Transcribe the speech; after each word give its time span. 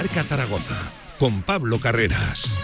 Marca 0.00 0.24
Zaragoza 0.24 0.78
con 1.18 1.42
Pablo 1.42 1.78
Carreras. 1.78 2.56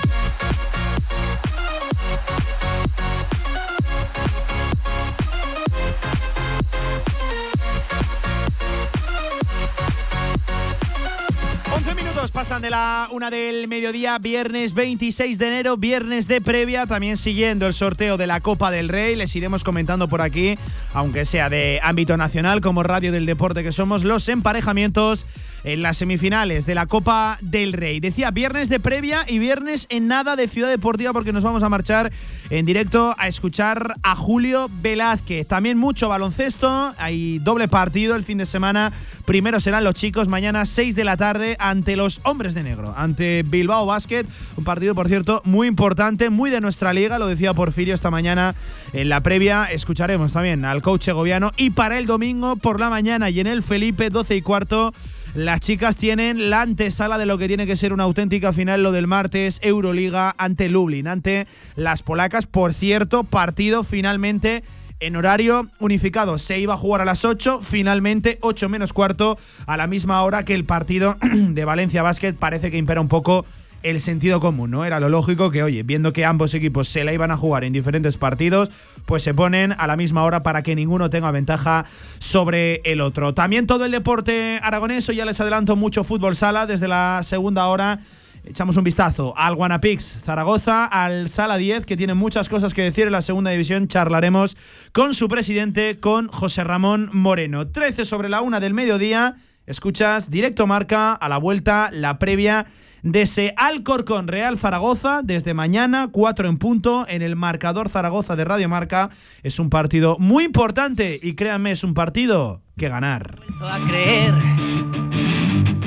pasan 12.37 12.61
de 12.61 12.69
la 12.69 13.09
una 13.13 13.31
del 13.31 13.67
mediodía, 13.67 14.19
viernes 14.19 14.75
26 14.75 15.39
de 15.39 15.47
enero, 15.47 15.79
viernes 15.79 16.29
de 16.29 16.43
previa, 16.43 16.85
también 16.85 17.17
siguiendo 17.17 17.67
el 17.67 17.73
sorteo 17.73 18.19
de 18.19 18.27
la 18.27 18.41
Copa 18.41 18.71
del 18.71 18.91
Rey. 18.91 19.17
Les 19.17 19.35
iremos 19.37 19.65
comentando 19.65 20.07
por 20.07 20.21
aquí, 20.21 20.59
aunque 20.93 21.25
sea 21.25 21.49
de 21.49 21.81
ámbito 21.83 22.19
nacional, 22.19 22.61
como 22.61 22.83
radio 22.83 23.11
del 23.11 23.25
deporte 23.25 23.63
que 23.63 23.73
somos, 23.73 24.05
los 24.05 24.29
emparejamientos 24.29 25.25
en 25.67 25.83
las 25.83 25.97
semifinales 25.99 26.65
de 26.65 26.77
la 26.77 26.87
Copa 26.87 27.39
del 27.41 27.73
Rey. 27.73 27.99
Decía 27.99 28.31
viernes 28.31 28.69
de 28.69 28.79
previa 28.79 29.25
y 29.27 29.41
viernes 29.41 29.87
en 29.91 30.07
nada 30.07 30.37
de 30.37 30.47
Ciudad 30.47 30.69
Deportiva 30.69 31.13
porque 31.13 31.33
nos 31.33 31.43
vamos 31.43 31.65
a 31.65 31.69
marchar 31.69 32.13
en 32.51 32.65
directo 32.65 33.17
a 33.19 33.27
escuchar 33.27 33.97
a 34.05 34.15
Julio 34.15 34.71
Velázquez. 34.81 35.49
También 35.49 35.77
mucho 35.77 36.09
baloncesto, 36.09 36.95
hay 36.99 37.41
doble 37.41 37.67
partido 37.67 38.15
el 38.15 38.23
fin 38.23 38.39
de 38.39 38.47
semana. 38.47 38.93
Primero 39.25 39.59
serán 39.59 39.83
los 39.83 39.97
chicos 39.97 40.29
mañana 40.29 40.65
6 40.65 40.95
de 40.95 41.03
la 41.03 41.17
tarde 41.17 41.57
ante 41.59 41.97
los 41.97 42.21
hombres 42.23 42.55
de 42.55 42.63
negro, 42.63 42.95
ante 42.97 43.43
Bilbao 43.43 43.87
Basket. 43.87 44.25
Un 44.57 44.63
partido, 44.63 44.95
por 44.95 45.09
cierto, 45.09 45.43
muy 45.45 45.67
importante, 45.67 46.31
muy 46.31 46.51
de 46.51 46.61
nuestra 46.61 46.93
liga, 46.93 47.19
lo 47.19 47.27
decía 47.27 47.55
Porfirio 47.55 47.93
esta 47.97 48.13
mañana 48.13 48.55
en 48.93 49.09
la 49.09 49.21
previa. 49.21 49.65
Escucharemos 49.65 50.33
también 50.33 50.65
al 50.65 50.81
coach 50.81 51.03
segoviano 51.03 51.51
y 51.57 51.71
para 51.71 51.99
el 51.99 52.07
domingo 52.07 52.55
por 52.55 52.79
la 52.79 52.89
mañana 52.89 53.31
y 53.31 53.41
en 53.41 53.49
el 53.49 53.65
Felipe 53.65 54.11
12 54.11 54.37
y 54.37 54.43
cuarto 54.43 54.95
las 55.37 55.61
chicas 55.61 55.97
tienen 55.97 56.49
la 56.49 56.63
antesala 56.63 57.19
de 57.19 57.27
lo 57.27 57.37
que 57.37 57.47
tiene 57.47 57.67
que 57.67 57.77
ser 57.77 57.93
una 57.93 58.05
auténtica 58.05 58.55
final, 58.55 58.83
lo 58.83 58.91
del 58.91 59.07
martes, 59.07 59.61
Euroliga 59.63 60.35
ante 60.39 60.71
Lublin, 60.71 61.09
ante 61.09 61.47
las 61.75 62.03
polacas. 62.03 62.47
Por 62.47 62.73
cierto, 62.73 63.23
partido 63.23 63.85
finalmente 63.85 64.65
en 64.99 65.15
horario 65.15 65.69
unificado. 65.79 66.39
Se 66.39 66.59
iba 66.59 66.73
a 66.73 66.79
jugar 66.79 67.03
a 67.03 67.05
las 67.05 67.27
8, 67.27 67.61
finalmente 67.63 68.39
8 68.41 68.71
menos 68.71 68.95
cuarto, 68.95 69.37
a 69.67 69.77
la 69.77 69.87
misma 69.87 70.23
hora 70.23 70.45
que 70.45 70.55
el 70.55 70.65
partido 70.65 71.17
de 71.23 71.65
Valencia 71.67 72.03
Basket. 72.03 72.33
Parece 72.33 72.71
que 72.71 72.79
impera 72.79 73.03
un 73.03 73.09
poco 73.09 73.45
el 73.87 74.01
sentido 74.01 74.41
común, 74.41 74.71
¿no? 74.71 74.85
Era 74.85 75.01
lo 75.01 75.09
lógico 75.09 75.51
que, 75.51 75.63
oye, 75.63 75.83
viendo 75.83 76.13
que 76.13 76.25
ambos 76.25 76.55
equipos 76.55 76.89
se 76.89 77.05
la 77.05 77.13
iban 77.13 77.31
a 77.31 77.37
jugar 77.37 77.65
en 77.65 77.73
diferentes 77.73 78.17
partidos, 78.17 78.71
pues 79.05 79.23
se 79.23 79.35
ponen 79.35 79.73
a 79.79 79.87
la 79.87 79.97
misma 79.97 80.25
hora 80.25 80.41
para 80.41 80.63
que 80.63 80.75
ninguno 80.75 81.11
tenga 81.11 81.31
ventaja 81.31 81.85
sobre 82.19 82.83
el 82.85 83.01
otro. 83.01 83.35
También 83.35 83.67
todo 83.67 83.85
el 83.85 83.93
deporte 83.93 84.59
aragonés, 84.63 85.07
ya 85.07 85.25
les 85.25 85.41
adelanto 85.41 85.77
mucho 85.77 86.05
fútbol 86.05 86.37
sala 86.37 86.67
desde 86.67 86.89
la 86.89 87.21
segunda 87.23 87.67
hora. 87.69 88.01
Echamos 88.45 88.77
un 88.77 88.85
vistazo 88.85 89.35
al 89.37 89.57
Guanapix 89.57 90.21
Zaragoza, 90.23 90.85
al 90.85 91.31
Sala 91.31 91.57
10, 91.57 91.85
que 91.85 91.97
tiene 91.97 92.15
muchas 92.15 92.49
cosas 92.49 92.75
que 92.75 92.83
decir 92.83 93.07
en 93.07 93.13
la 93.13 93.23
segunda 93.23 93.51
división. 93.51 93.89
Charlaremos 93.89 94.57
con 94.93 95.15
su 95.15 95.29
presidente, 95.29 95.99
con 95.99 96.29
José 96.29 96.63
Ramón 96.63 97.11
Moreno. 97.13 97.67
13 97.67 98.05
sobre 98.05 98.29
la 98.29 98.43
una 98.43 98.61
del 98.61 98.73
mediodía. 98.73 99.35
Escuchas 99.67 100.31
directo 100.31 100.67
marca 100.67 101.13
a 101.13 101.29
la 101.29 101.39
vuelta, 101.39 101.91
la 101.93 102.19
previa 102.19 102.67
de 103.03 103.23
ese 103.23 103.53
Alcorcón 103.57 104.29
Real 104.29 104.59
Zaragoza 104.59 105.23
desde 105.23 105.55
mañana, 105.55 106.09
4 106.11 106.49
en 106.49 106.59
punto, 106.59 107.05
en 107.09 107.23
el 107.23 107.37
marcador 107.37 107.89
Zaragoza 107.89 108.37
de 108.37 108.45
Radio 108.45 108.69
Marca. 108.69 109.11
Es 109.43 109.59
un 109.59 109.71
partido 109.71 110.17
muy 110.19 110.45
importante 110.45 111.19
y 111.21 111.35
créanme, 111.35 111.73
es 111.73 111.85
un 111.85 111.95
partido 111.95 112.63
que 112.77 112.89
ganar. 112.89 113.41
A 113.61 113.79
creer, 113.89 114.35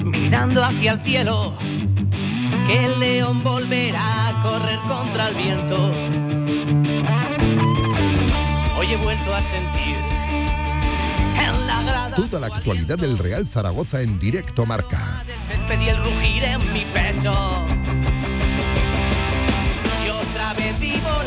mirando 0.04 0.64
hacia 0.64 0.94
el 0.94 1.00
cielo, 1.00 1.58
que 2.68 2.86
el 2.86 3.00
león 3.00 3.44
volverá 3.44 4.28
a 4.28 4.42
correr 4.42 4.80
contra 4.88 5.30
el 5.30 5.36
viento. 5.36 5.92
Hoy 8.78 8.88
he 8.94 8.98
vuelto 8.98 9.36
a 9.36 9.42
sentir 9.42 10.09
Toda 12.16 12.40
la 12.42 12.48
actualidad 12.48 12.98
del 12.98 13.18
Real 13.18 13.48
Zaragoza 13.48 14.02
en 14.02 14.20
directo 14.20 14.66
marca. 14.66 15.24
el 15.70 15.98
rugir 15.98 16.44
en 16.44 16.74
mi 16.74 16.86
pecho. 16.94 17.34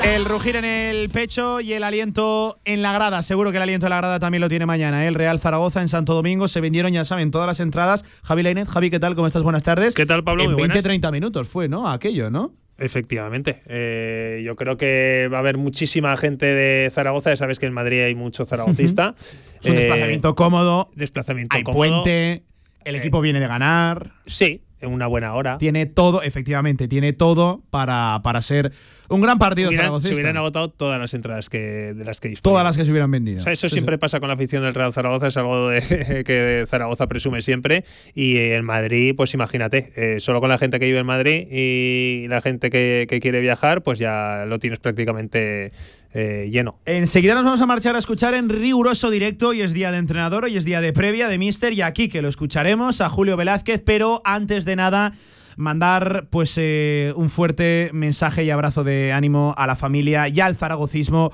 El 0.04 0.24
rugir 0.24 0.56
en 0.56 0.64
el 0.64 1.08
pecho 1.10 1.60
y 1.60 1.72
el 1.72 1.84
aliento 1.84 2.58
en 2.64 2.82
la 2.82 2.92
grada. 2.92 3.22
Seguro 3.22 3.50
que 3.50 3.56
el 3.58 3.62
aliento 3.62 3.86
en 3.86 3.90
la 3.90 3.98
grada 3.98 4.18
también 4.18 4.40
lo 4.40 4.48
tiene 4.48 4.66
mañana. 4.66 5.04
¿eh? 5.04 5.08
El 5.08 5.14
Real 5.14 5.38
Zaragoza 5.38 5.80
en 5.80 5.88
Santo 5.88 6.12
Domingo. 6.14 6.48
Se 6.48 6.60
vendieron, 6.60 6.92
ya 6.92 7.04
saben, 7.04 7.30
todas 7.30 7.46
las 7.46 7.60
entradas. 7.60 8.04
Javi 8.22 8.42
Lainet, 8.42 8.68
Javi, 8.68 8.90
¿qué 8.90 8.98
tal? 8.98 9.14
¿Cómo 9.14 9.28
estás? 9.28 9.42
Buenas 9.42 9.62
tardes. 9.62 9.94
¿Qué 9.94 10.04
tal, 10.04 10.24
Pablo? 10.24 10.44
En 10.44 10.56
20-30 10.56 11.10
minutos 11.12 11.48
fue, 11.48 11.68
¿no? 11.68 11.88
Aquello, 11.88 12.30
¿no? 12.30 12.52
Efectivamente. 12.78 13.62
Eh, 13.66 14.43
yo 14.44 14.56
creo 14.56 14.77
que 14.77 15.28
va 15.33 15.38
a 15.38 15.41
haber 15.41 15.56
muchísima 15.56 16.16
gente 16.16 16.47
de 16.47 16.91
Zaragoza. 16.91 17.31
Ya 17.31 17.37
sabes 17.37 17.59
que 17.59 17.66
en 17.66 17.72
Madrid 17.72 18.03
hay 18.03 18.15
mucho 18.15 18.44
zaragocista. 18.44 19.15
es 19.62 19.69
un 19.69 19.77
desplazamiento 19.77 20.34
cómodo. 20.34 20.91
Desplazamiento 20.94 21.56
hay 21.56 21.65
puente. 21.65 22.43
El 22.84 22.97
equipo 22.97 23.21
viene 23.21 23.38
de 23.41 23.47
ganar. 23.47 24.12
Sí, 24.27 24.62
en 24.82 24.93
una 24.93 25.06
buena 25.06 25.34
hora. 25.34 25.59
Tiene 25.59 25.87
todo, 25.87 26.22
efectivamente, 26.22 26.88
tiene 26.88 27.12
todo 27.12 27.62
para, 27.70 28.20
para 28.22 28.43
ser 28.43 28.72
un 29.09 29.20
gran 29.20 29.38
partido 29.38 29.69
hubieran, 29.69 30.00
Se 30.00 30.15
hubieran 30.15 30.37
agotado 30.37 30.70
todas 30.70 30.98
las 30.98 31.12
entradas 31.12 31.48
que, 31.48 31.93
de 31.94 32.04
las 32.04 32.19
que 32.19 32.28
disponen. 32.28 32.54
Todas 32.54 32.65
las 32.65 32.76
que 32.76 32.84
se 32.84 32.91
hubieran 32.91 33.10
vendido. 33.10 33.47
eso 33.47 33.69
siempre 33.69 33.98
pasa 33.98 34.21
con 34.21 34.28
la 34.28 34.34
afición 34.34 34.62
del 34.62 34.75
Real 34.75 34.92
Zaragoza, 34.92 35.26
es 35.26 35.37
algo 35.37 35.69
de, 35.69 36.25
que 36.26 36.65
Zaragoza 36.69 37.06
presume 37.06 37.42
siempre. 37.42 37.84
Y 38.15 38.38
en 38.38 38.65
Madrid, 38.65 39.15
pues 39.16 39.34
imagínate, 39.34 39.92
eh, 39.97 40.21
solo 40.21 40.41
con 40.41 40.48
la 40.48 40.59
gente 40.59 40.78
que 40.78 40.87
vive 40.87 40.98
en 40.98 41.06
Madrid 41.06 41.47
y 41.50 42.26
la 42.28 42.41
gente 42.41 42.71
que, 42.71 43.06
que 43.09 43.21
quiere 43.21 43.41
viajar, 43.41 43.82
pues 43.82 43.98
ya 43.98 44.44
lo 44.47 44.59
tienes 44.59 44.81
prácticamente 44.81 45.72
eh, 46.14 46.48
lleno. 46.50 46.78
Enseguida 46.84 47.34
nos 47.34 47.44
vamos 47.44 47.60
a 47.60 47.66
marchar 47.66 47.96
a 47.96 47.98
escuchar 47.98 48.34
en 48.34 48.48
riguroso 48.48 49.10
directo. 49.10 49.52
y 49.52 49.62
es 49.62 49.72
día 49.72 49.90
de 49.90 49.98
entrenador, 49.98 50.44
hoy 50.44 50.56
es 50.56 50.64
día 50.64 50.80
de 50.80 50.92
previa 50.92 51.28
de 51.28 51.38
Mister. 51.38 51.72
Y 51.72 51.82
aquí 51.82 52.08
que 52.08 52.22
lo 52.22 52.28
escucharemos 52.28 53.00
a 53.00 53.08
Julio 53.08 53.36
Velázquez. 53.36 53.82
Pero 53.84 54.20
antes 54.24 54.64
de 54.64 54.76
nada, 54.76 55.12
mandar 55.56 56.26
pues 56.30 56.54
eh, 56.58 57.12
un 57.16 57.30
fuerte 57.30 57.90
mensaje 57.92 58.44
y 58.44 58.50
abrazo 58.50 58.84
de 58.84 59.12
ánimo 59.12 59.54
a 59.56 59.66
la 59.66 59.76
familia 59.76 60.28
y 60.28 60.40
al 60.40 60.56
zaragocismo 60.56 61.32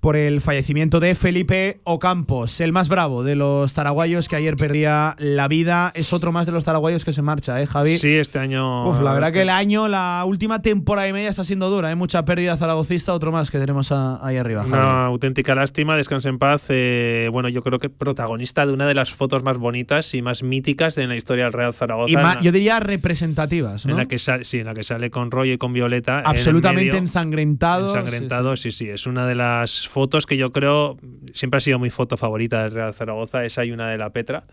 por 0.00 0.16
el 0.16 0.40
fallecimiento 0.40 0.98
de 0.98 1.14
Felipe 1.14 1.80
Ocampos, 1.84 2.60
el 2.60 2.72
más 2.72 2.88
bravo 2.88 3.22
de 3.22 3.36
los 3.36 3.74
taraguayos 3.74 4.28
que 4.28 4.36
ayer 4.36 4.56
perdía 4.56 5.14
la 5.18 5.46
vida. 5.46 5.92
Es 5.94 6.12
otro 6.12 6.32
más 6.32 6.46
de 6.46 6.52
los 6.52 6.64
taraguayos 6.64 7.04
que 7.04 7.12
se 7.12 7.20
marcha, 7.20 7.60
¿eh, 7.60 7.66
Javi? 7.66 7.98
Sí, 7.98 8.16
este 8.16 8.38
año. 8.38 8.88
Uf, 8.88 9.00
la 9.02 9.12
verdad 9.12 9.32
que 9.32 9.42
el 9.42 9.50
año, 9.50 9.88
la 9.88 10.24
última 10.26 10.62
temporada 10.62 11.06
y 11.06 11.12
media 11.12 11.28
está 11.28 11.44
siendo 11.44 11.68
dura, 11.68 11.88
hay 11.88 11.92
¿eh? 11.92 11.96
mucha 11.96 12.24
pérdida 12.24 12.56
zaragocista, 12.56 13.12
otro 13.12 13.30
más 13.30 13.50
que 13.50 13.58
tenemos 13.58 13.92
ahí 13.92 14.38
arriba. 14.38 14.64
Una 14.64 15.06
auténtica 15.06 15.54
lástima, 15.54 15.96
descanse 15.96 16.30
en 16.30 16.38
paz. 16.38 16.64
Eh, 16.68 17.28
bueno, 17.30 17.50
yo 17.50 17.62
creo 17.62 17.78
que 17.78 17.90
protagonista 17.90 18.64
de 18.64 18.72
una 18.72 18.86
de 18.86 18.94
las 18.94 19.12
fotos 19.12 19.42
más 19.42 19.58
bonitas 19.58 20.14
y 20.14 20.22
más 20.22 20.42
míticas 20.42 20.96
en 20.96 21.10
la 21.10 21.16
historia 21.16 21.44
del 21.44 21.52
Real 21.52 21.74
Zaragoza. 21.74 22.38
Y 22.40 22.44
yo 22.44 22.52
diría 22.52 22.80
representativas, 22.80 23.84
¿no? 23.84 23.92
En 23.92 23.98
la 23.98 24.06
que 24.06 24.18
sale, 24.18 24.44
sí, 24.44 24.60
en 24.60 24.66
la 24.66 24.74
que 24.74 24.84
sale 24.84 25.10
con 25.10 25.30
Roy 25.30 25.52
y 25.52 25.58
con 25.58 25.74
Violeta. 25.74 26.20
Absolutamente 26.20 26.96
ensangrentado. 26.96 27.88
Ensangrentado, 27.88 28.56
sí, 28.56 28.72
sí. 28.72 28.88
Es 28.88 29.06
una 29.06 29.26
de 29.26 29.34
las 29.34 29.89
fotos 29.90 30.26
que 30.26 30.36
yo 30.36 30.52
creo, 30.52 30.96
siempre 31.34 31.58
ha 31.58 31.60
sido 31.60 31.78
mi 31.78 31.90
foto 31.90 32.16
favorita 32.16 32.62
de 32.62 32.68
Real 32.70 32.94
Zaragoza, 32.94 33.44
esa 33.44 33.64
y 33.64 33.72
una 33.72 33.90
de 33.90 33.98
la 33.98 34.10
Petra. 34.10 34.44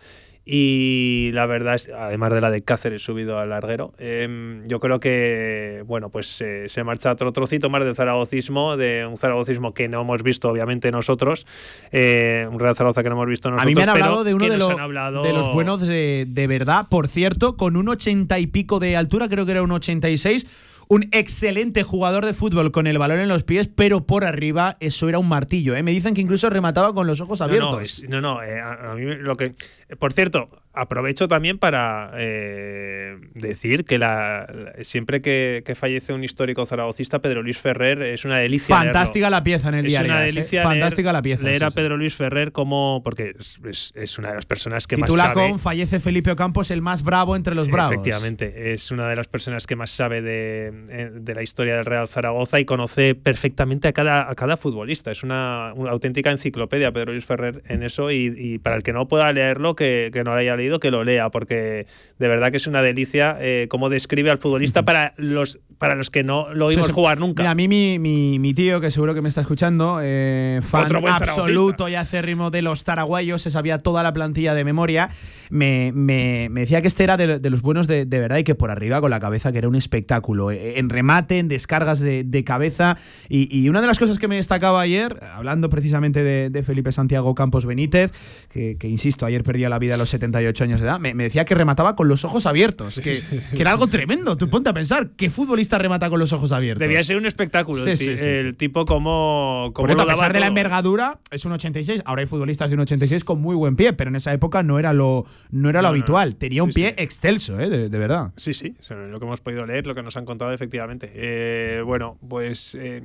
Y 0.50 1.30
la 1.34 1.44
verdad 1.44 1.74
es, 1.74 1.90
además 1.90 2.32
de 2.32 2.40
la 2.40 2.50
de 2.50 2.62
Cáceres 2.62 3.02
subido 3.02 3.38
al 3.38 3.50
larguero, 3.50 3.92
em, 3.98 4.66
yo 4.66 4.80
creo 4.80 4.98
que, 4.98 5.84
bueno, 5.86 6.08
pues 6.08 6.40
eh, 6.40 6.70
se 6.70 6.84
marcha 6.84 7.12
otro 7.12 7.32
trocito 7.32 7.68
más 7.68 7.84
del 7.84 7.94
zaragocismo, 7.94 8.78
de 8.78 9.04
un 9.04 9.18
zaragocismo 9.18 9.74
que 9.74 9.88
no 9.88 10.00
hemos 10.00 10.22
visto, 10.22 10.48
obviamente, 10.48 10.90
nosotros, 10.90 11.44
eh, 11.92 12.48
un 12.50 12.58
Real 12.58 12.74
Zaragoza 12.74 13.02
que 13.02 13.10
no 13.10 13.16
hemos 13.16 13.28
visto 13.28 13.50
nosotros. 13.50 13.66
A 13.66 13.68
mí 13.68 13.74
me 13.74 13.82
han 13.82 13.90
hablado 13.90 14.24
de 14.24 14.32
uno 14.32 14.48
de 14.48 14.56
los, 14.56 14.68
de 14.68 15.32
los, 15.34 15.52
buenos 15.52 15.82
de, 15.82 16.24
de 16.26 16.46
verdad, 16.46 16.86
por 16.88 17.08
cierto, 17.08 17.58
con 17.58 17.76
un 17.76 17.90
ochenta 17.90 18.38
y 18.38 18.46
pico 18.46 18.78
de 18.78 18.96
altura, 18.96 19.28
creo 19.28 19.44
que 19.44 19.52
era 19.52 19.62
un 19.62 19.72
86 19.72 20.67
un 20.88 21.08
excelente 21.12 21.82
jugador 21.82 22.24
de 22.24 22.34
fútbol 22.34 22.72
con 22.72 22.86
el 22.86 22.98
balón 22.98 23.20
en 23.20 23.28
los 23.28 23.44
pies, 23.44 23.68
pero 23.68 24.06
por 24.06 24.24
arriba 24.24 24.76
eso 24.80 25.08
era 25.08 25.18
un 25.18 25.28
martillo. 25.28 25.76
¿eh? 25.76 25.82
Me 25.82 25.90
dicen 25.90 26.14
que 26.14 26.20
incluso 26.20 26.48
remataba 26.50 26.94
con 26.94 27.06
los 27.06 27.20
ojos 27.20 27.40
abiertos. 27.40 28.02
No, 28.08 28.20
no, 28.20 28.42
eh, 28.42 28.60
a, 28.60 28.94
mí 28.94 29.04
lo 29.16 29.36
que. 29.36 29.54
Por 29.98 30.12
cierto, 30.12 30.50
aprovecho 30.72 31.28
también 31.28 31.58
para 31.58 32.10
eh, 32.14 33.16
decir 33.34 33.84
que 33.84 33.98
la, 33.98 34.46
siempre 34.82 35.20
que, 35.22 35.62
fallece 35.78 36.12
un 36.12 36.24
histórico 36.24 36.64
zaragocista, 36.66 37.20
Pedro 37.20 37.42
Luis 37.42 37.58
Ferrer, 37.58 38.02
es 38.02 38.24
una 38.24 38.38
delicia. 38.38 38.76
Fantástica 38.76 39.30
la 39.30 39.42
pieza 39.42 39.68
en 39.68 39.74
el 39.76 39.86
diario. 39.86 40.12
Es 40.12 40.16
una 40.16 40.24
delicia. 40.24 40.62
Fantástica 40.62 41.12
la 41.12 41.22
pieza. 41.22 41.44
Leer 41.44 41.64
a 41.64 41.70
Pedro 41.70 41.96
Luis 41.96 42.14
Ferrer 42.14 42.52
como. 42.52 43.02
porque 43.04 43.34
es, 43.68 44.18
una 44.18 44.30
de 44.30 44.34
las 44.36 44.46
personas 44.46 44.86
que 44.86 44.96
más 44.96 45.12
sabe. 45.12 45.34
con 45.34 45.58
fallece 45.58 46.00
Felipe 46.00 46.30
Ocampos, 46.30 46.70
el 46.70 46.80
más 46.80 47.02
bravo 47.02 47.36
entre 47.36 47.54
los 47.54 47.70
bravos. 47.70 47.92
Efectivamente, 47.92 48.72
es 48.72 48.90
una 48.90 49.06
de 49.06 49.16
las 49.16 49.28
personas 49.28 49.66
que 49.66 49.76
más 49.76 49.90
sabe 49.90 50.22
de 50.22 50.77
de 50.86 51.34
la 51.34 51.42
historia 51.42 51.76
del 51.76 51.84
Real 51.84 52.08
Zaragoza 52.08 52.60
y 52.60 52.64
conoce 52.64 53.14
perfectamente 53.14 53.88
a 53.88 53.92
cada, 53.92 54.30
a 54.30 54.34
cada 54.34 54.56
futbolista. 54.56 55.10
Es 55.10 55.22
una, 55.22 55.70
auténtica 55.70 56.30
enciclopedia, 56.30 56.92
Pedro 56.92 57.12
Luis 57.12 57.24
Ferrer, 57.24 57.62
en 57.66 57.82
eso. 57.82 58.10
Y, 58.10 58.58
para 58.58 58.76
el 58.76 58.82
que 58.82 58.92
no 58.92 59.08
pueda 59.08 59.32
leerlo, 59.32 59.74
que, 59.74 60.10
no 60.24 60.32
lo 60.32 60.36
haya 60.36 60.56
leído, 60.56 60.80
que 60.80 60.90
lo 60.90 61.04
lea, 61.04 61.30
porque 61.30 61.86
de 62.18 62.28
verdad 62.28 62.50
que 62.50 62.56
es 62.56 62.66
una 62.66 62.82
delicia 62.82 63.36
eh, 63.40 63.66
cómo 63.68 63.88
describe 63.88 64.30
al 64.30 64.38
futbolista 64.38 64.84
para 64.84 65.14
los, 65.16 65.60
para 65.78 65.94
los 65.94 66.10
que 66.10 66.24
no 66.24 66.52
lo 66.52 66.66
oímos 66.66 66.92
jugar 66.92 67.18
nunca. 67.18 67.48
a 67.48 67.54
mí 67.54 67.68
mi, 67.68 67.98
mi, 67.98 68.54
tío, 68.54 68.80
que 68.80 68.90
seguro 68.90 69.14
que 69.14 69.22
me 69.22 69.28
está 69.28 69.40
escuchando, 69.40 70.00
eh, 70.02 70.60
fan 70.62 70.88
absoluto 71.06 71.88
y 71.88 71.94
acérrimo 71.94 72.50
de 72.50 72.62
los 72.62 72.84
taraguayos, 72.84 73.42
se 73.42 73.50
sabía 73.50 73.78
toda 73.78 74.02
la 74.02 74.12
plantilla 74.12 74.54
de 74.54 74.64
memoria, 74.64 75.10
me, 75.50 75.92
me, 75.94 76.48
decía 76.48 76.82
que 76.82 76.88
este 76.88 77.04
era 77.04 77.16
de, 77.16 77.50
los 77.50 77.62
buenos 77.62 77.86
de, 77.86 78.04
de, 78.04 78.20
verdad 78.20 78.38
y 78.38 78.44
que 78.44 78.54
por 78.54 78.70
arriba 78.70 79.00
con 79.00 79.10
la 79.10 79.20
cabeza, 79.20 79.52
que 79.52 79.58
era 79.58 79.68
un 79.68 79.76
espectáculo. 79.76 80.50
Eh, 80.50 80.67
en 80.76 80.88
remate, 80.88 81.38
en 81.38 81.48
descargas 81.48 82.00
de, 82.00 82.44
cabeza. 82.44 82.96
Y, 83.28 83.68
una 83.68 83.80
de 83.80 83.86
las 83.86 83.98
cosas 83.98 84.18
que 84.18 84.28
me 84.28 84.36
destacaba 84.36 84.80
ayer, 84.80 85.18
hablando 85.32 85.68
precisamente 85.68 86.22
de, 86.22 86.62
Felipe 86.62 86.92
Santiago 86.92 87.34
Campos 87.34 87.66
Benítez, 87.66 88.12
que, 88.50 88.76
insisto, 88.82 89.26
ayer 89.26 89.44
perdía 89.44 89.68
la 89.68 89.78
vida 89.78 89.94
a 89.94 89.96
los 89.96 90.10
78 90.10 90.64
años 90.64 90.80
de 90.80 90.86
edad, 90.86 90.98
me, 90.98 91.14
decía 91.14 91.44
que 91.44 91.54
remataba 91.54 91.96
con 91.96 92.08
los 92.08 92.24
ojos 92.24 92.46
abiertos. 92.46 93.00
que, 93.00 93.20
era 93.58 93.72
algo 93.72 93.86
tremendo. 93.86 94.36
Tú 94.36 94.48
ponte 94.48 94.70
a 94.70 94.72
pensar, 94.72 95.10
¿qué 95.16 95.30
futbolista 95.30 95.78
remata 95.78 96.10
con 96.10 96.18
los 96.18 96.32
ojos 96.32 96.52
abiertos? 96.52 96.80
Debía 96.80 97.02
ser 97.04 97.16
un 97.16 97.26
espectáculo. 97.26 97.86
el, 97.86 98.56
tipo 98.56 98.84
como, 98.84 99.70
como 99.74 100.00
a 100.00 100.06
pesar 100.06 100.32
de 100.32 100.40
la 100.40 100.46
envergadura, 100.46 101.18
es 101.30 101.44
un 101.44 101.52
86. 101.52 102.02
Ahora 102.04 102.20
hay 102.20 102.26
futbolistas 102.26 102.70
de 102.70 102.74
un 102.74 102.80
86 102.80 103.24
con 103.24 103.40
muy 103.40 103.56
buen 103.56 103.76
pie, 103.76 103.92
pero 103.92 104.08
en 104.08 104.16
esa 104.16 104.32
época 104.32 104.62
no 104.62 104.78
era 104.78 104.92
lo, 104.92 105.26
no 105.50 105.70
era 105.70 105.82
lo 105.82 105.88
habitual. 105.88 106.36
Tenía 106.36 106.62
un 106.62 106.70
pie 106.70 106.94
excelso, 106.98 107.58
¿eh? 107.60 107.68
de, 107.68 107.98
verdad. 107.98 108.32
Sí, 108.36 108.54
sí. 108.54 108.74
lo 108.88 109.18
que 109.18 109.26
hemos 109.26 109.40
podido 109.40 109.66
leer, 109.66 109.86
lo 109.86 109.94
que 109.94 110.02
nos 110.02 110.16
han 110.16 110.24
contado 110.24 110.50
efectivamente. 110.58 111.10
Eh, 111.14 111.82
bueno, 111.84 112.18
pues 112.28 112.74
eh, 112.74 113.02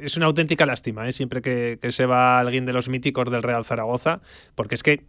es 0.00 0.16
una 0.16 0.26
auténtica 0.26 0.66
lástima, 0.66 1.08
¿eh? 1.08 1.12
siempre 1.12 1.40
que, 1.40 1.78
se 1.90 2.06
va 2.06 2.40
alguien 2.40 2.66
de 2.66 2.72
los 2.72 2.88
míticos 2.88 3.30
del 3.30 3.42
Real 3.42 3.64
Zaragoza, 3.64 4.20
porque 4.56 4.74
es 4.74 4.82
que 4.82 5.04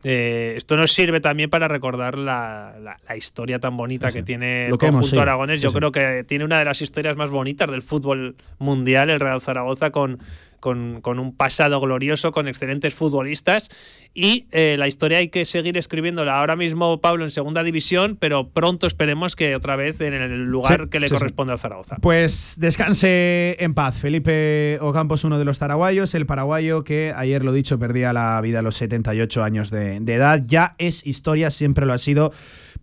esto 0.55 0.77
nos 0.77 0.93
sirve 0.93 1.19
también 1.19 1.49
para 1.49 1.67
recordar 1.67 2.17
la, 2.17 2.97
historia 3.17 3.59
tan 3.59 3.75
bonita 3.77 4.11
que 4.11 4.23
tiene 4.23 4.67
el 4.67 4.77
conjunto 4.77 5.21
aragonés. 5.21 5.61
Yo 5.61 5.73
creo 5.73 5.91
que 5.91 6.23
tiene 6.23 6.45
una 6.45 6.59
de 6.59 6.65
las 6.65 6.81
historias 6.81 7.17
más 7.17 7.29
bonitas 7.29 7.69
del 7.69 7.81
fútbol 7.81 8.35
mundial, 8.59 9.09
el 9.09 9.19
Real 9.19 9.41
Zaragoza, 9.41 9.91
con 9.91 10.19
con, 10.61 11.01
un 11.03 11.35
pasado 11.35 11.81
glorioso, 11.81 12.31
con 12.31 12.47
excelentes 12.47 12.93
futbolistas. 12.93 13.67
Y 14.13 14.47
eh, 14.51 14.75
la 14.77 14.87
historia 14.87 15.17
hay 15.17 15.27
que 15.27 15.43
seguir 15.43 15.77
escribiéndola. 15.77 16.39
Ahora 16.39 16.55
mismo 16.55 17.01
Pablo 17.01 17.25
en 17.25 17.31
segunda 17.31 17.63
división, 17.63 18.15
pero 18.17 18.49
pronto 18.49 18.87
esperemos 18.87 19.35
que 19.35 19.55
otra 19.55 19.75
vez 19.75 19.99
en 19.99 20.13
el 20.13 20.45
lugar 20.45 20.87
que 20.87 20.99
le 20.99 21.09
corresponde 21.09 21.53
a 21.53 21.57
Zaragoza. 21.57 21.97
Pues 22.01 22.55
descanse 22.59 23.57
en 23.59 23.73
paz. 23.73 23.97
Felipe 23.97 24.77
Ocampos, 24.81 25.23
uno 25.25 25.37
de 25.37 25.45
los 25.45 25.59
paraguayos, 25.59 26.13
el 26.15 26.25
paraguayo 26.25 26.83
que 26.83 27.13
ayer 27.15 27.43
lo 27.43 27.51
dicho 27.51 27.79
perdía 27.79 28.13
la 28.13 28.39
vida 28.41 28.59
a 28.59 28.61
los 28.61 28.77
78 28.77 29.43
años 29.43 29.71
de, 29.71 29.99
de 29.99 30.13
edad. 30.13 30.41
Ya 30.45 30.75
es 30.77 31.05
historia, 31.05 31.49
siempre 31.49 31.85
lo 31.85 31.93
ha 31.93 31.97
sido 31.97 32.31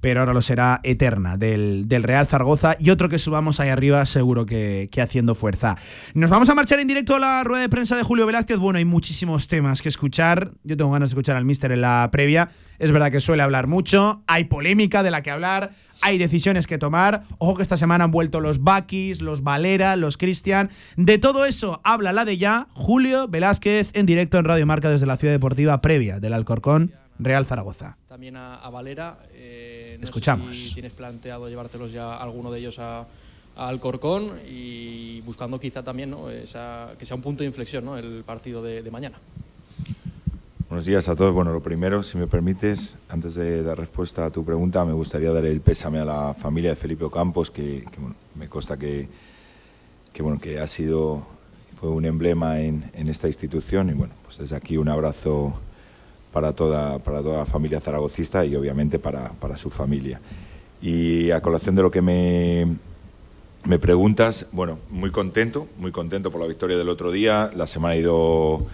pero 0.01 0.21
ahora 0.21 0.33
lo 0.33 0.43
será 0.43 0.81
eterna, 0.83 1.37
del, 1.37 1.87
Real 1.89 2.27
Zaragoza. 2.27 2.77
Y 2.79 2.91
otro 2.91 3.09
que 3.09 3.19
subamos 3.19 3.61
ahí 3.61 3.69
arriba, 3.69 4.05
seguro 4.07 4.47
que, 4.47 4.89
haciendo 5.01 5.35
fuerza. 5.35 5.77
Nos 6.15 6.31
vamos 6.31 6.49
a 6.49 6.55
marchar 6.55 6.81
en 6.81 6.89
directo 6.89 7.17
a 7.17 7.19
la 7.19 7.45
rueda 7.45 7.63
de 7.63 7.69
prensa 7.69 7.97
de 7.97 8.03
Julio 8.03 8.27
Velázquez. 8.27 8.59
Bueno, 8.59 8.79
hay 8.79 8.85
muchísimos 8.85 9.49
temas 9.49 9.83
que 9.83 9.89
escuchar. 9.89 10.53
Yo 10.65 10.77
tengo 10.77 10.91
ganas 10.91 11.11
de 11.11 11.13
escuchar 11.15 11.37
al 11.37 11.45
Mister 11.45 11.73
en 11.73 11.81
la 11.81 12.09
previa. 12.13 12.51
Es 12.79 12.93
verdad 12.93 13.11
que 13.11 13.21
suele 13.21 13.43
hablar 13.43 13.67
mucho, 13.67 14.23
hay 14.29 14.45
polémica 14.45 15.03
de 15.03 15.11
la 15.11 15.23
que 15.23 15.33
hablar, 15.33 15.73
hay 16.01 16.17
decisiones 16.17 16.69
que 16.69 16.79
tomar. 16.79 17.23
Ojo 17.39 17.57
que 17.57 17.63
esta 17.63 17.77
semana 17.77 18.05
han 18.05 18.13
vuelto 18.13 18.41
los 18.41 18.63
Bakis, 18.63 19.21
los 19.21 19.43
Valera, 19.43 19.97
los 19.97 20.17
Cristian. 20.17 20.71
De 20.97 21.19
todo 21.19 21.45
eso 21.45 21.81
habla 21.83 22.13
la 22.13 22.25
de 22.25 22.39
ya 22.39 22.69
Julio 22.75 23.27
Velázquez 23.27 23.91
en 23.95 24.07
directo 24.07 24.39
en 24.39 24.45
Radio 24.45 24.65
Marca 24.65 24.91
desde 24.91 25.07
la 25.07 25.17
Ciudad 25.17 25.35
Deportiva 25.35 25.81
previa 25.81 26.21
del 26.21 26.35
Alcorcón, 26.35 26.93
Real 27.19 27.47
Zaragoza. 27.47 27.98
También 28.09 28.37
a, 28.37 28.71
Valera. 28.71 29.19
Eh, 29.35 29.99
Escuchamos. 30.03 30.57
si 30.57 30.73
tienes 30.73 30.95
planteado 30.95 31.47
llevártelos 31.47 31.93
ya 31.93 32.17
alguno 32.17 32.51
de 32.51 32.61
ellos 32.61 32.79
a, 32.79 33.07
Alcorcón 33.55 34.39
y 34.49 35.21
buscando 35.23 35.59
quizá 35.59 35.83
también 35.83 36.15
que 36.17 36.47
sea 36.47 37.17
un 37.17 37.23
punto 37.23 37.43
de 37.43 37.47
inflexión 37.47 37.85
¿no? 37.85 37.99
el 37.99 38.23
partido 38.25 38.63
de, 38.63 38.89
mañana. 38.89 39.19
Buenos 40.69 40.87
días 40.87 41.09
a 41.09 41.17
todos. 41.17 41.35
Bueno, 41.35 41.53
lo 41.53 41.61
primero, 41.61 42.05
si 42.05 42.19
me 42.19 42.29
permites, 42.29 42.97
antes 43.09 43.35
de 43.35 43.65
dar 43.65 43.77
respuesta 43.77 44.27
a 44.27 44.31
tu 44.31 44.45
pregunta, 44.45 44.85
me 44.85 44.93
gustaría 44.93 45.33
dar 45.33 45.45
el 45.45 45.61
pésame 45.61 45.99
a 45.99 46.05
la 46.05 46.35
familia 46.35 46.71
de 46.71 46.77
Felipe 46.77 47.05
Ocampos, 47.05 47.51
que, 47.51 47.85
me 48.37 48.49
consta 48.49 48.79
que, 48.79 49.09
que, 50.13 50.23
bueno, 50.23 50.39
que 50.39 50.61
ha 50.61 50.69
sido, 50.69 51.27
fue 51.81 51.91
un 51.91 52.05
emblema 52.05 52.61
en, 52.61 52.91
en 52.95 53.09
esta 53.09 53.27
institución 53.27 53.91
y 53.91 53.95
bueno, 53.95 54.15
pues 54.25 54.39
desde 54.39 54.55
aquí 54.55 54.77
un 54.77 54.89
abrazo 54.89 55.59
para 56.33 56.53
toda, 56.53 56.99
para 56.99 57.23
toda 57.23 57.39
la 57.39 57.47
familia 57.47 57.81
zaragocista 57.81 58.45
y 58.45 58.55
obviamente 58.57 58.99
para, 58.99 59.31
para 59.33 59.57
su 59.57 59.71
familia. 59.71 60.21
Y 60.81 61.31
a 61.31 61.41
colación 61.41 61.75
de 61.75 61.83
lo 61.83 61.91
que 61.91 62.03
me, 62.03 62.77
me 63.65 63.79
preguntas, 63.79 64.47
bueno, 64.53 64.79
muy 64.91 65.11
contento, 65.11 65.67
muy 65.79 65.91
contento 65.91 66.31
por 66.31 66.41
la 66.41 66.47
victoria 66.47 66.77
del 66.77 66.89
otro 66.89 67.11
día. 67.11 67.51
La 67.55 67.67
semana 67.67 67.95
ha 67.95 67.97
ido 67.97 68.67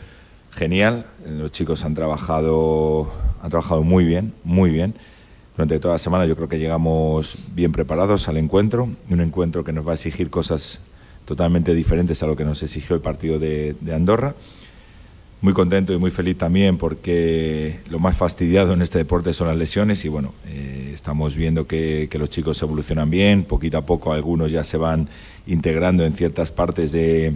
genial. 0.51 1.07
Los 1.27 1.53
chicos 1.53 1.85
han 1.85 1.95
trabajado, 1.95 3.11
han 3.43 3.51
trabajado 3.51 3.83
muy 3.83 4.05
bien, 4.05 4.35
muy 4.45 4.71
bien. 4.71 4.95
Durante 5.57 5.79
toda 5.79 5.95
la 5.95 5.99
semana 5.99 6.27
yo 6.27 6.35
creo 6.37 6.49
que 6.49 6.59
llegamos 6.59 7.39
bien 7.55 7.73
preparados 7.73 8.29
al 8.29 8.37
encuentro, 8.37 8.89
un 9.09 9.21
encuentro 9.21 9.63
que 9.63 9.73
nos 9.73 9.87
va 9.87 9.93
a 9.93 9.95
exigir 9.95 10.29
cosas 10.29 10.81
totalmente 11.25 11.75
diferentes 11.75 12.23
a 12.23 12.27
lo 12.27 12.37
que 12.37 12.45
nos 12.45 12.63
exigió 12.63 12.97
el 12.97 13.01
partido 13.01 13.39
de, 13.39 13.77
de 13.81 13.95
Andorra 13.95 14.35
muy 15.41 15.53
contento 15.53 15.93
y 15.93 15.99
muy 15.99 16.11
feliz 16.11 16.39
también 16.39 16.79
porque 16.79 17.81
lo 17.91 17.99
más 17.99 18.17
fastidiado 18.17 18.73
en 18.73 18.83
este 18.83 18.99
deporte 18.99 19.35
son 19.35 19.49
las 19.49 19.57
lesiones 19.57 20.05
y 20.05 20.09
bueno, 20.09 20.33
eh, 20.47 20.91
estamos 20.95 21.37
viendo 21.37 21.67
que, 21.67 22.09
los 22.15 22.31
chicos 22.31 22.63
evolucionan 22.63 23.11
bien, 23.11 23.45
poquito 23.45 23.77
a 23.77 23.85
poco 23.85 24.13
algunos 24.13 24.51
ya 24.51 24.65
se 24.65 24.79
van 24.79 25.09
integrando 25.47 26.05
en 26.05 26.15
ciertas 26.15 26.51
partes 26.51 26.93
de, 26.93 27.35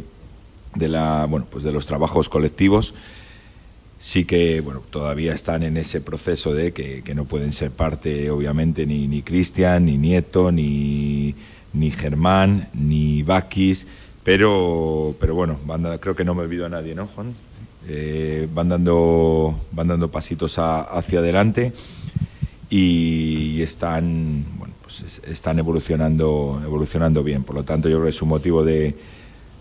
de, 0.75 0.89
la, 0.89 1.27
bueno, 1.27 1.47
pues 1.51 1.65
de 1.65 1.73
los 1.73 1.87
trabajos 1.87 2.29
colectivos. 2.29 2.95
Sí 4.01 4.25
que 4.25 4.61
bueno, 4.61 4.81
todavía 4.91 5.35
están 5.35 5.65
en 5.65 5.77
ese 5.77 6.01
proceso 6.01 6.55
de 6.55 6.73
que, 6.73 7.03
no 7.15 7.25
pueden 7.25 7.53
ser 7.53 7.73
parte, 7.73 8.31
obviamente, 8.31 8.87
ni, 8.87 9.09
ni 9.09 9.23
Cristian, 9.23 9.87
ni 9.87 9.99
Nieto, 9.99 10.53
ni, 10.53 11.35
ni 11.73 11.91
Germán, 11.91 12.69
ni 12.75 13.23
Bakis, 13.23 13.87
pero, 14.23 15.17
pero 15.21 15.35
bueno, 15.35 15.59
creo 16.01 16.15
que 16.15 16.25
no 16.25 16.35
me 16.35 16.43
olvido 16.43 16.67
a 16.67 16.69
nadie, 16.69 16.95
¿no, 16.95 17.07
Juan? 17.07 17.35
Eh, 17.91 18.47
van, 18.53 18.69
dando, 18.69 19.59
van 19.73 19.89
dando 19.89 20.11
pasitos 20.11 20.59
hacia 20.59 21.21
adelante 21.21 21.73
y 22.69 23.63
están, 23.63 24.45
bueno, 24.59 24.75
pues 24.83 25.23
están 25.27 25.59
evolucionando, 25.59 26.61
evolucionando 26.63 27.25
bien. 27.25 27.45
Por 27.45 27.57
lo 27.57 27.63
tanto, 27.63 27.89
yo 27.89 27.97
creo 27.97 28.05
que 28.05 28.11
es 28.11 28.21
un 28.21 28.29
motivo 28.29 28.63
de, 28.63 28.95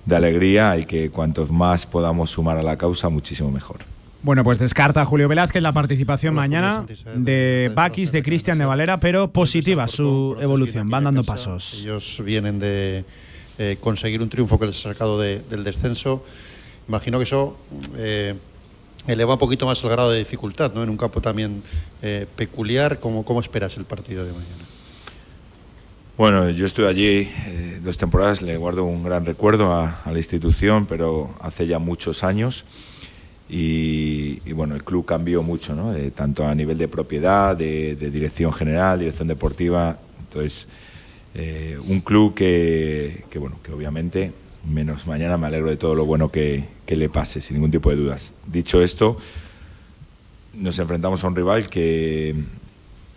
de 0.05 0.15
alegría 0.15 0.77
y 0.77 0.83
que 0.83 1.09
cuantos 1.09 1.51
más 1.51 1.85
podamos 1.85 2.31
sumar 2.31 2.57
a 2.57 2.63
la 2.63 2.77
causa, 2.77 3.07
muchísimo 3.07 3.49
mejor. 3.49 3.77
Bueno, 4.23 4.43
pues 4.43 4.59
descarta 4.59 5.05
Julio 5.05 5.29
Velázquez 5.29 5.61
la 5.61 5.71
participación 5.71 6.33
mañana 6.33 6.85
de 7.15 7.71
Bakis, 7.73 8.11
de 8.11 8.23
Cristian 8.23 8.57
de 8.57 8.65
Valera, 8.65 8.99
pero 8.99 9.31
positiva 9.31 9.87
su 9.87 10.35
evolución, 10.41 10.89
van 10.89 11.05
dando 11.05 11.23
pasos. 11.23 11.75
Ellos 11.79 12.21
vienen 12.25 12.59
de 12.59 13.05
eh, 13.57 13.77
conseguir 13.79 14.21
un 14.21 14.27
triunfo 14.27 14.59
que 14.59 14.65
les 14.65 14.85
ha 14.85 14.89
sacado 14.91 15.17
del 15.17 15.63
descenso 15.63 16.25
imagino 16.87 17.17
que 17.17 17.23
eso 17.23 17.57
eh, 17.97 18.35
eleva 19.07 19.33
un 19.33 19.39
poquito 19.39 19.65
más 19.65 19.83
el 19.83 19.89
grado 19.89 20.11
de 20.11 20.19
dificultad, 20.19 20.73
¿no? 20.73 20.83
En 20.83 20.89
un 20.89 20.97
campo 20.97 21.21
también 21.21 21.61
eh, 22.01 22.25
peculiar, 22.35 22.99
¿cómo, 22.99 23.23
¿cómo 23.23 23.41
esperas 23.41 23.77
el 23.77 23.85
partido 23.85 24.25
de 24.25 24.31
mañana? 24.31 24.65
Bueno, 26.17 26.49
yo 26.49 26.65
estuve 26.65 26.87
allí 26.87 27.29
eh, 27.45 27.79
dos 27.83 27.97
temporadas, 27.97 28.41
le 28.41 28.57
guardo 28.57 28.83
un 28.85 29.03
gran 29.03 29.25
recuerdo 29.25 29.71
a, 29.71 30.01
la 30.05 30.17
institución, 30.17 30.87
pero 30.87 31.35
hace 31.41 31.67
ya 31.67 31.79
muchos 31.79 32.23
años. 32.23 32.65
Y, 33.49 34.39
bueno, 34.51 34.75
el 34.75 34.83
club 34.83 35.05
cambió 35.05 35.41
mucho, 35.41 35.73
¿no? 35.73 35.95
tanto 36.13 36.45
a 36.45 36.53
nivel 36.53 36.77
de 36.77 36.89
propiedad, 36.89 37.55
de, 37.55 37.95
dirección 37.95 38.51
general, 38.51 38.99
dirección 38.99 39.29
deportiva. 39.29 39.97
Entonces, 40.19 40.67
un 41.87 42.01
club 42.01 42.33
que, 42.33 43.23
que, 43.29 43.39
bueno, 43.39 43.57
que 43.63 43.71
obviamente 43.71 44.33
menos 44.67 45.07
mañana 45.07 45.37
me 45.37 45.47
alegro 45.47 45.69
de 45.69 45.77
todo 45.77 45.95
lo 45.95 46.05
bueno 46.05 46.31
que, 46.31 46.65
le 46.87 47.09
pase, 47.09 47.41
sin 47.41 47.55
ningún 47.55 47.71
tipo 47.71 47.89
de 47.89 47.95
dudas. 47.95 48.33
Dicho 48.45 48.81
esto, 48.81 49.17
nos 50.53 50.77
enfrentamos 50.79 51.23
a 51.23 51.27
un 51.27 51.35
rival 51.35 51.69
que, 51.69 52.35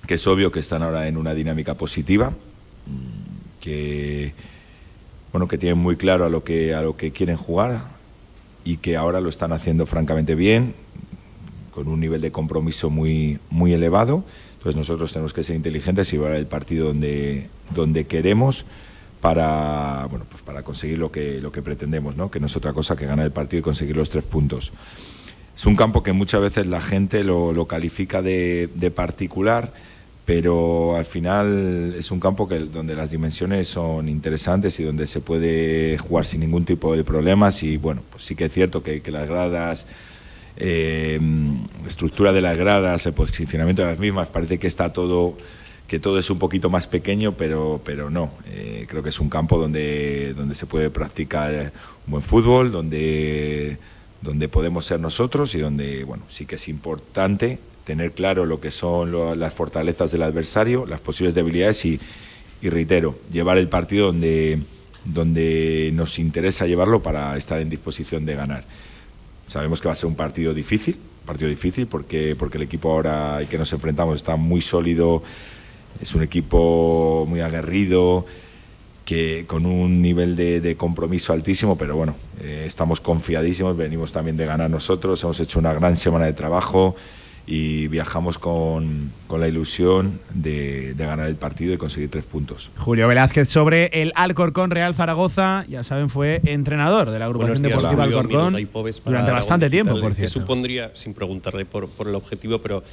es 0.08 0.26
obvio 0.26 0.50
que 0.50 0.60
están 0.60 0.82
ahora 0.82 1.06
en 1.06 1.16
una 1.16 1.34
dinámica 1.34 1.74
positiva, 1.74 2.32
que 3.60 4.32
bueno, 5.32 5.46
que 5.46 5.58
tienen 5.58 5.78
muy 5.78 5.96
claro 5.96 6.24
a 6.24 6.30
lo 6.30 6.42
que 6.42 6.74
a 6.74 6.82
lo 6.82 6.96
que 6.96 7.12
quieren 7.12 7.36
jugar 7.36 7.84
y 8.64 8.78
que 8.78 8.96
ahora 8.96 9.20
lo 9.20 9.28
están 9.28 9.52
haciendo 9.52 9.86
francamente 9.86 10.34
bien, 10.34 10.74
con 11.72 11.86
un 11.86 12.00
nivel 12.00 12.20
de 12.20 12.32
compromiso 12.32 12.90
muy 12.90 13.38
muy 13.50 13.72
elevado. 13.72 14.24
Entonces 14.54 14.76
nosotros 14.76 15.12
tenemos 15.12 15.32
que 15.32 15.44
ser 15.44 15.54
inteligentes 15.54 16.12
y 16.12 16.16
llevar 16.16 16.32
el 16.32 16.46
partido 16.46 16.88
donde 16.88 17.48
donde 17.72 18.06
queremos 18.06 18.66
para, 19.20 20.06
bueno, 20.10 20.24
pues 20.28 20.42
para 20.42 20.62
conseguir 20.62 20.98
lo 20.98 21.12
que, 21.12 21.40
lo 21.40 21.52
que 21.52 21.62
pretendemos, 21.62 22.16
¿no? 22.16 22.30
que 22.30 22.40
no 22.40 22.46
es 22.46 22.56
otra 22.56 22.72
cosa 22.72 22.96
que 22.96 23.06
ganar 23.06 23.26
el 23.26 23.32
partido 23.32 23.60
y 23.60 23.62
conseguir 23.62 23.96
los 23.96 24.10
tres 24.10 24.24
puntos. 24.24 24.72
Es 25.54 25.66
un 25.66 25.76
campo 25.76 26.02
que 26.02 26.12
muchas 26.12 26.40
veces 26.40 26.66
la 26.66 26.80
gente 26.80 27.22
lo, 27.22 27.52
lo 27.52 27.66
califica 27.66 28.22
de, 28.22 28.70
de, 28.74 28.90
particular, 28.90 29.72
pero 30.24 30.96
al 30.96 31.04
final 31.04 31.94
es 31.98 32.10
un 32.10 32.18
campo 32.18 32.48
que, 32.48 32.60
donde 32.60 32.94
las 32.94 33.10
dimensiones 33.10 33.68
son 33.68 34.08
interesantes 34.08 34.80
y 34.80 34.84
donde 34.84 35.06
se 35.06 35.20
puede 35.20 35.98
jugar 35.98 36.24
sin 36.24 36.40
ningún 36.40 36.64
tipo 36.64 36.96
de 36.96 37.04
problemas 37.04 37.62
y 37.62 37.76
bueno, 37.76 38.02
pues 38.10 38.24
sí 38.24 38.34
que 38.34 38.46
es 38.46 38.52
cierto 38.52 38.82
que, 38.82 39.02
que 39.02 39.10
las 39.10 39.28
gradas... 39.28 39.86
Eh, 40.62 41.18
estructura 41.86 42.34
de 42.34 42.42
las 42.42 42.58
gradas, 42.58 43.06
el 43.06 43.14
posicionamiento 43.14 43.80
de 43.80 43.92
las 43.92 43.98
mismas, 43.98 44.28
parece 44.28 44.58
que 44.58 44.66
está 44.66 44.92
todo 44.92 45.36
que 45.90 45.98
todo 45.98 46.20
es 46.20 46.30
un 46.30 46.38
poquito 46.38 46.70
más 46.70 46.86
pequeño, 46.86 47.32
pero, 47.32 47.80
pero 47.84 48.10
no. 48.10 48.30
Eh, 48.46 48.86
creo 48.88 49.02
que 49.02 49.08
es 49.08 49.18
un 49.18 49.28
campo 49.28 49.58
donde, 49.58 50.34
donde 50.34 50.54
se 50.54 50.64
puede 50.64 50.88
practicar 50.88 51.72
un 52.06 52.12
buen 52.12 52.22
fútbol, 52.22 52.70
donde, 52.70 53.76
donde 54.22 54.48
podemos 54.48 54.84
ser 54.84 55.00
nosotros 55.00 55.52
y 55.56 55.58
donde, 55.58 56.04
bueno, 56.04 56.22
sí 56.28 56.46
que 56.46 56.54
es 56.54 56.68
importante 56.68 57.58
tener 57.82 58.12
claro 58.12 58.46
lo 58.46 58.60
que 58.60 58.70
son 58.70 59.10
las 59.36 59.52
fortalezas 59.52 60.12
del 60.12 60.22
adversario, 60.22 60.86
las 60.86 61.00
posibles 61.00 61.34
debilidades 61.34 61.84
y, 61.84 61.98
y 62.62 62.68
reitero, 62.68 63.18
llevar 63.32 63.58
el 63.58 63.66
partido 63.68 64.06
donde, 64.06 64.60
donde 65.04 65.90
nos 65.92 66.20
interesa 66.20 66.68
llevarlo 66.68 67.02
para 67.02 67.36
estar 67.36 67.58
en 67.58 67.68
disposición 67.68 68.24
de 68.26 68.36
ganar. 68.36 68.62
Sabemos 69.48 69.80
que 69.80 69.88
va 69.88 69.94
a 69.94 69.96
ser 69.96 70.06
un 70.06 70.14
partido 70.14 70.54
difícil, 70.54 70.96
partido 71.26 71.50
difícil 71.50 71.88
porque, 71.88 72.36
porque 72.38 72.58
el 72.58 72.62
equipo 72.62 72.92
ahora 72.92 73.38
al 73.38 73.48
que 73.48 73.58
nos 73.58 73.72
enfrentamos 73.72 74.14
está 74.14 74.36
muy 74.36 74.60
sólido 74.60 75.24
es 76.00 76.14
un 76.14 76.22
equipo 76.22 77.26
muy 77.28 77.40
aguerrido, 77.40 78.26
que 79.04 79.44
con 79.46 79.66
un 79.66 80.00
nivel 80.00 80.36
de, 80.36 80.60
de 80.60 80.76
compromiso 80.76 81.32
altísimo, 81.32 81.76
pero 81.76 81.96
bueno, 81.96 82.14
eh, 82.40 82.64
estamos 82.66 83.00
confiadísimos, 83.00 83.76
venimos 83.76 84.12
también 84.12 84.36
de 84.36 84.46
ganar 84.46 84.70
nosotros, 84.70 85.22
hemos 85.24 85.40
hecho 85.40 85.58
una 85.58 85.74
gran 85.74 85.96
semana 85.96 86.26
de 86.26 86.32
trabajo 86.32 86.94
y 87.50 87.88
viajamos 87.88 88.38
con, 88.38 89.10
con 89.26 89.40
la 89.40 89.48
ilusión 89.48 90.20
de, 90.32 90.94
de, 90.94 91.04
ganar 91.04 91.26
el 91.26 91.34
partido 91.34 91.74
y 91.74 91.78
conseguir 91.78 92.08
tres 92.08 92.24
puntos. 92.24 92.70
Julio 92.78 93.08
Velázquez 93.08 93.48
sobre 93.48 93.86
el 93.86 94.12
Alcorcón 94.14 94.70
Real 94.70 94.94
Zaragoza, 94.94 95.64
ya 95.68 95.82
saben, 95.82 96.10
fue 96.10 96.40
entrenador 96.44 97.10
de 97.10 97.18
la 97.18 97.24
agrupación 97.24 97.60
días, 97.60 97.82
deportiva 97.82 98.04
Julio, 98.04 98.18
Alcorcón 98.18 98.68
durante 99.04 99.32
bastante 99.32 99.68
tiempo, 99.68 99.98
por 99.98 100.10
¿Qué 100.10 100.28
cierto. 100.28 100.38
supondría, 100.38 100.92
sin 100.94 101.12
preguntarle 101.12 101.64
por, 101.64 101.88
por, 101.88 102.06
el 102.06 102.14
objetivo, 102.14 102.60
pero 102.60 102.84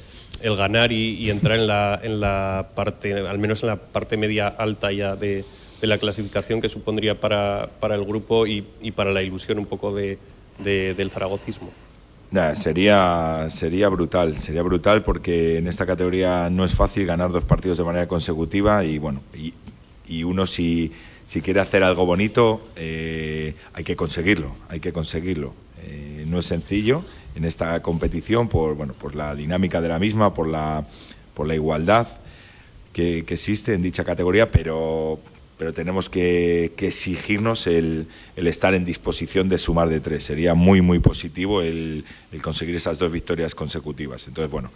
el 0.42 0.56
ganar 0.56 0.90
y, 0.90 1.14
y 1.14 1.30
entrar 1.30 1.56
en 1.56 1.68
la, 1.68 2.00
en 2.02 2.18
la 2.18 2.70
parte, 2.74 3.14
al 3.14 3.38
menos 3.38 3.62
en 3.62 3.68
la 3.68 3.76
parte 3.76 4.16
media 4.16 4.48
alta 4.48 4.90
ya 4.90 5.14
de, 5.14 5.44
de 5.80 5.86
la 5.86 5.98
clasificación 5.98 6.60
que 6.60 6.68
supondría 6.68 7.20
para, 7.20 7.70
para 7.78 7.94
el 7.94 8.04
grupo 8.04 8.44
y, 8.44 8.66
y, 8.80 8.90
para 8.90 9.12
la 9.12 9.22
ilusión 9.22 9.60
un 9.60 9.66
poco 9.66 9.94
de, 9.94 10.18
de, 10.58 10.94
del 10.94 11.12
zaragocismo? 11.12 11.70
Sería, 12.30 13.46
sería 13.48 13.88
brutal, 13.88 14.36
sería 14.36 14.62
brutal 14.62 15.02
porque 15.02 15.56
en 15.56 15.66
esta 15.66 15.86
categoría 15.86 16.50
no 16.50 16.64
es 16.66 16.74
fácil 16.74 17.06
ganar 17.06 17.32
dos 17.32 17.44
partidos 17.44 17.78
de 17.78 17.84
manera 17.84 18.06
consecutiva 18.06 18.84
y 18.84 18.98
bueno, 18.98 19.22
y, 20.06 20.22
uno 20.24 20.46
si, 20.46 20.92
si, 21.24 21.40
quiere 21.40 21.60
hacer 21.60 21.82
algo 21.82 22.04
bonito 22.04 22.68
eh, 22.76 23.54
hay 23.72 23.84
que 23.84 23.96
conseguirlo, 23.96 24.54
hay 24.68 24.80
que 24.80 24.92
conseguirlo. 24.92 25.54
Eh, 25.86 26.24
no 26.28 26.40
es 26.40 26.46
sencillo 26.46 27.02
en 27.34 27.46
esta 27.46 27.80
competición 27.80 28.48
por, 28.48 28.74
bueno, 28.74 28.92
por 28.92 29.14
la 29.14 29.34
dinámica 29.34 29.80
de 29.80 29.88
la 29.88 29.98
misma, 29.98 30.34
por 30.34 30.48
la, 30.48 30.86
por 31.32 31.46
la 31.46 31.54
igualdad 31.54 32.08
que 32.92 33.24
existe 33.28 33.74
en 33.74 33.80
dicha 33.80 34.04
categoría, 34.04 34.50
pero, 34.50 35.20
pero 35.58 35.72
tenemos 35.72 36.08
que, 36.08 36.72
exigirnos 36.78 37.66
el, 37.66 38.06
estar 38.36 38.74
en 38.74 38.84
disposición 38.84 39.48
de 39.48 39.58
sumar 39.58 39.88
de 39.88 39.98
tres. 39.98 40.22
Sería 40.22 40.54
muy, 40.54 40.80
muy 40.80 41.00
positivo 41.00 41.62
el, 41.62 42.04
conseguir 42.42 42.76
esas 42.76 42.98
dos 42.98 43.10
victorias 43.10 43.56
consecutivas. 43.56 44.28
Entonces, 44.28 44.52
bueno, 44.52 44.70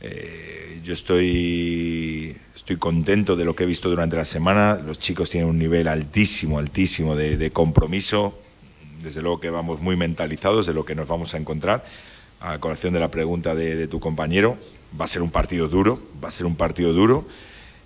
eh, 0.00 0.80
yo 0.82 0.94
estoy, 0.94 2.34
estoy 2.54 2.76
contento 2.78 3.36
de 3.36 3.44
lo 3.44 3.54
que 3.54 3.64
he 3.64 3.66
visto 3.66 3.90
durante 3.90 4.16
la 4.16 4.24
semana. 4.24 4.80
Los 4.84 4.98
chicos 4.98 5.28
tienen 5.28 5.50
un 5.50 5.58
nivel 5.58 5.86
altísimo, 5.86 6.58
altísimo 6.58 7.14
de, 7.14 7.50
compromiso. 7.50 8.38
Desde 9.02 9.20
luego 9.20 9.40
que 9.40 9.50
vamos 9.50 9.80
muy 9.80 9.96
mentalizados 9.96 10.64
de 10.64 10.72
lo 10.72 10.86
que 10.86 10.94
nos 10.94 11.06
vamos 11.06 11.34
a 11.34 11.36
encontrar. 11.36 11.84
A 12.40 12.58
colación 12.58 12.94
de 12.94 13.00
la 13.00 13.10
pregunta 13.10 13.54
de 13.54 13.86
tu 13.88 14.00
compañero, 14.00 14.56
va 14.98 15.04
a 15.04 15.08
ser 15.08 15.22
un 15.22 15.30
partido 15.30 15.68
duro, 15.68 16.02
va 16.24 16.28
a 16.28 16.32
ser 16.32 16.46
un 16.46 16.56
partido 16.56 16.92
duro 16.92 17.26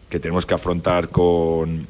que 0.09 0.21
tenemos 0.21 0.47
que 0.47 0.55
afrontar 0.55 1.09
con, 1.09 1.89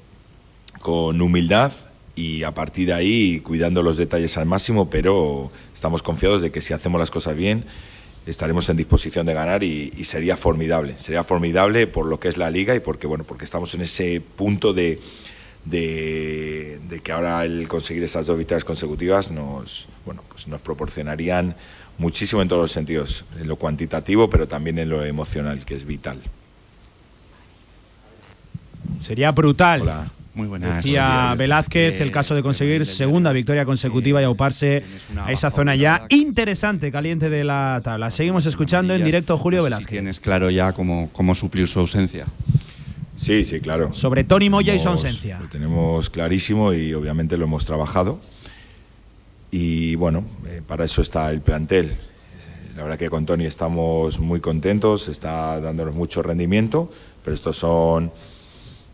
con 0.80 1.20
humildad 1.20 1.72
y 2.14 2.42
a 2.44 2.54
partir 2.54 2.88
de 2.88 2.94
ahí 2.94 3.40
cuidando 3.40 3.82
los 3.82 3.96
detalles 3.96 4.36
al 4.36 4.46
máximo, 4.46 4.88
pero 4.88 5.50
estamos 5.74 6.02
confiados 6.02 6.42
de 6.42 6.50
que 6.50 6.60
si 6.60 6.72
hacemos 6.72 6.98
las 6.98 7.10
cosas 7.10 7.36
bien 7.36 7.64
estaremos 8.26 8.68
en 8.68 8.76
disposición 8.76 9.24
de 9.26 9.34
ganar 9.34 9.62
y, 9.62 9.92
y, 9.96 10.04
sería 10.04 10.36
formidable, 10.36 10.98
sería 10.98 11.22
formidable 11.22 11.86
por 11.86 12.06
lo 12.06 12.18
que 12.18 12.26
es 12.26 12.36
la 12.36 12.50
liga 12.50 12.74
y 12.74 12.80
porque 12.80 13.06
bueno, 13.06 13.22
porque 13.22 13.44
estamos 13.44 13.72
en 13.74 13.82
ese 13.82 14.20
punto 14.20 14.72
de, 14.72 15.00
de, 15.64 16.80
de 16.88 17.00
que 17.00 17.12
ahora 17.12 17.44
el 17.44 17.68
conseguir 17.68 18.02
esas 18.02 18.26
dos 18.26 18.36
victorias 18.36 18.64
consecutivas 18.64 19.30
nos 19.30 19.86
bueno, 20.04 20.22
pues 20.28 20.48
nos 20.48 20.60
proporcionarían 20.60 21.54
muchísimo 21.98 22.42
en 22.42 22.48
todos 22.48 22.62
los 22.62 22.72
sentidos, 22.72 23.24
en 23.38 23.48
lo 23.48 23.56
cuantitativo, 23.56 24.30
pero 24.30 24.46
también 24.48 24.78
en 24.78 24.88
lo 24.88 25.04
emocional, 25.04 25.64
que 25.64 25.74
es 25.74 25.84
vital. 25.84 26.20
Sería 29.00 29.32
brutal. 29.32 29.82
Hola. 29.82 30.10
Muy 30.36 30.48
buenas. 30.48 30.84
Decía 30.84 31.34
Velázquez 31.36 31.98
el 32.02 32.12
caso 32.12 32.34
de 32.34 32.42
conseguir 32.42 32.84
segunda 32.84 33.32
victoria 33.32 33.64
consecutiva 33.64 34.20
y 34.20 34.24
auparse 34.24 34.84
a 35.16 35.32
esa 35.32 35.50
zona 35.50 35.74
ya 35.74 36.04
interesante, 36.10 36.92
caliente 36.92 37.30
de 37.30 37.42
la 37.42 37.80
tabla. 37.82 38.10
Seguimos 38.10 38.44
escuchando 38.44 38.94
en 38.94 39.02
directo 39.02 39.38
Julio 39.38 39.64
Velázquez. 39.64 39.88
Tienes 39.88 40.20
claro 40.20 40.50
ya 40.50 40.74
cómo, 40.74 41.08
cómo 41.14 41.34
suplir 41.34 41.66
su 41.66 41.80
ausencia. 41.80 42.26
Sí, 43.16 43.46
sí, 43.46 43.60
claro. 43.60 43.94
Sobre 43.94 44.24
Tony 44.24 44.50
Moya 44.50 44.74
y 44.74 44.78
su 44.78 44.88
ausencia. 44.88 45.40
Lo 45.40 45.48
tenemos 45.48 46.10
clarísimo 46.10 46.74
y 46.74 46.92
obviamente 46.92 47.38
lo 47.38 47.46
hemos 47.46 47.64
trabajado. 47.64 48.20
Y 49.50 49.94
bueno, 49.94 50.22
eh, 50.46 50.60
para 50.66 50.84
eso 50.84 51.00
está 51.00 51.30
el 51.30 51.40
plantel. 51.40 51.96
La 52.76 52.82
verdad 52.82 52.98
que 52.98 53.08
con 53.08 53.24
Tony 53.24 53.46
estamos 53.46 54.20
muy 54.20 54.40
contentos, 54.40 55.08
está 55.08 55.62
dándonos 55.62 55.94
mucho 55.94 56.22
rendimiento, 56.22 56.92
pero 57.24 57.34
estos 57.34 57.56
son 57.56 58.12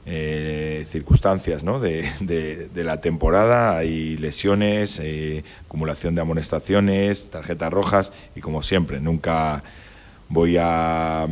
eh, 0.05 0.83
circunstancias 0.85 1.63
¿no? 1.63 1.79
de, 1.79 2.11
de, 2.21 2.85
la 2.85 3.01
temporada, 3.01 3.79
hay 3.79 4.17
lesiones, 4.17 4.99
eh, 4.99 5.45
acumulación 5.65 6.17
de 6.17 6.21
amonestaciones, 6.21 7.31
tarjetas 7.31 7.73
rojas 7.73 8.13
y 8.35 8.41
como 8.41 8.65
siempre, 8.65 9.01
nunca 9.01 9.63
voy 10.29 10.57
a, 10.59 11.29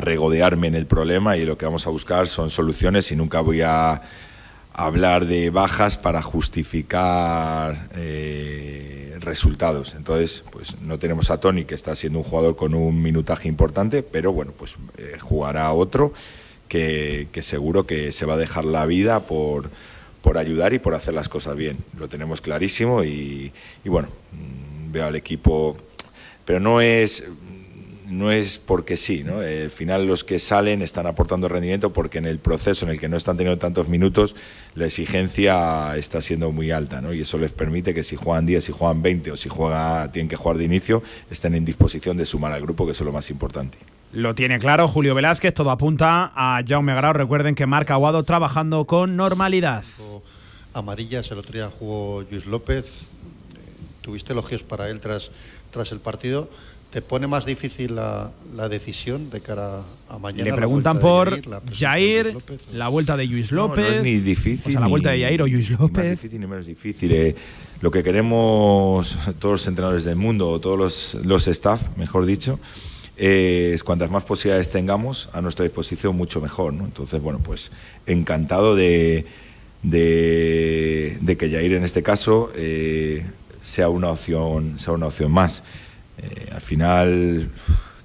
regodearme 0.00 0.68
en 0.68 0.74
el 0.74 0.86
problema 0.86 1.36
y 1.36 1.44
lo 1.44 1.58
que 1.58 1.66
vamos 1.66 1.86
a 1.86 1.90
buscar 1.90 2.28
son 2.28 2.48
soluciones 2.48 3.12
y 3.12 3.16
nunca 3.16 3.42
voy 3.42 3.60
a 3.60 4.00
hablar 4.72 5.26
de 5.26 5.50
bajas 5.50 5.98
para 5.98 6.22
justificar 6.22 7.88
eh, 7.94 9.16
resultados. 9.20 9.94
Entonces, 9.94 10.44
pues 10.50 10.80
no 10.80 10.98
tenemos 10.98 11.30
a 11.30 11.40
Tony, 11.40 11.64
que 11.64 11.74
está 11.74 11.94
siendo 11.94 12.20
un 12.20 12.24
jugador 12.24 12.56
con 12.56 12.72
un 12.72 13.02
minutaje 13.02 13.48
importante, 13.48 14.02
pero 14.02 14.32
bueno, 14.32 14.52
pues 14.56 14.76
jugará 15.20 15.70
otro 15.72 16.14
que, 16.68 17.28
que, 17.32 17.42
seguro 17.42 17.86
que 17.86 18.12
se 18.12 18.26
va 18.26 18.34
a 18.34 18.38
dejar 18.38 18.64
la 18.64 18.86
vida 18.86 19.20
por, 19.20 19.70
por 20.22 20.38
ayudar 20.38 20.72
y 20.72 20.78
por 20.78 20.94
hacer 20.94 21.14
las 21.14 21.28
cosas 21.28 21.56
bien. 21.56 21.78
Lo 21.98 22.08
tenemos 22.08 22.40
clarísimo 22.40 23.04
y, 23.04 23.52
y 23.84 23.88
bueno, 23.88 24.08
mm, 24.32 24.92
veo 24.92 25.06
al 25.06 25.16
equipo, 25.16 25.76
pero 26.44 26.60
no 26.60 26.80
es 26.80 27.24
no 28.08 28.30
es 28.30 28.58
porque 28.58 28.96
sí, 28.96 29.24
¿no? 29.24 29.40
Al 29.40 29.70
final 29.70 30.06
los 30.06 30.24
que 30.24 30.38
salen 30.38 30.82
están 30.82 31.06
aportando 31.06 31.48
rendimiento 31.48 31.92
porque 31.92 32.18
en 32.18 32.26
el 32.26 32.38
proceso 32.38 32.86
en 32.86 32.92
el 32.92 33.00
que 33.00 33.08
no 33.08 33.16
están 33.16 33.36
teniendo 33.36 33.58
tantos 33.58 33.88
minutos 33.88 34.36
la 34.74 34.86
exigencia 34.86 35.96
está 35.96 36.22
siendo 36.22 36.52
muy 36.52 36.70
alta, 36.70 37.00
¿no? 37.00 37.12
Y 37.12 37.22
eso 37.22 37.38
les 37.38 37.52
permite 37.52 37.94
que 37.94 38.04
si 38.04 38.16
juegan 38.16 38.46
10, 38.46 38.64
si 38.64 38.72
juegan 38.72 39.02
20 39.02 39.32
o 39.32 39.36
si 39.36 39.48
juega, 39.48 40.10
tienen 40.12 40.28
que 40.28 40.36
jugar 40.36 40.58
de 40.58 40.64
inicio, 40.64 41.02
estén 41.30 41.54
en 41.54 41.64
disposición 41.64 42.16
de 42.16 42.26
sumar 42.26 42.52
al 42.52 42.62
grupo, 42.62 42.86
que 42.86 42.92
eso 42.92 43.02
es 43.02 43.06
lo 43.06 43.12
más 43.12 43.30
importante. 43.30 43.78
Lo 44.12 44.34
tiene 44.34 44.58
claro 44.58 44.88
Julio 44.88 45.14
Velázquez, 45.14 45.52
todo 45.52 45.70
apunta 45.70 46.32
a 46.34 46.62
Jaume 46.66 46.94
Grau. 46.94 47.12
Recuerden 47.12 47.54
que 47.54 47.66
marca 47.66 47.94
Aguado 47.94 48.22
trabajando 48.22 48.84
con 48.84 49.16
normalidad. 49.16 49.84
Amarillas, 50.72 51.30
el 51.30 51.38
otro 51.38 51.52
día 51.52 51.70
jugó 51.70 52.24
Luis 52.30 52.46
López. 52.46 53.08
Tuviste 54.00 54.32
elogios 54.32 54.62
para 54.62 54.88
él 54.88 55.00
tras, 55.00 55.30
tras 55.70 55.90
el 55.92 56.00
partido. 56.00 56.48
¿Te 56.90 57.02
pone 57.02 57.26
más 57.26 57.44
difícil 57.44 57.96
la, 57.96 58.30
la, 58.54 58.68
decisión 58.68 59.28
de 59.28 59.40
cara 59.40 59.82
a 60.08 60.18
mañana? 60.18 60.44
Le 60.44 60.56
preguntan 60.56 61.00
por 61.00 61.42
Jair, 61.74 62.34
la, 62.72 62.88
vuelta 62.88 63.16
de 63.16 63.26
Luis 63.26 63.50
López. 63.50 63.84
No, 63.84 63.90
no 63.90 63.96
es 63.96 64.02
ni 64.02 64.16
difícil. 64.20 64.76
O 64.76 64.78
sea, 64.78 64.80
la 64.80 64.86
vuelta 64.86 65.10
ni, 65.10 65.18
de 65.18 65.24
Jair 65.24 65.42
o 65.42 65.46
Luis 65.46 65.68
López. 65.70 66.04
Ni 66.04 66.10
más 66.10 66.10
difícil 66.10 66.40
ni 66.40 66.46
menos 66.46 66.66
difícil. 66.66 67.12
Eh, 67.12 67.34
lo 67.80 67.90
que 67.90 68.02
queremos 68.02 69.18
todos 69.38 69.54
los 69.54 69.66
entrenadores 69.66 70.04
del 70.04 70.16
mundo, 70.16 70.48
o 70.48 70.60
todos 70.60 70.78
los, 70.78 71.26
los 71.26 71.48
staff, 71.48 71.96
mejor 71.98 72.24
dicho, 72.24 72.60
cuantas 73.84 74.10
más 74.10 74.24
posibilidades 74.24 74.70
tengamos 74.70 75.30
a 75.32 75.40
nuestra 75.40 75.64
disposición, 75.64 76.16
mucho 76.16 76.40
mejor. 76.40 76.72
¿no? 76.72 76.84
Entonces, 76.84 77.20
bueno, 77.22 77.40
pues 77.42 77.70
encantado 78.06 78.74
de, 78.74 79.24
de, 79.82 81.16
de 81.20 81.36
que 81.36 81.50
Jair 81.50 81.72
en 81.72 81.84
este 81.84 82.02
caso 82.02 82.50
eh, 82.56 83.24
sea, 83.62 83.88
una 83.88 84.10
opción, 84.10 84.78
sea 84.78 84.92
una 84.92 85.06
opción 85.06 85.32
más. 85.32 85.62
Eh, 86.18 86.50
al 86.52 86.60
final, 86.60 87.50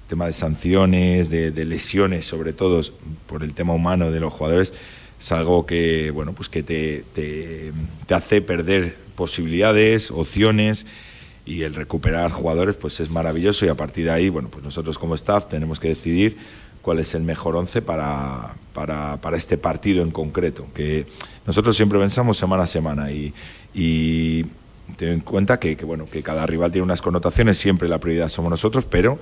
tema 0.08 0.26
de 0.26 0.32
sanciones, 0.32 1.30
de, 1.30 1.64
lesiones, 1.64 2.24
sobre 2.24 2.52
todo 2.52 2.82
por 3.26 3.42
el 3.42 3.54
tema 3.54 3.74
humano 3.74 4.10
de 4.10 4.20
los 4.20 4.32
jugadores, 4.32 4.72
es 5.20 5.32
algo 5.32 5.66
que, 5.66 6.10
bueno, 6.10 6.32
pues 6.32 6.48
que 6.48 6.62
te, 6.62 7.04
te 7.14 8.14
hace 8.14 8.42
perder 8.42 8.96
posibilidades, 9.14 10.10
opciones 10.10 10.86
y 11.44 11.62
el 11.62 11.74
recuperar 11.74 12.30
jugadores 12.30 12.76
pues 12.76 13.00
es 13.00 13.10
maravilloso. 13.10 13.66
Y 13.66 13.68
a 13.68 13.74
partir 13.74 14.04
de 14.06 14.12
ahí, 14.12 14.28
bueno, 14.28 14.48
pues 14.48 14.64
nosotros 14.64 14.98
como 14.98 15.14
staff 15.14 15.48
tenemos 15.48 15.80
que 15.80 15.88
decidir 15.88 16.36
cuál 16.82 16.98
es 16.98 17.14
el 17.14 17.22
mejor 17.22 17.56
once 17.56 17.80
para, 17.80 18.54
para, 18.74 19.20
para, 19.20 19.36
este 19.36 19.56
partido 19.56 20.02
en 20.02 20.10
concreto, 20.10 20.66
que 20.74 21.06
nosotros 21.46 21.76
siempre 21.76 21.98
pensamos 21.98 22.36
semana 22.36 22.64
a 22.64 22.66
semana 22.66 23.12
y, 23.12 23.32
y 23.72 24.44
ten 24.96 25.10
en 25.10 25.20
cuenta 25.20 25.60
que, 25.60 25.76
que, 25.76 25.84
bueno, 25.84 26.06
que 26.10 26.22
cada 26.22 26.44
rival 26.46 26.72
tiene 26.72 26.84
unas 26.84 27.00
connotaciones, 27.00 27.56
siempre 27.56 27.88
la 27.88 27.98
prioridad 27.98 28.28
somos 28.28 28.50
nosotros, 28.50 28.84
pero 28.84 29.18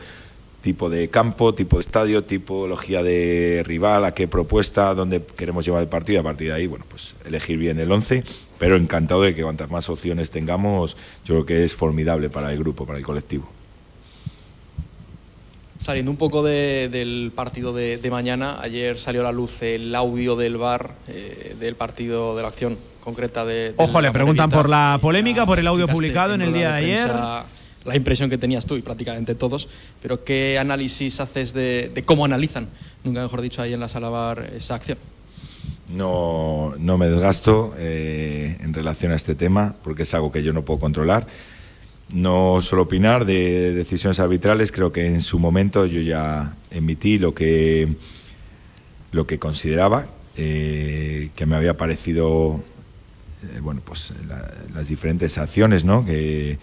tipo 0.63 0.91
de 0.91 1.09
campo, 1.09 1.55
tipo 1.55 1.77
de 1.77 1.81
estadio, 1.81 2.25
tipología 2.25 3.03
de 3.03 3.63
rival, 3.65 4.05
a 4.05 4.13
qué 4.13 4.29
propuesta, 4.29 4.95
dónde 4.95 5.23
queremos 5.37 5.65
llevar 5.65 5.83
el 5.83 5.89
partido, 5.89 6.21
a 6.21 6.25
partir 6.25 6.49
de 6.49 6.55
ahí, 6.55 6.67
bueno, 6.67 6.85
pues 6.89 7.15
elegir 7.25 7.59
bien 7.59 7.79
el 7.79 7.91
11, 7.91 8.25
pero 8.61 8.77
encantado 8.77 9.23
de 9.23 9.35
que 9.35 9.43
cuantas 9.43 9.71
más 9.71 9.89
opciones 9.89 10.31
tengamos, 10.31 10.95
yo 11.25 11.33
creo 11.35 11.47
que 11.47 11.65
es 11.65 11.75
formidable 11.75 12.29
para 12.29 12.53
el 12.53 12.59
grupo, 12.59 12.85
para 12.85 12.99
el 12.99 13.05
colectivo. 13.05 13.49
Saliendo 15.79 16.11
un 16.11 16.19
poco 16.19 16.43
de, 16.43 16.91
del 16.93 17.33
partido 17.35 17.73
de, 17.73 17.97
de, 17.97 18.11
mañana, 18.11 18.61
ayer 18.61 18.99
salió 18.99 19.23
a 19.23 19.25
la 19.25 19.33
luz 19.33 19.63
el 19.63 19.95
audio 19.95 20.37
del 20.37 20.59
bar 20.59 20.93
eh, 21.09 21.57
del 21.59 21.75
partido 21.75 22.37
de 22.37 22.43
la 22.43 22.49
acción 22.49 22.77
concreta 23.01 23.47
de... 23.47 23.73
Ojo, 23.79 23.99
le 24.03 24.13
preguntan 24.13 24.51
por 24.51 24.69
la 24.69 24.99
polémica, 25.01 25.47
por 25.47 25.59
el 25.59 25.67
audio 25.67 25.89
publicado 25.89 26.35
en 26.35 26.43
el 26.43 26.53
día 26.53 26.73
de 26.73 26.77
ayer 26.77 27.11
la 27.85 27.97
impresión 27.97 28.29
que 28.29 28.37
tenías 28.37 28.67
tú 28.67 28.77
y 28.77 28.83
prácticamente 28.83 29.35
todos, 29.35 29.71
pero 30.03 30.23
¿qué 30.23 30.59
análisis 30.59 31.19
haces 31.19 31.55
de, 31.55 31.91
de, 31.95 32.03
cómo 32.03 32.27
analizan, 32.27 32.69
nunca 33.05 33.23
mejor 33.23 33.41
dicho, 33.41 33.63
ahí 33.63 33.73
en 33.73 33.81
la 33.81 33.89
sala 33.89 34.11
bar 34.11 34.51
esa 34.55 34.75
acción? 34.75 34.99
No, 35.95 36.75
no 36.79 36.99
me 36.99 37.09
desgasto 37.09 37.75
eh, 37.77 38.57
en 38.61 38.73
relación 38.75 39.13
a 39.13 39.17
este 39.17 39.35
tema 39.35 39.75
porque 39.83 40.05
es 40.05 40.15
algo 40.15 40.31
que 40.31 40.43
yo 40.43 40.53
no 40.53 40.65
puedo 40.65 40.79
controlar. 40.79 41.27
No 42.13 42.61
suelo 42.61 42.83
opinar 42.83 43.25
de 43.25 43.73
decisiones 43.73 44.21
arbitrales, 44.21 44.73
creo 44.73 44.93
que 44.93 45.07
en 45.07 45.21
su 45.21 45.39
momento 45.39 45.87
yo 45.87 46.01
ya 46.01 46.55
emití 46.71 47.19
lo 47.19 47.35
que, 47.35 47.95
lo 49.13 49.27
que 49.27 49.39
consideraba, 49.39 50.07
eh, 50.37 51.31
que 51.35 51.47
me 51.47 51.57
había 51.57 51.77
parecido, 51.77 52.61
eh, 53.55 53.61
bueno, 53.61 53.81
pues 53.85 54.13
la, 54.29 54.53
las 54.75 54.89
diferentes 54.89 55.39
acciones, 55.39 55.85
¿no? 55.85 56.05
Que, 56.05 56.59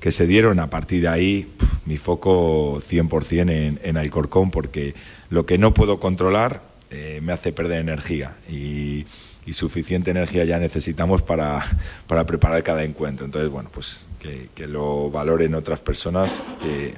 que 0.00 0.12
se 0.12 0.26
dieron. 0.26 0.58
A 0.58 0.70
partir 0.70 1.02
de 1.02 1.08
ahí, 1.08 1.52
mi 1.86 1.96
foco 1.96 2.80
100% 2.80 3.50
en, 3.50 3.80
en 3.82 3.96
Alcorcón, 3.96 4.50
porque 4.50 4.94
lo 5.28 5.46
que 5.46 5.58
no 5.58 5.72
puedo 5.74 6.00
controlar 6.00 6.69
eh, 6.90 7.20
me 7.22 7.32
hace 7.32 7.52
perder 7.52 7.80
energía 7.80 8.36
y, 8.48 9.06
suficiente 9.52 10.12
energía 10.12 10.44
ya 10.44 10.60
necesitamos 10.60 11.22
para, 11.22 11.66
para, 12.06 12.24
preparar 12.24 12.62
cada 12.62 12.84
encuentro. 12.84 13.26
Entonces, 13.26 13.50
bueno, 13.50 13.68
pues 13.74 14.06
que, 14.20 14.48
que, 14.54 14.68
lo 14.68 15.10
valoren 15.10 15.56
otras 15.56 15.80
personas, 15.80 16.44
que 16.62 16.94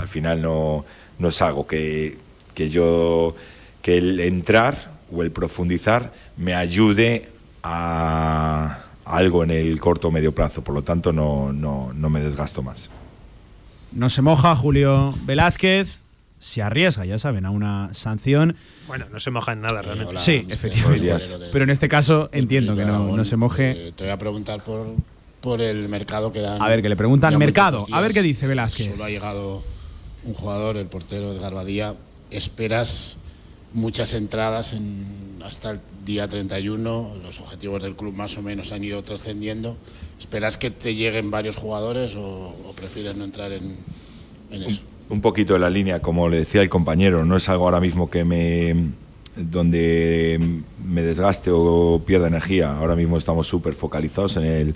al 0.00 0.08
final 0.08 0.40
no, 0.40 0.86
no 1.18 1.28
es 1.28 1.42
algo 1.42 1.66
que, 1.66 2.16
que 2.54 2.70
yo, 2.70 3.36
que 3.82 3.98
el 3.98 4.20
entrar 4.20 4.92
o 5.12 5.22
el 5.22 5.32
profundizar 5.32 6.14
me 6.38 6.54
ayude 6.54 7.28
a 7.62 8.84
algo 9.04 9.44
en 9.44 9.50
el 9.50 9.78
corto 9.80 10.08
o 10.08 10.10
medio 10.10 10.34
plazo, 10.34 10.62
por 10.62 10.74
lo 10.74 10.82
tanto 10.82 11.12
no, 11.12 11.52
no, 11.52 11.92
no 11.94 12.10
me 12.10 12.20
desgasto 12.20 12.62
más. 12.62 12.90
No 13.92 14.08
se 14.08 14.22
moja 14.22 14.56
Julio 14.56 15.14
Velázquez, 15.24 16.01
se 16.42 16.60
arriesga, 16.60 17.04
ya 17.04 17.20
saben, 17.20 17.46
a 17.46 17.50
una 17.50 17.94
sanción. 17.94 18.56
Bueno, 18.88 19.06
no 19.12 19.20
se 19.20 19.30
moja 19.30 19.52
en 19.52 19.60
nada 19.60 19.80
realmente. 19.80 20.10
Hola, 20.10 20.20
sí, 20.20 20.44
efectivamente. 20.48 21.24
Pero 21.52 21.62
en 21.62 21.70
este 21.70 21.88
caso 21.88 22.30
entiendo 22.32 22.74
que 22.74 22.84
no, 22.84 23.16
no, 23.16 23.24
se 23.24 23.36
moje. 23.36 23.70
Eh, 23.70 23.92
te 23.94 24.04
voy 24.04 24.12
a 24.12 24.18
preguntar 24.18 24.60
por, 24.64 24.92
por 25.40 25.62
el 25.62 25.88
mercado 25.88 26.32
que 26.32 26.40
dan. 26.40 26.60
A 26.60 26.68
ver, 26.68 26.82
que 26.82 26.88
le 26.88 26.96
preguntan 26.96 27.38
mercado. 27.38 27.86
A 27.92 28.00
ver 28.00 28.12
qué 28.12 28.22
dice 28.22 28.48
Velázquez. 28.48 28.90
Solo 28.90 29.04
ha 29.04 29.08
llegado 29.08 29.62
un 30.24 30.34
jugador, 30.34 30.76
el 30.76 30.86
portero 30.86 31.32
de 31.32 31.38
Garbadía. 31.38 31.94
¿Esperas 32.32 33.18
muchas 33.72 34.12
entradas 34.14 34.72
en, 34.72 35.38
hasta 35.44 35.70
el 35.70 35.80
día 36.04 36.26
31, 36.26 37.18
los 37.22 37.38
objetivos 37.38 37.84
del 37.84 37.94
club 37.94 38.14
más 38.14 38.36
o 38.36 38.42
menos 38.42 38.72
han 38.72 38.82
ido 38.82 39.00
trascendiendo. 39.04 39.76
¿Esperas 40.18 40.56
que 40.56 40.72
te 40.72 40.96
lleguen 40.96 41.30
varios 41.30 41.54
jugadores 41.54 42.16
o, 42.16 42.56
o 42.66 42.72
prefieres 42.74 43.14
no 43.14 43.22
entrar 43.22 43.52
en, 43.52 43.76
en 44.50 44.62
eso? 44.64 44.82
Un, 45.12 45.20
poquito 45.20 45.52
de 45.52 45.60
la 45.60 45.70
línea, 45.70 46.00
como 46.00 46.28
le 46.28 46.38
decía 46.38 46.62
el 46.62 46.70
compañero, 46.70 47.24
no 47.24 47.36
es 47.36 47.48
algo 47.48 47.64
ahora 47.64 47.80
mismo 47.80 48.10
que 48.10 48.24
me 48.24 48.74
donde 49.36 50.60
me 50.84 51.02
desgaste 51.02 51.50
o 51.52 52.02
pierda 52.04 52.28
energía. 52.28 52.76
Ahora 52.76 52.96
mismo 52.96 53.16
estamos 53.18 53.46
súper 53.46 53.74
focalizados 53.74 54.36
en 54.36 54.44
el, 54.44 54.74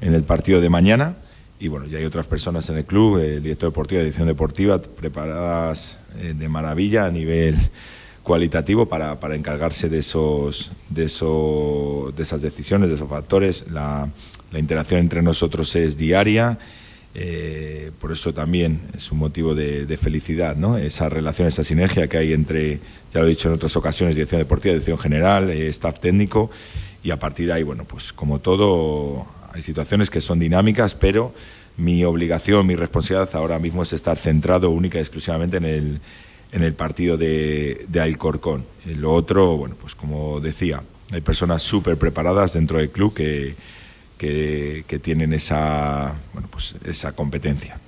en 0.00 0.14
el 0.14 0.22
partido 0.22 0.60
de 0.60 0.68
mañana 0.68 1.16
y 1.58 1.68
bueno, 1.68 1.86
ya 1.86 1.98
hay 1.98 2.04
otras 2.04 2.26
personas 2.26 2.68
en 2.68 2.76
el 2.76 2.84
club, 2.84 3.18
el 3.18 3.42
director 3.42 3.70
deportivo, 3.70 4.02
la 4.02 4.24
deportiva, 4.24 4.82
preparadas 4.82 5.98
eh, 6.18 6.34
de 6.36 6.48
maravilla 6.48 7.06
a 7.06 7.10
nivel 7.10 7.56
cualitativo 8.22 8.86
para, 8.86 9.20
para 9.20 9.36
encargarse 9.36 9.88
de, 9.88 9.98
esos, 9.98 10.72
de, 10.90 11.04
de 11.04 12.22
esas 12.22 12.42
decisiones, 12.42 12.88
de 12.88 12.96
esos 12.96 13.08
factores. 13.08 13.70
La, 13.70 14.08
la 14.52 14.58
interacción 14.58 15.00
entre 15.00 15.22
nosotros 15.22 15.74
es 15.76 15.96
diaria, 15.96 16.58
eh, 17.18 17.92
por 17.98 18.12
eso 18.12 18.34
también 18.34 18.82
es 18.94 19.10
un 19.10 19.16
motivo 19.16 19.54
de, 19.54 19.96
felicidad, 19.96 20.54
¿no? 20.54 20.76
esa 20.76 21.08
relación, 21.08 21.48
esa 21.48 21.64
sinergia 21.64 22.08
que 22.08 22.18
hay 22.18 22.34
entre, 22.34 22.78
ya 23.12 23.20
lo 23.20 23.26
he 23.26 23.30
dicho 23.30 23.48
en 23.48 23.54
otras 23.54 23.74
ocasiones, 23.74 24.14
dirección 24.14 24.38
deportiva, 24.38 24.74
dirección 24.74 24.98
general, 24.98 25.48
eh, 25.48 25.68
staff 25.68 25.98
técnico, 25.98 26.50
y 27.02 27.12
a 27.12 27.18
partir 27.18 27.46
de 27.46 27.54
ahí, 27.54 27.62
bueno, 27.62 27.84
pues 27.84 28.12
como 28.12 28.40
todo, 28.40 29.26
hay 29.54 29.62
situaciones 29.62 30.10
que 30.10 30.20
son 30.20 30.38
dinámicas, 30.38 30.94
pero 30.94 31.32
mi 31.78 32.04
obligación, 32.04 32.66
mi 32.66 32.76
responsabilidad 32.76 33.34
ahora 33.34 33.58
mismo 33.58 33.82
es 33.82 33.94
estar 33.94 34.18
centrado 34.18 34.68
única 34.68 34.98
y 34.98 35.00
exclusivamente 35.00 35.56
en 35.56 35.64
el 35.64 36.00
en 36.52 36.62
el 36.62 36.74
partido 36.74 37.16
de, 37.16 37.84
de 37.88 38.00
Alcorcón. 38.00 38.64
Y 38.86 38.94
lo 38.94 39.12
otro, 39.12 39.56
bueno, 39.56 39.74
pues 39.80 39.94
como 39.94 40.40
decía, 40.40 40.82
hay 41.10 41.20
personas 41.20 41.62
súper 41.62 41.96
preparadas 41.96 42.52
dentro 42.52 42.78
del 42.78 42.88
club 42.88 43.12
que, 43.14 43.54
que, 44.18 44.84
que, 44.86 44.98
tienen 44.98 45.32
esa, 45.32 46.16
bueno, 46.32 46.48
pues 46.50 46.74
esa 46.84 47.12
competencia. 47.12 47.78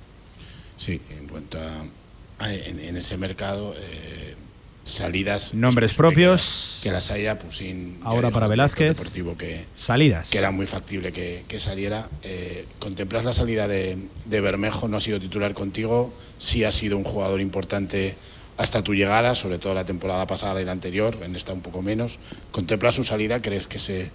Sí, 0.77 1.01
en 1.09 1.27
cuanto 1.27 1.59
a, 1.59 2.53
en, 2.53 2.79
en 2.79 2.97
ese 2.97 3.17
mercado, 3.17 3.75
eh, 3.77 4.35
salidas. 4.83 5.53
Nombres 5.53 5.93
propios. 5.95 6.77
Que, 6.81 6.89
que, 6.89 6.93
la 6.93 7.01
salida, 7.01 7.37
pues 7.37 7.57
sin. 7.57 7.99
Ahora 8.03 8.31
para 8.31 8.47
Velázquez. 8.47 8.89
Deportivo 8.89 9.37
que, 9.37 9.65
salidas. 9.75 10.29
Que 10.29 10.37
era 10.37 10.51
muy 10.51 10.65
factible 10.65 11.11
que, 11.11 11.45
que 11.47 11.59
saliera. 11.59 12.09
Eh, 12.23 12.65
¿Contemplas 12.79 13.23
la 13.23 13.33
salida 13.33 13.67
de, 13.67 13.97
de 14.25 14.41
Bermejo? 14.41 14.87
No 14.87 14.97
ha 14.97 15.01
sido 15.01 15.19
titular 15.19 15.53
contigo. 15.53 16.13
Sí 16.37 16.63
ha 16.63 16.71
sido 16.71 16.97
un 16.97 17.03
jugador 17.03 17.41
importante 17.41 18.15
hasta 18.57 18.83
tu 18.83 18.93
llegada, 18.93 19.35
sobre 19.35 19.57
todo 19.57 19.73
la 19.73 19.85
temporada 19.85 20.27
pasada 20.27 20.61
y 20.61 20.65
la 20.65 20.73
anterior, 20.73 21.17
en 21.23 21.33
esta 21.35 21.53
un 21.53 21.61
poco 21.61 21.81
menos. 21.81 22.19
¿Contempla 22.51 22.91
su 22.91 23.05
salida? 23.05 23.41
¿Crees 23.41 23.67
que 23.67 23.79
se, 23.79 24.11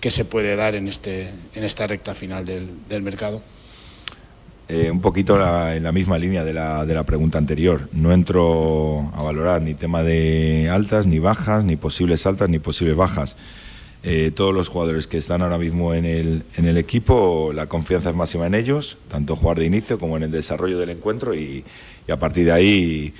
que 0.00 0.10
se 0.10 0.24
puede 0.24 0.56
dar 0.56 0.74
en, 0.74 0.88
este, 0.88 1.28
en 1.54 1.64
esta 1.64 1.86
recta 1.86 2.14
final 2.14 2.44
del, 2.44 2.68
del 2.88 3.02
mercado? 3.02 3.42
Eh, 4.68 4.90
un 4.90 5.00
poquito 5.00 5.38
la, 5.38 5.76
en 5.76 5.82
la 5.82 5.92
misma 5.92 6.18
línea 6.18 6.44
de 6.44 6.52
la, 6.52 6.84
de 6.84 6.94
la 6.94 7.04
pregunta 7.04 7.38
anterior. 7.38 7.88
No 7.92 8.12
entro 8.12 9.10
a 9.14 9.22
valorar 9.22 9.62
ni 9.62 9.74
tema 9.74 10.02
de 10.02 10.68
altas, 10.70 11.06
ni 11.06 11.18
bajas, 11.18 11.64
ni 11.64 11.76
posibles 11.76 12.26
altas, 12.26 12.50
ni 12.50 12.58
posibles 12.58 12.94
bajas. 12.94 13.36
Eh, 14.02 14.30
todos 14.30 14.54
los 14.54 14.68
jugadores 14.68 15.06
que 15.06 15.18
están 15.18 15.42
ahora 15.42 15.58
mismo 15.58 15.94
en 15.94 16.04
el, 16.04 16.42
en 16.56 16.66
el 16.66 16.76
equipo, 16.76 17.52
la 17.52 17.66
confianza 17.66 18.10
es 18.10 18.16
máxima 18.16 18.46
en 18.46 18.54
ellos, 18.54 18.98
tanto 19.10 19.34
jugar 19.34 19.58
de 19.58 19.66
inicio 19.66 19.98
como 19.98 20.16
en 20.16 20.22
el 20.22 20.30
desarrollo 20.30 20.78
del 20.78 20.90
encuentro 20.90 21.34
y, 21.34 21.64
y 22.06 22.12
a 22.12 22.18
partir 22.18 22.44
de 22.44 22.52
ahí 22.52 23.14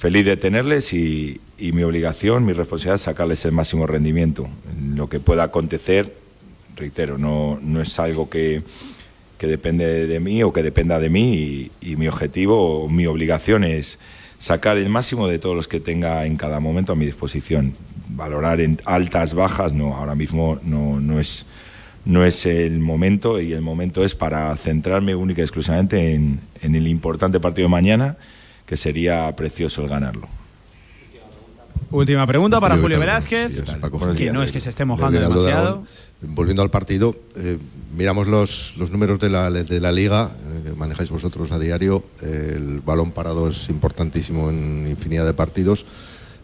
feliz 0.00 0.24
de 0.24 0.38
tenerles 0.38 0.94
y, 0.94 1.42
y, 1.58 1.72
mi 1.72 1.82
obligación, 1.82 2.46
mi 2.46 2.54
responsabilidad 2.54 2.94
es 2.94 3.02
sacarles 3.02 3.44
el 3.44 3.52
máximo 3.52 3.86
rendimiento. 3.86 4.48
Lo 4.94 5.10
que 5.10 5.20
pueda 5.20 5.42
acontecer, 5.42 6.16
reitero, 6.74 7.18
no, 7.18 7.58
no 7.60 7.82
es 7.82 7.98
algo 7.98 8.30
que, 8.30 8.62
que, 9.36 9.46
depende 9.46 10.06
de 10.06 10.18
mí 10.18 10.42
o 10.42 10.54
que 10.54 10.62
dependa 10.62 10.98
de 10.98 11.10
mí 11.10 11.34
y, 11.34 11.70
y, 11.82 11.96
mi 11.96 12.08
objetivo, 12.08 12.88
mi 12.88 13.04
obligación 13.04 13.62
es 13.62 13.98
sacar 14.38 14.78
el 14.78 14.88
máximo 14.88 15.28
de 15.28 15.38
todos 15.38 15.54
los 15.54 15.68
que 15.68 15.80
tenga 15.80 16.24
en 16.24 16.38
cada 16.38 16.60
momento 16.60 16.94
a 16.94 16.96
mi 16.96 17.04
disposición. 17.04 17.76
Valorar 18.08 18.62
en 18.62 18.80
altas, 18.86 19.34
bajas, 19.34 19.74
no, 19.74 19.94
ahora 19.94 20.14
mismo 20.14 20.58
no, 20.62 20.98
no 20.98 21.20
es 21.20 21.44
no 22.06 22.24
es 22.24 22.46
el 22.46 22.80
momento 22.80 23.38
y 23.42 23.52
el 23.52 23.60
momento 23.60 24.02
es 24.02 24.14
para 24.14 24.56
centrarme 24.56 25.14
única 25.14 25.42
y 25.42 25.44
exclusivamente 25.44 26.14
en, 26.14 26.40
en 26.62 26.74
el 26.74 26.88
importante 26.88 27.38
partido 27.40 27.66
de 27.66 27.72
mañana 27.72 28.16
que 28.70 28.76
sería 28.76 29.34
precioso 29.34 29.82
el 29.82 29.88
ganarlo. 29.88 30.28
Última 31.90 32.24
pregunta 32.24 32.60
para 32.60 32.76
Julio. 32.76 33.00
Velázquez, 33.00 33.48
Buenos 33.48 33.66
días, 33.66 33.78
Paco. 33.80 34.14
que 34.14 34.32
no 34.32 34.44
es 34.44 34.52
que 34.52 34.60
se 34.60 34.70
esté 34.70 34.84
mojando 34.84 35.18
de 35.18 35.26
demasiado. 35.26 35.66
Aragón. 35.66 35.86
Volviendo 36.22 36.62
al 36.62 36.70
partido, 36.70 37.16
eh, 37.34 37.58
miramos 37.96 38.28
los, 38.28 38.74
los 38.76 38.92
números 38.92 39.18
de 39.18 39.28
la, 39.28 39.50
de 39.50 39.80
la 39.80 39.90
liga 39.90 40.30
eh, 40.30 40.68
que 40.68 40.72
manejáis 40.76 41.10
vosotros 41.10 41.50
a 41.50 41.58
diario. 41.58 42.04
Eh, 42.22 42.52
el 42.54 42.78
balón 42.80 43.10
parado 43.10 43.48
es 43.48 43.68
importantísimo 43.70 44.50
en 44.50 44.86
infinidad 44.88 45.26
de 45.26 45.34
partidos. 45.34 45.84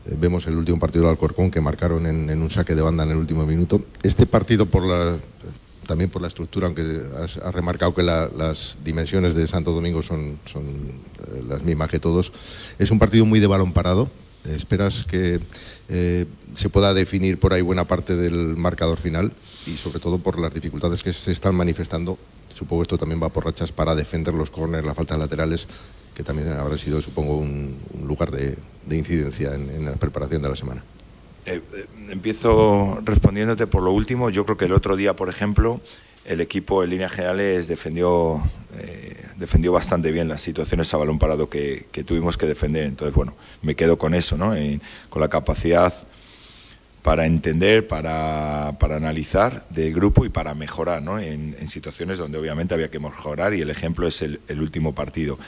Eh, 0.07 0.17
vemos 0.19 0.49
el 0.49 0.57
último 0.57 0.81
partido 0.81 1.05
del 1.05 1.13
Alcorcón 1.13 1.53
que 1.53 1.61
marcaron 1.61 2.07
en, 2.07 2.29
en 2.29 2.43
un 2.43 2.51
saque 2.51 2.75
de 2.75 2.83
banda 2.83 3.05
en 3.05 3.11
el 3.11 3.19
último 3.19 3.47
minuto. 3.47 3.83
Este 4.03 4.27
partido, 4.27 4.67
por 4.67 4.85
la, 4.85 5.17
también 5.87 6.11
por 6.11 6.23
la 6.23 6.29
estructura, 6.29 6.67
aunque 6.67 6.83
has, 7.23 7.37
remarcado 7.55 7.95
que 7.95 8.03
la- 8.03 8.29
las 8.37 8.79
dimensiones 8.85 9.35
de 9.35 9.47
Santo 9.47 9.73
Domingo 9.73 10.03
son, 10.03 10.39
eh, 10.55 11.43
las 11.49 11.63
mismas 11.63 11.89
que 11.91 11.99
todos, 11.99 12.33
es 12.79 12.91
un 12.91 12.99
partido 12.99 13.25
muy 13.25 13.41
de 13.41 13.47
balón 13.47 13.73
parado. 13.73 14.09
¿Esperas 14.45 15.05
que 15.09 15.41
eh, 15.89 16.27
se 16.55 16.69
pueda 16.69 16.95
definir 16.95 17.39
por 17.41 17.53
ahí 17.53 17.63
buena 17.63 17.85
parte 17.85 18.15
del 18.15 18.57
marcador 18.57 18.99
final? 18.99 19.33
Y 19.67 19.77
sobre 19.77 19.99
todo 19.99 20.19
por 20.19 20.39
las 20.39 20.55
dificultades 20.55 21.03
que 21.03 21.13
se 21.13 21.33
están 21.33 21.57
manifestando. 21.57 22.17
Supongo 22.55 22.83
que 22.83 22.85
esto 22.85 22.99
también 22.99 23.21
va 23.21 23.29
por 23.29 23.45
rachas 23.45 23.73
para 23.73 23.95
defender 23.97 24.35
los 24.35 24.51
córneres, 24.51 24.87
las 24.87 24.97
faltas 24.97 25.19
laterales, 25.19 25.67
que 26.15 26.23
también 26.23 26.49
habrá 26.53 26.79
sido, 26.79 27.03
supongo, 27.03 27.37
un, 27.37 27.77
lugar 28.07 28.31
de, 28.31 28.57
de 28.87 28.97
incidencia 28.97 29.55
en, 29.55 29.69
en 29.69 29.85
la 29.85 29.95
preparación 29.95 30.43
de 30.43 30.49
la 30.49 30.57
semana. 30.57 30.85
Eh, 31.47 31.63
eh, 31.75 31.87
empiezo 32.09 33.01
respondiéndote 33.05 33.69
por 33.69 33.83
lo 33.83 33.93
último. 33.93 34.31
Yo 34.31 34.45
creo 34.45 34.57
que 34.57 34.65
el 34.65 34.73
otro 34.73 34.97
día, 34.97 35.15
por 35.15 35.29
ejemplo, 35.29 35.81
el 36.25 36.41
equipo 36.41 36.83
en 36.83 36.91
líneas 36.91 37.13
generales 37.13 37.69
defendió, 37.69 38.43
eh, 38.79 39.25
defendió 39.37 39.71
bastante 39.71 40.11
bien 40.11 40.29
las 40.29 40.43
situaciones 40.43 40.93
a 40.93 40.97
balón 40.97 41.21
parado 41.21 41.49
que, 41.49 41.87
tuvimos 42.05 42.37
que 42.37 42.47
defender. 42.47 42.85
Entonces, 42.85 43.15
bueno, 43.15 43.35
me 43.63 43.77
quedo 43.77 43.97
con 43.97 44.13
eso, 44.13 44.37
¿no? 44.37 44.55
Con 45.09 45.23
la 45.23 45.29
capacidad 45.29 45.95
para 47.03 47.27
entender, 47.27 47.87
para, 47.87 48.75
para 48.81 48.97
analizar 48.97 49.65
del 49.71 49.95
grupo 49.95 50.25
y 50.25 50.29
para 50.29 50.57
mejorar 50.57 51.01
¿no? 51.01 51.21
en, 51.21 51.69
situaciones 51.69 52.19
donde 52.19 52.37
obviamente 52.37 52.75
había 52.75 52.91
que 52.91 52.99
mejorar 52.99 53.55
y 53.55 53.61
el 53.61 53.71
ejemplo 53.71 54.09
es 54.09 54.23
el, 54.23 54.41
el 54.49 54.61
último 54.61 54.93
partido. 54.93 55.39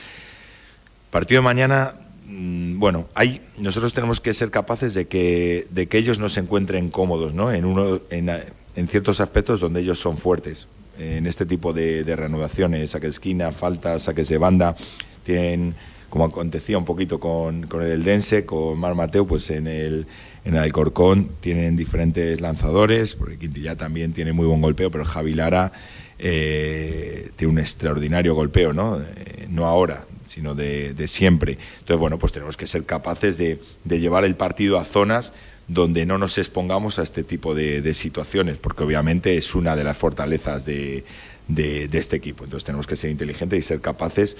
Partido 1.10 1.40
de 1.40 1.44
mañana, 1.44 1.94
bueno, 2.28 3.08
hay, 3.14 3.40
nosotros 3.56 3.94
tenemos 3.94 4.20
que 4.20 4.34
ser 4.34 4.50
capaces 4.50 4.92
de 4.92 5.06
que, 5.06 5.66
de 5.70 5.86
que 5.86 5.96
ellos 5.96 6.18
no 6.18 6.28
se 6.28 6.40
encuentren 6.40 6.90
cómodos 6.90 7.32
¿no? 7.32 7.50
en, 7.52 7.64
uno, 7.64 8.00
en, 8.10 8.88
ciertos 8.88 9.20
aspectos 9.20 9.60
donde 9.60 9.80
ellos 9.80 9.98
son 9.98 10.18
fuertes. 10.18 10.68
En 10.98 11.26
este 11.26 11.46
tipo 11.46 11.72
de, 11.72 12.04
de 12.04 12.16
reanudaciones, 12.16 12.90
saques 12.90 13.08
de 13.08 13.12
esquina, 13.12 13.52
faltas, 13.52 14.02
saques 14.02 14.28
de 14.28 14.36
banda, 14.36 14.76
tienen, 15.22 15.74
como 16.10 16.24
acontecía 16.24 16.76
un 16.76 16.84
poquito 16.84 17.20
con, 17.20 17.66
con 17.66 17.82
el 17.82 18.02
Dense, 18.02 18.44
con 18.44 18.78
Mar 18.78 18.94
Mateo, 18.94 19.24
pues 19.26 19.48
en 19.50 19.68
el, 19.68 20.06
en 20.44 20.54
el 20.54 20.60
Alcorcón 20.60 21.30
tienen 21.40 21.76
diferentes 21.76 22.40
lanzadores, 22.40 23.14
porque 23.14 23.38
Quintilla 23.38 23.76
también 23.76 24.12
tiene 24.12 24.32
muy 24.32 24.46
buen 24.46 24.60
golpeo, 24.60 24.90
pero 24.90 25.04
Javi 25.04 25.34
Lara 25.34 25.72
eh, 26.18 27.30
tiene 27.36 27.52
un 27.52 27.58
extraordinario 27.60 28.34
golpeo, 28.34 28.72
¿no? 28.72 28.98
Eh, 28.98 29.46
no 29.48 29.66
ahora, 29.66 30.04
sino 30.28 30.54
de, 30.54 30.94
de 30.94 31.08
siempre. 31.08 31.58
Entonces, 31.80 31.98
bueno, 31.98 32.18
pues 32.18 32.32
tenemos 32.32 32.56
que 32.56 32.66
ser 32.66 32.84
capaces 32.84 33.36
de, 33.38 33.60
de 33.84 34.00
llevar 34.00 34.24
el 34.24 34.36
partido 34.36 34.78
a 34.78 34.84
zonas 34.84 35.32
donde 35.68 36.06
no 36.06 36.16
nos 36.16 36.38
expongamos 36.38 36.98
a 36.98 37.02
este 37.02 37.22
tipo 37.22 37.54
de, 37.54 37.82
de 37.82 37.94
situaciones, 37.94 38.56
porque 38.56 38.82
obviamente 38.82 39.36
es 39.36 39.54
una 39.54 39.76
de 39.76 39.84
las 39.84 39.96
fortalezas 39.96 40.64
de, 40.64 41.04
este 41.46 42.16
equipo. 42.16 42.44
Entonces 42.44 42.64
tenemos 42.64 42.86
que 42.86 42.96
ser 42.96 43.10
inteligentes 43.10 43.58
y 43.58 43.62
ser 43.62 43.80
capaces 43.80 44.36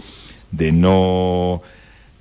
de 0.50 0.72
no, 0.72 1.62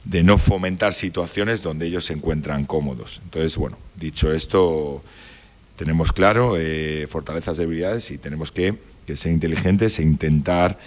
de 0.04 0.24
no 0.24 0.38
fomentar 0.38 0.94
situaciones 0.94 1.64
donde 1.64 1.88
ellos 1.88 2.06
se 2.06 2.14
encuentran 2.14 2.66
cómodos. 2.66 3.22
Entonces, 3.24 3.56
bueno, 3.58 3.78
dicho 3.96 4.32
esto, 4.34 5.02
tenemos 5.78 6.12
claro 6.12 6.56
eh, 6.58 7.08
fortalezas, 7.10 7.58
debilidades 7.58 8.12
y 8.12 8.18
tenemos 8.18 8.52
que, 8.52 8.76
que 9.06 9.16
ser 9.16 9.32
inteligentes 9.32 10.00
e 10.00 10.04
intentar 10.04 10.78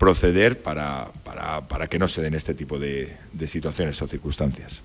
proceder 0.00 0.62
para, 0.62 1.12
para, 1.24 1.68
para 1.68 1.86
que 1.86 1.98
no 1.98 2.08
se 2.08 2.22
den 2.22 2.32
este 2.32 2.54
tipo 2.54 2.78
de, 2.78 3.14
de 3.34 3.46
situaciones 3.46 4.00
o 4.00 4.08
circunstancias. 4.08 4.82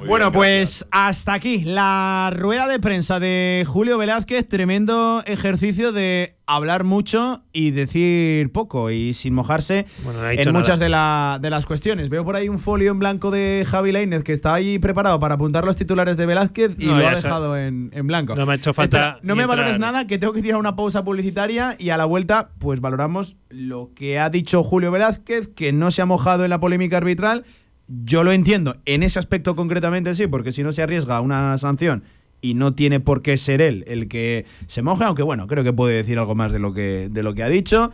Muy 0.00 0.08
Bueno, 0.08 0.30
bien, 0.30 0.40
pues 0.40 0.86
hasta 0.90 1.34
aquí 1.34 1.62
la 1.64 2.32
rueda 2.34 2.66
de 2.68 2.80
prensa 2.80 3.20
de 3.20 3.64
Julio 3.68 3.98
Velázquez. 3.98 4.48
Tremendo 4.48 5.22
ejercicio 5.26 5.92
de 5.92 6.36
hablar 6.46 6.84
mucho 6.84 7.42
y 7.52 7.70
decir 7.72 8.50
poco 8.50 8.90
y 8.90 9.12
sin 9.12 9.34
mojarse 9.34 9.84
Bueno, 10.02 10.22
no 10.22 10.30
en 10.30 10.52
muchas 10.54 10.80
de, 10.80 10.88
la- 10.88 11.38
de 11.42 11.50
las 11.50 11.66
cuestiones. 11.66 12.08
Veo 12.08 12.24
por 12.24 12.34
ahí 12.34 12.48
un 12.48 12.58
folio 12.58 12.92
en 12.92 12.98
blanco 12.98 13.30
de 13.30 13.66
Javi 13.68 13.92
Lainez 13.92 14.24
que 14.24 14.32
está 14.32 14.54
ahí 14.54 14.78
preparado 14.78 15.20
para 15.20 15.34
apuntar 15.34 15.64
los 15.66 15.76
titulares 15.76 16.16
de 16.16 16.24
Velázquez 16.24 16.76
y 16.78 16.86
No, 16.86 16.98
lo 16.98 17.06
ha 17.06 17.14
dejado 17.14 17.56
en, 17.58 17.90
en 17.92 18.06
blanco. 18.06 18.34
No 18.34 18.46
me 18.46 18.52
ha 18.52 18.56
hecho 18.56 18.72
falta 18.72 18.96
Espera, 18.96 19.18
no 19.22 19.36
me 19.36 19.44
valores 19.44 19.78
nada, 19.78 20.06
que 20.06 20.16
tengo 20.16 20.32
que 20.32 20.40
tirar 20.40 20.58
una 20.58 20.76
pausa 20.76 21.04
publicitaria 21.04 21.76
y 21.78 21.90
a 21.90 21.98
la 21.98 22.06
vuelta 22.06 22.52
pues 22.58 22.80
valoramos 22.80 23.36
lo 23.50 23.90
que 23.94 24.18
ha 24.18 24.30
dicho 24.30 24.64
Julio 24.64 24.90
Velázquez, 24.90 25.48
que 25.48 25.74
no 25.74 25.90
se 25.90 26.00
ha 26.00 26.06
mojado 26.06 26.44
en 26.44 26.50
la 26.50 26.58
polémica 26.58 26.96
arbitral. 26.96 27.44
Yo 27.92 28.22
lo 28.22 28.30
entiendo, 28.30 28.76
en 28.84 29.02
ese 29.02 29.18
aspecto 29.18 29.56
concretamente 29.56 30.14
sí, 30.14 30.28
porque 30.28 30.52
si 30.52 30.62
no 30.62 30.72
se 30.72 30.80
arriesga 30.80 31.20
una 31.20 31.58
sanción 31.58 32.04
y 32.40 32.54
no 32.54 32.72
tiene 32.72 33.00
por 33.00 33.20
qué 33.20 33.36
ser 33.36 33.60
él 33.60 33.82
el 33.88 34.06
que 34.06 34.46
se 34.68 34.80
moje, 34.80 35.02
aunque 35.02 35.24
bueno, 35.24 35.48
creo 35.48 35.64
que 35.64 35.72
puede 35.72 35.96
decir 35.96 36.16
algo 36.16 36.36
más 36.36 36.52
de 36.52 36.60
lo 36.60 36.72
que, 36.72 37.08
de 37.10 37.22
lo 37.24 37.34
que 37.34 37.42
ha 37.42 37.48
dicho. 37.48 37.90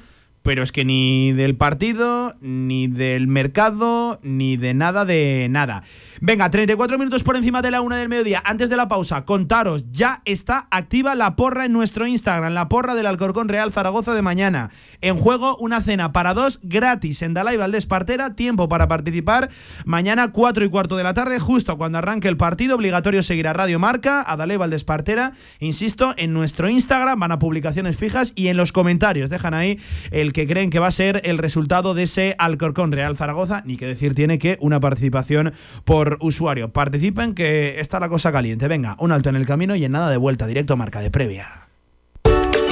Pero 0.47 0.63
es 0.63 0.71
que 0.71 0.85
ni 0.85 1.33
del 1.33 1.57
partido, 1.57 2.37
ni 2.41 2.87
del 2.87 3.27
mercado, 3.27 4.21
ni 4.23 4.57
de 4.57 4.75
nada 4.75 5.05
de 5.05 5.49
nada. 5.51 5.83
Venga, 6.21 6.49
34 6.49 6.99
minutos 6.99 7.25
por 7.25 7.35
encima 7.35 7.63
de 7.63 7.73
la 7.73 7.81
una 7.81 7.97
del 7.97 8.09
mediodía. 8.09 8.45
Antes 8.45 8.71
de 8.71 8.77
la 8.77 8.87
pausa, 8.87 9.25
contaros, 9.25 9.87
ya 9.91 10.23
está 10.25 10.69
activa 10.71 11.17
la 11.17 11.35
porra 11.35 11.65
en 11.65 11.73
nuestro 11.73 12.07
Instagram, 12.07 12.55
la 12.55 12.69
porra 12.69 12.95
del 12.95 13.07
Alcorcón 13.07 13.49
Real 13.49 13.73
Zaragoza 13.73 14.15
de 14.15 14.23
mañana. 14.23 14.71
En 15.01 15.17
juego, 15.17 15.57
una 15.57 15.83
cena 15.83 16.13
para 16.13 16.33
dos 16.33 16.61
gratis 16.63 17.23
en 17.23 17.35
Dalai 17.35 17.57
Valdés 17.57 17.87
Partera. 17.87 18.37
Tiempo 18.37 18.69
para 18.69 18.87
participar. 18.87 19.51
Mañana, 19.85 20.31
4 20.31 20.65
y 20.65 20.69
cuarto 20.69 20.97
de 20.97 21.03
la 21.03 21.13
tarde, 21.13 21.41
justo 21.41 21.77
cuando 21.77 21.99
arranque 21.99 22.29
el 22.29 22.37
partido. 22.37 22.77
Obligatorio 22.77 23.25
seguir 23.25 23.49
a 23.49 23.53
Radio 23.53 23.81
Marca, 23.81 24.23
a 24.25 24.37
Dalai 24.37 24.59
Valdés 24.59 24.85
Partera. 24.85 25.33
Insisto, 25.59 26.15
en 26.17 26.33
nuestro 26.33 26.69
Instagram 26.69 27.19
van 27.19 27.33
a 27.33 27.41
publicaciones 27.41 27.97
fijas 27.97 28.33
y 28.37 28.47
en 28.47 28.57
los 28.57 28.71
comentarios 28.71 29.29
dejan 29.29 29.53
ahí 29.53 29.81
el 30.13 30.36
que 30.37 30.47
creen 30.47 30.69
que 30.69 30.81
va 30.81 30.89
a 30.89 30.93
ser 30.93 31.23
el 31.25 31.39
resultado 31.39 31.95
de 31.95 32.03
ese 32.03 32.35
Alcorcón 32.39 32.93
Real 32.93 33.17
Zaragoza. 33.17 33.63
Ni 33.65 33.79
que 33.79 33.87
decir 33.87 34.15
tiene 34.15 34.39
que 34.39 34.59
una 34.61 34.81
participación 34.81 35.55
por 35.87 36.19
usuario. 36.21 36.75
Participen 36.75 37.35
que 37.35 37.81
está 37.81 38.01
la 38.01 38.11
cosa 38.11 38.33
caliente. 38.33 38.69
Venga, 38.69 38.97
un 38.99 39.13
alto 39.13 39.31
en 39.31 39.37
el 39.37 39.47
camino 39.47 39.75
y 39.77 39.87
en 39.87 39.93
nada 39.93 40.11
de 40.11 40.19
vuelta, 40.19 40.47
directo 40.47 40.75
a 40.75 40.77
marca 40.77 41.01
de 41.01 41.11
previa. 41.11 41.69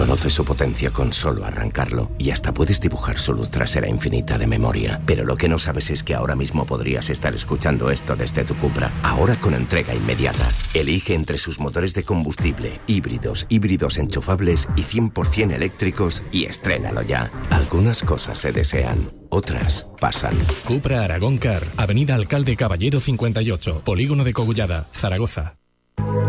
Reconoce 0.00 0.30
su 0.30 0.46
potencia 0.46 0.90
con 0.90 1.12
solo 1.12 1.44
arrancarlo 1.44 2.10
y 2.16 2.30
hasta 2.30 2.54
puedes 2.54 2.80
dibujar 2.80 3.18
su 3.18 3.34
luz 3.34 3.50
trasera 3.50 3.86
infinita 3.86 4.38
de 4.38 4.46
memoria. 4.46 5.02
Pero 5.04 5.26
lo 5.26 5.36
que 5.36 5.46
no 5.46 5.58
sabes 5.58 5.90
es 5.90 6.02
que 6.02 6.14
ahora 6.14 6.34
mismo 6.34 6.64
podrías 6.64 7.10
estar 7.10 7.34
escuchando 7.34 7.90
esto 7.90 8.16
desde 8.16 8.44
tu 8.44 8.56
Cupra, 8.56 8.90
ahora 9.02 9.36
con 9.36 9.52
entrega 9.52 9.94
inmediata. 9.94 10.48
Elige 10.72 11.12
entre 11.12 11.36
sus 11.36 11.60
motores 11.60 11.92
de 11.92 12.02
combustible, 12.02 12.80
híbridos, 12.86 13.44
híbridos 13.50 13.98
enchufables 13.98 14.70
y 14.74 14.84
100% 14.84 15.52
eléctricos 15.52 16.22
y 16.32 16.46
estrénalo 16.46 17.02
ya. 17.02 17.30
Algunas 17.50 18.00
cosas 18.00 18.38
se 18.38 18.52
desean, 18.52 19.12
otras 19.28 19.86
pasan. 20.00 20.38
Cupra 20.64 21.04
Aragón 21.04 21.36
Car, 21.36 21.66
Avenida 21.76 22.14
Alcalde 22.14 22.56
Caballero 22.56 23.00
58, 23.00 23.82
Polígono 23.84 24.24
de 24.24 24.32
Cogullada, 24.32 24.86
Zaragoza. 24.92 25.59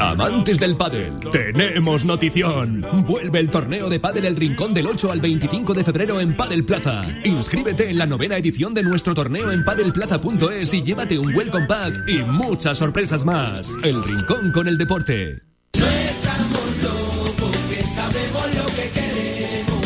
Amantes 0.00 0.58
del 0.58 0.76
pádel, 0.76 1.12
tenemos 1.30 2.04
notición. 2.04 2.84
Vuelve 3.06 3.38
el 3.38 3.50
torneo 3.50 3.88
de 3.88 4.00
pádel 4.00 4.24
El 4.24 4.36
Rincón 4.36 4.74
del 4.74 4.86
8 4.86 5.12
al 5.12 5.20
25 5.20 5.74
de 5.74 5.84
febrero 5.84 6.20
en 6.20 6.36
Padel 6.36 6.64
Plaza. 6.64 7.04
Inscríbete 7.24 7.90
en 7.90 7.98
la 7.98 8.06
novena 8.06 8.36
edición 8.36 8.74
de 8.74 8.82
nuestro 8.82 9.14
torneo 9.14 9.52
en 9.52 9.64
padelplaza.es 9.64 10.74
y 10.74 10.82
llévate 10.82 11.18
un 11.18 11.34
welcome 11.34 11.66
pack 11.66 12.08
y 12.08 12.24
muchas 12.24 12.78
sorpresas 12.78 13.24
más. 13.24 13.72
El 13.84 14.02
Rincón 14.02 14.52
con 14.52 14.66
el 14.66 14.78
deporte. 14.78 15.53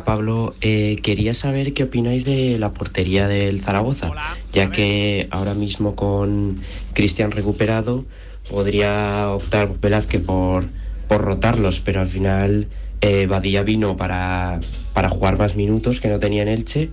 Hola 0.00 0.04
Pablo, 0.06 0.54
Eh, 0.62 0.96
quería 1.02 1.34
saber 1.34 1.74
qué 1.74 1.82
opináis 1.82 2.24
de 2.24 2.58
la 2.58 2.72
portería 2.72 3.28
del 3.28 3.60
Zaragoza, 3.60 4.10
ya 4.50 4.70
que 4.70 5.28
ahora 5.30 5.52
mismo 5.52 5.94
con 5.94 6.58
Cristian 6.94 7.32
recuperado 7.32 8.06
podría 8.50 9.28
optar 9.28 9.78
Velázquez 9.78 10.22
por, 10.22 10.64
por 11.06 11.20
rotarlos, 11.20 11.82
pero 11.82 12.00
al 12.00 12.08
final 12.08 12.68
eh, 13.02 13.26
Badía 13.26 13.62
vino 13.62 13.98
para, 13.98 14.60
para 14.94 15.10
jugar 15.10 15.36
más 15.36 15.56
minutos 15.56 16.00
que 16.00 16.08
no 16.08 16.18
tenía 16.18 16.40
en 16.40 16.48
Elche 16.48 16.88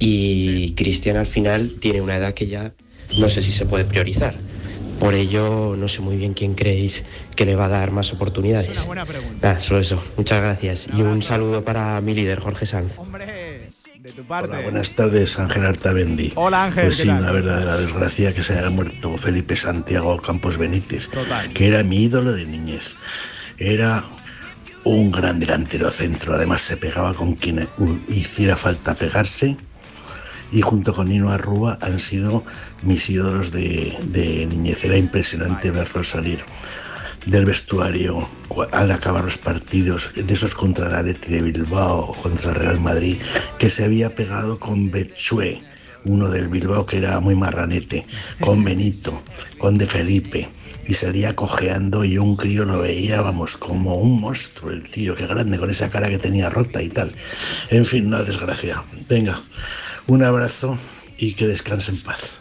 y 0.00 0.72
Cristian 0.72 1.18
al 1.18 1.26
final 1.26 1.74
tiene 1.78 2.00
una 2.00 2.16
edad 2.16 2.34
que 2.34 2.48
ya 2.48 2.72
no 3.16 3.28
sé 3.28 3.42
si 3.42 3.52
se 3.52 3.64
puede 3.64 3.84
priorizar. 3.84 4.34
Por 5.00 5.14
ello, 5.14 5.74
no 5.76 5.88
sé 5.88 6.02
muy 6.02 6.16
bien 6.16 6.34
quién 6.34 6.54
creéis 6.54 7.04
que 7.34 7.44
le 7.46 7.54
va 7.56 7.64
a 7.64 7.68
dar 7.68 7.90
más 7.90 8.12
oportunidades. 8.12 8.86
Nada, 9.42 9.58
solo 9.58 9.80
eso. 9.80 10.02
Muchas 10.16 10.40
gracias. 10.42 10.88
Y 10.94 11.00
un 11.02 11.22
saludo 11.22 11.62
para 11.62 12.00
mi 12.02 12.14
líder, 12.14 12.38
Jorge 12.38 12.66
Sanz. 12.66 12.96
De 14.02 14.12
tu 14.12 14.22
parte. 14.24 14.50
Hola, 14.50 14.62
buenas 14.62 14.90
tardes, 14.92 15.38
Ángel 15.38 15.66
Artabendi. 15.66 16.32
Hola, 16.34 16.64
Ángel, 16.64 16.84
Pues 16.84 16.96
¿qué 16.96 17.02
sí, 17.02 17.08
tal? 17.08 17.20
una 17.22 17.32
verdadera 17.32 17.76
desgracia 17.76 18.34
que 18.34 18.42
se 18.42 18.58
haya 18.58 18.70
muerto 18.70 19.16
Felipe 19.18 19.56
Santiago 19.56 20.20
Campos 20.22 20.56
Benítez, 20.56 21.08
Total. 21.08 21.52
que 21.52 21.68
era 21.68 21.82
mi 21.82 22.04
ídolo 22.04 22.32
de 22.32 22.46
niñez. 22.46 22.94
Era 23.58 24.04
un 24.84 25.10
gran 25.10 25.38
delantero 25.38 25.90
centro, 25.90 26.34
además 26.34 26.62
se 26.62 26.78
pegaba 26.78 27.12
con 27.12 27.34
quien 27.34 27.68
hiciera 28.08 28.56
falta 28.56 28.94
pegarse. 28.94 29.56
Y 30.52 30.62
junto 30.62 30.94
con 30.94 31.08
Nino 31.08 31.30
Arrúa 31.30 31.78
han 31.80 32.00
sido 32.00 32.44
mis 32.82 33.08
ídolos 33.08 33.52
de, 33.52 33.96
de 34.04 34.46
niñez. 34.46 34.84
Era 34.84 34.96
impresionante 34.96 35.70
verlos 35.70 36.10
salir 36.10 36.40
del 37.26 37.44
vestuario 37.44 38.28
al 38.72 38.90
acabar 38.90 39.24
los 39.24 39.38
partidos, 39.38 40.10
de 40.14 40.32
esos 40.32 40.54
contra 40.54 40.88
el 40.88 40.94
Atleti 40.94 41.32
de 41.32 41.42
Bilbao, 41.42 42.14
contra 42.22 42.50
el 42.50 42.56
Real 42.56 42.80
Madrid, 42.80 43.18
que 43.58 43.70
se 43.70 43.84
había 43.84 44.14
pegado 44.14 44.58
con 44.58 44.90
Betchue, 44.90 45.62
uno 46.04 46.28
del 46.28 46.48
Bilbao 46.48 46.86
que 46.86 46.98
era 46.98 47.20
muy 47.20 47.34
marranete, 47.34 48.06
con 48.40 48.64
Benito, 48.64 49.22
con 49.58 49.78
De 49.78 49.86
Felipe, 49.86 50.48
y 50.86 50.94
salía 50.94 51.36
cojeando 51.36 52.04
y 52.04 52.18
un 52.18 52.36
crío 52.36 52.64
lo 52.64 52.80
veía, 52.80 53.20
vamos, 53.20 53.56
como 53.56 53.96
un 53.96 54.20
monstruo 54.20 54.70
el 54.70 54.82
tío, 54.82 55.14
qué 55.14 55.26
grande, 55.26 55.58
con 55.58 55.70
esa 55.70 55.90
cara 55.90 56.08
que 56.08 56.18
tenía 56.18 56.50
rota 56.50 56.82
y 56.82 56.88
tal. 56.88 57.12
En 57.70 57.84
fin, 57.84 58.06
una 58.06 58.22
desgracia. 58.22 58.82
Venga, 59.08 59.40
un 60.06 60.22
abrazo 60.22 60.78
y 61.18 61.34
que 61.34 61.46
descanse 61.46 61.92
en 61.92 62.02
paz. 62.02 62.40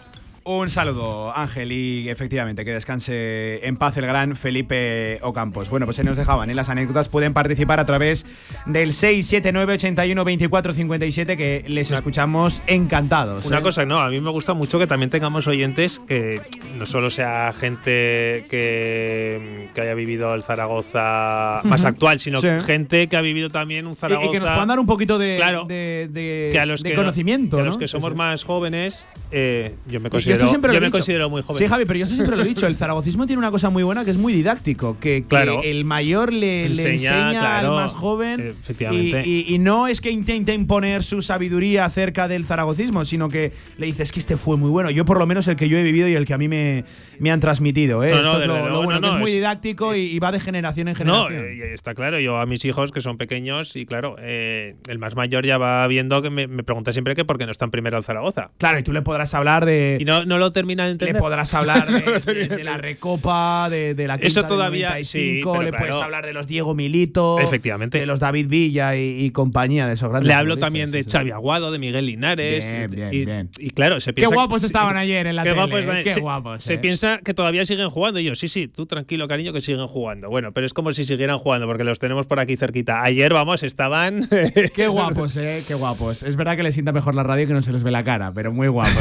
Un 0.51 0.67
saludo, 0.71 1.31
Ángel, 1.37 1.71
y 1.71 2.09
efectivamente 2.09 2.65
que 2.65 2.73
descanse 2.73 3.63
en 3.67 3.77
paz 3.77 3.95
el 3.97 4.07
gran 4.07 4.35
Felipe 4.35 5.19
Ocampos. 5.21 5.69
Bueno, 5.69 5.85
pues 5.85 5.99
ahí 5.99 6.05
nos 6.05 6.17
dejaban 6.17 6.49
¿eh? 6.49 6.55
las 6.55 6.69
anécdotas. 6.69 7.07
Pueden 7.07 7.33
participar 7.35 7.79
a 7.79 7.85
través 7.85 8.25
del 8.65 8.93
679 8.93 9.73
81 9.73 10.25
24 10.25 10.73
57 10.73 11.37
que 11.37 11.65
les 11.67 11.91
escuchamos 11.91 12.63
encantados. 12.65 13.45
Una 13.45 13.59
¿eh? 13.59 13.61
cosa, 13.61 13.85
no, 13.85 13.99
a 13.99 14.09
mí 14.09 14.19
me 14.21 14.31
gusta 14.31 14.55
mucho 14.55 14.79
que 14.79 14.87
también 14.87 15.11
tengamos 15.11 15.45
oyentes 15.45 15.99
que 15.99 16.41
no 16.79 16.87
solo 16.87 17.11
sea 17.11 17.53
gente 17.53 18.43
que, 18.49 19.69
que 19.75 19.81
haya 19.81 19.93
vivido 19.93 20.33
el 20.33 20.41
Zaragoza 20.41 21.61
más 21.63 21.85
actual, 21.85 22.19
sino 22.19 22.41
Sí. 22.41 22.47
gente 22.65 23.07
que 23.07 23.17
ha 23.17 23.21
vivido 23.21 23.51
también 23.51 23.85
un 23.85 23.93
Zaragoza. 23.93 24.27
Y, 24.27 24.31
que 24.31 24.39
nos 24.39 24.49
puedan 24.49 24.67
dar 24.69 24.79
un 24.79 24.87
poquito 24.87 25.19
de, 25.19 25.35
Claro. 25.35 25.65
de, 25.65 26.09
de- 26.09 26.49
que 26.51 26.59
a 26.59 26.65
los 26.65 26.81
de 26.81 26.89
que, 26.89 26.95
conocimiento. 26.95 27.57
que 27.57 27.61
a 27.61 27.65
¿no? 27.65 27.67
los 27.67 27.77
que 27.77 27.87
somos 27.87 28.15
más 28.15 28.43
jóvenes, 28.43 29.05
eh, 29.29 29.75
yo 29.87 29.99
me 29.99 30.09
Y 30.11 30.38
siempre 30.47 30.73
yo 30.73 30.81
me 30.81 30.91
considero 30.91 31.29
muy 31.29 31.41
joven. 31.41 31.57
Sí, 31.61 31.67
Javi, 31.67 31.85
pero 31.85 31.99
yo 31.99 32.07
siempre 32.07 32.35
lo 32.35 32.43
he 32.43 32.47
dicho. 32.47 32.67
El 32.67 32.75
zaragocismo 32.77 33.25
tiene 33.27 33.39
una 33.39 33.51
cosa 33.51 33.69
muy 33.69 33.83
buena 33.83 34.05
que 34.05 34.11
es 34.11 34.17
muy 34.17 34.33
didáctico. 34.33 34.97
Que, 34.99 35.21
que 35.23 35.27
Claro. 35.27 35.61
el 35.63 35.85
mayor 35.85 36.31
le 36.33 36.69
le 36.69 36.93
enseña, 36.93 37.29
claro, 37.31 37.77
al 37.77 37.83
más 37.83 37.93
joven. 37.93 38.55
efectivamente. 38.61 39.23
Y, 39.25 39.45
y- 39.49 39.55
y 39.55 39.57
no 39.59 39.87
es 39.87 40.01
que 40.01 40.09
intente 40.11 40.53
imponer 40.53 41.03
su 41.03 41.21
sabiduría 41.21 41.85
acerca 41.85 42.27
del 42.27 42.45
zaragocismo, 42.45 43.05
sino 43.05 43.29
que 43.29 43.51
le 43.77 43.85
dices 43.85 44.11
que 44.11 44.19
este 44.19 44.37
fue 44.37 44.57
muy 44.57 44.69
bueno. 44.69 44.89
Yo, 44.91 45.05
por 45.05 45.17
lo 45.19 45.25
menos, 45.25 45.47
el 45.47 45.55
que 45.55 45.67
yo 45.69 45.77
he 45.77 45.83
vivido 45.83 46.07
y 46.07 46.13
el 46.15 46.25
que 46.25 46.33
a 46.33 46.37
mí 46.37 46.47
me, 46.47 46.83
me 47.19 47.31
han 47.31 47.39
transmitido. 47.39 48.03
¿eh? 48.03 48.11
No, 48.11 48.21
no, 48.21 48.31
Esto 48.33 48.41
es 48.41 48.47
lo, 48.47 48.53
bueno, 48.83 48.99
no, 48.99 49.01
que 49.01 49.07
no, 49.07 49.13
es 49.15 49.19
muy 49.19 49.31
es- 49.31 49.37
didáctico 49.37 49.95
y, 49.95 49.99
y 50.01 50.19
va 50.19 50.31
de 50.31 50.39
generación 50.39 50.87
en 50.87 50.93
No, 51.05 51.25
generación. 51.27 51.45
eh, 51.61 51.73
está 51.73 51.93
claro. 51.95 52.19
Yo 52.19 52.37
a 52.39 52.45
mis 52.45 52.63
hijos, 52.65 52.91
que 52.91 53.01
son 53.01 53.17
pequeños, 53.17 53.75
y 53.75 53.85
claro, 53.85 54.15
eh, 54.19 54.75
el 54.87 54.99
más 54.99 55.15
mayor 55.15 55.45
ya 55.45 55.57
va 55.57 55.85
viendo 55.87 56.21
que 56.21 56.29
me, 56.29 56.47
me 56.47 56.63
pregunta 56.63 56.93
siempre 56.93 57.15
que 57.15 57.25
por 57.25 57.37
qué 57.37 57.45
no 57.45 57.51
está 57.51 57.65
en 57.65 57.71
primero 57.71 57.97
el 57.97 58.03
Zaragoza. 58.03 58.51
Claro, 58.57 58.79
y 58.79 58.83
tú 58.83 58.91
le 58.93 59.01
podrás 59.01 59.33
hablar 59.33 59.65
de. 59.65 59.97
Y 59.99 60.05
no, 60.05 60.25
no 60.29 60.37
lo 60.37 60.51
termina 60.51 60.85
de 60.85 60.91
entender. 60.91 61.15
Le 61.15 61.19
podrás 61.19 61.53
hablar 61.53 61.91
de, 62.25 62.33
de- 62.33 62.47
de 62.47 62.63
la 62.63 62.77
recopa, 62.77 63.67
de, 63.69 63.93
de 63.95 64.07
la 64.07 64.15
quinta 64.15 64.27
Eso 64.27 64.41
del 64.41 64.49
todavía, 64.49 64.89
95, 64.89 65.57
sí, 65.57 65.63
le 65.65 65.71
puedes 65.71 65.87
claro. 65.87 66.03
hablar 66.03 66.25
de 66.25 66.31
los 66.33 66.47
Diego 66.47 66.73
Milito, 66.75 67.39
Efectivamente. 67.39 67.99
de 67.99 68.05
los 68.05 68.19
David 68.21 68.47
Villa 68.47 68.95
y, 68.95 69.25
y 69.25 69.31
compañía 69.31 69.87
de 69.87 69.95
esos 69.95 70.09
grandes. 70.09 70.27
Le 70.27 70.33
hablo 70.33 70.57
también 70.57 70.91
de. 70.91 71.03
Xavi 71.03 71.31
Aguado, 71.31 71.71
de 71.71 71.79
Miguel 71.79 72.05
Linares. 72.05 72.69
Bien, 72.71 72.89
bien, 72.91 73.09
y, 73.13 73.25
bien. 73.25 73.49
y 73.59 73.69
claro, 73.71 73.99
se 73.99 74.13
Qué 74.13 74.25
guapos 74.27 74.63
estaban 74.63 74.95
ayer 74.97 75.27
en 75.27 75.35
la 75.35 75.43
qué 75.43 75.49
tele, 75.49 75.61
guapos 75.65 75.95
¿eh? 75.95 76.01
Qué 76.03 76.09
se, 76.11 76.19
guapos, 76.21 76.63
se 76.63 76.75
¿eh? 76.75 76.77
piensa 76.77 77.19
que 77.23 77.33
todavía 77.33 77.65
siguen 77.65 77.89
jugando. 77.89 78.19
Y 78.19 78.25
yo, 78.25 78.35
sí, 78.35 78.47
sí, 78.47 78.67
tú 78.67 78.85
tranquilo, 78.85 79.27
cariño, 79.27 79.51
que 79.53 79.61
siguen 79.61 79.87
jugando. 79.87 80.29
Bueno, 80.29 80.51
pero 80.53 80.65
es 80.65 80.73
como 80.73 80.93
si 80.93 81.03
siguieran 81.03 81.39
jugando, 81.39 81.65
porque 81.67 81.83
los 81.83 81.99
tenemos 81.99 82.27
por 82.27 82.39
aquí 82.39 82.55
cerquita. 82.55 83.03
Ayer, 83.03 83.33
vamos, 83.33 83.63
estaban. 83.63 84.27
Qué 84.75 84.87
guapos, 84.87 85.35
eh, 85.37 85.63
qué 85.67 85.73
guapos. 85.73 86.23
Es 86.23 86.35
verdad 86.35 86.55
que 86.55 86.63
les 86.63 86.73
sienta 86.73 86.91
mejor 86.91 87.15
la 87.15 87.23
radio 87.23 87.47
que 87.47 87.53
no 87.53 87.61
se 87.61 87.71
les 87.71 87.83
ve 87.83 87.91
la 87.91 88.03
cara, 88.03 88.31
pero 88.33 88.51
muy 88.51 88.67
guapos 88.67 88.93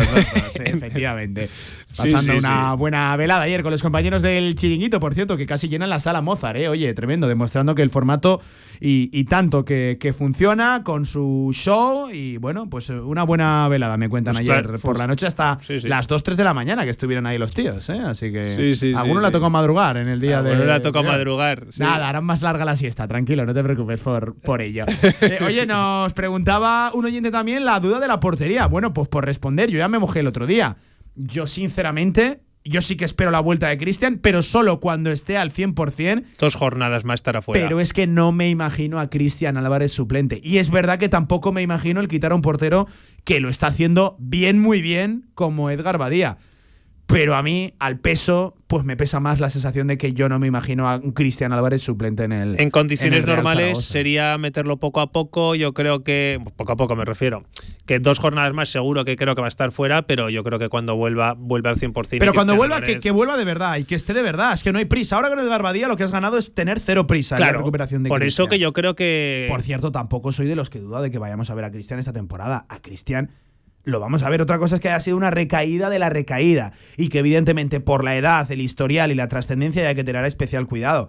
eh, 0.61 0.91
efectivamente. 1.17 1.49
Pasando 1.97 2.33
sí, 2.33 2.39
una 2.39 2.71
sí. 2.73 2.77
buena 2.77 3.17
velada 3.17 3.43
ayer 3.43 3.63
con 3.63 3.73
los 3.73 3.83
compañeros 3.83 4.23
del 4.23 4.55
Chiringuito, 4.55 5.01
por 5.01 5.15
cierto, 5.15 5.37
que 5.37 5.47
casi 5.47 5.69
llenan 5.69 5.91
la 5.91 6.01
sala 6.01 6.21
Mozart, 6.21 6.59
eh. 6.59 6.69
Oye, 6.69 6.93
tremendo, 6.95 7.27
demostrando 7.27 7.75
que 7.75 7.83
el 7.83 7.91
formato 7.91 8.41
y, 8.81 9.11
y 9.13 9.25
tanto 9.25 9.65
que, 9.65 9.97
que 9.99 10.13
funciona 10.13 10.83
con 10.85 11.07
su 11.07 11.51
show 11.53 12.11
y 12.11 12.37
bueno, 12.37 12.69
pues 12.71 12.91
eh, 12.91 12.95
una 13.01 13.25
buena 13.25 13.67
velada 13.69 13.97
me 13.97 14.09
cuentan 14.09 14.35
Pues 14.35 14.49
ayer 14.49 14.63
claro, 14.65 14.79
por 14.79 14.93
pues- 14.93 14.99
la 14.99 15.07
noche 15.09 15.27
hasta 15.27 15.59
las 15.83 16.07
2, 16.07 16.23
3 16.23 16.37
de 16.37 16.45
la 16.45 16.55
mañana 16.55 16.85
que 16.85 16.91
estuvieron 16.91 17.27
ahí 17.27 17.39
los 17.39 17.53
tíos, 17.53 17.89
eh. 17.89 17.99
Así 18.05 18.31
que 18.31 18.75
alguno 18.97 19.25
sí. 19.25 19.33
tocó 19.33 19.51
madrugar 19.51 19.97
en 19.97 20.09
el 20.09 20.21
día 20.21 20.43
de. 20.43 20.53
alguno 20.53 20.73
le 20.73 20.81
tocó 20.81 21.03
madrugar. 21.03 21.67
Nada, 21.79 22.09
harán 22.09 22.25
más 22.25 22.43
larga 22.43 22.65
la 22.65 22.77
siesta, 22.77 23.09
tranquilo, 23.09 23.45
no 23.45 23.55
te 23.55 23.63
preocupes 23.65 24.01
por, 24.01 24.35
por 24.41 24.61
ello. 24.63 24.85
Eh, 25.21 25.39
oye, 25.45 25.67
nos 25.67 26.13
preguntaba 26.13 26.93
un 26.95 27.05
oyente 27.05 27.31
también 27.31 27.65
la 27.65 27.81
duda 27.81 27.99
de 27.99 28.07
la 28.07 28.21
portería. 28.21 28.67
Bueno, 28.67 28.93
pues 28.95 29.09
por 29.09 29.25
responder, 29.25 29.71
yo 29.71 29.79
ya 29.79 29.89
me 29.89 29.99
mojé 29.99 30.21
el 30.21 30.27
otro 30.27 30.47
día. 30.47 30.77
Yo, 31.19 31.47
sinceramente, 31.47 32.41
yo 32.65 32.81
sí 32.81 32.97
que 32.97 33.05
espero 33.05 33.31
la 33.31 33.41
vuelta 33.41 33.69
de 33.69 33.77
Cristian, 33.77 34.19
pero 34.23 34.43
solo 34.43 34.79
cuando 34.79 35.11
esté 35.11 35.37
al 35.37 35.53
100%. 35.53 36.25
Dos 36.39 36.55
jornadas 36.55 37.05
más 37.05 37.17
estará 37.17 37.43
fuera. 37.43 37.65
Pero 37.65 37.81
es 37.81 37.93
que 37.93 38.07
no 38.07 38.31
me 38.31 38.49
imagino 38.49 39.01
a 39.01 39.11
Cristian 39.11 39.57
Álvarez 39.57 39.93
suplente. 39.93 40.41
Y 40.43 40.59
es 40.59 40.71
verdad 40.71 40.99
que 40.99 41.09
tampoco 41.09 41.53
me 41.53 41.63
imagino 41.63 42.01
el 42.01 42.09
quitar 42.09 42.33
a 42.33 42.35
un 42.35 42.43
portero 42.43 42.87
que 43.25 43.41
lo 43.41 43.49
está 43.49 43.67
haciendo 43.69 44.17
bien, 44.19 44.61
muy 44.61 44.81
bien, 44.81 45.27
como 45.35 45.71
Edgar 45.71 45.99
Badía. 45.99 46.39
Pero 47.09 47.35
a 47.37 47.43
mí, 47.43 47.73
al 47.79 47.99
peso, 48.01 48.55
pues 48.67 48.85
me 48.85 48.95
pesa 48.95 49.19
más 49.19 49.41
la 49.41 49.49
sensación 49.49 49.87
de 49.87 49.97
que 49.97 50.13
yo 50.13 50.29
no 50.29 50.39
me 50.39 50.47
imagino 50.47 50.91
a 50.91 50.97
un 50.97 51.13
Cristian 51.13 51.55
Álvarez 51.55 51.81
suplente 51.81 52.25
en 52.25 52.33
el. 52.33 52.61
En 52.61 52.71
condiciones 52.71 53.21
el 53.21 53.27
normales 53.27 53.65
Zaragoza. 53.65 53.93
sería 53.93 54.37
meterlo 54.37 54.77
poco 54.77 55.01
a 55.01 55.11
poco. 55.11 55.55
Yo 55.55 55.73
creo 55.73 56.03
que, 56.03 56.39
poco 56.57 56.73
a 56.73 56.77
poco 56.77 56.97
me 56.97 57.07
refiero, 57.07 57.45
que 57.89 57.99
dos 57.99 58.19
jornadas 58.19 58.53
más 58.53 58.69
seguro 58.69 59.05
que 59.05 59.17
creo 59.17 59.35
que 59.35 59.41
va 59.41 59.47
a 59.47 59.49
estar 59.49 59.73
fuera, 59.73 60.03
pero 60.03 60.29
yo 60.29 60.45
creo 60.45 60.59
que 60.59 60.69
cuando 60.69 60.95
vuelva, 60.95 61.35
vuelve 61.37 61.71
al 61.71 61.77
100%. 61.77 62.17
y 62.17 62.19
Pero 62.19 62.35
cuando 62.35 62.55
vuelva, 62.55 62.83
que, 62.83 62.99
que 62.99 63.11
vuelva 63.11 63.37
de 63.37 63.45
verdad 63.45 63.79
y 63.79 63.85
que 63.85 63.95
esté 63.95 64.13
de 64.13 64.23
verdad. 64.23 64.53
Es 64.53 64.63
que 64.63 64.73
no 64.73 64.79
hay 64.79 64.85
prisa. 64.85 65.17
Ahora 65.17 65.31
con 65.31 65.39
Edgar 65.41 65.63
Badía 65.63 65.89
lo 65.89 65.97
que 65.97 66.05
has 66.05 66.13
ganado 66.13 66.37
es 66.37 66.55
tener 66.55 66.79
cero 66.79 67.07
prisa 67.07 67.37
en 67.37 67.41
la 67.41 67.53
recuperación 67.53 68.03
de 68.03 68.11
por 68.11 68.23
eso 68.23 68.47
que 68.47 68.59
yo 68.59 68.73
creo 68.73 68.95
que. 68.95 69.47
Por 69.49 69.63
cierto, 69.63 69.91
tampoco 69.91 70.33
soy 70.33 70.47
de 70.47 70.55
los 70.55 70.71
que 70.71 70.79
duda 70.79 71.01
de 71.01 71.11
que 71.11 71.19
vayamos 71.19 71.51
a 71.51 71.55
ver 71.55 71.65
a 71.65 71.73
Cristian 71.73 71.99
esta 71.99 72.13
temporada. 72.13 72.67
A 72.69 72.81
Cristian 72.81 73.31
lo 73.85 74.01
vamos 74.01 74.23
a 74.23 74.29
ver. 74.29 74.43
Otra 74.43 74.59
cosa 74.59 74.75
es 74.75 74.81
que 74.83 74.91
haya 74.91 75.01
sido 75.01 75.17
una 75.17 75.31
recaída 75.31 75.89
de 75.89 75.99
la 75.99 76.11
recaída 76.11 76.73
y 76.99 77.09
que 77.09 77.21
evidentemente 77.21 77.81
por 77.81 78.05
la 78.05 78.17
edad, 78.17 78.51
el 78.53 78.61
historial 78.61 79.11
y 79.11 79.15
la 79.15 79.29
trascendencia 79.29 79.89
hay 79.89 79.95
que 79.95 80.05
tener 80.05 80.25
especial 80.27 80.67
cuidado. 80.67 81.09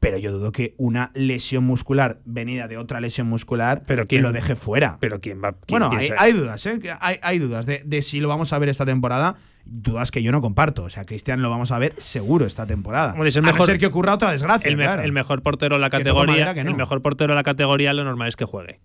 Pero 0.00 0.16
yo 0.18 0.32
dudo 0.32 0.50
que 0.50 0.74
una 0.78 1.10
lesión 1.14 1.64
muscular 1.64 2.20
venida 2.24 2.66
de 2.68 2.78
otra 2.78 3.00
lesión 3.00 3.28
muscular 3.28 3.82
pero 3.86 4.06
quién, 4.06 4.22
lo 4.22 4.32
deje 4.32 4.56
fuera. 4.56 4.96
Pero 4.98 5.20
quién 5.20 5.42
va. 5.44 5.54
bueno, 5.68 5.90
hay, 6.18 6.32
dudas, 6.32 6.64
¿eh? 6.66 6.80
Hay, 7.00 7.18
hay 7.22 7.38
dudas 7.38 7.66
de, 7.66 7.82
de, 7.84 8.02
si 8.02 8.18
lo 8.20 8.28
vamos 8.28 8.52
a 8.52 8.58
ver 8.58 8.70
esta 8.70 8.86
temporada. 8.86 9.36
Dudas 9.66 10.10
que 10.10 10.22
yo 10.22 10.32
no 10.32 10.40
comparto. 10.40 10.84
O 10.84 10.90
sea, 10.90 11.04
Cristian 11.04 11.42
lo 11.42 11.50
vamos 11.50 11.70
a 11.70 11.78
ver 11.78 11.92
seguro 11.98 12.46
esta 12.46 12.66
temporada. 12.66 13.12
Bueno, 13.12 13.26
es 13.26 13.36
el 13.36 13.42
mejor, 13.42 13.62
a 13.62 13.66
ser 13.66 13.78
que 13.78 13.86
ocurra 13.86 14.14
otra 14.14 14.32
desgracia. 14.32 14.68
El, 14.68 14.76
me, 14.76 14.84
claro. 14.84 15.02
el 15.02 15.12
mejor 15.12 15.42
portero 15.42 15.76
de 15.76 15.80
la 15.80 15.90
categoría. 15.90 16.50
El 16.52 16.74
mejor 16.74 17.02
portero 17.02 17.34
de 17.34 17.36
la 17.36 17.44
categoría, 17.44 17.92
lo 17.92 18.02
normal 18.02 18.28
es 18.28 18.36
que 18.36 18.46
juegue 18.46 18.80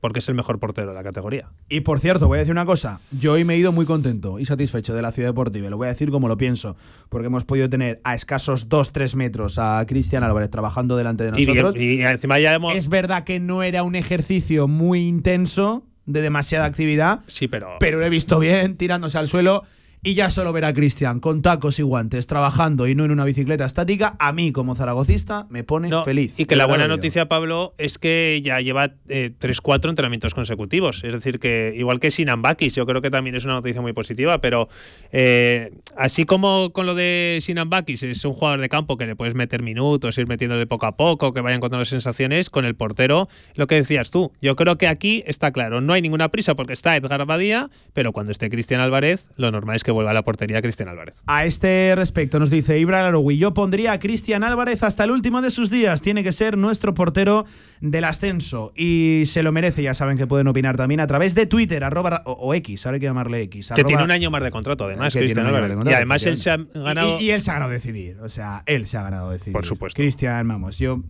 porque 0.00 0.20
es 0.20 0.28
el 0.28 0.34
mejor 0.34 0.58
portero 0.58 0.88
de 0.88 0.94
la 0.94 1.02
categoría. 1.02 1.48
Y 1.68 1.80
por 1.80 2.00
cierto, 2.00 2.28
voy 2.28 2.36
a 2.36 2.40
decir 2.40 2.52
una 2.52 2.66
cosa. 2.66 3.00
Yo 3.10 3.32
hoy 3.32 3.44
me 3.44 3.54
he 3.54 3.58
ido 3.58 3.72
muy 3.72 3.86
contento 3.86 4.38
y 4.38 4.44
satisfecho 4.44 4.94
de 4.94 5.02
la 5.02 5.12
ciudad 5.12 5.30
deportiva. 5.30 5.70
Lo 5.70 5.76
voy 5.76 5.86
a 5.86 5.90
decir 5.90 6.10
como 6.10 6.28
lo 6.28 6.36
pienso. 6.36 6.76
Porque 7.08 7.26
hemos 7.26 7.44
podido 7.44 7.68
tener 7.68 8.00
a 8.04 8.14
escasos 8.14 8.68
2-3 8.68 9.14
metros 9.14 9.58
a 9.58 9.84
Cristian 9.86 10.22
Álvarez 10.22 10.50
trabajando 10.50 10.96
delante 10.96 11.24
de 11.24 11.32
nosotros. 11.32 11.76
Y, 11.76 12.00
y, 12.00 12.02
encima 12.02 12.38
ya 12.38 12.54
hemos... 12.54 12.74
Es 12.74 12.88
verdad 12.88 13.24
que 13.24 13.40
no 13.40 13.62
era 13.62 13.82
un 13.82 13.94
ejercicio 13.94 14.68
muy 14.68 15.06
intenso, 15.06 15.84
de 16.06 16.20
demasiada 16.20 16.64
actividad. 16.64 17.20
Sí, 17.26 17.48
pero. 17.48 17.76
Pero 17.80 17.98
lo 17.98 18.06
he 18.06 18.10
visto 18.10 18.38
bien, 18.38 18.76
tirándose 18.76 19.18
al 19.18 19.28
suelo. 19.28 19.64
Y 20.02 20.14
ya 20.14 20.30
solo 20.30 20.52
ver 20.52 20.64
a 20.64 20.72
Cristian 20.72 21.20
con 21.20 21.42
tacos 21.42 21.78
y 21.78 21.82
guantes 21.82 22.26
trabajando 22.26 22.86
y 22.86 22.94
no 22.94 23.04
en 23.04 23.10
una 23.10 23.24
bicicleta 23.24 23.64
estática, 23.66 24.16
a 24.18 24.32
mí 24.32 24.52
como 24.52 24.76
zaragocista 24.76 25.46
me 25.50 25.64
pone 25.64 25.88
no, 25.88 26.04
feliz. 26.04 26.34
Y 26.36 26.44
que 26.44 26.54
la 26.54 26.66
buena 26.66 26.86
noticia, 26.86 27.28
Pablo, 27.28 27.74
es 27.78 27.98
que 27.98 28.40
ya 28.44 28.60
lleva 28.60 28.94
eh, 29.08 29.32
3-4 29.38 29.88
entrenamientos 29.88 30.34
consecutivos. 30.34 31.02
Es 31.02 31.12
decir, 31.12 31.40
que 31.40 31.74
igual 31.76 31.98
que 31.98 32.10
Sinan 32.10 32.42
Bakis, 32.42 32.74
yo 32.74 32.86
creo 32.86 33.02
que 33.02 33.10
también 33.10 33.34
es 33.34 33.44
una 33.44 33.54
noticia 33.54 33.82
muy 33.82 33.92
positiva, 33.92 34.40
pero 34.40 34.68
eh, 35.12 35.72
así 35.96 36.24
como 36.24 36.70
con 36.72 36.86
lo 36.86 36.94
de 36.94 37.38
Sinan 37.40 37.70
Bakis, 37.70 38.02
es 38.04 38.24
un 38.24 38.32
jugador 38.32 38.60
de 38.60 38.68
campo 38.68 38.96
que 38.96 39.06
le 39.06 39.16
puedes 39.16 39.34
meter 39.34 39.62
minutos, 39.62 40.16
ir 40.18 40.28
metiéndole 40.28 40.66
poco 40.66 40.86
a 40.86 40.96
poco, 40.96 41.32
que 41.32 41.40
vaya 41.40 41.56
encontrando 41.56 41.84
sensaciones, 41.84 42.50
con 42.50 42.64
el 42.64 42.74
portero, 42.74 43.28
lo 43.54 43.66
que 43.66 43.76
decías 43.76 44.10
tú. 44.10 44.32
Yo 44.40 44.56
creo 44.56 44.76
que 44.76 44.88
aquí 44.88 45.24
está 45.26 45.50
claro, 45.52 45.80
no 45.80 45.92
hay 45.92 46.02
ninguna 46.02 46.28
prisa 46.28 46.54
porque 46.54 46.72
está 46.72 46.96
Edgar 46.96 47.24
Badía, 47.26 47.68
pero 47.92 48.12
cuando 48.12 48.32
esté 48.32 48.50
Cristian 48.50 48.80
Álvarez, 48.80 49.28
lo 49.36 49.50
normal 49.50 49.76
es 49.76 49.84
que 49.84 49.85
vuelva 49.90 50.10
a 50.10 50.14
la 50.14 50.22
portería 50.22 50.60
Cristian 50.62 50.88
Álvarez. 50.88 51.16
A 51.26 51.44
este 51.44 51.94
respecto 51.96 52.38
nos 52.38 52.50
dice 52.50 52.78
Ibra 52.78 53.02
Larogui, 53.02 53.38
yo 53.38 53.54
pondría 53.54 53.92
a 53.92 53.98
Cristian 53.98 54.44
Álvarez 54.44 54.82
hasta 54.82 55.04
el 55.04 55.10
último 55.10 55.42
de 55.42 55.50
sus 55.50 55.70
días, 55.70 56.02
tiene 56.02 56.22
que 56.22 56.32
ser 56.32 56.56
nuestro 56.58 56.94
portero 56.94 57.46
del 57.80 58.04
ascenso 58.04 58.72
y 58.76 59.24
se 59.26 59.42
lo 59.42 59.52
merece, 59.52 59.82
ya 59.82 59.94
saben 59.94 60.16
que 60.16 60.26
pueden 60.26 60.48
opinar 60.48 60.76
también 60.76 61.00
a 61.00 61.06
través 61.06 61.34
de 61.34 61.46
Twitter, 61.46 61.84
arroba, 61.84 62.22
o, 62.24 62.32
o, 62.32 62.54
X, 62.54 62.86
ahora 62.86 62.96
hay 62.96 63.00
que 63.00 63.06
llamarle 63.06 63.42
X. 63.42 63.72
Que 63.74 63.84
tiene 63.84 64.04
un 64.04 64.10
año 64.10 64.30
más 64.30 64.42
de 64.42 64.50
contrato 64.50 64.84
además, 64.84 65.14
Cristian 65.14 65.46
Álvarez. 65.46 65.68
Contrato, 65.68 65.90
y 65.90 65.94
además 65.94 66.26
él 66.26 66.36
se 66.36 66.50
ha 66.50 66.58
ganado... 66.74 67.20
Y, 67.20 67.24
y, 67.26 67.30
él 67.30 67.42
se 67.42 67.50
ha 67.50 67.54
ganado 67.54 67.72
decidir, 67.72 68.18
o 68.20 68.28
sea, 68.28 68.62
él 68.66 68.86
se 68.86 68.96
ha 68.96 69.02
ganado 69.02 69.30
decidir. 69.30 69.52
Por 69.52 69.64
supuesto. 69.64 69.96
Cristian, 69.96 70.46
vamos, 70.48 70.78
yo 70.78 71.02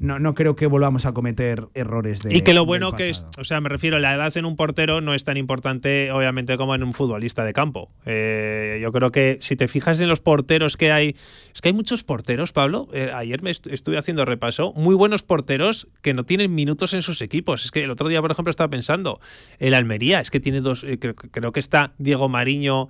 no, 0.00 0.18
no 0.18 0.34
creo 0.34 0.56
que 0.56 0.66
volvamos 0.66 1.04
a 1.04 1.12
cometer 1.12 1.68
errores 1.74 2.22
de. 2.22 2.34
Y 2.34 2.40
que 2.40 2.54
lo 2.54 2.64
bueno 2.64 2.92
que 2.92 3.10
es, 3.10 3.26
o 3.38 3.44
sea, 3.44 3.60
me 3.60 3.68
refiero, 3.68 3.98
la 3.98 4.14
edad 4.14 4.34
en 4.34 4.46
un 4.46 4.56
portero 4.56 5.02
no 5.02 5.12
es 5.12 5.24
tan 5.24 5.36
importante, 5.36 6.10
obviamente, 6.10 6.56
como 6.56 6.74
en 6.74 6.82
un 6.82 6.94
futbolista 6.94 7.44
de 7.44 7.52
campo. 7.52 7.90
Eh, 8.06 8.78
yo 8.80 8.92
creo 8.92 9.12
que 9.12 9.36
si 9.42 9.56
te 9.56 9.68
fijas 9.68 10.00
en 10.00 10.08
los 10.08 10.20
porteros 10.20 10.78
que 10.78 10.90
hay, 10.90 11.08
es 11.54 11.60
que 11.60 11.68
hay 11.68 11.74
muchos 11.74 12.02
porteros, 12.02 12.52
Pablo. 12.52 12.88
Eh, 12.94 13.12
ayer 13.14 13.42
me 13.42 13.50
est 13.50 13.66
estuve 13.66 13.98
haciendo 13.98 14.24
repaso, 14.24 14.72
muy 14.74 14.94
buenos 14.94 15.22
porteros 15.22 15.86
que 16.00 16.14
no 16.14 16.24
tienen 16.24 16.54
minutos 16.54 16.94
en 16.94 17.02
sus 17.02 17.20
equipos. 17.20 17.66
Es 17.66 17.70
que 17.70 17.84
el 17.84 17.90
otro 17.90 18.08
día, 18.08 18.22
por 18.22 18.30
ejemplo, 18.30 18.50
estaba 18.50 18.70
pensando, 18.70 19.20
el 19.58 19.74
Almería, 19.74 20.20
es 20.20 20.30
que 20.30 20.40
tiene 20.40 20.62
dos, 20.62 20.82
eh, 20.82 20.98
creo, 20.98 21.14
creo 21.14 21.52
que 21.52 21.60
está 21.60 21.92
Diego 21.98 22.30
Mariño. 22.30 22.88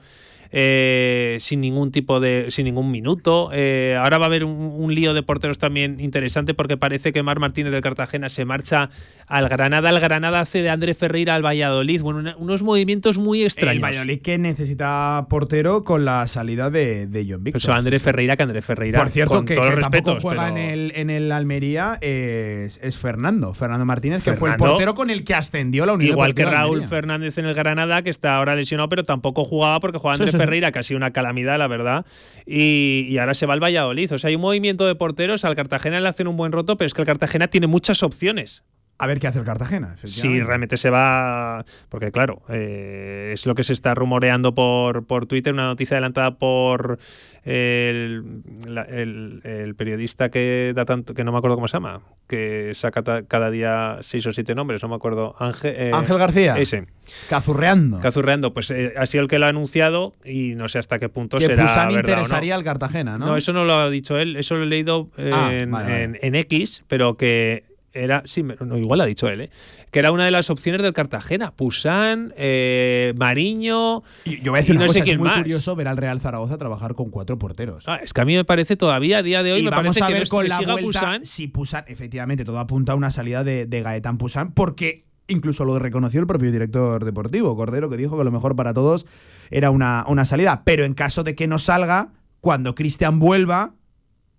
Eh, 0.53 1.37
sin 1.41 1.61
ningún 1.61 1.93
tipo 1.93 2.19
de. 2.19 2.47
sin 2.51 2.65
ningún 2.65 2.91
minuto. 2.91 3.51
Eh, 3.53 3.97
ahora 4.01 4.19
va 4.19 4.25
a 4.25 4.29
haber 4.29 4.45
un, 4.45 4.53
un, 4.53 4.95
lío 4.95 5.15
de 5.15 5.23
porteros 5.23 5.59
también 5.59 6.01
interesante 6.01 6.55
porque 6.55 6.77
parece 6.77 7.13
que 7.13 7.23
Mar 7.23 7.39
Martínez 7.39 7.73
del 7.73 7.83
Cartagena 7.83 8.29
se 8.29 8.45
marcha 8.45 8.91
al 9.29 9.49
Granada. 9.49 9.91
El 9.91 10.01
Granada 10.01 10.41
hace 10.41 10.63
de 10.63 10.71
André 10.71 10.95
Ferreira 10.95 11.37
al 11.37 11.45
Valladolid. 11.45 12.03
Bueno, 12.03 12.19
una, 12.19 12.37
unos 12.37 12.63
movimientos 12.65 13.17
muy 13.17 13.43
extraños. 13.43 13.77
El 13.77 13.83
Valladolid 13.83 14.23
que 14.23 14.39
necesita 14.39 15.27
portero 15.31 15.85
con 15.85 16.05
la 16.05 16.27
salida 16.27 16.69
de, 16.71 17.07
de 17.07 17.27
John 17.29 17.45
Víctor. 17.45 17.63
Pues 17.63 17.69
André 17.69 17.99
Ferreira, 18.01 18.37
que 18.37 18.43
André 18.43 18.63
Ferreira. 18.63 18.99
Por 18.99 19.11
cierto, 19.11 19.35
con 19.35 19.45
que, 19.45 19.55
todos 19.55 19.69
que 19.69 19.77
los 19.77 19.81
respetos, 19.81 20.19
juega 20.21 20.47
pero... 20.47 20.57
en, 20.57 20.71
el, 20.71 20.93
en 20.97 21.11
el 21.11 21.31
Almería 21.31 21.99
es, 22.01 22.81
es, 22.83 22.97
Fernando. 22.97 23.55
Fernando 23.55 23.85
Martínez, 23.85 24.25
que 24.25 24.35
fue 24.35 24.51
el 24.51 24.57
portero 24.57 24.95
con 24.95 25.11
el 25.11 25.23
que 25.23 25.35
ascendió 25.35 25.87
la 25.87 25.93
Unión 25.93 26.11
Igual 26.11 26.35
que 26.35 26.45
Raúl 26.45 26.79
Almería. 26.79 26.89
Fernández 26.89 27.39
en 27.39 27.47
el 27.47 27.55
Granada, 27.55 28.03
que 28.03 28.11
está 28.11 28.37
ahora 28.37 28.57
lesionado, 28.57 28.89
pero 28.89 29.05
tampoco 29.05 29.45
jugaba 29.45 29.79
porque 29.79 29.99
jugaba 29.99 30.15
André 30.15 30.33
sí, 30.33 30.33
sí. 30.33 30.40
Ferreira, 30.41 30.73
que 30.73 30.79
ha 30.79 30.83
sido 30.83 30.97
una 30.99 31.13
calamidad, 31.13 31.59
la 31.59 31.69
verdad. 31.69 32.07
Y, 32.47 33.07
y 33.09 33.19
ahora 33.19 33.35
se 33.35 33.47
va 33.47 33.55
al 33.55 33.63
Valladolid. 33.63 34.13
O 34.13 34.19
sea, 34.19 34.29
hay 34.29 34.37
un 34.37 34.43
movimiento 34.43 34.87
de 34.87 34.95
porteros. 34.95 35.45
Al 35.45 35.55
Cartagena 35.55 36.01
le 36.01 36.09
hacen 36.09 36.29
un 36.29 36.37
buen 36.37 36.53
roto, 36.53 36.77
pero 36.77 36.87
es 36.87 36.95
que 36.95 37.03
el 37.03 37.07
Cartagena 37.07 37.49
tiene 37.49 37.67
muchas 37.67 38.03
opciones. 38.03 38.65
A 39.03 39.07
ver 39.07 39.19
qué 39.19 39.27
hace 39.29 39.39
el 39.39 39.45
Cartagena. 39.45 39.97
Si 40.05 40.41
realmente 40.43 40.77
se 40.77 40.91
va. 40.91 41.65
Porque, 41.89 42.13
claro, 42.13 42.43
eh, 42.51 43.31
es 43.35 43.47
lo 43.47 43.55
que 43.55 43.65
se 43.65 43.73
está 43.73 43.95
rumoreando 43.95 44.55
por, 44.55 45.07
por 45.07 45.27
Twitter, 45.27 45.53
una 45.55 45.65
noticia 45.67 45.97
adelantada 45.97 46.37
por 46.39 46.99
el, 47.45 48.43
la- 48.67 48.83
el- 48.83 49.41
el 49.45 49.75
periodista 49.75 50.31
que 50.31 50.73
da 50.75 50.85
tanto. 50.85 51.15
que 51.15 51.25
no 51.25 51.33
me 51.33 51.39
acuerdo 51.39 51.57
cómo 51.57 51.69
se 51.69 51.77
llama, 51.77 52.01
que 52.29 52.73
saca 52.75 53.03
ta- 53.03 53.23
cada 53.25 53.51
día 53.51 53.99
seis 54.03 54.27
o 54.27 54.33
siete 54.33 54.55
nombres, 54.55 54.83
no 54.83 54.89
me 54.89 54.95
acuerdo. 54.97 55.35
Ángel, 55.39 55.75
eh, 55.77 55.91
Ángel 55.95 56.19
García. 56.19 56.57
Ese. 56.59 56.87
Cazurreando. 57.29 58.01
Cazurreando, 58.01 58.53
pues 58.53 58.71
eh, 58.71 58.93
ha 58.97 59.07
sido 59.07 59.23
el 59.23 59.29
que 59.29 59.39
lo 59.39 59.47
ha 59.47 59.49
anunciado 59.49 60.15
y 60.25 60.55
no 60.55 60.69
sé 60.69 60.79
hasta 60.79 60.99
qué 60.99 61.09
punto 61.09 61.39
que 61.39 61.47
será. 61.47 61.63
Pusan 61.63 61.89
verdad 61.89 61.93
no. 61.93 61.99
interesaría 62.01 62.55
al 62.55 62.65
Cartagena, 62.65 63.19
¿no? 63.19 63.27
No, 63.27 63.37
eso 63.37 63.53
no 63.53 63.65
lo 63.65 63.75
ha 63.75 63.91
dicho 63.91 64.19
él, 64.19 64.37
eso 64.37 64.57
lo 64.57 64.65
he 64.65 64.67
leído 64.67 65.09
Ah, 65.33 65.51
en, 65.53 65.71
vale, 65.71 65.85
vale. 65.91 66.03
en- 66.05 66.19
en 66.21 66.35
X, 66.35 66.83
pero 66.89 67.17
que 67.17 67.65
era, 67.93 68.23
sí, 68.25 68.43
no, 68.43 68.77
igual 68.79 68.99
lo 68.99 69.05
ha 69.05 69.07
dicho 69.07 69.29
él, 69.29 69.41
¿eh? 69.43 69.51
que 69.91 69.99
era 69.99 70.13
una 70.13 70.25
de 70.25 70.31
las 70.31 70.49
opciones 70.51 70.83
del 70.83 70.93
Cartagena. 70.93 71.51
Pusán, 71.53 72.33
eh, 72.37 73.13
Mariño. 73.17 74.03
Yo 74.25 74.53
voy 74.53 74.59
a 74.59 74.61
decir 74.63 74.75
y 74.75 74.77
una 74.77 74.87
no 74.87 74.87
cosa, 74.89 74.99
sé 75.01 75.05
quién 75.05 75.15
es 75.17 75.19
muy 75.21 75.29
más. 75.29 75.39
curioso 75.39 75.75
ver 75.77 75.89
al 75.89 75.97
Real 75.97 76.21
Zaragoza 76.21 76.57
trabajar 76.59 76.95
con 76.95 77.11
cuatro 77.11 77.39
porteros. 77.39 77.89
Ah, 77.89 77.97
es 78.03 78.13
que 78.13 78.21
a 78.21 78.25
mí 78.25 78.35
me 78.37 78.45
parece 78.45 78.77
todavía, 78.77 79.19
a 79.19 79.23
día 79.23 79.43
de 79.43 79.53
hoy, 79.53 79.61
y 79.61 79.65
me 79.65 79.71
vamos 79.71 79.97
parece 79.99 80.05
a 80.05 80.07
que, 80.07 80.13
ver 80.13 80.21
no 80.21 80.25
es- 80.25 80.31
con 80.31 80.43
que 80.43 80.49
la 80.49 80.57
siga 80.59 80.73
vuelta 80.75 80.87
Pusán. 81.01 81.27
si 81.27 81.49
Pusan, 81.49 81.85
efectivamente, 81.89 82.45
todo 82.45 82.59
apunta 82.59 82.93
a 82.93 82.95
una 82.95 83.11
salida 83.11 83.43
de, 83.45 83.67
de 83.67 83.83
Gaetán 83.83 84.19
Pusan, 84.19 84.53
porque 84.53 85.05
incluso 85.29 85.65
lo 85.65 85.79
reconoció 85.79 86.21
el 86.21 86.27
propio 86.27 86.51
director 86.53 87.05
deportivo, 87.05 87.55
Cordero, 87.57 87.89
que 87.91 87.97
dijo 87.97 88.17
que 88.19 88.25
lo 88.25 88.31
mejor 88.33 88.57
para 88.57 88.75
todos 88.75 89.07
era 89.51 89.71
una, 89.71 90.05
una 90.09 90.25
salida. 90.25 90.63
Pero 90.65 90.85
en 90.85 90.95
caso 90.95 91.23
de 91.25 91.35
que 91.35 91.47
no 91.47 91.59
salga, 91.59 92.13
cuando 92.41 92.75
Cristian 92.75 93.19
vuelva, 93.19 93.75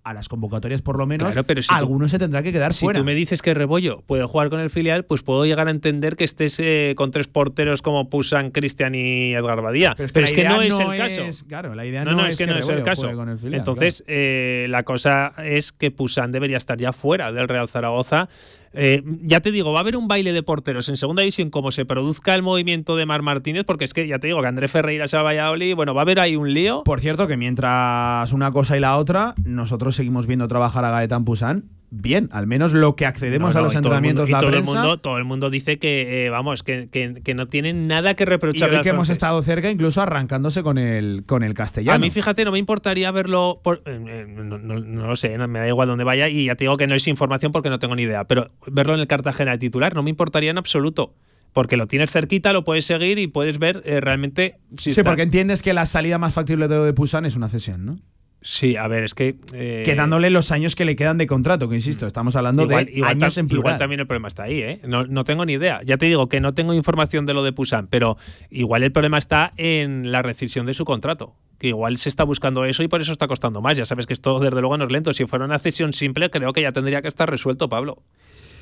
a 0.04 0.14
las 0.14 0.30
convocatorias 0.30 0.82
por 0.82 0.98
lo 0.98 1.06
menos, 1.06 1.28
Claro, 1.32 1.46
pero 1.46 1.62
si 1.62 1.68
tú- 1.68 1.76
alguno 1.76 2.10
se 2.10 2.18
tendrá 2.18 2.42
que 2.42 2.52
quedar 2.52 2.74
Si 2.74 2.86
fuera. 2.86 3.00
tú 3.00 3.06
me 3.06 3.14
dices 3.14 3.42
que 3.42 3.54
Rebollo 3.54 4.02
puede 4.08 4.24
jugar 4.26 4.50
con 4.50 4.60
el 4.60 4.70
filial, 4.70 5.06
pues 5.06 5.22
puedo 5.22 5.46
llegar 5.46 5.68
a 5.68 5.72
entender 5.72 6.16
que 6.16 6.24
estés 6.24 6.60
eh, 6.60 6.94
con 6.98 7.12
tres 7.12 7.28
porteros 7.28 7.82
como 7.82 8.10
Pusan, 8.10 8.52
Cristian 8.52 8.96
y 8.96 9.34
Edgar 9.34 9.62
Badía. 9.62 9.94
Pero 9.96 10.06
es 10.08 10.12
que 10.12 10.14
Pero 10.14 10.24
la 10.24 10.28
es 10.28 10.34
que 10.34 10.42
idea 10.42 10.50
no 10.50 10.62
es 10.62 10.80
el 10.80 10.98
caso. 10.98 11.22
es- 11.22 11.44
claro, 11.44 11.76
la 11.76 11.86
idea 11.86 12.04
no, 12.04 12.12
no 12.12 12.18
no, 12.18 12.26
es 12.28 12.36
que 12.36 12.46
que 12.46 12.52
no 12.52 12.58
es 12.58 12.68
el 12.70 12.84
caso. 12.84 13.10
el 13.10 13.38
filial, 13.40 13.60
Entonces, 13.60 14.04
eh, 14.08 14.66
la 14.70 14.84
cosa 14.84 15.34
es 15.44 15.72
que 15.72 15.92
Pusan 15.92 16.32
debería 16.32 16.58
estar 16.58 16.78
ya 16.78 16.94
fuera 16.94 17.32
del 17.32 17.48
Real 17.48 17.68
Zaragoza. 17.68 18.28
Eh, 18.74 19.04
ya 19.22 19.42
te 19.42 19.52
digo, 19.52 19.74
va 19.74 19.80
a 19.80 19.82
haber 19.82 19.98
un 19.98 20.08
baile 20.08 20.32
de 20.32 20.44
porteros 20.44 20.88
en 20.90 20.98
segunda 20.98 21.22
división 21.22 21.50
como 21.50 21.72
se 21.72 21.86
produzca 21.86 22.36
el 22.36 22.42
movimiento 22.42 22.96
de 22.96 23.06
Mar 23.06 23.22
Martínez, 23.22 23.66
porque 23.66 23.86
es 23.86 23.94
que 23.94 24.08
ya 24.08 24.20
te 24.20 24.28
digo 24.28 24.42
que 24.42 24.48
André 24.48 24.68
Ferreira 24.68 25.08
se 25.08 25.18
va 25.18 25.22
a 25.22 25.26
Valladolid, 25.26 25.76
bueno, 25.76 25.94
va 25.94 26.02
a 26.02 26.04
haber 26.04 26.20
ahí 26.20 26.36
un 26.36 26.54
lío. 26.54 26.84
Por 26.84 27.02
cierto, 27.02 27.28
que 27.28 27.38
mientras 27.38 28.32
una 28.32 28.52
cosa 28.52 28.78
y 28.78 28.80
la 28.80 28.98
otra, 28.98 29.36
nosotros 29.44 29.96
seguimos 29.96 30.26
viendo 30.26 30.48
trabajar 30.48 30.86
a 30.86 30.92
Gaetán 30.92 31.26
Pusan 31.26 31.66
bien, 31.94 32.30
al 32.32 32.48
menos 32.48 32.74
lo 32.74 32.96
que 32.96 33.06
accedemos 33.06 33.54
No, 33.54 33.60
a 33.60 33.62
no, 33.62 33.68
los 33.68 33.74
y 33.76 33.82
todo 33.82 33.94
el 33.96 34.02
mundo- 34.02 34.24
entrenamientos, 34.24 34.30
y 34.30 34.32
la 34.32 34.40
todo 34.40 34.50
el 34.50 34.56
prensa. 34.64 34.74
mundo, 34.82 34.98
todo 35.00 35.18
el 35.18 35.26
mundo 35.26 35.50
dice 35.50 35.78
que, 35.78 36.26
eh, 36.26 36.30
vamos, 36.30 36.64
que, 36.64 36.88
que- 36.90 37.22
que 37.24 37.34
no 37.34 37.48
tienen 37.48 37.88
nada 37.88 38.14
que 38.16 38.24
y 38.24 38.26
reprocharle 38.26 38.78
hoy 38.78 38.84
que 38.84 38.90
hemos 38.90 39.10
estado 39.10 39.42
cerca, 39.44 39.70
incluso 39.70 40.02
arrancándose 40.02 40.64
con 40.64 40.78
el, 40.78 41.24
con 41.26 41.44
el 41.44 41.54
castellano. 41.54 41.96
A 41.96 42.00
mí, 42.00 42.10
fíjate, 42.10 42.46
no 42.46 42.52
me 42.54 42.60
importaría 42.60 43.12
verlo. 43.12 43.60
Por, 43.64 43.84
eh, 43.86 44.00
eh, 44.08 44.26
no, 44.28 44.58
no- 44.58 44.80
no 44.80 45.08
lo 45.08 45.16
sé, 45.16 45.38
no- 45.38 45.48
me 45.48 45.60
da 45.60 45.68
igual 45.68 45.88
dónde 45.90 46.04
vaya 46.06 46.30
y 46.30 46.46
ya 46.46 46.56
te 46.56 46.64
digo 46.64 46.78
que 46.78 46.88
no 46.88 46.96
es 46.96 47.06
información 47.08 47.52
porque 47.52 47.70
no 47.70 47.78
tengo 47.78 47.96
ni 47.96 48.04
idea. 48.04 48.24
Pero 48.24 48.50
verlo 48.68 48.94
en 48.94 49.02
el 49.02 49.08
Cartagena 49.08 49.52
de 49.52 49.58
titular 49.58 49.94
no 49.94 50.02
me 50.02 50.10
importaría 50.10 50.50
en 50.52 50.58
absoluto. 50.58 51.14
Porque 51.54 51.76
lo 51.76 51.86
tienes 51.86 52.10
cerquita, 52.10 52.54
lo 52.54 52.64
puedes 52.64 52.86
seguir 52.86 53.20
y 53.20 53.28
puedes 53.28 53.60
ver 53.60 53.82
eh, 53.86 54.00
realmente 54.00 54.56
si 54.78 54.84
sí, 54.86 54.90
está. 54.92 55.04
porque 55.04 55.24
entiendes 55.24 55.62
que 55.62 55.74
la 55.74 55.86
salida 55.86 56.18
más 56.18 56.34
factible 56.34 56.70
de, 56.70 56.80
de 56.80 56.94
Pusan 56.94 57.26
es 57.26 57.36
una 57.36 57.50
cesión, 57.50 57.86
¿no? 57.86 58.00
Sí, 58.44 58.76
a 58.76 58.88
ver, 58.88 59.04
es 59.04 59.14
que. 59.14 59.36
eh, 59.54 59.84
Quedándole 59.86 60.32
los 60.32 60.52
años 60.52 60.76
que 60.76 60.84
le 60.84 60.96
quedan 60.96 61.20
de 61.20 61.28
contrato, 61.28 61.70
que 61.70 61.76
insisto, 61.76 62.08
estamos 62.08 62.36
hablando 62.36 62.64
igual, 62.64 62.86
de 62.86 62.92
igual 62.94 63.12
años 63.12 63.38
en 63.38 63.48
plural. 63.48 63.60
igual 63.62 63.78
también 63.78 64.00
el 64.00 64.08
problema 64.08 64.28
está 64.28 64.44
ahí, 64.44 64.60
¿eh? 64.62 64.82
No, 64.88 65.06
no 65.06 65.24
tengo 65.24 65.46
ni 65.46 65.54
idea. 65.54 65.82
Ya 65.86 65.98
te 65.98 66.08
digo 66.08 66.28
que 66.28 66.40
no 66.40 66.54
tengo 66.56 66.74
información 66.74 67.28
de 67.28 67.36
lo 67.36 67.44
de 67.44 67.54
Pusan, 67.54 67.86
pero 67.88 68.18
igual 68.50 68.82
el 68.82 68.92
problema 68.92 69.20
está 69.20 69.52
en 69.58 70.12
la 70.12 70.24
rescisión 70.24 70.66
de 70.66 70.74
su 70.74 70.86
contrato. 70.86 71.36
Que 71.60 71.68
igual 71.68 71.98
se 71.98 72.10
está 72.10 72.24
buscando 72.24 72.66
eso 72.66 72.82
y 72.82 72.88
por 72.88 73.02
eso 73.02 73.12
está 73.12 73.28
costando 73.28 73.62
más. 73.62 73.76
Ya 73.78 73.86
sabes 73.86 74.08
que 74.08 74.14
esto, 74.14 74.40
desde 74.40 74.60
luego, 74.60 74.76
no 74.76 74.86
es 74.86 74.92
lento. 74.92 75.14
Si 75.14 75.28
fuera 75.28 75.46
una 75.46 75.60
cesión 75.60 75.94
simple, 75.94 76.32
creo 76.32 76.52
que 76.52 76.64
ya 76.64 76.72
tendría 76.72 77.04
que 77.04 77.08
estar 77.10 77.30
resuelto, 77.30 77.70
Pablo. 77.70 78.02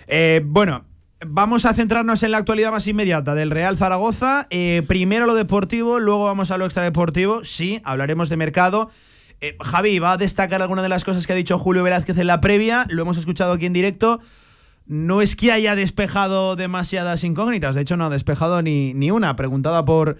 Eh, 0.07 0.41
bueno, 0.43 0.83
vamos 1.25 1.63
a 1.65 1.73
centrarnos 1.73 2.21
en 2.23 2.31
la 2.31 2.39
actualidad 2.39 2.71
más 2.71 2.85
inmediata 2.87 3.33
del 3.33 3.51
Real 3.51 3.77
Zaragoza. 3.77 4.47
Eh, 4.49 4.83
primero 4.87 5.25
lo 5.25 5.35
deportivo, 5.35 5.99
luego 6.01 6.25
vamos 6.25 6.51
a 6.51 6.57
lo 6.57 6.65
extradeportivo. 6.65 7.45
Sí, 7.45 7.79
hablaremos 7.85 8.27
de 8.27 8.35
mercado. 8.35 8.89
Eh, 9.41 9.55
Javi, 9.61 9.99
¿va 9.99 10.13
a 10.13 10.17
destacar 10.17 10.61
alguna 10.61 10.81
de 10.81 10.89
las 10.89 11.03
cosas 11.05 11.25
que 11.25 11.33
ha 11.33 11.35
dicho 11.35 11.57
Julio 11.57 11.83
Velázquez 11.83 12.17
en 12.17 12.27
la 12.27 12.41
previa? 12.41 12.85
Lo 12.89 13.01
hemos 13.03 13.17
escuchado 13.17 13.53
aquí 13.53 13.65
en 13.65 13.73
directo. 13.73 14.19
No 14.85 15.21
es 15.21 15.35
que 15.35 15.51
haya 15.51 15.75
despejado 15.75 16.55
demasiadas 16.55 17.23
incógnitas, 17.23 17.75
de 17.75 17.81
hecho 17.81 17.95
no 17.95 18.05
ha 18.05 18.09
despejado 18.09 18.61
ni, 18.61 18.93
ni 18.95 19.11
una. 19.11 19.35
Preguntada 19.35 19.85
por 19.85 20.17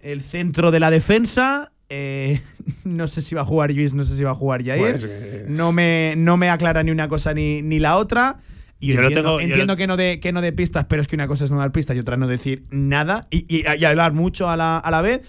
el 0.00 0.22
centro 0.22 0.70
de 0.70 0.80
la 0.80 0.90
defensa, 0.90 1.72
eh, 1.88 2.42
no 2.84 3.08
sé 3.08 3.20
si 3.22 3.34
va 3.34 3.40
a 3.40 3.44
jugar 3.46 3.70
Luis, 3.72 3.94
no 3.94 4.04
sé 4.04 4.16
si 4.16 4.22
va 4.22 4.32
a 4.32 4.34
jugar 4.34 4.64
Jair. 4.64 4.98
Pues, 5.00 5.04
eh, 5.08 5.46
no, 5.48 5.72
me, 5.72 6.14
no 6.16 6.36
me 6.36 6.50
aclara 6.50 6.82
ni 6.82 6.90
una 6.90 7.08
cosa 7.08 7.32
ni, 7.34 7.62
ni 7.62 7.78
la 7.78 7.96
otra. 7.96 8.38
Y 8.78 8.88
Yo 8.88 9.00
entiendo, 9.00 9.20
tengo- 9.22 9.38
yo 9.40 9.44
entiendo 9.46 9.72
lo- 9.72 9.76
que, 9.76 9.86
no 9.86 9.96
de, 9.96 10.20
que 10.20 10.32
no 10.32 10.40
de 10.42 10.52
pistas, 10.52 10.84
pero 10.88 11.00
es 11.02 11.08
que 11.08 11.14
una 11.16 11.26
cosa 11.28 11.44
es 11.44 11.50
no 11.50 11.58
dar 11.58 11.72
pistas 11.72 11.96
y 11.96 12.00
otra 12.00 12.16
no 12.16 12.26
decir 12.26 12.64
nada 12.70 13.28
y, 13.30 13.46
y- 13.48 13.64
y 13.78 13.84
hablar 13.84 14.12
mucho 14.12 14.50
a 14.50 14.56
la, 14.56 14.76
a 14.78 14.90
la 14.90 15.00
vez. 15.02 15.22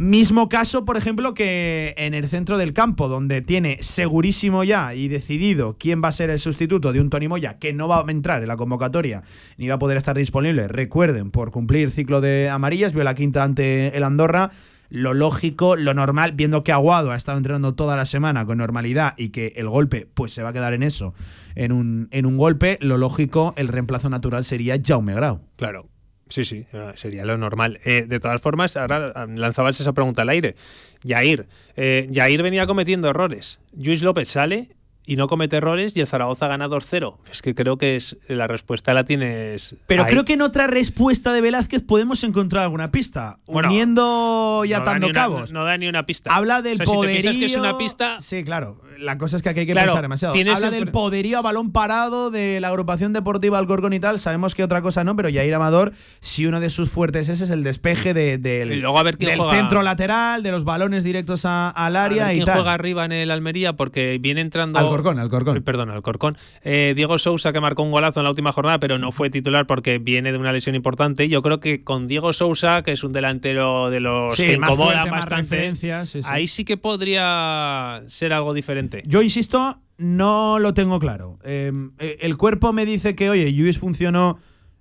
Mismo 0.00 0.48
caso, 0.48 0.86
por 0.86 0.96
ejemplo, 0.96 1.34
que 1.34 1.92
en 1.98 2.14
el 2.14 2.26
centro 2.26 2.56
del 2.56 2.72
campo, 2.72 3.06
donde 3.06 3.42
tiene 3.42 3.76
segurísimo 3.82 4.64
ya 4.64 4.94
y 4.94 5.08
decidido 5.08 5.76
quién 5.78 6.00
va 6.02 6.08
a 6.08 6.12
ser 6.12 6.30
el 6.30 6.38
sustituto 6.38 6.94
de 6.94 7.02
un 7.02 7.10
Tony 7.10 7.28
Moya, 7.28 7.58
que 7.58 7.74
no 7.74 7.86
va 7.86 7.98
a 8.00 8.10
entrar 8.10 8.40
en 8.40 8.48
la 8.48 8.56
convocatoria 8.56 9.22
ni 9.58 9.68
va 9.68 9.74
a 9.74 9.78
poder 9.78 9.98
estar 9.98 10.16
disponible, 10.16 10.68
recuerden, 10.68 11.30
por 11.30 11.50
cumplir 11.50 11.90
ciclo 11.90 12.22
de 12.22 12.48
amarillas, 12.48 12.94
vio 12.94 13.04
la 13.04 13.14
quinta 13.14 13.42
ante 13.42 13.94
el 13.94 14.02
Andorra. 14.02 14.52
Lo 14.88 15.12
lógico, 15.12 15.76
lo 15.76 15.92
normal, 15.92 16.32
viendo 16.32 16.64
que 16.64 16.72
Aguado 16.72 17.12
ha 17.12 17.16
estado 17.16 17.36
entrenando 17.36 17.74
toda 17.74 17.94
la 17.94 18.06
semana 18.06 18.46
con 18.46 18.56
normalidad 18.56 19.12
y 19.18 19.28
que 19.28 19.52
el 19.56 19.68
golpe 19.68 20.08
pues 20.14 20.32
se 20.32 20.42
va 20.42 20.48
a 20.48 20.52
quedar 20.54 20.72
en 20.72 20.82
eso, 20.82 21.12
en 21.54 21.72
un, 21.72 22.08
en 22.10 22.24
un 22.24 22.38
golpe, 22.38 22.78
lo 22.80 22.96
lógico, 22.96 23.52
el 23.58 23.68
reemplazo 23.68 24.08
natural 24.08 24.46
sería 24.46 24.80
Jaume 24.82 25.12
Grau. 25.12 25.42
Claro. 25.56 25.90
Sí, 26.30 26.44
sí, 26.44 26.64
sería 26.96 27.24
lo 27.26 27.36
normal. 27.36 27.78
Eh, 27.84 28.06
de 28.08 28.18
todas 28.20 28.40
formas, 28.40 28.76
ahora 28.76 29.12
ah, 29.14 29.26
lanzabas 29.28 29.78
esa 29.80 29.92
pregunta 29.92 30.22
al 30.22 30.30
aire. 30.30 30.54
Yair. 31.02 31.46
Eh, 31.76 32.06
Yair 32.10 32.42
venía 32.42 32.66
cometiendo 32.66 33.08
errores. 33.10 33.60
Luis 33.76 34.00
López 34.02 34.28
sale 34.28 34.70
y 35.06 35.16
no 35.16 35.26
comete 35.26 35.56
errores 35.56 35.96
y 35.96 36.00
el 36.00 36.06
Zaragoza 36.06 36.46
gana 36.46 36.68
2-0. 36.68 37.16
Es 37.32 37.42
que 37.42 37.54
creo 37.54 37.78
que 37.78 37.96
es 37.96 38.16
la 38.28 38.46
respuesta 38.46 38.94
la 38.94 39.04
tienes. 39.04 39.74
Pero 39.86 40.04
ahí. 40.04 40.10
creo 40.12 40.24
que 40.24 40.34
en 40.34 40.42
otra 40.42 40.66
respuesta 40.68 41.32
de 41.32 41.40
Velázquez 41.40 41.82
podemos 41.82 42.22
encontrar 42.22 42.62
alguna 42.64 42.92
pista. 42.92 43.38
Bueno, 43.46 43.70
uniendo 43.70 44.62
y 44.66 44.72
atando 44.72 45.06
una- 45.08 45.14
cabos. 45.14 45.52
No, 45.52 45.64
da 45.64 45.76
ni 45.78 45.88
una 45.88 46.06
pista. 46.06 46.32
Habla 46.34 46.62
del 46.62 46.74
O 46.74 46.76
sea, 46.76 46.86
si 46.86 46.92
te 46.92 46.96
poderío. 46.96 47.22
piensas 47.22 47.36
que 47.38 47.44
es 47.46 47.56
una 47.56 47.76
pista. 47.76 48.20
Sí, 48.20 48.44
claro. 48.44 48.80
La 49.00 49.18
cosa 49.18 49.36
es 49.36 49.42
que 49.42 49.48
aquí 49.48 49.60
hay 49.60 49.66
que 49.66 49.72
Claro, 49.72 49.88
pensar 49.88 50.02
demasiado. 50.02 50.34
Habla 50.34 50.70
del 50.70 50.88
poderío 50.88 51.38
a 51.38 51.42
balón 51.42 51.72
parado 51.72 52.30
de 52.30 52.60
la 52.60 52.68
agrupación 52.68 53.12
deportiva 53.12 53.58
Alcorcón 53.58 53.92
y 53.92 54.00
tal. 54.00 54.18
Sabemos 54.20 54.54
que 54.54 54.62
otra 54.62 54.82
cosa 54.82 55.04
no, 55.04 55.16
pero 55.16 55.28
Yair 55.28 55.54
Amador, 55.54 55.92
si 56.20 56.46
uno 56.46 56.60
de 56.60 56.70
sus 56.70 56.90
fuertes 56.90 57.28
ese 57.28 57.44
es 57.44 57.50
el 57.50 57.62
despeje 57.64 58.14
de- 58.14 58.38
del, 58.38 58.72
Y 58.72 58.76
luego 58.76 58.98
a 58.98 59.02
ver 59.02 59.16
quién 59.16 59.30
del 59.30 59.38
juega- 59.40 59.54
centro 59.58 59.82
lateral, 59.82 60.42
de 60.42 60.50
los 60.50 60.64
balones 60.64 61.04
directos 61.04 61.44
a- 61.44 61.70
al 61.70 61.96
A 61.96 62.04
área 62.04 62.24
ver 62.26 62.32
y 62.32 62.34
¿Quién 62.36 62.46
tal. 62.46 62.56
juega 62.56 62.74
arriba 62.74 63.04
en 63.04 63.12
el 63.12 63.30
Almería? 63.30 63.74
Porque 63.74 64.18
viene 64.20 64.40
entrando. 64.40 64.78
Alcorcón, 64.78 65.18
Alcorcón. 65.18 65.56
Eh, 65.56 65.60
Perdón, 65.60 65.90
Alcorcón. 65.90 66.36
Eh, 66.62 66.92
Diego 66.96 67.18
Sousa, 67.18 67.52
que 67.52 67.60
marcó 67.60 67.82
un 67.82 67.90
golazo 67.92 68.20
en 68.20 68.24
la 68.24 68.30
última 68.30 68.52
jornada, 68.52 68.78
pero 68.80 68.98
no 68.98 69.12
fue 69.12 69.30
titular 69.30 69.66
porque 69.66 69.98
viene 69.98 70.32
de 70.32 70.38
una 70.38 70.52
lesión 70.52 70.74
importante. 70.74 71.28
Yo 71.28 71.42
creo 71.42 71.60
que 71.60 71.82
con 71.84 72.06
Diego 72.06 72.32
Sousa, 72.32 72.82
que 72.82 72.92
es 72.92 73.04
un 73.04 73.12
delantero 73.12 73.88
de 73.90 74.00
los 74.00 74.36
Sí, 74.36 74.44
que 74.46 74.54
incomoda 74.54 75.04
bastante, 75.06 75.54
referencias, 75.54 76.08
sí, 76.08 76.22
sí. 76.22 76.28
ahí 76.30 76.46
sí 76.46 76.64
que 76.64 76.76
podría 76.76 78.02
ser 78.08 78.32
algo 78.32 78.54
diferente. 78.54 78.89
Yo 79.06 79.22
insisto, 79.22 79.78
no 79.98 80.58
lo 80.58 80.74
tengo 80.74 80.98
claro. 80.98 81.38
Eh, 81.44 81.72
eh, 81.98 82.18
el 82.20 82.36
cuerpo 82.36 82.72
me 82.72 82.86
dice 82.86 83.14
que, 83.14 83.30
oye, 83.30 83.52
Lluís 83.52 83.78
funcionó 83.78 84.38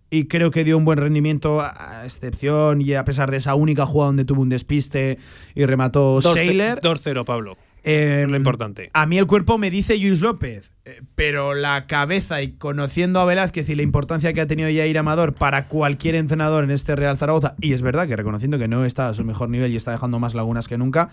y 0.10 0.26
creo 0.26 0.52
que 0.52 0.64
dio 0.64 0.78
un 0.78 0.86
buen 0.86 0.98
rendimiento, 0.98 1.62
a 1.62 2.02
excepción 2.04 2.82
y 2.82 2.94
a 2.94 3.06
pesar 3.06 3.30
de 3.32 3.38
esa 3.38 3.56
única 3.56 3.86
jugada 3.86 4.08
donde 4.08 4.26
tuvo 4.26 4.42
un 4.42 4.50
despiste 4.50 5.18
y 5.56 5.66
remató 5.66 6.20
2-0, 6.20 6.34
Sailor. 6.34 6.80
2-0, 6.80 7.26
Pablo. 7.26 7.58
Eh, 7.84 8.26
lo 8.28 8.36
importante. 8.36 8.90
A 8.94 9.06
mí 9.06 9.18
el 9.18 9.26
cuerpo 9.26 9.58
me 9.58 9.72
dice 9.72 9.98
Luis 9.98 10.20
López, 10.20 10.74
eh, 10.84 11.02
pero 11.16 11.54
la 11.54 11.88
cabeza 11.88 12.42
y 12.42 12.52
conociendo 12.54 13.20
a 13.22 13.26
Velázquez 13.26 13.70
y 13.70 13.76
la 13.76 13.84
importancia 13.84 14.34
que 14.34 14.42
ha 14.42 14.48
tenido 14.48 14.68
Jair 14.70 14.98
Amador 14.98 15.34
para 15.34 15.68
cualquier 15.68 16.16
entrenador 16.16 16.64
en 16.66 16.72
este 16.72 16.96
Real 16.96 17.18
Zaragoza, 17.18 17.56
y 17.62 17.74
es 17.74 17.82
verdad 17.82 18.08
que 18.08 18.16
reconociendo 18.16 18.58
que 18.58 18.68
no 18.68 18.84
está 18.84 19.08
a 19.08 19.14
su 19.14 19.24
mejor 19.24 19.50
nivel 19.50 19.72
y 19.72 19.78
está 19.78 19.92
dejando 19.92 20.20
más 20.20 20.34
lagunas 20.34 20.68
que 20.68 20.78
nunca, 20.78 21.10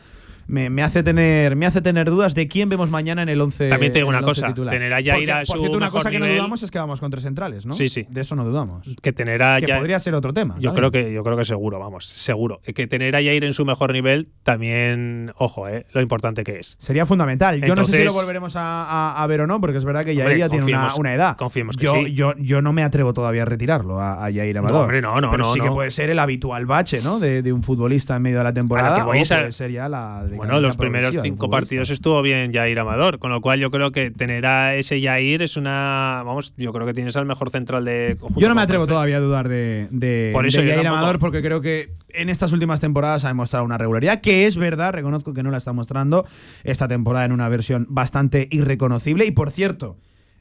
me, 0.47 0.71
me 0.71 0.83
hace 0.83 1.03
tener 1.03 1.57
me 1.57 1.67
hace 1.67 1.81
tener 1.81 2.09
dudas 2.11 2.35
de 2.35 2.49
quién 2.49 2.69
vemos 2.69 2.91
mañana 2.91 3.23
en 3.23 3.29
el 3.29 3.41
11 3.41 3.69
También 3.69 3.93
te 3.93 3.99
digo 4.01 4.09
una 4.09 4.19
11 4.19 4.29
cosa, 4.29 4.47
titular. 4.49 4.73
tener 4.73 4.93
a 4.93 4.97
Jair 5.03 5.33
a 5.33 5.37
por 5.39 5.47
su 5.47 5.53
cierto, 5.59 5.77
una 5.77 5.87
mejor 5.87 6.01
cosa 6.01 6.11
que 6.11 6.19
no 6.19 6.27
dudamos 6.27 6.63
es 6.63 6.71
que 6.71 6.79
vamos 6.79 7.01
con 7.01 7.11
tres 7.11 7.23
centrales, 7.25 7.67
¿no? 7.67 7.75
Sí, 7.75 7.89
sí. 7.89 8.07
De 8.11 8.21
eso 8.21 8.37
no 8.37 8.45
dudamos. 8.45 8.87
Que 9.03 9.13
tener 9.13 9.43
a 9.43 9.59
Que 9.61 9.67
Jair- 9.67 9.79
podría 9.79 9.99
ser 9.99 10.15
otro 10.15 10.33
tema. 10.33 10.57
Yo 10.61 10.71
¿vale? 10.71 10.79
creo 10.81 10.91
que 10.91 11.13
yo 11.13 11.23
creo 11.25 11.37
que 11.37 11.45
seguro, 11.45 11.79
vamos, 11.79 12.07
seguro. 12.07 12.61
Que 12.75 12.87
tener 12.87 13.15
a 13.17 13.19
Jair 13.19 13.45
en 13.45 13.53
su 13.53 13.65
mejor 13.65 13.93
nivel 13.93 14.29
también, 14.43 15.33
ojo, 15.39 15.69
eh, 15.69 15.87
lo 15.93 16.01
importante 16.01 16.45
que 16.45 16.59
es. 16.59 16.77
Sería 16.79 17.07
fundamental. 17.07 17.61
Yo 17.61 17.75
no 17.75 17.85
sé 17.85 17.99
si 17.99 18.05
lo 18.05 18.13
volveremos 18.13 18.57
a, 18.57 18.85
a- 18.85 19.23
a 19.23 19.27
ver 19.27 19.41
o 19.43 19.47
no, 19.47 19.61
porque 19.61 19.79
es 19.79 19.85
verdad 19.85 20.05
que 20.05 20.15
Jair 20.15 20.23
Hombre, 20.27 20.39
ya 20.39 20.49
tiene 20.49 20.65
una, 20.97 21.15
edad. 21.15 21.37
confiemos 21.37 21.77
que 21.77 21.85
yo, 21.85 21.95
sí. 21.95 22.13
yo, 22.15 22.35
yo 22.39 22.63
no 22.63 22.73
me 22.73 22.83
atrevo 22.83 23.13
todavía 23.13 23.43
a 23.43 23.45
retirarlo 23.47 23.99
a, 24.01 24.25
a 24.27 24.33
Jair 24.33 24.59
Amador. 24.59 24.77
No, 24.77 24.83
hombre, 24.83 25.03
no, 25.03 25.21
no, 25.21 25.31
Pero 25.31 25.45
no, 25.45 25.53
sí 25.53 25.61
que 25.61 25.71
puede 25.71 25.91
ser 25.91 26.11
el 26.11 26.19
habitual 26.19 26.67
bache, 26.67 27.01
¿no? 27.03 27.19
De, 27.19 27.43
de 27.43 27.53
un 27.53 27.63
futbolista 27.63 28.17
en 28.17 28.23
medio 28.23 28.39
de 28.39 28.45
la 28.45 28.53
temporada. 28.55 28.97
que 28.97 29.03
voy 29.03 29.19
o 29.19 29.23
a- 29.23 29.27
puede 29.39 29.53
ser 29.53 29.71
ya 29.71 29.89
la 29.89 30.25
Bueno, 30.37 30.61
los 30.61 30.77
primeros 30.77 31.17
cinco 31.23 31.51
partidos 31.51 31.91
estuvo 31.91 32.21
bien 32.23 32.53
Jair 32.53 32.79
Amador, 32.79 33.19
con 33.19 33.31
lo 33.31 33.41
cual 33.41 33.59
yo 33.59 33.71
creo 33.71 33.93
que 33.93 34.11
tener 34.11 34.47
a 34.47 34.75
ese 34.75 35.01
Jair 35.01 35.43
es 35.43 35.57
una, 35.57 36.23
vamos, 36.25 36.55
yo 36.57 36.73
creo 36.73 36.87
que 36.87 36.95
tienes 36.95 37.17
al 37.17 37.27
mejor 37.27 37.51
central 37.51 37.85
de 37.85 38.17
conjunto 38.19 38.41
Yo 38.41 38.49
no 38.49 38.55
me 38.55 38.63
atrevo 38.63 38.87
todavía 38.87 39.17
a 39.17 39.21
dudar 39.21 39.49
de, 39.49 39.89
de, 39.91 40.31
Por 40.33 40.47
eso 40.47 40.59
de 40.59 40.67
yo 40.67 40.71
Jair 40.71 40.83
tampoco. 40.83 40.99
Amador 40.99 41.19
porque 41.19 41.43
creo 41.43 41.61
que 41.61 41.95
en 42.11 42.29
estas 42.29 42.53
últimas 42.53 42.81
temporadas 42.81 43.25
ha 43.25 43.29
demostrado 43.29 43.65
una 43.65 43.79
regularidad 43.79 44.21
que 44.21 44.47
es 44.47 44.57
verdad, 44.57 44.93
reconozco 44.93 45.35
que 45.35 45.43
no 45.43 45.51
la 45.51 45.59
está 45.59 45.73
mostrando 45.73 46.27
esta 46.65 46.89
temporada 46.89 47.25
en 47.25 47.33
una 47.33 47.49
versión 47.49 47.87
bastante 47.89 48.49
irreconocible. 48.51 49.27
Y 49.27 49.31
por 49.31 49.51
cierto, 49.51 49.97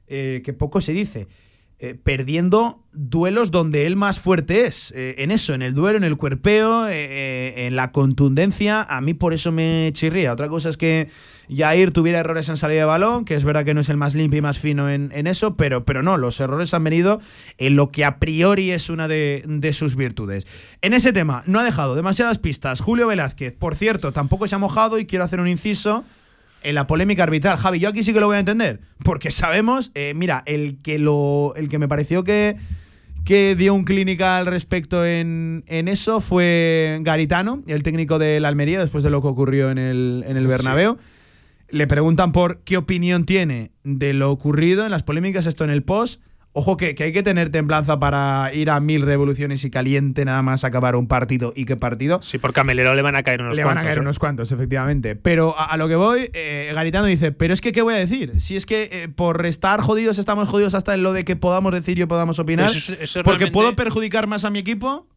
eh, 0.08 0.42
que 0.44 0.54
poco 0.54 0.82
se 0.82 0.94
dice, 0.94 1.28
eh, 1.78 1.94
perdiendo 2.02 2.84
duelos 2.94 3.52
donde 3.52 3.86
él 3.86 3.98
más 3.98 4.22
fuerte 4.22 4.66
es, 4.66 4.94
eh, 4.96 5.16
en 5.18 5.30
eso, 5.30 5.54
en 5.54 5.62
el 5.62 5.74
duelo, 5.74 5.98
en 5.98 6.06
el 6.06 6.16
cuerpeo, 6.16 6.88
eh, 6.88 7.68
en 7.68 7.76
la 7.76 7.92
contundencia, 7.92 8.82
a 8.82 9.02
mí 9.02 9.14
por 9.14 9.34
eso 9.34 9.52
me 9.52 9.90
chirría. 9.92 10.32
Otra 10.32 10.48
cosa 10.48 10.70
es 10.70 10.78
que 10.78 11.10
Jair 11.50 11.92
tuviera 11.92 12.20
errores 12.20 12.48
en 12.48 12.56
salida 12.56 12.80
de 12.80 12.86
balón, 12.86 13.26
que 13.26 13.36
es 13.36 13.44
verdad 13.44 13.66
que 13.66 13.74
no 13.74 13.82
es 13.82 13.90
el 13.90 13.98
más 13.98 14.16
limpio 14.16 14.38
y 14.38 14.42
más 14.42 14.58
fino 14.58 14.90
en, 14.90 15.12
en 15.14 15.28
eso, 15.28 15.58
pero, 15.58 15.84
pero 15.84 16.02
no, 16.02 16.16
los 16.16 16.40
errores 16.40 16.74
han 16.74 16.86
venido 16.86 17.20
en 17.58 17.76
lo 17.76 17.92
que 17.92 18.06
a 18.06 18.20
priori 18.20 18.72
es 18.72 18.90
una 18.90 19.10
de, 19.10 19.44
de 19.46 19.74
sus 19.74 19.98
virtudes. 19.98 20.48
En 20.82 20.94
ese 20.94 21.12
tema, 21.12 21.44
no 21.46 21.60
ha 21.60 21.64
dejado 21.66 21.96
demasiadas 21.96 22.40
pistas. 22.40 22.80
Julio 22.80 23.08
Velázquez, 23.08 23.54
por 23.54 23.76
cierto, 23.76 24.14
tampoco 24.14 24.48
se 24.48 24.56
ha 24.56 24.60
mojado 24.60 24.98
y 24.98 25.06
quiero 25.06 25.26
hacer 25.26 25.42
un 25.42 25.50
inciso 25.50 26.06
en 26.66 26.76
la 26.76 26.88
polémica 26.88 27.24
arbitral. 27.24 27.58
Javi, 27.58 27.80
yo 27.80 27.90
aquí 27.90 28.04
sí 28.04 28.14
que 28.14 28.20
lo 28.20 28.28
voy 28.28 28.38
a 28.38 28.40
entender, 28.40 28.82
porque 29.04 29.32
sabemos, 29.32 29.92
eh, 29.96 30.14
mira, 30.16 30.44
el 30.46 30.82
que 30.82 31.00
lo, 31.00 31.54
el 31.56 31.70
que 31.70 31.80
me 31.80 31.88
pareció 31.88 32.24
que 32.24 32.58
que 33.26 33.56
dio 33.56 33.74
un 33.74 33.86
clínica 33.86 34.38
al 34.38 34.46
respecto 34.46 35.04
en, 35.04 35.64
en 35.66 35.88
eso 35.88 36.22
fue 36.22 37.00
Garitano, 37.02 37.64
el 37.66 37.82
técnico 37.82 38.20
del 38.20 38.46
Almería, 38.46 38.80
después 38.80 39.04
de 39.04 39.10
lo 39.10 39.22
que 39.22 39.28
ocurrió 39.28 39.72
en 39.72 39.80
el, 39.80 40.24
en 40.28 40.38
el 40.38 40.46
Bernabéu. 40.46 40.98
Le 41.70 41.88
preguntan 41.88 42.32
por 42.32 42.60
qué 42.60 42.78
opinión 42.78 43.26
tiene 43.26 43.72
de 43.84 44.14
lo 44.14 44.32
ocurrido 44.32 44.86
en 44.86 44.92
las 44.92 45.02
polémicas, 45.02 45.48
esto 45.48 45.64
en 45.64 45.72
el 45.72 45.82
post. 45.82 46.22
Ojo 46.58 46.78
que, 46.78 46.96
que 46.96 47.04
hay 47.04 47.12
que 47.12 47.22
tener 47.22 47.50
templanza 47.50 48.00
para 48.00 48.50
ir 48.54 48.70
a 48.70 48.80
mil 48.80 49.02
revoluciones 49.02 49.66
y 49.66 49.70
caliente 49.70 50.24
nada 50.24 50.42
más 50.42 50.64
acabar 50.64 50.96
un 50.96 51.06
partido. 51.06 51.52
¿Y 51.54 51.66
qué 51.66 51.76
partido? 51.76 52.22
Sí, 52.24 52.38
porque 52.38 52.62
a 52.62 52.64
Melero 52.64 52.96
le 52.96 53.02
van 53.02 53.18
a 53.18 53.24
caer 53.24 53.42
unos 53.42 53.58
Le 53.58 53.64
cuantos. 53.64 53.76
van 53.76 53.84
a 53.84 53.86
caer 53.88 53.98
¿eh? 53.98 54.02
unos 54.02 54.20
cuantos, 54.20 54.52
efectivamente. 54.54 55.18
Pero 55.18 55.60
a, 55.60 55.66
a 55.66 55.76
lo 55.76 55.90
que 55.90 55.96
voy, 55.96 56.30
eh, 56.34 56.72
Garitano 56.74 57.08
dice, 57.08 57.34
pero 57.34 57.54
es 57.54 57.60
que, 57.60 57.74
¿qué 57.74 57.82
voy 57.82 57.96
a 57.96 57.98
decir? 57.98 58.40
Si 58.40 58.56
es 58.56 58.66
que 58.66 58.88
eh, 58.90 59.10
por 59.10 59.46
estar 59.46 59.82
jodidos 59.82 60.18
estamos 60.18 60.48
jodidos 60.48 60.76
hasta 60.76 60.94
en 60.94 61.04
lo 61.04 61.12
de 61.12 61.26
que 61.26 61.36
podamos 61.36 61.74
decir 61.74 62.00
y 62.00 62.06
podamos 62.06 62.40
opinar, 62.40 62.70
Eso 62.70 62.94
eso 62.94 63.20
porque 63.24 63.40
realmente- 63.40 63.52
puedo 63.52 63.76
perjudicar 63.76 64.26
más 64.28 64.46
a 64.46 64.50
mi 64.50 64.60
equipo, 64.60 65.08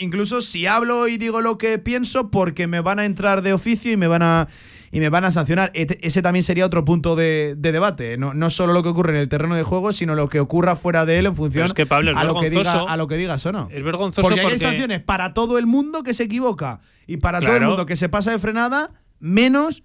incluso 0.00 0.40
si 0.40 0.66
hablo 0.66 1.08
y 1.08 1.18
digo 1.18 1.42
lo 1.42 1.58
que 1.58 1.78
pienso, 1.78 2.30
porque 2.30 2.66
me 2.66 2.80
van 2.80 3.00
a 3.00 3.04
entrar 3.04 3.42
de 3.42 3.52
oficio 3.52 3.92
y 3.92 3.98
me 3.98 4.06
van 4.06 4.22
a 4.22 4.48
y 4.96 5.00
me 5.00 5.10
van 5.10 5.26
a 5.26 5.30
sancionar. 5.30 5.70
Et- 5.74 5.98
Ese 6.00 6.22
también 6.22 6.42
sería 6.42 6.64
otro 6.64 6.82
punto 6.86 7.16
de, 7.16 7.54
de 7.58 7.70
debate. 7.70 8.16
No, 8.16 8.32
no 8.32 8.48
solo 8.48 8.72
lo 8.72 8.82
que 8.82 8.88
ocurre 8.88 9.12
en 9.12 9.18
el 9.18 9.28
terreno 9.28 9.54
de 9.54 9.62
juego, 9.62 9.92
sino 9.92 10.14
lo 10.14 10.30
que 10.30 10.40
ocurra 10.40 10.74
fuera 10.74 11.04
de 11.04 11.18
él 11.18 11.26
en 11.26 11.36
función 11.36 11.64
Pero 11.64 11.66
es 11.66 11.74
que, 11.74 11.84
Pablo, 11.84 12.12
es 12.12 12.16
a, 12.16 12.24
lo 12.24 12.40
que 12.40 12.48
diga, 12.48 12.80
a 12.88 12.96
lo 12.96 13.06
que 13.06 13.18
digas 13.18 13.44
o 13.44 13.52
no. 13.52 13.68
Es 13.70 13.84
vergonzoso 13.84 14.22
Porque, 14.22 14.40
porque, 14.40 14.54
hay 14.54 14.58
sanciones 14.58 15.02
para 15.02 15.34
todo 15.34 15.58
el 15.58 15.66
mundo 15.66 16.02
que 16.02 16.14
se 16.14 16.22
equivoca 16.22 16.80
y 17.06 17.18
para 17.18 17.40
todo 17.42 17.54
el 17.56 17.66
mundo 17.66 17.84
que 17.84 17.96
se 17.96 18.08
pasa 18.08 18.30
de 18.30 18.38
frenada, 18.38 18.92
menos 19.20 19.82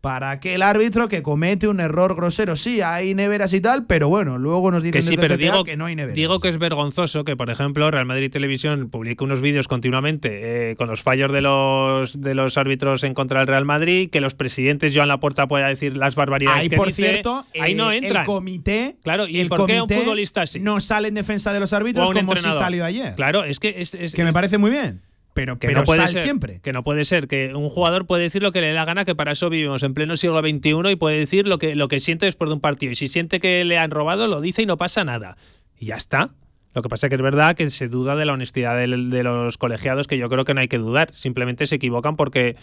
para 0.00 0.30
aquel 0.30 0.62
árbitro 0.62 1.08
que 1.08 1.22
comete 1.22 1.66
un 1.66 1.80
error 1.80 2.14
grosero. 2.14 2.56
Sí, 2.56 2.80
hay 2.82 3.14
neveras 3.16 3.52
y 3.52 3.60
tal, 3.60 3.84
pero 3.86 4.08
bueno, 4.08 4.38
luego 4.38 4.70
nos 4.70 4.82
dicen 4.84 5.00
que 5.00 5.02
sí, 5.06 5.16
pero 5.16 5.36
digo 5.36 5.64
que 5.64 5.76
no 5.76 5.86
hay 5.86 5.96
neveras. 5.96 6.14
Digo 6.14 6.38
que 6.38 6.48
es 6.48 6.58
vergonzoso 6.58 7.24
que, 7.24 7.36
por 7.36 7.50
ejemplo, 7.50 7.90
Real 7.90 8.06
Madrid 8.06 8.30
Televisión 8.30 8.90
publique 8.90 9.24
unos 9.24 9.40
vídeos 9.40 9.66
continuamente 9.66 10.70
eh, 10.70 10.76
con 10.76 10.88
los 10.88 11.02
fallos 11.02 11.32
de 11.32 11.40
los 11.40 12.20
de 12.20 12.34
los 12.36 12.56
árbitros 12.58 13.02
en 13.02 13.12
contra 13.14 13.40
del 13.40 13.48
Real 13.48 13.64
Madrid, 13.64 14.08
que 14.10 14.20
los 14.20 14.34
presidentes 14.36 14.94
Joan 14.94 15.08
Laporta 15.08 15.48
pueda 15.48 15.66
decir 15.68 15.96
las 15.96 16.14
barbaridades 16.14 16.60
Ahí, 16.62 16.68
que 16.68 16.76
por 16.76 16.86
dice. 16.88 17.02
cierto, 17.10 17.44
ahí 17.60 17.72
eh, 17.72 17.74
no 17.74 17.90
entran. 17.90 18.22
el 18.22 18.26
comité. 18.26 18.96
Claro, 19.02 19.26
¿y 19.26 19.40
el 19.40 19.48
por 19.48 19.66
qué 19.66 19.82
un 19.82 19.88
futbolista 19.88 20.46
sí? 20.46 20.60
No 20.60 20.80
sale 20.80 21.08
en 21.08 21.14
defensa 21.14 21.52
de 21.52 21.58
los 21.60 21.72
árbitros 21.72 22.06
como 22.06 22.18
si 22.18 22.20
entrenador. 22.20 22.62
salió 22.62 22.84
ayer. 22.84 23.14
Claro, 23.16 23.42
es 23.42 23.58
que 23.58 23.74
es, 23.78 23.94
es- 23.94 24.14
que 24.14 24.22
me 24.22 24.32
parece 24.32 24.58
muy 24.58 24.70
bien. 24.70 25.00
Pero, 25.34 25.58
que 25.58 25.68
pero 25.68 25.80
no 25.80 25.84
puede 25.84 26.00
sal 26.00 26.10
ser, 26.10 26.22
siempre. 26.22 26.60
Que 26.62 26.72
no 26.72 26.82
puede 26.82 27.04
ser, 27.04 27.28
que 27.28 27.54
un 27.54 27.68
jugador 27.68 28.06
puede 28.06 28.24
decir 28.24 28.42
lo 28.42 28.50
que 28.50 28.60
le 28.60 28.68
dé 28.68 28.74
la 28.74 28.84
gana, 28.84 29.04
que 29.04 29.14
para 29.14 29.32
eso 29.32 29.50
vivimos 29.50 29.82
en 29.82 29.94
pleno 29.94 30.16
siglo 30.16 30.40
XXI 30.40 30.90
y 30.90 30.96
puede 30.96 31.18
decir 31.18 31.46
lo 31.46 31.58
que, 31.58 31.76
lo 31.76 31.88
que 31.88 32.00
siente 32.00 32.26
después 32.26 32.48
de 32.48 32.54
un 32.54 32.60
partido. 32.60 32.92
Y 32.92 32.96
si 32.96 33.08
siente 33.08 33.38
que 33.38 33.64
le 33.64 33.78
han 33.78 33.90
robado, 33.90 34.26
lo 34.26 34.40
dice 34.40 34.62
y 34.62 34.66
no 34.66 34.76
pasa 34.76 35.04
nada. 35.04 35.36
Y 35.78 35.86
ya 35.86 35.96
está. 35.96 36.32
Lo 36.74 36.82
que 36.82 36.88
pasa 36.88 37.06
es 37.06 37.08
que 37.08 37.16
es 37.16 37.22
verdad 37.22 37.56
que 37.56 37.70
se 37.70 37.88
duda 37.88 38.14
de 38.14 38.24
la 38.24 38.34
honestidad 38.34 38.76
de, 38.76 38.86
los 38.86 39.58
colegiados, 39.58 40.06
que 40.06 40.18
yo 40.18 40.28
creo 40.28 40.44
que 40.44 40.54
no 40.54 40.60
hay 40.60 40.68
que 40.68 40.78
dudar. 40.78 41.12
Simplemente 41.12 41.66
se 41.66 41.76
equivocan 41.76 42.16
porque, 42.16 42.56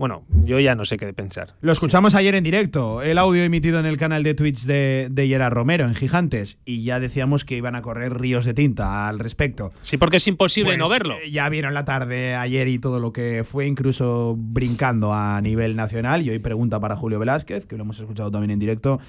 bueno, 0.00 0.24
yo 0.46 0.58
ya 0.58 0.74
no 0.74 0.84
sé 0.86 0.96
qué 0.96 1.12
pensar. 1.12 1.54
Lo 1.60 1.70
escuchamos 1.72 2.14
ayer 2.14 2.34
en 2.34 2.42
directo, 2.42 3.02
el 3.02 3.18
audio 3.18 3.42
emitido 3.44 3.78
en 3.78 3.84
el 3.84 3.98
canal 3.98 4.22
de 4.22 4.32
Twitch 4.34 4.64
de, 4.64 5.08
de 5.10 5.28
Gerard 5.28 5.52
Romero 5.52 5.84
en 5.84 5.94
Gigantes, 5.94 6.58
y 6.64 6.82
ya 6.84 6.98
decíamos 6.98 7.44
que 7.44 7.56
iban 7.56 7.74
a 7.76 7.82
correr 7.82 8.14
ríos 8.18 8.46
de 8.46 8.54
tinta 8.54 9.08
al 9.08 9.18
respecto. 9.18 9.70
Sí, 9.82 9.98
porque 9.98 10.16
es 10.16 10.26
imposible 10.26 10.70
Pues, 10.70 10.78
no 10.78 10.88
verlo. 10.88 11.16
eh, 11.22 11.30
Ya 11.30 11.46
vieron 11.50 11.74
la 11.74 11.84
tarde 11.84 12.34
ayer 12.34 12.66
y 12.68 12.78
todo 12.78 12.98
lo 12.98 13.12
que 13.12 13.44
fue, 13.44 13.66
incluso 13.66 14.34
brincando 14.38 15.12
a 15.12 15.38
nivel 15.42 15.76
nacional. 15.76 16.22
Y 16.22 16.30
hoy 16.30 16.38
pregunta 16.38 16.80
para 16.80 16.96
Julio 16.96 17.18
Velázquez, 17.18 17.66
que 17.66 17.76
lo 17.76 17.82
hemos 17.82 18.00
escuchado 18.00 18.30
también 18.30 18.52
en 18.52 18.58
directo. 18.58 19.00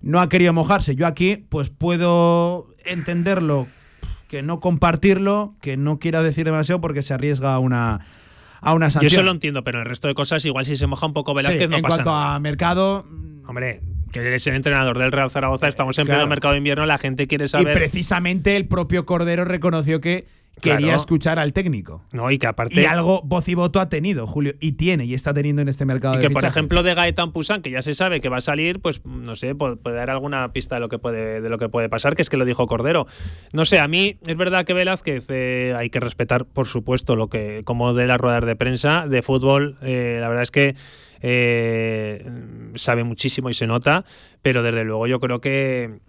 No 0.00 0.20
ha 0.20 0.28
querido 0.28 0.52
mojarse. 0.52 0.94
Yo 0.94 1.08
aquí, 1.08 1.44
pues 1.48 1.70
puedo 1.70 2.68
entenderlo, 2.86 3.66
que 4.28 4.42
no 4.42 4.60
compartirlo, 4.60 5.56
que 5.60 5.76
no 5.76 5.98
quiera 5.98 6.22
decir 6.22 6.44
demasiado 6.44 6.80
porque 6.80 7.02
se 7.02 7.12
arriesga 7.14 7.54
a 7.54 7.58
una, 7.58 8.00
a 8.60 8.74
una 8.74 8.86
Yo 8.88 8.92
sanción. 8.92 9.12
eso 9.12 9.22
lo 9.22 9.30
entiendo, 9.30 9.64
pero 9.64 9.80
el 9.80 9.86
resto 9.86 10.08
de 10.08 10.14
cosas, 10.14 10.44
igual 10.44 10.64
si 10.64 10.76
se 10.76 10.86
moja 10.86 11.06
un 11.06 11.12
poco 11.12 11.34
Velázquez, 11.34 11.62
Sí, 11.62 11.68
no 11.68 11.76
en 11.76 11.82
pasa 11.82 11.96
cuanto 12.02 12.10
nada. 12.10 12.34
a 12.34 12.38
mercado, 12.40 13.06
Hombre, 13.46 13.80
que 14.12 14.20
eres 14.20 14.46
el 14.46 14.54
entrenador 14.56 14.98
del 14.98 15.10
Real 15.12 15.30
Zaragoza, 15.30 15.68
estamos 15.68 15.96
en 15.98 16.06
Claro. 16.06 16.18
pleno 16.20 16.28
mercado 16.30 16.52
de 16.52 16.58
invierno, 16.58 16.84
la 16.86 16.98
gente 16.98 17.26
quiere 17.26 17.46
y 17.46 17.48
saber. 17.48 17.74
precisamente 17.74 18.56
el 18.56 18.66
propio 18.66 19.06
Cordero 19.06 19.44
reconoció 19.44 20.00
que 20.00 20.26
quería 20.60 20.94
escuchar 20.96 21.38
al 21.38 21.52
técnico. 21.52 22.04
No, 22.12 22.30
y 22.30 22.38
que 22.38 22.46
aparte. 22.46 22.80
Y 22.80 22.84
algo 22.84 23.22
voz 23.24 23.48
y 23.48 23.54
voto 23.54 23.80
ha 23.80 23.88
tenido, 23.88 24.26
Julio, 24.26 24.54
y 24.60 24.72
tiene, 24.72 25.04
y 25.04 25.14
está 25.14 25.34
teniendo 25.34 25.62
en 25.62 25.68
este 25.68 25.84
mercado 25.84 26.14
Y 26.14 26.18
de 26.18 26.28
que, 26.28 26.30
por 26.30 26.44
ejemplo, 26.44 26.82
de 26.82 26.94
Gaetan 26.94 27.32
Pusan, 27.32 27.62
que 27.62 27.70
ya 27.70 27.82
se 27.82 27.94
sabe 27.94 28.20
que 28.20 28.28
va 28.28 28.38
a 28.38 28.40
salir, 28.40 28.80
pues 28.80 29.04
no 29.04 29.36
sé, 29.36 29.54
puede, 29.54 29.76
puede 29.76 29.96
dar 29.96 30.10
alguna 30.10 30.52
pista 30.52 30.76
de 30.76 30.80
lo 30.80 30.88
que 30.88 30.98
puede 30.98 31.40
de 31.40 31.48
lo 31.48 31.58
que 31.58 31.68
puede 31.68 31.88
pasar, 31.88 32.14
que 32.14 32.22
es 32.22 32.30
que 32.30 32.36
lo 32.36 32.44
dijo 32.44 32.66
Cordero. 32.66 33.06
No 33.52 33.64
sé, 33.64 33.78
a 33.78 33.88
mí 33.88 34.18
es 34.26 34.36
verdad 34.36 34.64
que 34.64 34.74
Velázquez 34.74 35.26
eh, 35.30 35.74
hay 35.76 35.90
que 35.90 36.00
respetar, 36.00 36.44
por 36.44 36.66
supuesto, 36.66 37.16
lo 37.16 37.28
que 37.28 37.62
como 37.64 37.94
de 37.94 38.06
las 38.06 38.18
ruedas 38.18 38.44
de 38.44 38.56
prensa 38.56 39.06
de 39.06 39.22
fútbol. 39.22 39.76
eh, 39.82 40.18
la 40.20 40.28
verdad 40.28 40.42
es 40.42 40.50
que 40.50 40.74
eh, 41.20 42.24
sabe 42.76 43.04
muchísimo 43.04 43.50
y 43.50 43.54
se 43.54 43.66
nota, 43.66 44.04
pero 44.42 44.62
desde 44.62 44.84
luego 44.84 45.06
yo 45.06 45.20
creo 45.20 45.40
que 45.40 46.00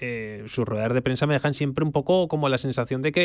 eh, 0.00 0.44
sus 0.46 0.64
ruedas 0.66 0.92
de 0.94 1.02
prensa 1.02 1.26
me 1.26 1.34
dejan 1.34 1.54
siempre 1.54 1.84
un 1.84 1.92
poco 1.92 2.28
como 2.28 2.48
la 2.48 2.58
sensación 2.58 3.02
de 3.02 3.12
que 3.12 3.22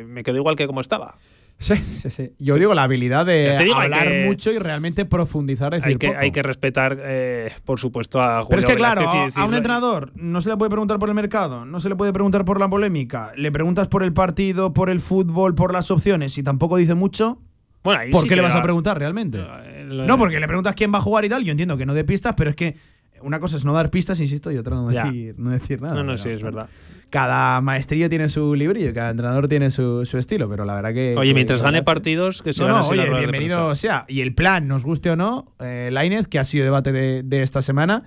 eh, 0.00 0.04
me 0.08 0.22
quedo 0.22 0.36
igual 0.36 0.56
que 0.56 0.66
como 0.66 0.80
estaba. 0.80 1.16
Sí, 1.60 1.74
sí, 2.00 2.10
sí. 2.10 2.30
Yo 2.38 2.54
digo 2.54 2.72
la 2.72 2.84
habilidad 2.84 3.26
de 3.26 3.58
digo, 3.64 3.74
hablar 3.74 4.06
que- 4.06 4.24
mucho 4.26 4.52
y 4.52 4.58
realmente 4.58 5.04
profundizar, 5.04 5.72
decir 5.72 5.88
Hay 5.88 5.94
que, 5.96 6.06
poco. 6.06 6.18
hay 6.20 6.30
que 6.30 6.42
respetar, 6.44 6.96
eh, 7.02 7.50
por 7.64 7.80
supuesto, 7.80 8.22
a 8.22 8.42
Julio 8.44 8.48
Pero 8.48 8.60
es 8.60 8.66
que 8.66 8.76
claro, 8.76 9.00
Velázquez 9.00 9.36
a, 9.36 9.42
a 9.42 9.44
un 9.44 9.54
entrenador 9.54 10.12
no 10.14 10.40
se 10.40 10.50
le 10.50 10.56
puede 10.56 10.70
preguntar 10.70 11.00
por 11.00 11.08
el 11.08 11.16
mercado, 11.16 11.64
no 11.64 11.80
se 11.80 11.88
le 11.88 11.96
puede 11.96 12.12
preguntar 12.12 12.44
por 12.44 12.60
la 12.60 12.68
polémica, 12.68 13.32
le 13.36 13.50
preguntas 13.50 13.88
por 13.88 14.04
el 14.04 14.12
partido, 14.12 14.72
por 14.72 14.88
el 14.88 15.00
fútbol, 15.00 15.56
por 15.56 15.72
las 15.72 15.90
opciones 15.90 16.38
y 16.38 16.44
tampoco 16.44 16.76
dice 16.76 16.94
mucho. 16.94 17.40
Bueno, 17.82 18.00
ahí 18.02 18.12
¿Por 18.12 18.22
sí 18.22 18.28
qué 18.28 18.36
le 18.36 18.42
vas 18.42 18.54
va- 18.54 18.58
a 18.60 18.62
preguntar 18.62 18.96
realmente? 18.96 19.44
No, 19.88 20.16
porque 20.16 20.38
le 20.38 20.46
preguntas 20.46 20.76
quién 20.76 20.92
va 20.94 20.98
a 20.98 21.02
jugar 21.02 21.24
y 21.24 21.28
tal, 21.28 21.42
yo 21.42 21.50
entiendo 21.50 21.76
que 21.76 21.86
no 21.86 21.94
dé 21.94 22.04
pistas, 22.04 22.34
pero 22.36 22.50
es 22.50 22.56
que 22.56 22.76
una 23.22 23.40
cosa 23.40 23.56
es 23.56 23.64
no 23.64 23.72
dar 23.72 23.90
pistas, 23.90 24.20
insisto, 24.20 24.50
y 24.52 24.56
otra 24.58 24.76
no 24.76 24.88
decir, 24.88 25.34
no 25.38 25.50
decir 25.50 25.80
nada. 25.82 25.94
No, 25.94 26.02
no, 26.04 26.12
Pero, 26.12 26.22
sí, 26.22 26.28
es 26.30 26.42
verdad. 26.42 26.68
Cada 27.10 27.60
maestrillo 27.62 28.08
tiene 28.10 28.28
su 28.28 28.54
librillo, 28.54 28.92
cada 28.92 29.10
entrenador 29.10 29.48
tiene 29.48 29.70
su, 29.70 30.04
su 30.04 30.18
estilo, 30.18 30.48
pero 30.48 30.64
la 30.64 30.74
verdad 30.74 30.92
que. 30.92 31.14
Oye, 31.16 31.30
que- 31.30 31.34
mientras 31.34 31.62
gane 31.62 31.82
partidos, 31.82 32.42
que 32.42 32.52
se 32.52 32.62
no, 32.62 32.68
no, 32.68 32.80
oye, 32.88 33.08
bienvenido 33.18 33.74
sea. 33.76 34.04
Y 34.08 34.20
el 34.20 34.34
plan, 34.34 34.68
nos 34.68 34.84
guste 34.84 35.10
o 35.10 35.16
no, 35.16 35.52
eh, 35.58 35.88
Lainez, 35.92 36.28
que 36.28 36.38
ha 36.38 36.44
sido 36.44 36.64
debate 36.64 36.92
de, 36.92 37.22
de 37.24 37.42
esta 37.42 37.62
semana, 37.62 38.04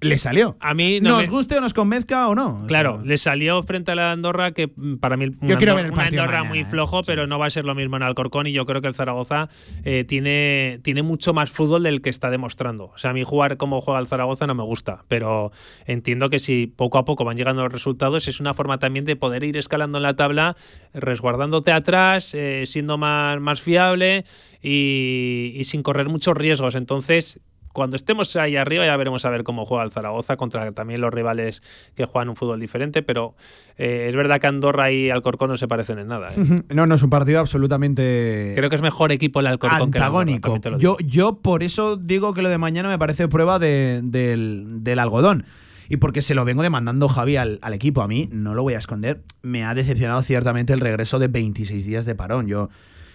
le 0.00 0.16
salió. 0.18 0.56
A 0.60 0.74
mí 0.74 1.00
no 1.00 1.10
nos 1.10 1.22
me- 1.22 1.26
guste 1.26 1.56
o 1.58 1.60
nos 1.60 1.74
convenzca 1.74 2.28
o 2.28 2.34
no. 2.34 2.64
Claro, 2.68 3.02
le 3.04 3.16
salió 3.18 3.62
frente 3.64 3.90
a 3.92 3.94
la 3.96 4.12
Andorra 4.12 4.52
que 4.52 4.70
mm, 4.74 4.96
para 4.96 5.16
mí 5.16 5.24
una, 5.26 5.56
quiero 5.56 5.72
Andorra, 5.72 5.74
ver 5.74 5.84
el 5.86 5.90
una 5.92 6.02
partido 6.02 6.22
Andorra 6.22 6.38
mañana, 6.38 6.48
muy 6.54 6.58
¿eh? 6.60 6.64
flojo, 6.64 7.02
pero 7.02 7.26
no 7.26 7.38
va 7.38 7.46
a 7.46 7.50
ser 7.50 7.64
lo 7.64 7.74
mismo 7.74 7.96
en 7.96 8.02
Alcorcón 8.04 8.46
y 8.46 8.52
yo 8.52 8.64
creo 8.64 8.80
que 8.80 8.88
el 8.88 8.94
Zaragoza 8.94 9.48
eh, 9.84 10.04
tiene, 10.04 10.78
tiene 10.84 11.02
mucho 11.02 11.32
más 11.34 11.50
fútbol 11.50 11.82
del 11.82 12.00
que 12.00 12.10
está 12.10 12.30
demostrando. 12.30 12.92
O 12.94 12.98
sea, 12.98 13.10
a 13.10 13.12
mí 13.14 13.24
jugar 13.24 13.56
como 13.56 13.80
juega 13.80 13.98
el 14.00 14.06
Zaragoza 14.06 14.46
no 14.46 14.54
me 14.54 14.62
gusta, 14.62 15.04
pero 15.08 15.50
entiendo 15.86 16.30
que 16.30 16.38
si 16.38 16.66
poco 16.68 16.98
a 16.98 17.04
poco 17.04 17.24
van 17.24 17.36
llegando 17.36 17.62
los 17.62 17.72
resultados 17.72 18.28
es 18.28 18.38
una 18.40 18.54
forma 18.54 18.78
también 18.78 19.04
de 19.04 19.16
poder 19.16 19.42
ir 19.42 19.56
escalando 19.56 19.98
en 19.98 20.02
la 20.04 20.14
tabla, 20.14 20.56
resguardándote 20.94 21.72
atrás, 21.72 22.34
eh, 22.34 22.64
siendo 22.66 22.98
más, 22.98 23.40
más 23.40 23.60
fiable 23.60 24.24
y, 24.62 25.52
y 25.54 25.64
sin 25.64 25.82
correr 25.82 26.08
muchos 26.08 26.36
riesgos. 26.36 26.74
Entonces, 26.74 27.40
cuando 27.72 27.96
estemos 27.96 28.34
ahí 28.36 28.56
arriba 28.56 28.84
ya 28.86 28.96
veremos 28.96 29.24
a 29.24 29.30
ver 29.30 29.44
cómo 29.44 29.64
juega 29.66 29.84
el 29.84 29.90
Zaragoza 29.92 30.36
contra 30.36 30.72
también 30.72 31.00
los 31.00 31.12
rivales 31.12 31.62
que 31.94 32.04
juegan 32.06 32.28
un 32.28 32.36
fútbol 32.36 32.58
diferente, 32.60 33.02
pero 33.02 33.34
eh, 33.76 34.06
es 34.08 34.16
verdad 34.16 34.40
que 34.40 34.46
Andorra 34.46 34.90
y 34.90 35.10
Alcorcón 35.10 35.50
no 35.50 35.56
se 35.56 35.68
parecen 35.68 35.98
en 35.98 36.08
nada. 36.08 36.32
¿eh? 36.34 36.62
No, 36.70 36.86
no, 36.86 36.94
es 36.96 37.02
un 37.02 37.10
partido 37.10 37.40
absolutamente. 37.40 38.52
Creo 38.56 38.70
que 38.70 38.76
es 38.76 38.82
mejor 38.82 39.12
equipo 39.12 39.40
el 39.40 39.46
Alcorcón 39.46 39.90
que 39.90 39.98
el 39.98 40.04
Andorra, 40.04 40.20
antagónico. 40.32 40.78
Yo, 40.78 40.96
yo 41.04 41.36
por 41.40 41.62
eso 41.62 41.96
digo 41.96 42.34
que 42.34 42.42
lo 42.42 42.48
de 42.48 42.58
mañana 42.58 42.88
me 42.88 42.98
parece 42.98 43.28
prueba 43.28 43.58
de- 43.58 44.00
del, 44.02 44.64
del 44.82 44.98
algodón. 44.98 45.44
Y 45.90 45.96
porque 45.96 46.20
se 46.20 46.34
lo 46.34 46.44
vengo 46.44 46.62
demandando 46.62 47.08
Javi 47.08 47.36
al, 47.36 47.58
al 47.62 47.72
equipo. 47.72 48.02
A 48.02 48.08
mí, 48.08 48.28
no 48.30 48.54
lo 48.54 48.62
voy 48.62 48.74
a 48.74 48.78
esconder, 48.78 49.22
me 49.40 49.64
ha 49.64 49.74
decepcionado 49.74 50.22
ciertamente 50.22 50.74
el 50.74 50.80
regreso 50.80 51.18
de 51.18 51.28
26 51.28 51.86
días 51.86 52.04
de 52.04 52.14
parón. 52.14 52.46
Yo 52.46 52.68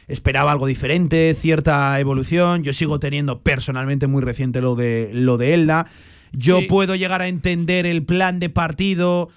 esperaba 0.08 0.52
algo 0.52 0.68
diferente, 0.68 1.36
cierta 1.40 2.00
evolución. 2.00 2.64
Yo 2.64 2.74
sigo 2.74 3.00
teniendo 3.00 3.42
personalmente 3.42 4.08
muy 4.08 4.22
reciente 4.22 4.62
lo 4.62 4.76
de, 4.76 5.10
lo 5.14 5.38
de 5.38 5.54
Elda. 5.54 5.88
Yo 6.32 6.60
Sí. 6.60 6.66
puedo 6.66 6.96
llegar 6.96 7.22
a 7.22 7.28
entender 7.28 7.86
el 7.86 8.04
plan 8.04 8.40
de 8.40 8.50
partido 8.50 9.30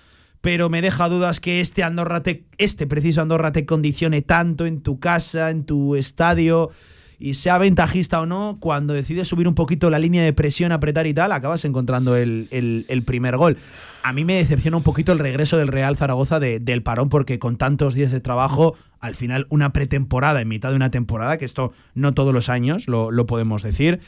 pero 0.42 0.68
me 0.70 0.80
deja 0.80 1.08
dudas 1.08 1.40
que 1.40 1.60
este 1.60 1.82
Andorra 1.82 2.22
te, 2.22 2.44
este 2.56 2.86
preciso 2.86 3.20
Andorra 3.20 3.50
te 3.50 3.66
condicione 3.66 4.22
tanto 4.22 4.64
en 4.64 4.80
tu 4.80 5.00
casa, 5.00 5.50
en 5.50 5.64
tu 5.64 5.96
estadio 5.96 6.70
y 7.18 7.34
sea 7.34 7.58
ventajista 7.58 8.20
o 8.20 8.26
no, 8.26 8.58
cuando 8.60 8.92
decides 8.94 9.26
subir 9.28 9.48
un 9.48 9.54
poquito 9.54 9.88
la 9.90 9.98
línea 9.98 10.22
de 10.22 10.32
presión, 10.32 10.72
apretar 10.72 11.06
y 11.06 11.14
tal, 11.14 11.32
acabas 11.32 11.64
encontrando 11.64 12.16
el, 12.16 12.48
el- 12.50 12.84
el 12.88 13.02
primer 13.02 13.36
gol. 13.36 13.56
A 14.02 14.12
mí 14.12 14.24
me 14.24 14.34
decepciona 14.34 14.76
un 14.76 14.82
poquito 14.82 15.12
el 15.12 15.18
regreso 15.18 15.56
del 15.56 15.68
Real 15.68 15.96
Zaragoza 15.96 16.38
de- 16.40 16.60
del 16.60 16.82
parón, 16.82 17.08
porque 17.08 17.38
con 17.38 17.56
tantos 17.56 17.94
días 17.94 18.12
de 18.12 18.20
trabajo, 18.20 18.76
al 19.00 19.14
final 19.14 19.46
una 19.50 19.72
pretemporada 19.72 20.40
en 20.40 20.48
mitad 20.48 20.70
de 20.70 20.76
una 20.76 20.90
temporada, 20.90 21.38
que 21.38 21.44
esto 21.44 21.72
no 21.94 22.12
todos 22.14 22.32
los 22.34 22.48
años 22.48 22.86
lo, 22.88 23.10
lo 23.10 23.26
podemos 23.26 23.62
decir, 23.62 24.00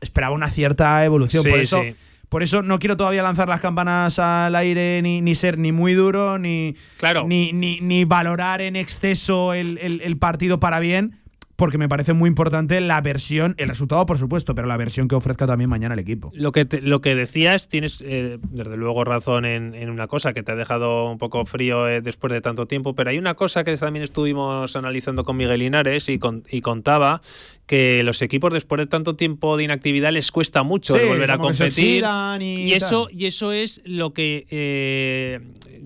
esperaba 0.00 0.34
una 0.34 0.50
cierta 0.50 1.04
evolución. 1.04 1.42
Sí, 1.44 1.50
por 1.50 1.58
eso 1.60 1.80
sí. 1.82 1.94
por 2.28 2.42
eso 2.42 2.62
no 2.62 2.78
quiero 2.78 2.96
todavía 2.96 3.22
lanzar 3.22 3.48
las 3.48 3.60
campanas 3.60 4.18
al 4.18 4.56
aire 4.56 5.00
ni, 5.02 5.20
ni 5.20 5.34
ser 5.34 5.56
ni 5.58 5.70
muy 5.70 5.94
duro, 5.94 6.38
ni, 6.38 6.74
ni, 7.26 7.52
ni, 7.52 7.80
ni 7.80 8.04
valorar 8.04 8.60
en 8.60 8.74
exceso 8.76 9.52
el, 9.54 9.78
el- 9.82 10.00
el 10.00 10.16
partido 10.16 10.58
para 10.60 10.80
bien, 10.80 11.18
porque 11.56 11.78
me 11.78 11.88
parece 11.88 12.12
muy 12.12 12.28
importante 12.28 12.80
la 12.80 13.00
versión, 13.00 13.54
el 13.58 13.68
resultado 13.68 14.04
por 14.06 14.18
supuesto, 14.18 14.54
pero 14.54 14.66
la 14.66 14.76
versión 14.76 15.08
que 15.08 15.14
ofrezca 15.14 15.46
también 15.46 15.70
mañana 15.70 15.94
el 15.94 16.00
equipo. 16.00 16.30
Lo 16.34 16.52
que, 16.52 16.64
te- 16.64 16.82
lo 16.82 17.00
que 17.00 17.14
decías, 17.14 17.68
tienes 17.68 18.02
eh, 18.04 18.38
desde 18.50 18.76
luego 18.76 19.04
razón 19.04 19.44
en, 19.44 19.74
en 19.74 19.90
una 19.90 20.06
cosa 20.08 20.32
que 20.32 20.42
te 20.42 20.52
ha 20.52 20.56
dejado 20.56 21.10
un 21.10 21.18
poco 21.18 21.44
frío 21.46 21.88
eh, 21.88 22.00
después 22.00 22.32
de 22.32 22.40
tanto 22.40 22.66
tiempo, 22.66 22.94
pero 22.94 23.10
hay 23.10 23.18
una 23.18 23.34
cosa 23.34 23.64
que 23.64 23.76
también 23.76 24.02
estuvimos 24.02 24.74
analizando 24.76 25.24
con 25.24 25.36
Miguel 25.36 25.60
Linares 25.60 26.08
y, 26.08 26.18
con- 26.18 26.42
y 26.50 26.60
contaba 26.60 27.20
que 27.66 28.02
los 28.04 28.20
equipos 28.20 28.52
después 28.52 28.78
de 28.78 28.86
tanto 28.86 29.16
tiempo 29.16 29.56
de 29.56 29.64
inactividad 29.64 30.12
les 30.12 30.30
cuesta 30.30 30.62
mucho 30.62 30.96
Sí, 30.96 31.04
volver 31.06 31.30
a 31.30 31.38
competir. 31.38 31.66
oxidan 32.04 32.42
y 32.42 32.72
eso, 32.72 33.08
y 33.10 33.26
eso 33.26 33.52
es 33.52 33.80
lo 33.86 34.12
que 34.12 34.46
eh, 34.50 35.40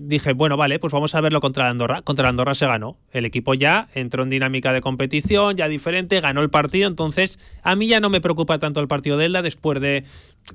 dije, 0.07 0.33
bueno, 0.33 0.57
vale, 0.57 0.79
pues 0.79 0.93
vamos 0.93 1.13
a 1.15 1.21
verlo 1.21 1.41
contra 1.41 1.65
la 1.65 1.69
Andorra. 1.71 2.01
Contra 2.01 2.23
la 2.23 2.29
Andorra 2.29 2.55
se 2.55 2.65
ganó. 2.65 2.97
El 3.11 3.25
equipo 3.25 3.53
ya 3.53 3.87
entró 3.93 4.23
en 4.23 4.29
dinámica 4.29 4.71
de 4.73 4.81
competición, 4.81 5.55
ya 5.57 5.67
diferente, 5.67 6.19
ganó 6.21 6.41
el 6.41 6.49
partido. 6.49 6.87
Entonces, 6.87 7.39
a 7.63 7.75
mí 7.75 7.87
ya 7.87 7.99
no 7.99 8.09
me 8.09 8.21
preocupa 8.21 8.59
tanto 8.59 8.79
el 8.79 8.87
partido 8.87 9.17
de 9.17 9.25
Elda 9.25 9.41
después 9.41 9.79
de. 9.81 10.03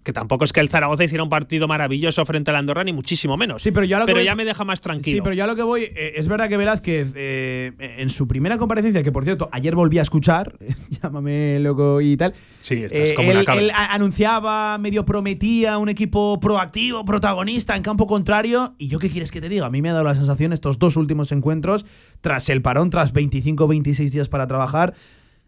Que 0.03 0.13
tampoco 0.13 0.45
es 0.45 0.53
que 0.53 0.61
el 0.61 0.69
Zaragoza 0.71 1.05
hiciera 1.05 1.23
un 1.23 1.29
partido 1.29 1.69
maravilloso 1.69 2.25
frente 2.27 2.51
a 2.51 2.53
la 2.55 2.59
Andorra, 2.59 2.83
ni 2.85 2.93
muchísimo 2.93 3.37
menos. 3.37 3.63
Sí, 3.63 3.71
pero 3.71 3.85
ya 3.87 3.99
lo 4.01 4.07
voy- 4.07 4.25
ya 4.25 4.35
me 4.35 4.45
deja 4.45 4.65
más 4.65 4.81
tranquilo. 4.81 5.17
Sí, 5.19 5.21
pero 5.23 5.35
yo 5.35 5.45
a 5.45 5.47
lo 5.47 5.55
que 5.55 5.63
voy, 5.63 5.83
eh, 5.85 6.15
es 6.17 6.27
verdad 6.27 6.49
que 6.49 6.57
Velázquez, 6.57 7.13
eh, 7.15 7.73
en 7.99 8.11
su 8.11 8.27
primera 8.27 8.59
comparecencia, 8.59 9.03
que 9.03 9.13
por 9.13 9.25
cierto, 9.25 9.49
ayer 9.53 9.75
volví 9.77 9.99
a 9.99 10.03
escuchar, 10.03 10.57
llámame 11.03 11.61
loco 11.61 12.01
y 12.01 12.17
tal. 12.17 12.35
Sí, 12.61 12.83
estás 12.83 13.11
eh, 13.11 13.15
como 13.15 13.31
él, 13.33 13.45
él 13.59 13.71
anunciaba, 13.75 14.79
medio 14.79 15.05
prometía 15.05 15.79
un 15.79 15.89
equipo 15.89 16.41
proactivo, 16.41 17.05
protagonista 17.05 17.77
en 17.77 17.83
campo 17.83 18.07
contrario. 18.07 18.75
¿Y 18.79 18.89
yo 18.89 18.99
qué 18.99 19.11
quieres 19.11 19.31
que 19.35 19.41
te 19.41 19.51
diga? 19.51 19.67
A 19.67 19.71
mí 19.71 19.83
me 19.83 19.91
ha 19.91 19.93
dado 19.93 20.05
la 20.05 20.15
sensación 20.15 20.53
estos 20.53 20.79
dos 20.79 20.97
últimos 20.97 21.33
encuentros, 21.33 21.85
tras 22.23 22.49
el 22.49 22.63
parón, 22.63 22.89
tras 22.89 23.13
25 23.13 23.67
26 23.67 24.13
días 24.13 24.29
para 24.29 24.47
trabajar, 24.47 24.95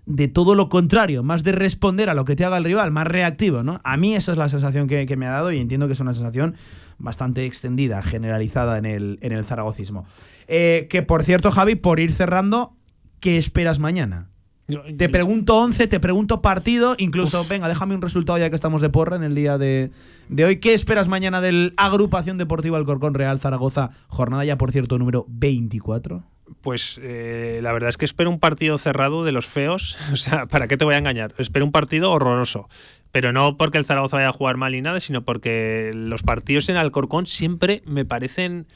de 0.04 0.28
todo 0.28 0.54
lo 0.54 0.68
contrario, 0.68 1.22
más 1.22 1.42
de 1.42 1.52
responder 1.52 2.10
a 2.10 2.14
lo 2.14 2.24
que 2.24 2.36
te 2.36 2.44
haga 2.44 2.58
el 2.58 2.64
rival, 2.64 2.90
más 2.90 3.06
reactivo, 3.06 3.62
¿no? 3.62 3.80
A 3.82 3.96
mí 3.96 4.14
esa 4.14 4.32
es 4.32 4.38
la 4.38 4.48
sensación 4.48 4.86
que, 4.86 5.06
que 5.06 5.16
me 5.16 5.26
ha 5.26 5.30
dado 5.30 5.52
y 5.52 5.58
entiendo 5.58 5.86
que 5.86 5.94
es 5.94 6.00
una 6.00 6.14
sensación 6.14 6.54
bastante 6.98 7.46
extendida, 7.46 8.02
generalizada 8.02 8.78
en 8.78 8.86
el, 8.86 9.18
en 9.22 9.32
el 9.32 9.44
zaragocismo. 9.44 10.04
Eh, 10.48 10.86
que 10.90 11.02
por 11.02 11.22
cierto, 11.24 11.50
Javi, 11.50 11.76
por 11.76 12.00
ir 12.00 12.12
cerrando, 12.12 12.76
¿qué 13.20 13.38
esperas 13.38 13.78
mañana? 13.78 14.30
Te 14.66 15.08
pregunto 15.08 15.58
11, 15.58 15.86
te 15.86 16.00
pregunto 16.00 16.42
partido, 16.42 16.96
incluso, 16.98 17.44
venga, 17.48 17.68
déjame 17.68 17.94
un 17.94 18.02
resultado 18.02 18.36
ya 18.38 18.50
que 18.50 18.56
estamos 18.56 18.82
de 18.82 18.88
porra 18.88 19.14
en 19.14 19.22
el 19.22 19.36
día 19.36 19.58
de, 19.58 19.92
de 20.28 20.44
hoy. 20.44 20.58
¿Qué 20.58 20.74
esperas 20.74 21.06
mañana 21.06 21.40
del 21.40 21.72
Agrupación 21.76 22.36
Deportiva 22.36 22.76
Alcorcón 22.76 23.14
Real 23.14 23.38
Zaragoza? 23.38 23.90
Jornada 24.08 24.44
ya, 24.44 24.58
por 24.58 24.72
cierto, 24.72 24.98
número 24.98 25.24
24. 25.28 26.24
Pues 26.62 27.00
eh, 27.02 27.60
la 27.62 27.72
verdad 27.72 27.90
es 27.90 27.96
que 27.96 28.04
espero 28.04 28.30
un 28.30 28.40
partido 28.40 28.76
cerrado 28.78 29.24
de 29.24 29.32
los 29.32 29.46
feos. 29.46 29.96
O 30.12 30.16
sea, 30.16 30.46
¿para 30.46 30.66
qué 30.66 30.76
te 30.76 30.84
voy 30.84 30.94
a 30.94 30.98
engañar? 30.98 31.34
Espero 31.38 31.64
un 31.64 31.72
partido 31.72 32.10
horroroso. 32.10 32.68
Pero 33.12 33.32
no 33.32 33.56
porque 33.56 33.78
el 33.78 33.84
Zaragoza 33.84 34.16
vaya 34.16 34.30
a 34.30 34.32
jugar 34.32 34.56
mal 34.56 34.72
ni 34.72 34.82
nada, 34.82 34.98
sino 35.00 35.22
porque 35.22 35.92
los 35.94 36.22
partidos 36.22 36.68
en 36.68 36.76
Alcorcón 36.76 37.26
siempre 37.26 37.82
me 37.86 38.04
parecen. 38.04 38.66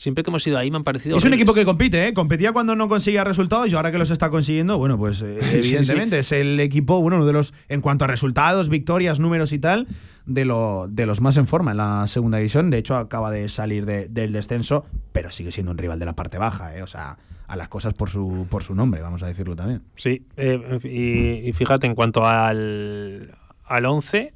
Siempre 0.00 0.22
que 0.22 0.30
hemos 0.30 0.46
ido 0.46 0.56
ahí 0.58 0.70
me 0.70 0.76
han 0.76 0.84
parecido. 0.84 1.16
Es 1.16 1.24
un 1.24 1.34
equipo 1.34 1.52
que 1.52 1.64
compite, 1.64 2.06
¿eh? 2.06 2.14
Competía 2.14 2.52
cuando 2.52 2.76
no 2.76 2.86
conseguía 2.88 3.24
resultados 3.24 3.68
y 3.68 3.74
ahora 3.74 3.90
que 3.90 3.98
los 3.98 4.10
está 4.10 4.30
consiguiendo, 4.30 4.78
bueno, 4.78 4.96
pues 4.96 5.20
eh, 5.22 5.38
Sí, 5.42 5.48
sí. 5.48 5.56
evidentemente 5.74 6.20
es 6.20 6.30
el 6.30 6.60
equipo, 6.60 7.00
bueno, 7.02 7.16
uno 7.16 7.26
de 7.26 7.32
los, 7.32 7.52
en 7.68 7.80
cuanto 7.80 8.04
a 8.04 8.06
resultados, 8.06 8.68
victorias, 8.68 9.18
números 9.18 9.52
y 9.52 9.58
tal, 9.58 9.88
de, 10.24 10.44
lo, 10.44 10.86
de 10.88 11.04
los 11.04 11.20
más 11.20 11.36
en 11.36 11.48
forma 11.48 11.72
en 11.72 11.78
la 11.78 12.06
segunda 12.06 12.38
división. 12.38 12.70
De 12.70 12.78
hecho, 12.78 12.94
acaba 12.96 13.32
de 13.32 13.48
salir 13.48 13.86
de- 13.86 14.06
del 14.08 14.32
descenso, 14.32 14.86
pero 15.12 15.32
sigue 15.32 15.50
siendo 15.50 15.72
un 15.72 15.78
rival 15.78 15.98
de 15.98 16.04
la 16.06 16.14
parte 16.14 16.38
baja, 16.38 16.76
¿eh? 16.76 16.82
O 16.82 16.86
sea, 16.86 17.18
a 17.48 17.56
las 17.56 17.66
cosas 17.68 17.92
por 17.92 18.08
su, 18.08 18.46
por 18.48 18.62
su 18.62 18.76
nombre, 18.76 19.02
vamos 19.02 19.24
a 19.24 19.26
decirlo 19.26 19.56
también. 19.56 19.82
Sí, 19.96 20.22
eh, 20.36 20.78
y, 20.84 21.48
y 21.48 21.52
fíjate, 21.54 21.88
en 21.88 21.96
cuanto 21.96 22.24
al, 22.24 23.32
al 23.64 23.84
11, 23.84 24.32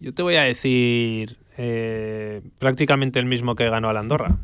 yo 0.00 0.12
te 0.12 0.22
voy 0.22 0.34
a 0.34 0.42
decir 0.42 1.38
eh, 1.56 2.42
prácticamente 2.58 3.18
el 3.18 3.24
mismo 3.24 3.54
que 3.54 3.70
ganó 3.70 3.88
al 3.88 3.96
Andorra. 3.96 4.36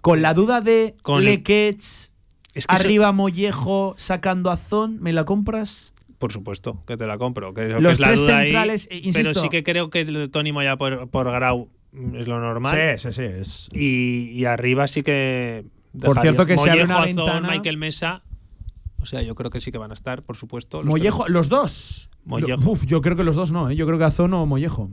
Con 0.00 0.22
la 0.22 0.34
duda 0.34 0.60
de 0.60 0.94
Con- 1.02 1.24
Lequets, 1.24 2.14
Es 2.54 2.66
que 2.66 2.74
eso- 2.74 2.84
arriba 2.84 3.12
Mollejo, 3.12 3.94
sacando 3.98 4.50
a 4.50 4.56
Zon, 4.56 4.98
¿me 5.00 5.12
la 5.12 5.24
compras? 5.24 5.92
Por 6.18 6.32
supuesto, 6.32 6.80
que 6.86 6.96
te 6.96 7.06
la 7.06 7.16
compro. 7.18 7.54
Que, 7.54 7.62
que 7.68 7.80
Los 7.80 7.94
es 7.94 8.00
la 8.00 8.08
tres 8.08 8.20
duda 8.20 8.42
centrales, 8.42 8.88
insisto- 8.92 9.30
pero 9.30 9.34
sí 9.40 9.48
que 9.48 9.62
creo 9.62 9.88
que 9.90 10.00
el 10.02 10.12
de 10.14 10.28
Tony 10.28 10.52
Moya 10.52 10.76
por, 10.76 11.08
por 11.08 11.30
Grau 11.30 11.68
es 12.14 12.28
lo 12.28 12.40
normal. 12.40 12.76
Sí, 12.98 13.08
sí, 13.10 13.12
sí. 13.12 13.22
es- 13.22 13.68
Y, 13.72 14.30
y 14.32 14.44
arriba 14.44 14.86
sí 14.86 15.02
que. 15.02 15.64
Por 15.98 16.20
cierto 16.20 16.46
que 16.46 16.56
se 16.56 16.70
abre 16.70 16.82
Mollejo, 16.86 16.98
una 16.98 17.06
ventana- 17.06 17.48
Michael 17.48 17.76
Mesa. 17.78 18.22
O 19.02 19.06
sea, 19.06 19.22
yo 19.22 19.34
creo 19.34 19.50
que 19.50 19.60
sí 19.62 19.72
que 19.72 19.78
van 19.78 19.90
a 19.92 19.94
estar, 19.94 20.22
por 20.22 20.36
supuesto. 20.36 20.78
los 20.82 20.86
Mollejo, 20.90 21.22
tres. 21.24 21.32
los 21.32 21.48
dos. 21.48 22.10
Mollejo. 22.26 22.70
Uf, 22.70 22.84
yo 22.84 23.00
creo 23.00 23.16
que 23.16 23.24
los 23.24 23.34
dos 23.34 23.50
no, 23.50 23.70
¿eh? 23.70 23.74
yo 23.76 23.86
creo 23.86 23.98
que 23.98 24.04
Azón 24.04 24.34
o 24.34 24.44
Mollejo. 24.44 24.90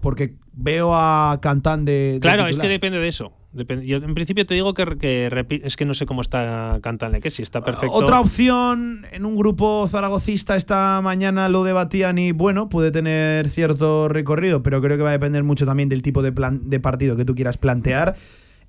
Porque 0.00 0.34
veo 0.54 0.94
a 0.96 1.38
Cantán 1.42 1.84
de. 1.84 2.14
de 2.14 2.20
Claro, 2.20 2.46
es 2.46 2.58
que 2.58 2.68
depende 2.68 2.98
de 2.98 3.08
eso. 3.08 3.32
Depende- 3.52 3.84
yo 3.84 3.96
en 3.96 4.14
principio 4.14 4.46
te 4.46 4.54
digo 4.54 4.74
que, 4.74 4.84
que 4.96 5.60
es 5.64 5.74
que 5.76 5.84
no 5.84 5.92
sé 5.94 6.06
cómo 6.06 6.20
está 6.20 6.78
Cantanle, 6.82 7.20
que 7.20 7.30
si 7.30 7.42
está 7.42 7.64
perfecto. 7.64 7.92
Otra 7.94 8.20
opción 8.20 9.06
en 9.10 9.24
un 9.24 9.36
grupo 9.36 9.88
zaragocista 9.88 10.54
esta 10.54 11.00
mañana 11.02 11.48
lo 11.48 11.64
debatían 11.64 12.18
y 12.18 12.30
bueno, 12.30 12.68
puede 12.68 12.92
tener 12.92 13.48
cierto 13.50 14.08
recorrido, 14.08 14.62
pero 14.62 14.80
creo 14.80 14.96
que 14.96 15.02
va 15.02 15.08
a 15.08 15.12
depender 15.12 15.42
mucho 15.42 15.66
también 15.66 15.88
del 15.88 16.02
tipo 16.02 16.22
de, 16.22 16.30
plan, 16.30 16.70
de 16.70 16.78
partido 16.78 17.16
que 17.16 17.24
tú 17.24 17.34
quieras 17.34 17.56
plantear 17.56 18.14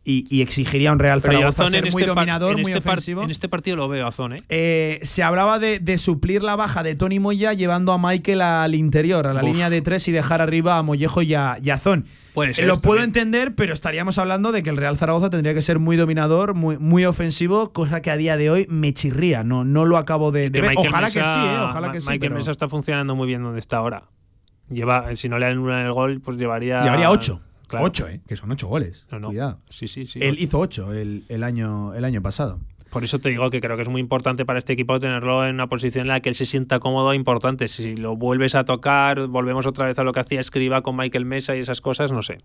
y, 0.04 0.26
y 0.36 0.42
exigiría 0.42 0.92
un 0.92 0.98
Real 1.00 1.22
Pero 1.22 1.34
Zaragoza 1.34 1.70
ser 1.70 1.82
muy 1.92 2.02
este 2.02 2.06
dominador, 2.08 2.54
muy 2.54 2.62
este 2.72 2.82
par- 2.82 2.94
ofensivo. 2.94 3.22
en 3.24 3.30
este 3.30 3.48
partido 3.50 3.78
lo 3.78 3.88
veo 3.88 4.06
a 4.06 4.10
Azón, 4.10 4.34
¿eh? 4.34 4.38
Eh, 4.50 5.00
se 5.04 5.22
hablaba 5.22 5.60
de, 5.60 5.78
de 5.80 5.98
suplir 6.00 6.42
la 6.42 6.56
baja 6.56 6.82
de 6.82 6.96
Tony 6.96 7.20
Moya 7.20 7.54
llevando 7.54 7.92
a 7.94 7.98
Michael 8.00 8.42
al 8.42 8.74
interior, 8.74 9.28
a 9.28 9.34
la 9.34 9.42
Uf. 9.42 9.48
línea 9.52 9.70
de 9.70 9.82
tres 9.84 10.08
y 10.08 10.12
dejar 10.12 10.42
arriba 10.42 10.78
a 10.80 10.84
Mollejo 10.84 11.22
y 11.22 11.36
a, 11.36 11.58
y 11.62 11.70
a 11.70 11.78
Zon. 11.78 12.06
Puede 12.34 12.52
Eh, 12.52 12.54
ser, 12.56 12.66
Lo 12.66 12.80
puedo 12.80 13.02
también. 13.02 13.10
entender, 13.28 13.56
pero 13.56 13.74
estaríamos 13.76 14.18
hablando 14.18 14.52
de 14.52 14.64
que 14.64 14.70
el 14.72 14.78
Real 14.78 14.98
Zaragoza 14.98 15.30
tendría 15.30 15.54
que 15.54 15.62
ser 15.62 15.78
muy 15.80 15.98
dominador, 15.98 16.56
muy, 16.56 16.78
muy 16.80 17.06
ofensivo, 17.06 17.72
cosa 17.72 18.02
que 18.02 18.10
a 18.10 18.18
día 18.18 18.38
de 18.38 18.50
hoy 18.50 18.66
me 18.70 18.94
chirría. 18.94 19.44
No, 19.44 19.66
no 19.66 19.86
lo 19.86 19.98
acabo 19.98 20.32
de, 20.32 20.50
de 20.50 20.62
ver. 20.62 20.74
Ojalá 20.78 21.08
que 21.08 21.20
sí, 21.20 21.20
eh, 21.20 21.58
ojalá 21.62 21.88
Ma- 21.88 21.94
que 21.94 22.00
sí. 22.02 22.08
Michael 22.08 22.30
pero 22.32 22.36
Mesa 22.36 22.52
está 22.52 22.68
funcionando 22.70 23.16
muy 23.16 23.28
bien 23.28 23.44
donde 23.44 23.60
está 23.60 23.78
ahora. 23.78 24.04
Lleva, 24.70 25.14
si 25.18 25.28
no 25.30 25.38
le 25.38 25.46
anulan 25.48 25.86
el 25.86 25.92
gol, 25.92 26.22
pues 26.22 26.38
llevaría. 26.38 26.82
Llevaría 26.84 27.12
ocho. 27.12 27.42
Claro. 27.72 27.86
Ocho, 27.86 28.08
eh, 28.10 28.20
que 28.28 28.36
son 28.36 28.52
ocho 28.52 28.68
goles. 28.68 29.06
No, 29.10 29.20
no. 29.20 29.28
Cuidado. 29.30 29.62
Sí, 29.70 29.88
sí, 29.88 30.06
sí. 30.06 30.20
Él 30.22 30.34
ocho. 30.34 30.44
hizo 30.44 30.60
ocho 30.60 30.94
el, 30.94 31.24
el 31.30 31.44
año, 31.44 31.94
el 31.94 32.04
año 32.04 32.22
pasado. 32.22 32.60
Por 32.92 33.04
eso 33.04 33.20
te 33.20 33.30
digo 33.30 33.50
que 33.50 33.62
creo 33.62 33.76
que 33.78 33.84
es 33.84 33.90
muy 33.90 34.02
importante 34.02 34.46
para 34.46 34.60
este 34.60 34.74
equipo 34.74 35.00
tenerlo 35.00 35.46
en 35.48 35.56
una 35.56 35.68
posición 35.68 36.04
en 36.04 36.08
la 36.10 36.20
que 36.20 36.30
él 36.30 36.36
se 36.36 36.46
sienta 36.46 36.80
cómodo 36.80 37.14
e 37.14 37.16
importante. 37.16 37.68
Si 37.68 37.96
lo 37.96 38.16
vuelves 38.18 38.54
a 38.54 38.66
tocar, 38.66 39.28
volvemos 39.28 39.66
otra 39.66 39.86
vez 39.86 39.98
a 39.98 40.04
lo 40.04 40.12
que 40.12 40.20
hacía 40.20 40.40
Escriba 40.42 40.82
con 40.82 40.98
Michael 40.98 41.26
Mesa 41.26 41.56
y 41.56 41.60
esas 41.60 41.80
cosas, 41.82 42.12
no 42.12 42.22
sé. 42.22 42.38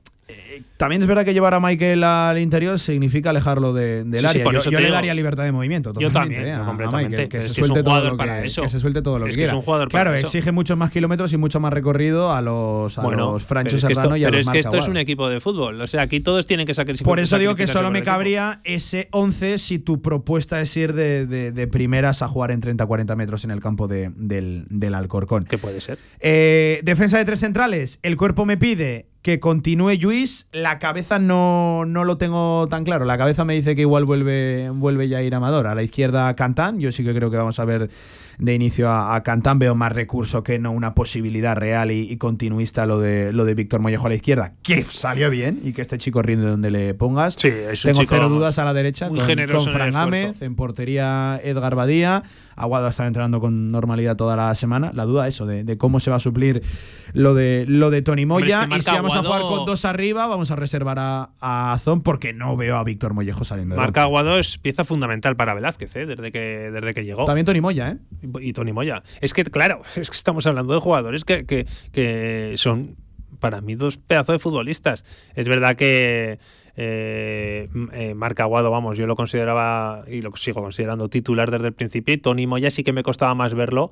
También 0.76 1.02
es 1.02 1.08
verdad 1.08 1.24
que 1.24 1.32
llevar 1.34 1.54
a 1.54 1.60
Michael 1.60 2.02
al 2.04 2.38
interior 2.38 2.78
significa 2.78 3.30
alejarlo 3.30 3.72
de- 3.72 4.04
del 4.04 4.20
Sí, 4.20 4.26
área. 4.26 4.44
por 4.44 4.52
yo 4.52 4.58
eso 4.60 4.70
yo 4.70 4.78
te 4.78 4.84
le 4.84 4.90
daría 4.90 5.14
libertad 5.14 5.42
de 5.44 5.52
movimiento. 5.52 5.92
Yo 5.98 6.10
también, 6.12 6.46
eh, 6.46 6.52
a 6.54 6.64
completamente. 6.64 7.08
Michael, 7.10 7.28
que 7.28 7.38
Es 7.38 7.44
se 7.46 7.54
que 7.54 7.60
es 7.62 7.70
un 7.70 7.82
jugador 7.82 8.16
para 8.16 8.40
que- 8.40 8.46
eso. 8.46 8.62
Que 8.62 8.68
se 8.68 8.78
suelte 8.80 9.02
todo 9.02 9.18
lo 9.18 9.26
Es 9.26 9.36
que 9.36 9.42
es 9.42 9.48
quiera. 9.48 9.56
un 9.56 9.62
jugador 9.62 9.88
para 9.90 10.04
claro, 10.04 10.16
eso. 10.16 10.26
exige 10.26 10.52
muchos 10.52 10.76
más 10.78 10.90
kilómetros 10.90 11.32
y 11.32 11.36
mucho 11.38 11.58
más 11.58 11.72
recorrido 11.72 12.32
a 12.32 12.40
los, 12.42 12.96
a 12.98 13.02
los 13.02 13.42
Francho 13.42 13.76
esto, 13.76 13.88
Serrano 13.88 14.16
y 14.16 14.24
a 14.24 14.28
pero 14.28 14.38
los 14.38 14.46
es 14.46 14.52
que 14.52 14.58
esto 14.60 14.76
es 14.76 14.86
un 14.88 14.96
equipo 14.96 15.28
de 15.28 15.40
fútbol. 15.40 15.80
O 15.80 15.86
sea, 15.88 16.02
aquí 16.02 16.20
todos 16.20 16.46
tienen 16.46 16.66
que 16.66 16.74
sacrificar. 16.74 17.06
Por 17.06 17.18
eso 17.18 17.36
digo 17.38 17.56
que 17.56 17.66
solo 17.66 17.90
me 17.90 18.02
cabría 18.04 18.60
ese 18.62 19.08
11 19.10 19.58
si 19.58 19.78
tu 19.80 20.00
propuesta 20.02 20.35
es 20.38 20.76
ir 20.76 20.92
de, 20.94 21.26
de- 21.26 21.52
de 21.52 21.66
primeras 21.66 22.22
a 22.22 22.28
jugar 22.28 22.50
en 22.50 22.60
30-40 22.60 23.16
metros 23.16 23.44
en 23.44 23.50
el 23.50 23.60
campo 23.60 23.88
de- 23.88 24.10
del, 24.16 24.66
del 24.70 24.94
Alcorcón. 24.94 25.44
Que 25.44 25.58
puede 25.58 25.80
ser. 25.80 25.98
Eh, 26.20 26.80
defensa 26.84 27.18
de 27.18 27.24
tres 27.24 27.40
centrales. 27.40 27.98
El 28.02 28.16
cuerpo 28.16 28.44
me 28.44 28.56
pide 28.56 29.06
que 29.22 29.40
continúe 29.40 29.94
Luis. 30.00 30.48
La 30.52 30.78
cabeza 30.78 31.18
no, 31.18 31.84
no 31.86 32.04
lo 32.04 32.16
tengo 32.16 32.68
tan 32.68 32.84
claro. 32.84 33.04
La 33.04 33.18
cabeza 33.18 33.44
me 33.44 33.54
dice 33.54 33.74
que 33.74 33.80
igual 33.82 34.04
vuelve, 34.04 34.70
vuelve 34.72 35.08
ya 35.08 35.18
a 35.18 35.22
ir 35.22 35.34
Amador. 35.34 35.66
A 35.66 35.74
la 35.74 35.82
izquierda 35.82 36.34
Cantán. 36.36 36.78
Yo 36.78 36.92
sí 36.92 37.02
que 37.02 37.12
creo 37.14 37.30
que 37.30 37.36
vamos 37.36 37.58
a 37.58 37.64
ver 37.64 37.90
de 38.38 38.54
inicio 38.54 38.88
a, 38.88 39.14
a 39.14 39.22
Cantán. 39.22 39.58
Veo 39.58 39.74
más 39.74 39.92
recurso 39.92 40.42
que 40.42 40.58
no 40.58 40.70
una 40.72 40.94
posibilidad 40.94 41.56
real 41.56 41.90
y, 41.90 42.10
y 42.10 42.16
continuista 42.16 42.86
lo 42.86 43.00
de, 43.00 43.32
lo 43.32 43.44
de 43.44 43.54
Víctor 43.54 43.80
Mollejo 43.80 44.06
a 44.06 44.08
la 44.10 44.14
izquierda. 44.14 44.54
Que 44.62 44.82
salió 44.82 45.30
bien 45.30 45.60
y 45.64 45.72
que 45.72 45.82
este 45.82 45.98
chico 45.98 46.22
rinde 46.22 46.46
donde 46.46 46.70
le 46.70 46.94
pongas. 46.94 47.34
Sí, 47.34 47.48
es 47.48 47.84
un 47.84 47.92
Tengo 47.92 48.02
chico, 48.02 48.14
cero 48.14 48.28
dudas 48.28 48.58
a 48.58 48.64
la 48.64 48.72
derecha. 48.72 49.08
muy 49.08 49.18
con, 49.18 49.28
generoso 49.28 49.66
con 49.66 49.74
en 49.74 49.86
el 49.86 49.92
Fran 49.92 50.04
esfuerzo. 50.04 50.26
Gámez, 50.26 50.42
en 50.42 50.56
portería 50.56 51.40
Edgar 51.42 51.74
Badía. 51.74 52.22
Aguado 52.58 52.88
está 52.88 53.06
entrenando 53.06 53.38
con 53.38 53.70
normalidad 53.70 54.16
toda 54.16 54.34
la 54.34 54.54
semana. 54.54 54.90
La 54.94 55.04
duda 55.04 55.28
eso 55.28 55.44
de, 55.44 55.62
de 55.62 55.76
cómo 55.76 56.00
se 56.00 56.10
va 56.10 56.16
a 56.16 56.20
suplir 56.20 56.62
lo 57.12 57.34
de 57.34 57.66
lo 57.68 57.90
de 57.90 58.00
Tony 58.00 58.22
es 58.22 58.28
Moya. 58.28 58.66
que 58.66 58.78
y 58.78 58.82
si 58.82 58.90
vamos 58.90 59.14
a 59.14 59.22
jugar 59.22 59.42
con 59.42 59.66
dos 59.66 59.84
arriba, 59.84 60.26
vamos 60.26 60.50
a 60.50 60.56
reservar 60.56 60.98
a, 60.98 61.30
a 61.38 61.74
Azón 61.74 62.02
porque 62.02 62.32
no 62.32 62.56
veo 62.56 62.76
a 62.78 62.84
Víctor 62.84 63.12
Mollejo 63.12 63.44
saliendo 63.44 63.74
de 63.74 63.80
Marca 63.80 64.02
Aguado 64.02 64.38
es 64.38 64.56
pieza 64.56 64.84
fundamental 64.84 65.36
para 65.36 65.52
Velázquez, 65.52 65.94
¿eh? 65.96 66.06
desde, 66.06 66.32
que, 66.32 66.70
desde 66.72 66.94
que 66.94 67.04
llegó. 67.04 67.26
También 67.26 67.44
Tony 67.44 67.60
Moya, 67.60 67.90
¿eh? 67.90 67.98
Y, 68.40 68.52
Tony 68.52 68.72
Moya. 68.72 69.02
Es 69.20 69.32
que, 69.34 69.44
claro, 69.44 69.82
es 69.96 70.10
que 70.10 70.16
estamos 70.16 70.46
hablando 70.46 70.74
de 70.74 70.80
jugadores 70.80 71.24
que, 71.24 71.46
que- 71.46 71.66
que 71.92 72.54
son 72.56 72.96
para 73.40 73.60
mí 73.60 73.74
dos 73.74 73.98
pedazos 73.98 74.34
de 74.34 74.38
futbolistas. 74.38 75.04
Es 75.34 75.46
verdad 75.48 75.76
que 75.76 76.38
eh, 76.76 77.68
m- 77.74 77.88
eh, 77.92 78.14
Marc 78.14 78.40
Aguado, 78.40 78.70
vamos, 78.70 78.96
yo 78.96 79.06
lo 79.06 79.14
consideraba 79.16 80.04
y 80.08 80.22
lo 80.22 80.34
sigo 80.36 80.62
considerando 80.62 81.08
titular 81.08 81.50
desde 81.50 81.66
el 81.68 81.74
principio. 81.74 82.14
Y 82.14 82.18
Tony 82.18 82.46
Moya 82.46 82.70
sí 82.70 82.82
que 82.82 82.92
me 82.94 83.02
costaba 83.02 83.34
más 83.34 83.52
verlo 83.54 83.90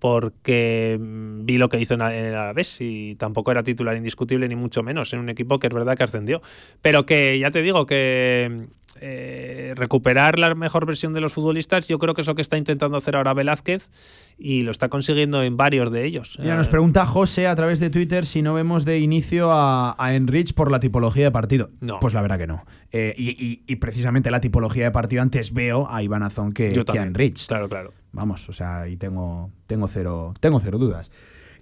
porque 0.00 0.98
mm, 0.98 1.44
vi 1.44 1.58
lo 1.58 1.68
que 1.68 1.78
hizo 1.78 1.94
en 1.94 2.00
el 2.00 2.34
Alavés 2.34 2.78
y 2.80 3.14
tampoco 3.16 3.50
era 3.52 3.62
titular 3.62 3.96
indiscutible 3.96 4.48
ni 4.48 4.56
mucho 4.56 4.82
menos 4.82 5.12
en 5.12 5.20
un 5.20 5.28
equipo 5.28 5.58
que 5.58 5.66
es 5.68 5.72
verdad 5.74 5.96
que 5.96 6.02
ascendió. 6.04 6.40
Pero 6.82 7.06
que 7.06 7.38
ya 7.38 7.50
te 7.50 7.62
digo 7.62 7.86
que 7.86 8.66
eh, 9.00 9.72
recuperar 9.76 10.38
la 10.38 10.54
mejor 10.54 10.86
versión 10.86 11.12
de 11.14 11.20
los 11.20 11.32
futbolistas 11.32 11.88
yo 11.88 11.98
creo 11.98 12.14
que 12.14 12.20
es 12.20 12.26
lo 12.26 12.34
que 12.34 12.42
está 12.42 12.56
intentando 12.58 12.96
hacer 12.96 13.16
ahora 13.16 13.34
Velázquez 13.34 13.90
y 14.38 14.62
lo 14.62 14.70
está 14.70 14.88
consiguiendo 14.88 15.42
en 15.42 15.56
varios 15.56 15.90
de 15.90 16.04
ellos. 16.04 16.36
Mira, 16.40 16.56
nos 16.56 16.68
pregunta 16.68 17.06
José 17.06 17.46
a 17.46 17.54
través 17.56 17.80
de 17.80 17.90
Twitter 17.90 18.26
si 18.26 18.42
no 18.42 18.54
vemos 18.54 18.84
de 18.84 18.98
inicio 18.98 19.50
a, 19.52 19.94
a 19.98 20.14
Enrich 20.14 20.54
por 20.54 20.70
la 20.70 20.80
tipología 20.80 21.24
de 21.24 21.30
partido. 21.30 21.70
No. 21.80 21.98
Pues 22.00 22.14
la 22.14 22.22
verdad 22.22 22.38
que 22.38 22.46
no. 22.46 22.64
Eh, 22.92 23.14
y, 23.16 23.30
y- 23.30 23.62
y 23.66 23.76
precisamente 23.76 24.30
la 24.30 24.40
tipología 24.40 24.84
de 24.84 24.90
partido 24.90 25.22
antes 25.22 25.52
veo 25.52 25.88
a 25.90 26.02
Iván 26.02 26.22
Azón 26.22 26.52
que, 26.52 26.72
Yo 26.72 26.84
que 26.84 26.98
a. 26.98 27.02
Enrich. 27.04 27.46
Claro, 27.46 27.68
claro. 27.68 27.92
Vamos, 28.12 28.48
o 28.48 28.52
sea, 28.52 28.80
ahí 28.82 28.96
tengo, 28.96 29.50
tengo, 29.66 29.86
cero, 29.88 30.34
tengo 30.40 30.58
cero 30.60 30.78
dudas. 30.78 31.10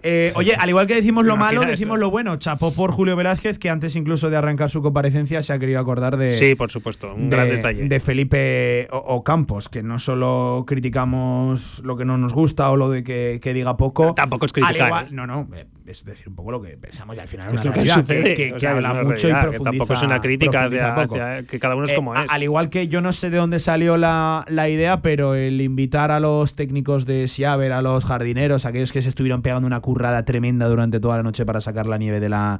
Eh, 0.01 0.31
oye, 0.35 0.55
al 0.55 0.69
igual 0.69 0.87
que 0.87 0.95
decimos 0.95 1.25
lo 1.25 1.35
malo, 1.37 1.61
decimos 1.61 1.99
lo 1.99 2.09
bueno. 2.09 2.37
Chapó 2.37 2.73
por 2.73 2.91
Julio 2.91 3.15
Velázquez, 3.15 3.59
que 3.59 3.69
antes 3.69 3.95
incluso 3.95 4.29
de 4.29 4.37
arrancar 4.37 4.69
su 4.69 4.81
comparecencia 4.81 5.41
se 5.43 5.51
ha 5.53 5.59
querido 5.59 5.79
acordar 5.79 6.15
de. 6.17 6.35
Sí, 6.37 6.55
por 6.55 6.71
supuesto, 6.71 7.13
un 7.13 7.29
de- 7.29 7.35
gran 7.35 7.49
detalle. 7.49 7.83
De 7.87 7.99
Felipe 7.99 8.87
o- 8.91 8.97
Ocampos, 9.15 9.67
que 9.69 9.83
no 9.83 9.99
solo 9.99 10.63
criticamos 10.67 11.81
lo 11.83 11.97
que 11.97 12.05
no 12.05 12.17
nos 12.17 12.33
gusta 12.33 12.69
o 12.71 12.77
lo 12.77 12.89
de 12.89 13.03
que, 13.03 13.39
que 13.41 13.53
diga 13.53 13.77
poco. 13.77 14.13
Tampoco 14.13 14.45
es 14.45 14.53
criticar, 14.53 14.87
igual- 14.87 15.05
¿eh? 15.07 15.09
no, 15.11 15.27
no, 15.27 15.47
eh, 15.55 15.65
es 15.89 16.05
decir 16.05 16.29
un 16.29 16.35
poco 16.35 16.51
lo 16.51 16.61
que 16.61 16.77
pensamos 16.77 17.15
y 17.15 17.19
al 17.19 17.27
final 17.27 17.53
es 17.55 17.65
lo 17.65 17.71
que 17.73 17.85
sucede, 17.87 18.35
que, 18.35 18.51
o 18.51 18.53
que 18.55 18.59
sea, 18.59 18.59
que 18.59 18.67
habla 18.67 18.93
mucho 19.03 19.27
y 19.27 19.31
realidad, 19.31 19.41
que 19.41 19.47
profundiza. 19.57 19.63
tampoco 19.71 19.93
es 19.93 20.03
una 20.03 20.21
crítica 20.21 20.51
profundiza 20.69 21.01
hacia- 21.01 21.43
que 21.47 21.59
cada 21.59 21.75
uno 21.75 21.85
es 21.85 21.91
Eh, 21.91 21.95
como 21.95 22.15
es. 22.15 22.21
Al 22.29 22.43
igual 22.43 22.69
que 22.69 22.87
yo 22.87 23.01
no 23.01 23.11
sé 23.13 23.29
de 23.29 23.37
dónde 23.37 23.59
salió 23.59 23.97
la, 23.97 24.45
la 24.47 24.69
idea, 24.69 25.01
pero 25.01 25.35
el 25.35 25.59
invitar 25.61 26.11
a 26.11 26.19
los 26.19 26.55
técnicos 26.55 27.05
de 27.05 27.27
Siaber, 27.27 27.71
a 27.73 27.81
los 27.81 28.05
jardineros, 28.05 28.65
aquellos 28.65 28.91
que 28.91 29.01
se 29.01 29.09
estuvieron 29.09 29.41
pegando 29.41 29.65
una 29.67 29.79
currada 29.79 30.23
tremenda 30.25 30.67
durante 30.67 30.99
toda 30.99 31.17
la 31.17 31.23
noche 31.23 31.45
para 31.45 31.61
sacar 31.61 31.85
la 31.87 31.97
nieve 31.97 32.19
de 32.19 32.29
la 32.29 32.59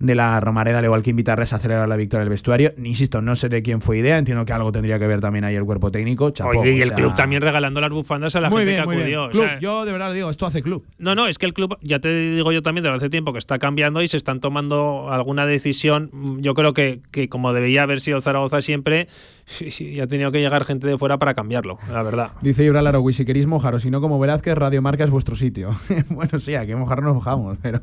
de 0.00 0.14
la 0.14 0.40
Romareda, 0.40 0.78
al 0.78 0.84
igual 0.86 1.02
que 1.02 1.10
invitarles 1.10 1.52
a 1.52 1.56
acelerar 1.56 1.86
la 1.88 1.94
victoria 1.96 2.20
del 2.20 2.30
vestuario. 2.30 2.72
Insisto, 2.82 3.20
no 3.22 3.36
sé 3.36 3.48
de 3.48 3.62
quién 3.62 3.80
fue 3.80 3.98
idea, 3.98 4.16
entiendo 4.18 4.44
que 4.44 4.52
algo 4.52 4.72
tendría 4.72 4.98
que 4.98 5.06
ver 5.06 5.20
también 5.20 5.44
ahí 5.44 5.54
el 5.54 5.64
cuerpo 5.64 5.90
técnico. 5.92 6.30
Chapó, 6.30 6.58
Oye, 6.60 6.72
y 6.72 6.80
el 6.80 6.88
sea- 6.88 6.96
club 6.96 7.14
también 7.14 7.42
regalando 7.42 7.80
las 7.80 7.90
bufandas 7.90 8.34
a 8.34 8.40
la 8.40 8.48
Muy 8.50 8.60
gente 8.64 8.72
bien, 8.72 8.84
que 8.88 8.96
acudió. 9.00 9.24
o 9.26 9.30
Club, 9.30 9.46
yo 9.60 9.84
de 9.84 9.92
verdad 9.92 10.08
lo 10.08 10.14
digo, 10.14 10.30
esto 10.30 10.46
hace 10.46 10.62
club. 10.62 10.84
No, 10.98 11.14
no, 11.14 11.26
es 11.28 11.38
que 11.38 11.46
el 11.46 11.52
club, 11.54 11.76
ya 11.82 11.98
te 12.00 12.08
digo 12.32 12.50
yo 12.50 12.62
también 12.62 12.82
desde 12.82 12.96
hace 12.96 13.10
tiempo 13.10 13.32
que 13.32 13.38
está 13.38 13.58
cambiando 13.58 14.00
y 14.02 14.08
se 14.08 14.16
están 14.16 14.40
tomando 14.40 15.10
alguna 15.12 15.44
decisión. 15.46 16.10
Yo 16.40 16.54
creo 16.54 16.72
que, 16.72 17.00
que 17.10 17.28
como 17.28 17.52
debería 17.52 17.82
haber 17.82 18.00
sido 18.00 18.20
Zaragoza 18.22 18.62
siempre, 18.62 19.06
y 19.78 20.00
ha 20.00 20.06
tenido 20.06 20.32
que 20.32 20.40
llegar 20.40 20.64
gente 20.64 20.86
de 20.86 20.96
fuera 20.96 21.18
para 21.18 21.34
cambiarlo, 21.34 21.78
la 21.92 22.02
verdad. 22.02 22.30
Dice 22.40 22.64
Ibral 22.64 22.86
Arogui, 22.86 23.12
si 23.12 23.24
queréis 23.26 23.46
mojaros, 23.46 23.82
si 23.82 23.90
no 23.90 24.00
como 24.00 24.18
Velázquez, 24.18 24.54
Radio 24.56 24.80
Marca 24.80 25.04
es 25.04 25.10
vuestro 25.10 25.36
sitio. 25.36 25.72
bueno, 26.08 26.38
sí, 26.38 26.54
aquí 26.54 26.74
mojar 26.74 27.02
nos 27.02 27.14
mojamos, 27.14 27.58
pero 27.60 27.82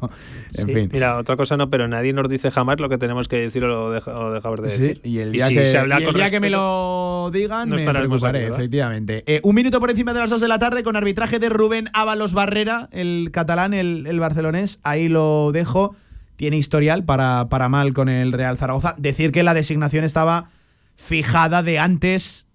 en 0.55 0.65
Sí, 0.67 0.73
fin. 0.73 0.89
Mira, 0.91 1.17
otra 1.17 1.35
cosa 1.35 1.57
no, 1.57 1.69
pero 1.69 1.87
nadie 1.87 2.06
nos 2.13 2.29
dice 2.29 2.51
jamás 2.51 2.79
lo 2.79 2.89
que 2.89 2.97
tenemos 2.97 3.27
que 3.27 3.37
decir 3.37 3.63
o 3.63 3.91
deja- 3.91 4.17
o 4.17 4.31
dejamos 4.31 4.61
de 4.61 4.69
Sí, 4.69 4.81
decir. 4.81 5.01
y 5.03 5.19
el 5.19 5.31
día, 5.31 5.47
si 5.47 5.55
que, 5.55 5.63
se 5.63 5.77
habla 5.77 5.95
y 5.99 6.03
el 6.03 6.05
con 6.07 6.15
día 6.15 6.29
que 6.29 6.39
me 6.39 6.49
lo 6.49 7.29
digan, 7.33 7.69
no 7.69 7.75
me 7.75 7.81
preocuparé, 7.83 8.07
cosa, 8.09 8.31
¿verdad? 8.31 8.51
efectivamente. 8.59 9.23
Eh, 9.27 9.39
un 9.43 9.55
minuto 9.55 9.79
por 9.79 9.89
encima 9.91 10.13
de 10.13 10.19
las 10.19 10.29
2 10.29 10.41
de 10.41 10.47
la 10.47 10.59
tarde 10.59 10.83
con 10.83 10.95
arbitraje 10.95 11.39
de 11.39 11.49
Rubén 11.49 11.89
Ábalos 11.93 12.33
Barrera, 12.33 12.89
el 12.91 13.29
catalán, 13.31 13.73
el, 13.73 14.05
el 14.07 14.19
barcelonés. 14.19 14.79
Ahí 14.83 15.07
lo 15.09 15.51
dejo. 15.51 15.95
Tiene 16.35 16.57
historial 16.57 17.03
para, 17.03 17.47
para 17.49 17.67
mal 17.67 17.93
con 17.93 18.09
el 18.09 18.31
Real 18.31 18.57
Zaragoza. 18.57 18.93
Decir 18.99 19.31
que 19.31 19.41
la 19.43 19.53
designación 19.55 20.03
estaba 20.03 20.51
fijada 20.95 21.63
de 21.63 21.79
antes, 21.79 22.47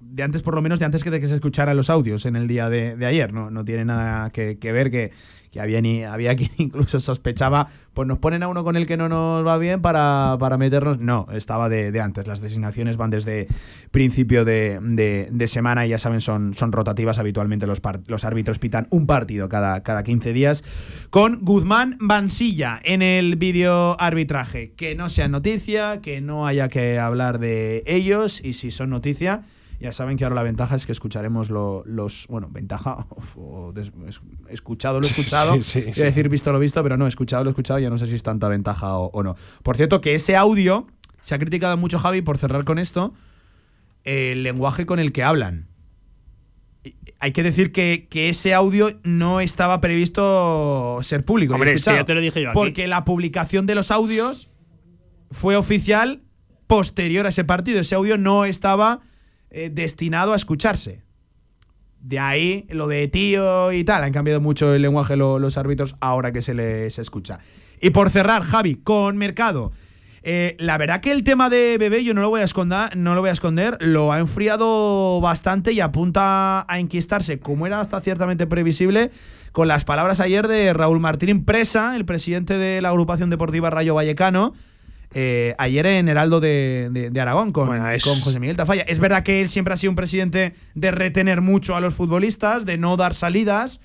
de 0.00 0.22
antes 0.22 0.42
por 0.42 0.54
lo 0.54 0.62
menos, 0.62 0.78
de 0.78 0.84
antes 0.86 1.02
que 1.04 1.10
de 1.10 1.20
que 1.20 1.26
se 1.28 1.34
escucharan 1.36 1.76
los 1.76 1.90
audios 1.90 2.26
en 2.26 2.36
el 2.36 2.48
día 2.48 2.68
de, 2.68 2.96
de 2.96 3.06
ayer. 3.06 3.32
No, 3.32 3.50
no 3.50 3.64
tiene 3.64 3.84
nada 3.84 4.30
que, 4.30 4.58
que 4.58 4.72
ver 4.72 4.90
que, 4.90 5.12
que 5.50 5.60
había, 5.60 5.80
ni, 5.80 6.04
había 6.04 6.34
quien 6.36 6.50
incluso 6.58 7.00
sospechaba, 7.00 7.68
pues 7.94 8.06
nos 8.06 8.18
ponen 8.18 8.42
a 8.42 8.48
uno 8.48 8.62
con 8.62 8.76
el 8.76 8.86
que 8.86 8.96
no 8.96 9.08
nos 9.08 9.44
va 9.46 9.58
bien 9.58 9.82
para, 9.82 10.36
para 10.38 10.56
meternos. 10.56 11.00
No, 11.00 11.26
estaba 11.32 11.68
de, 11.68 11.90
de 11.90 12.00
antes. 12.00 12.26
Las 12.26 12.40
designaciones 12.40 12.96
van 12.96 13.10
desde 13.10 13.48
principio 13.90 14.44
de, 14.44 14.78
de- 14.80 15.28
de 15.30 15.48
semana 15.48 15.86
y 15.86 15.90
ya 15.90 15.98
saben, 15.98 16.20
son, 16.20 16.54
son 16.54 16.70
rotativas. 16.72 17.18
Habitualmente 17.18 17.66
los, 17.66 17.80
par- 17.80 18.00
los 18.06 18.24
árbitros 18.24 18.58
pitan 18.58 18.86
un 18.90 19.06
partido 19.06 19.48
cada, 19.48 19.82
cada 19.82 20.04
15 20.04 20.32
días. 20.32 20.62
Con 21.10 21.40
Guzmán 21.44 21.96
Bansilla 22.00 22.78
en 22.84 23.02
el 23.02 23.36
vídeo 23.36 24.00
arbitraje. 24.00 24.72
Que 24.76 24.94
no 24.94 25.10
sea 25.10 25.26
noticia, 25.28 26.00
que 26.00 26.20
no 26.20 26.46
haya 26.46 26.68
que 26.68 26.98
hablar 26.98 27.38
de 27.40 27.82
ellos 27.86 28.40
y 28.44 28.52
si 28.54 28.70
son 28.70 28.90
noticia. 28.90 29.42
Ya 29.80 29.92
saben 29.94 30.18
que 30.18 30.24
ahora 30.24 30.36
la 30.36 30.42
ventaja 30.42 30.76
es 30.76 30.84
que 30.84 30.92
escucharemos 30.92 31.48
lo- 31.48 31.82
los. 31.86 32.26
Bueno, 32.28 32.48
ventaja. 32.50 33.06
o 33.36 33.72
des- 33.72 33.90
es- 34.06 34.20
escuchado 34.50 35.00
lo 35.00 35.06
escuchado. 35.06 35.54
Sí, 35.54 35.62
sí, 35.62 35.80
Quiero 35.82 35.94
sí. 35.94 36.02
decir 36.02 36.28
visto 36.28 36.52
lo 36.52 36.58
visto, 36.58 36.82
pero 36.82 36.96
no, 36.98 37.06
escuchado 37.06 37.44
lo 37.44 37.50
escuchado. 37.50 37.78
Ya 37.80 37.88
no 37.90 37.96
sé 37.98 38.06
si 38.06 38.14
es 38.14 38.22
tanta 38.22 38.48
ventaja 38.48 38.96
o, 38.96 39.10
o 39.12 39.22
no. 39.22 39.36
Por 39.62 39.76
cierto, 39.76 40.00
que 40.00 40.14
ese 40.14 40.36
audio. 40.36 40.86
Se 41.22 41.34
ha 41.34 41.38
criticado 41.38 41.76
mucho, 41.76 41.98
Javi, 41.98 42.22
por 42.22 42.38
cerrar 42.38 42.64
con 42.64 42.78
esto. 42.78 43.12
El 44.04 44.42
lenguaje 44.42 44.86
con 44.86 44.98
el 44.98 45.12
que 45.12 45.22
hablan. 45.22 45.68
Hay 47.18 47.32
que 47.32 47.42
decir 47.42 47.72
que, 47.72 48.06
que 48.10 48.30
ese 48.30 48.54
audio 48.54 48.88
no 49.04 49.40
estaba 49.40 49.80
previsto 49.82 50.98
ser 51.02 51.24
público. 51.26 51.52
ni 51.52 51.56
Hombre, 51.56 51.70
es 51.72 51.74
que 51.74 51.76
escuchado, 51.90 51.96
ya 51.98 52.06
te 52.06 52.14
lo 52.14 52.20
dije 52.22 52.40
yo 52.42 52.48
aquí. 52.50 52.54
Porque 52.58 52.86
la 52.88 53.04
publicación 53.04 53.66
de 53.66 53.74
los 53.74 53.90
audios 53.90 54.50
fue 55.30 55.56
oficial 55.56 56.22
posterior 56.66 57.26
a 57.26 57.28
ese 57.28 57.44
partido. 57.44 57.80
Ese 57.80 57.94
audio 57.94 58.16
no 58.16 58.46
estaba 58.46 59.00
eh, 59.50 59.70
destinado 59.72 60.32
a 60.32 60.36
escucharse. 60.36 61.02
De 62.00 62.18
ahí 62.18 62.66
lo 62.70 62.88
de 62.88 63.08
tío 63.08 63.72
y 63.72 63.84
tal. 63.84 64.04
Han 64.04 64.12
cambiado 64.12 64.40
mucho 64.40 64.74
el 64.74 64.82
lenguaje 64.82 65.16
lo- 65.16 65.38
los 65.38 65.58
árbitros 65.58 65.96
ahora 66.00 66.32
que 66.32 66.40
se 66.42 66.54
les 66.54 66.98
escucha. 66.98 67.40
Y 67.80 67.90
por 67.90 68.10
cerrar, 68.10 68.42
Javi, 68.42 68.76
con 68.76 69.16
Mercado. 69.16 69.72
Eh, 70.22 70.54
la 70.58 70.76
verdad 70.76 71.00
que 71.00 71.12
el 71.12 71.24
tema 71.24 71.48
de 71.48 71.78
Bebé, 71.78 72.04
yo 72.04 72.12
no 72.12 72.20
lo 72.20 72.28
voy 72.28 72.42
a 72.42 72.44
esconder, 72.44 72.94
no 72.94 73.14
lo 73.14 73.22
voy 73.22 73.30
a 73.30 73.32
esconder, 73.32 73.78
lo 73.80 74.12
ha 74.12 74.18
enfriado 74.18 75.18
bastante 75.22 75.72
y 75.72 75.80
apunta 75.80 76.66
a 76.68 76.78
enquistarse, 76.78 77.38
como 77.38 77.66
era 77.66 77.80
hasta 77.80 78.02
ciertamente 78.02 78.46
previsible, 78.46 79.10
con 79.52 79.66
las 79.66 79.84
palabras 79.86 80.20
ayer 80.20 80.46
de 80.46 80.74
Raúl 80.74 81.00
Martín 81.00 81.46
Presa, 81.46 81.96
el 81.96 82.04
presidente 82.04 82.58
de 82.58 82.82
la 82.82 82.90
agrupación 82.90 83.30
deportiva 83.30 83.70
Rayo 83.70 83.94
Vallecano, 83.94 84.52
eh, 85.12 85.54
ayer 85.58 85.86
en 85.86 86.08
Heraldo 86.08 86.40
de, 86.40 86.88
de- 86.92 87.10
de 87.10 87.20
Aragón 87.20 87.52
con, 87.52 87.68
con 87.68 88.20
José 88.20 88.38
Miguel 88.40 88.56
Tafalla. 88.56 88.82
Es 88.82 89.00
verdad 89.00 89.22
que 89.22 89.40
él 89.40 89.48
siempre 89.48 89.74
ha 89.74 89.76
sido 89.76 89.90
un 89.90 89.96
presidente 89.96 90.54
de 90.74 90.90
retener 90.90 91.40
mucho 91.40 91.74
a 91.76 91.80
los 91.80 91.94
futbolistas, 91.94 92.64
de 92.66 92.78
no 92.78 92.96
dar 92.96 93.14
salidas, 93.14 93.80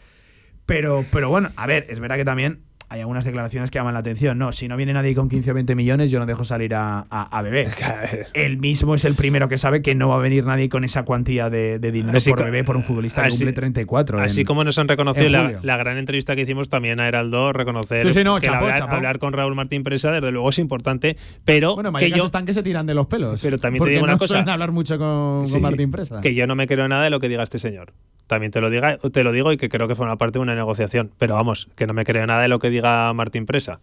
pero, 0.65 1.05
pero 1.11 1.29
bueno, 1.29 1.49
a 1.55 1.67
ver, 1.67 1.85
es 1.89 1.99
verdad 1.99 2.15
que 2.17 2.25
también 2.25 2.59
hay 2.89 3.01
algunas 3.01 3.25
declaraciones 3.25 3.71
que 3.71 3.79
llaman 3.79 3.93
la 3.93 3.99
atención. 4.01 4.37
No, 4.37 4.51
si 4.51 4.67
no 4.67 4.77
viene 4.77 4.93
nadie 4.93 5.15
con 5.15 5.27
15 5.29 5.51
o 5.51 5.53
20 5.53 5.75
millones, 5.75 6.11
yo 6.11 6.19
no 6.19 6.25
dejo 6.25 6.45
salir 6.45 6.75
a, 6.75 7.05
a, 7.09 7.37
a 7.37 7.41
bebé. 7.41 7.67
Él 8.33 8.57
mismo 8.57 8.95
es 8.95 9.05
el 9.05 9.15
primero 9.15 9.49
que 9.49 9.57
sabe 9.57 9.81
que 9.81 9.95
no 9.95 10.09
va 10.09 10.15
a 10.15 10.19
venir 10.19 10.45
nadie 10.45 10.69
con 10.69 10.83
esa 10.83 11.03
cuantía 11.03 11.49
de, 11.49 11.79
de 11.79 11.91
dinero 11.91 12.17
Así 12.17 12.29
por 12.29 12.43
bebé 12.43 12.63
por 12.63 12.75
un 12.77 12.83
futbolista 12.83 13.21
que 13.23 13.29
así- 13.29 13.37
cumple 13.37 13.53
34. 13.53 14.19
Así 14.19 14.41
en- 14.41 14.45
como 14.47 14.63
nos 14.63 14.77
han 14.77 14.87
reconocido 14.87 15.25
en 15.27 15.31
la, 15.33 15.59
la 15.61 15.77
gran 15.77 15.97
entrevista 15.97 16.35
que 16.35 16.41
hicimos 16.43 16.69
también 16.69 16.99
a 16.99 17.07
Heraldo, 17.07 17.53
reconocer 17.53 18.05
Sí, 18.07 18.13
sí, 18.19 18.23
no, 18.23 18.39
que 18.39 18.47
chapó, 18.47 18.59
hablar, 18.65 18.79
chapó. 18.79 18.95
hablar 18.95 19.19
con 19.19 19.33
Raúl 19.33 19.55
Martín 19.55 19.83
Presa, 19.83 20.11
desde 20.11 20.31
luego 20.31 20.49
es 20.49 20.59
importante, 20.59 21.17
pero 21.43 21.75
Bueno, 21.75 21.93
que 21.93 22.11
yo, 22.11 22.25
están 22.25 22.45
que 22.45 22.53
se 22.53 22.63
tiran 22.63 22.85
de 22.85 22.93
los 22.93 23.07
pelos. 23.07 23.41
Pero 23.41 23.57
también 23.57 23.83
te 23.83 23.89
digo 23.91 24.03
una 24.03 24.13
no 24.13 24.17
cosa. 24.19 24.29
suelen 24.35 24.49
hablar 24.49 24.71
mucho 24.71 24.97
con, 24.97 25.39
con 25.39 25.47
Sí, 25.47 25.59
Martín 25.59 25.91
Presa. 25.91 26.21
que 26.21 26.35
yo 26.35 26.47
no 26.47 26.55
me 26.55 26.67
creo 26.67 26.87
nada 26.87 27.03
de 27.03 27.09
lo 27.09 27.19
que 27.19 27.29
diga 27.29 27.43
este 27.43 27.59
señor. 27.59 27.93
También 28.27 28.51
te 28.51 28.59
lo 28.61 28.69
diga, 28.69 28.97
te 28.97 29.23
lo 29.23 29.31
digo 29.31 29.51
y 29.51 29.57
que 29.57 29.69
creo 29.69 29.87
que 29.87 29.95
forma 29.95 30.17
parte 30.17 30.39
de 30.39 30.43
una 30.43 30.55
negociación. 30.55 31.11
Pero 31.19 31.35
vamos, 31.35 31.69
que 31.75 31.85
no 31.85 31.93
me 31.93 32.03
creo 32.05 32.25
nada 32.25 32.41
de 32.41 32.47
lo 32.47 32.59
que 32.59 32.69
diga 32.69 33.13
Martín 33.13 33.45
Presa. 33.45 33.79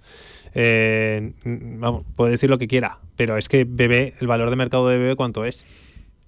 Eh, 0.54 1.32
vamos, 1.44 2.04
puede 2.16 2.32
decir 2.32 2.50
lo 2.50 2.58
que 2.58 2.66
quiera, 2.66 2.98
pero 3.16 3.36
es 3.36 3.48
que 3.48 3.64
Bebé, 3.68 4.14
el 4.20 4.26
valor 4.26 4.50
de 4.50 4.56
mercado 4.56 4.88
de 4.88 4.98
Bebé, 4.98 5.16
¿cuánto 5.16 5.44
es? 5.44 5.64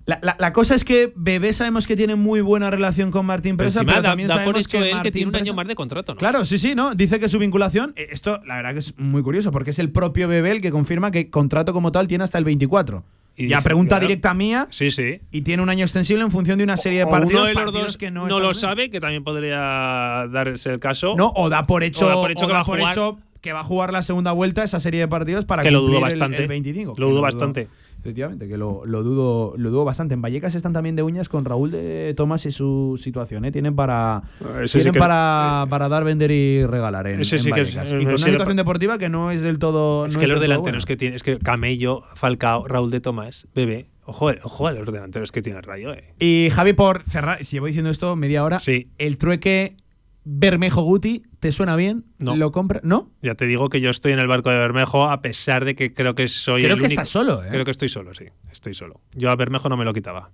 La, 0.07 0.19
la- 0.23 0.37
la 0.39 0.53
cosa 0.53 0.75
es 0.75 0.85
que 0.85 1.13
Bebé 1.17 1.53
sabemos 1.55 1.87
que 1.87 1.97
tiene 1.97 2.15
muy 2.15 2.41
buena 2.43 2.71
relación 2.71 3.11
con 3.11 3.25
Martín 3.27 3.57
Pero 3.57 3.69
Presa, 3.69 3.81
encima 3.81 3.93
pero 3.95 4.03
da, 4.03 4.09
también 4.11 4.29
da 4.29 4.35
por 4.35 4.43
sabemos 4.43 4.59
él 4.97 5.03
que 5.03 5.11
tiene 5.11 5.29
un 5.31 5.37
año 5.37 5.55
más 5.55 5.67
de 5.67 5.75
contrato, 5.75 6.13
¿no? 6.15 6.19
Claro, 6.19 6.45
sí, 6.45 6.59
sí, 6.59 6.75
¿no? 6.75 6.95
Dice 6.95 7.19
que 7.19 7.29
su 7.29 7.39
vinculación, 7.39 7.95
eh, 7.97 8.09
esto 8.11 8.41
la 8.47 8.57
verdad 8.57 8.75
que 8.75 8.81
es 8.81 8.99
muy 8.99 9.23
curioso, 9.23 9.51
porque 9.51 9.71
es 9.71 9.79
el 9.79 9.91
propio 9.91 10.29
Bebé 10.29 10.53
el 10.53 10.61
que 10.61 10.71
confirma 10.71 11.11
que 11.11 11.31
contrato 11.31 11.73
como 11.73 11.91
tal 11.91 12.07
tiene 12.07 12.23
hasta 12.25 12.37
el 12.39 12.45
24. 12.45 13.03
Y 13.37 13.49
ya 13.49 13.57
dice, 13.57 13.65
pregunta 13.65 13.97
claro. 13.97 14.07
directa 14.07 14.33
mía 14.35 14.69
Sí, 14.71 14.91
sí. 14.91 15.21
y 15.33 15.41
tiene 15.43 15.63
un 15.63 15.69
año 15.69 15.85
extensible 15.85 16.23
en 16.23 16.31
función 16.31 16.57
de 16.59 16.65
una 16.65 16.77
serie 16.77 16.99
de 17.01 17.05
O 17.05 17.11
partidos. 17.11 17.33
uno 17.41 17.45
de 17.47 17.55
los 17.55 17.73
dos 17.73 17.99
que 17.99 18.11
no, 18.11 18.29
no, 18.29 18.39
lo 18.41 18.55
sabe, 18.55 18.91
que 18.91 19.01
también 19.01 19.25
podría 19.25 20.27
darse 20.31 20.73
el 20.73 20.79
caso. 20.79 21.15
No, 21.17 21.33
o 21.35 21.49
da 21.49 21.67
por 21.67 21.83
hecho, 21.83 22.07
O 22.07 22.09
da 22.09 22.15
por 22.15 22.31
hecho 22.31 22.45
o 22.45 22.49
que 22.49 22.53
da 22.53 22.59
va 22.59 22.63
a 22.63 22.65
por 22.65 22.79
jugar. 22.79 22.93
hecho 22.93 23.19
que 23.41 23.53
va 23.53 23.61
a 23.61 23.65
jugar 23.65 23.93
la 23.93 24.03
segunda 24.03 24.33
vuelta 24.33 24.63
esa 24.65 24.81
serie 24.81 25.01
de 25.01 25.09
partidos 25.09 25.45
para 25.45 25.63
Que 25.63 25.71
lo 25.71 25.81
dudo 25.83 25.97
el- 25.97 26.03
bastante. 26.03 26.43
el 26.43 26.49
25. 26.49 26.95
Lo 26.97 27.09
dudo 27.11 27.21
bastante. 27.21 27.69
Efectivamente, 28.05 28.47
que 28.49 28.59
lo, 28.59 28.83
lo 28.85 29.03
dudo 29.03 29.55
lo 29.57 29.71
dudo 29.71 29.85
bastante. 29.87 30.13
En 30.13 30.21
Vallecas 30.21 30.55
están 30.55 30.75
también 30.75 30.95
de 30.95 31.03
uñas 31.03 31.31
con 31.31 31.47
Raúl 31.47 31.71
de 31.71 32.13
Tomás 32.15 32.45
y 32.45 32.51
su 32.51 33.01
situación. 33.03 33.47
¿eh? 33.47 33.51
Tienen 33.51 33.75
para 33.75 34.23
Ese 34.63 34.69
sí 34.69 34.79
tienen 34.81 34.93
que- 34.93 34.99
para, 34.99 35.67
para 35.71 35.89
dar, 35.89 36.05
vender 36.05 36.31
y 36.31 36.67
regalar 36.67 37.07
en, 37.07 37.21
Ese 37.21 37.37
en 37.37 37.43
sí 37.43 37.51
que 37.51 37.63
es- 37.63 37.75
Vallecas. 37.75 37.93
eh, 37.93 37.95
y 37.97 38.05
con 38.05 38.09
una 38.15 38.19
sí, 38.19 38.31
situación 38.31 38.57
deportiva 38.59 38.99
que 38.99 39.09
no 39.09 39.31
es 39.31 39.41
del 39.41 39.59
todo. 39.59 40.05
Es 40.05 40.13
no 40.13 40.19
que 40.21 40.27
es 40.27 40.31
los 40.31 40.41
delanteros 40.41 40.85
que 40.85 40.99
tiene, 40.99 41.17
es 41.17 41.23
que 41.23 41.39
Camello, 41.39 42.03
Falcao, 42.17 42.69
Raúl 42.69 42.91
de 42.91 43.01
Tomás, 43.01 43.47
Bebé. 43.55 43.87
Ojo, 44.05 44.31
eh, 44.31 44.39
ojo 44.43 44.67
a 44.67 44.73
los 44.73 44.85
delanteros 44.85 45.33
que 45.33 45.41
tiene 45.41 45.61
el 45.61 45.65
Rayo, 45.65 45.95
eh. 45.95 46.13
Y 46.21 46.51
Javi, 46.51 46.75
por 46.75 47.01
cerrar, 47.05 47.43
si 47.43 47.57
llevo 47.57 47.69
diciendo 47.69 47.89
esto 47.91 48.15
media 48.17 48.45
hora, 48.45 48.61
el 48.99 49.17
trueque 49.17 49.79
Bermejo 50.25 50.83
Guti, 50.83 51.23
¿te 51.39 51.53
suena 51.53 51.77
bien? 51.77 52.05
No. 52.19 52.35
¿Lo 52.35 52.51
compra? 52.51 52.81
¿No? 52.83 53.11
Ya 53.21 53.35
te 53.35 53.47
digo 53.47 53.69
que 53.69 53.81
yo 53.83 53.91
estoy 53.91 54.13
en 54.13 54.19
el 54.19 54.27
barco 54.27 54.51
de 54.51 54.59
Bermejo, 54.59 55.05
a 55.11 55.21
pesar 55.21 55.65
de 55.67 55.75
que 55.75 55.93
creo 55.93 56.15
que 56.15 56.29
soy 56.29 56.63
Creo 56.63 56.75
el 56.75 56.81
que 56.81 56.87
único- 56.87 57.03
estás 57.03 57.11
solo, 57.11 57.45
¿eh? 57.45 57.49
Creo 57.51 57.65
que 57.65 57.71
estoy 57.71 57.89
solo, 57.91 58.15
sí. 58.15 58.27
Estoy 58.51 58.73
solo. 58.75 59.01
Yo 59.13 59.31
a 59.31 59.37
Bermejo 59.37 59.69
no 59.69 59.77
me 59.77 59.85
lo 59.85 59.93
quitaba. 59.93 60.31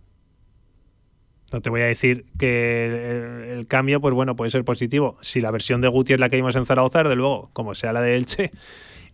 No 1.52 1.60
te 1.60 1.70
voy 1.70 1.80
a 1.80 1.86
decir 1.86 2.26
que 2.38 2.86
el, 2.86 3.58
el 3.58 3.66
cambio, 3.66 4.00
pues 4.00 4.14
bueno, 4.14 4.36
puede 4.36 4.52
ser 4.52 4.64
positivo. 4.64 5.18
Si 5.20 5.40
la 5.40 5.50
versión 5.50 5.80
de 5.80 5.88
Guti 5.88 6.12
es 6.12 6.20
la 6.20 6.28
que 6.28 6.36
vimos 6.36 6.54
en 6.54 6.64
Zaragoza, 6.64 7.02
desde 7.02 7.16
luego, 7.16 7.50
como 7.52 7.74
sea 7.74 7.92
la 7.92 8.00
de 8.00 8.14
Elche. 8.16 8.52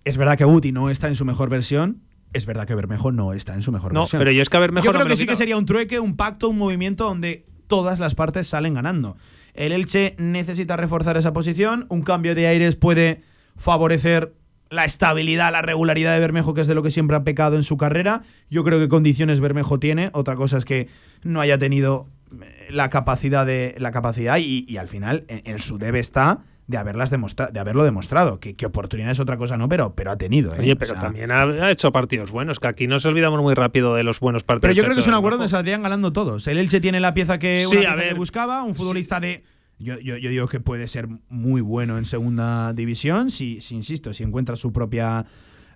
Es 0.04 0.18
verdad 0.18 0.36
que 0.36 0.44
Guti 0.44 0.72
no 0.72 0.90
está 0.90 1.08
en 1.08 1.14
su 1.16 1.24
mejor 1.24 1.48
versión. 1.48 2.02
Es 2.34 2.44
verdad 2.44 2.66
que 2.66 2.74
Bermejo 2.74 3.10
no 3.12 3.32
está 3.32 3.54
en 3.54 3.62
su 3.62 3.72
mejor 3.72 3.94
No, 3.94 4.00
versión. 4.00 4.18
pero 4.18 4.30
yo 4.30 4.42
es 4.42 4.50
que 4.50 4.58
a 4.58 4.60
Bermejo 4.60 4.84
Yo 4.84 4.92
no 4.92 4.98
creo 4.98 5.04
me 5.06 5.08
que 5.08 5.12
lo 5.14 5.16
sí 5.16 5.26
que 5.26 5.36
sería 5.36 5.56
un 5.56 5.64
trueque, 5.64 5.98
un 5.98 6.16
pacto, 6.16 6.50
un 6.50 6.58
movimiento 6.58 7.04
donde 7.04 7.46
todas 7.66 7.98
las 7.98 8.14
partes 8.14 8.46
salen 8.48 8.74
ganando. 8.74 9.16
El 9.56 9.72
Elche 9.72 10.14
necesita 10.18 10.76
reforzar 10.76 11.16
esa 11.16 11.32
posición. 11.32 11.86
Un 11.88 12.02
cambio 12.02 12.34
de 12.34 12.46
aires 12.46 12.76
puede 12.76 13.22
favorecer 13.56 14.34
la 14.70 14.84
estabilidad, 14.84 15.52
la 15.52 15.62
regularidad 15.62 16.12
de 16.12 16.20
Bermejo, 16.20 16.54
que 16.54 16.60
es 16.60 16.66
de 16.66 16.74
lo 16.74 16.82
que 16.82 16.90
siempre 16.90 17.16
ha 17.16 17.24
pecado 17.24 17.56
en 17.56 17.62
su 17.62 17.76
carrera. 17.76 18.22
Yo 18.50 18.64
creo 18.64 18.78
que 18.78 18.88
condiciones 18.88 19.40
Bermejo 19.40 19.78
tiene. 19.78 20.10
Otra 20.12 20.36
cosa 20.36 20.58
es 20.58 20.64
que 20.64 20.88
no 21.22 21.40
haya 21.40 21.58
tenido 21.58 22.08
eh, 22.32 22.68
la 22.70 22.90
capacidad 22.90 23.46
de 23.46 23.74
la 23.78 23.92
capacidad 23.92 24.38
y, 24.38 24.76
al 24.76 24.88
final 24.88 25.24
en, 25.28 25.42
en 25.44 25.58
su 25.58 25.78
debe 25.78 26.00
está 26.00 26.40
de 26.68 26.78
haberlas 26.78 27.10
demostra 27.10 27.46
de 27.48 27.60
haberlo 27.60 27.84
demostrado. 27.84 28.40
Que, 28.40 28.54
que 28.54 28.66
oportunidad 28.66 29.10
es 29.10 29.20
otra 29.20 29.36
cosa, 29.36 29.56
no, 29.56 29.68
pero, 29.68 29.94
pero 29.94 30.10
ha 30.10 30.16
tenido. 30.16 30.52
¿eh? 30.54 30.58
Oye, 30.60 30.72
O 30.72 30.76
pero 30.76 30.94
sea, 30.94 31.02
también 31.02 31.30
ha, 31.30 31.42
ha 31.42 31.70
hecho 31.70 31.92
partidos 31.92 32.30
buenos, 32.32 32.58
que 32.58 32.66
aquí 32.66 32.86
nos 32.86 33.04
olvidamos 33.04 33.40
muy 33.40 33.54
rápido 33.54 33.94
de 33.94 34.02
los 34.02 34.18
buenos 34.20 34.42
partidos. 34.42 34.62
Pero 34.62 34.74
yo 34.74 34.82
creo 34.82 34.94
que 34.94 35.00
es 35.00 35.06
un 35.06 35.14
acuerdo 35.14 35.38
donde 35.38 35.50
saldrían 35.50 35.82
ganando 35.82 36.12
todos. 36.12 36.46
El 36.46 36.58
Elche 36.58 36.80
tiene 36.80 36.98
la 37.00 37.14
pieza 37.14 37.38
que, 37.38 37.58
Sí, 37.58 37.76
una 37.76 37.78
a 37.78 37.80
pieza 37.80 37.96
que 37.96 38.04
ver. 38.08 38.14
buscaba, 38.16 38.62
un 38.62 38.74
futbolista 38.74 39.20
de. 39.20 39.44
Yo, 39.78 39.98
yo, 40.00 40.16
yo 40.16 40.30
digo 40.30 40.48
que 40.48 40.58
puede 40.58 40.88
ser 40.88 41.06
muy 41.28 41.60
bueno 41.60 41.98
en 41.98 42.06
segunda 42.06 42.72
división, 42.72 43.28
si, 43.30 43.60
si 43.60 43.74
insisto, 43.74 44.14
si 44.14 44.22
encuentra 44.22 44.56
su 44.56 44.72
propia 44.72 45.26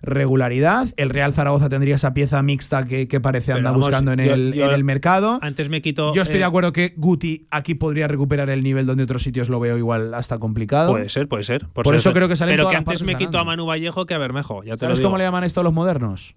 regularidad. 0.01 0.87
El 0.97 1.09
Real 1.09 1.33
Zaragoza 1.33 1.69
tendría 1.69 1.95
esa 1.95 2.13
pieza 2.13 2.41
mixta 2.43 2.85
que, 2.85 3.07
que 3.07 3.19
parece 3.19 3.53
andar 3.53 3.73
buscando 3.75 4.11
en, 4.13 4.19
yo- 4.19 4.33
el, 4.33 4.53
yo 4.53 4.65
en 4.69 4.75
el 4.75 4.83
mercado. 4.83 5.39
Antes 5.41 5.69
me 5.69 5.81
quito. 5.81 6.13
Yo 6.13 6.21
estoy 6.21 6.37
de 6.37 6.43
eh, 6.43 6.45
acuerdo 6.45 6.73
que 6.73 6.93
Guti 6.97 7.47
aquí 7.51 7.75
podría 7.75 8.07
recuperar 8.07 8.49
el 8.49 8.63
nivel 8.63 8.85
donde 8.85 9.03
otros 9.03 9.23
sitios 9.23 9.49
lo 9.49 9.59
veo 9.59 9.77
igual 9.77 10.13
hasta 10.13 10.39
complicado. 10.39 10.91
Puede 10.91 11.09
ser, 11.09 11.27
puede 11.27 11.43
ser. 11.43 11.67
Por 11.69 11.95
eso 11.95 12.13
creo 12.13 12.27
que 12.27 12.35
salen 12.35 12.55
Pero 12.57 12.69
que 12.69 12.75
antes 12.75 13.03
me 13.03 13.15
quito 13.15 13.37
a. 13.39 13.43
Manu 13.43 13.65
Vallejo 13.65 14.05
que 14.05 14.13
a 14.13 14.17
Bermejo. 14.17 14.63
Ya 14.63 14.75
te 14.75 14.85
lo 14.85 14.89
¿Sabes 14.91 14.97
digo. 14.99 15.09
cómo 15.09 15.17
le 15.17 15.23
llaman 15.25 15.43
esto 15.43 15.61
a 15.61 15.63
los 15.63 15.73
modernos? 15.73 16.35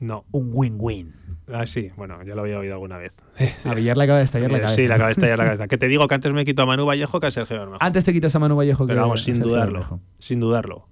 No. 0.00 0.24
Un 0.30 0.50
win-win. 0.52 1.12
Ah, 1.52 1.66
sí, 1.66 1.90
bueno, 1.96 2.22
ya 2.24 2.34
lo 2.34 2.42
había 2.42 2.58
oído 2.58 2.74
alguna 2.74 2.98
vez. 2.98 3.16
A 3.64 3.74
Villar 3.74 3.96
le 3.96 4.04
acaba 4.04 4.18
de 4.18 4.24
estallar 4.26 4.50
la 4.52 4.58
Eh, 4.58 4.60
cabeza. 4.60 4.76
Sí, 4.76 4.86
le 4.86 4.94
acaba 4.94 5.06
de 5.08 5.12
estallar 5.12 5.38
la 5.38 5.44
cabeza. 5.46 5.66
Que 5.66 5.78
te 5.78 5.88
digo 5.88 6.06
que 6.06 6.14
antes 6.14 6.32
me 6.32 6.44
quito 6.44 6.62
a 6.62 6.66
Manu 6.66 6.84
Vallejo 6.86 7.20
que 7.20 7.26
a 7.26 7.30
Sergio 7.30 7.58
Bermejo. 7.58 7.78
Antes 7.80 8.04
te 8.04 8.12
quitas 8.12 8.34
a 8.34 8.38
Manu 8.38 8.54
Vallejo 8.56 8.84
que 8.86 8.92
Pero 8.92 9.00
vamos, 9.02 9.22
sin 9.22 9.36
Sergio 9.36 9.52
dudarlo. 9.52 9.72
Bermejo. 9.80 10.00
Sin 10.18 10.40
dudarlo. 10.40 10.88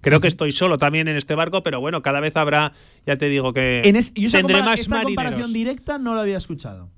Creo 0.00 0.20
que 0.20 0.28
estoy 0.28 0.52
solo 0.52 0.78
también 0.78 1.08
en 1.08 1.16
este 1.16 1.34
barco, 1.34 1.62
pero 1.62 1.80
bueno, 1.80 2.02
cada 2.02 2.20
vez 2.20 2.36
habrá, 2.36 2.72
ya 3.06 3.16
te 3.16 3.28
digo 3.28 3.52
que 3.52 3.82
En 3.84 3.96
es- 3.96 4.12
yo 4.14 4.30
tendré 4.30 4.62
más 4.62 4.80
esa 4.80 4.90
marineros. 4.96 5.16
comparación 5.16 5.52
directa 5.52 5.98
no 5.98 6.14
la 6.14 6.22
había 6.22 6.38
escuchado. 6.38 6.90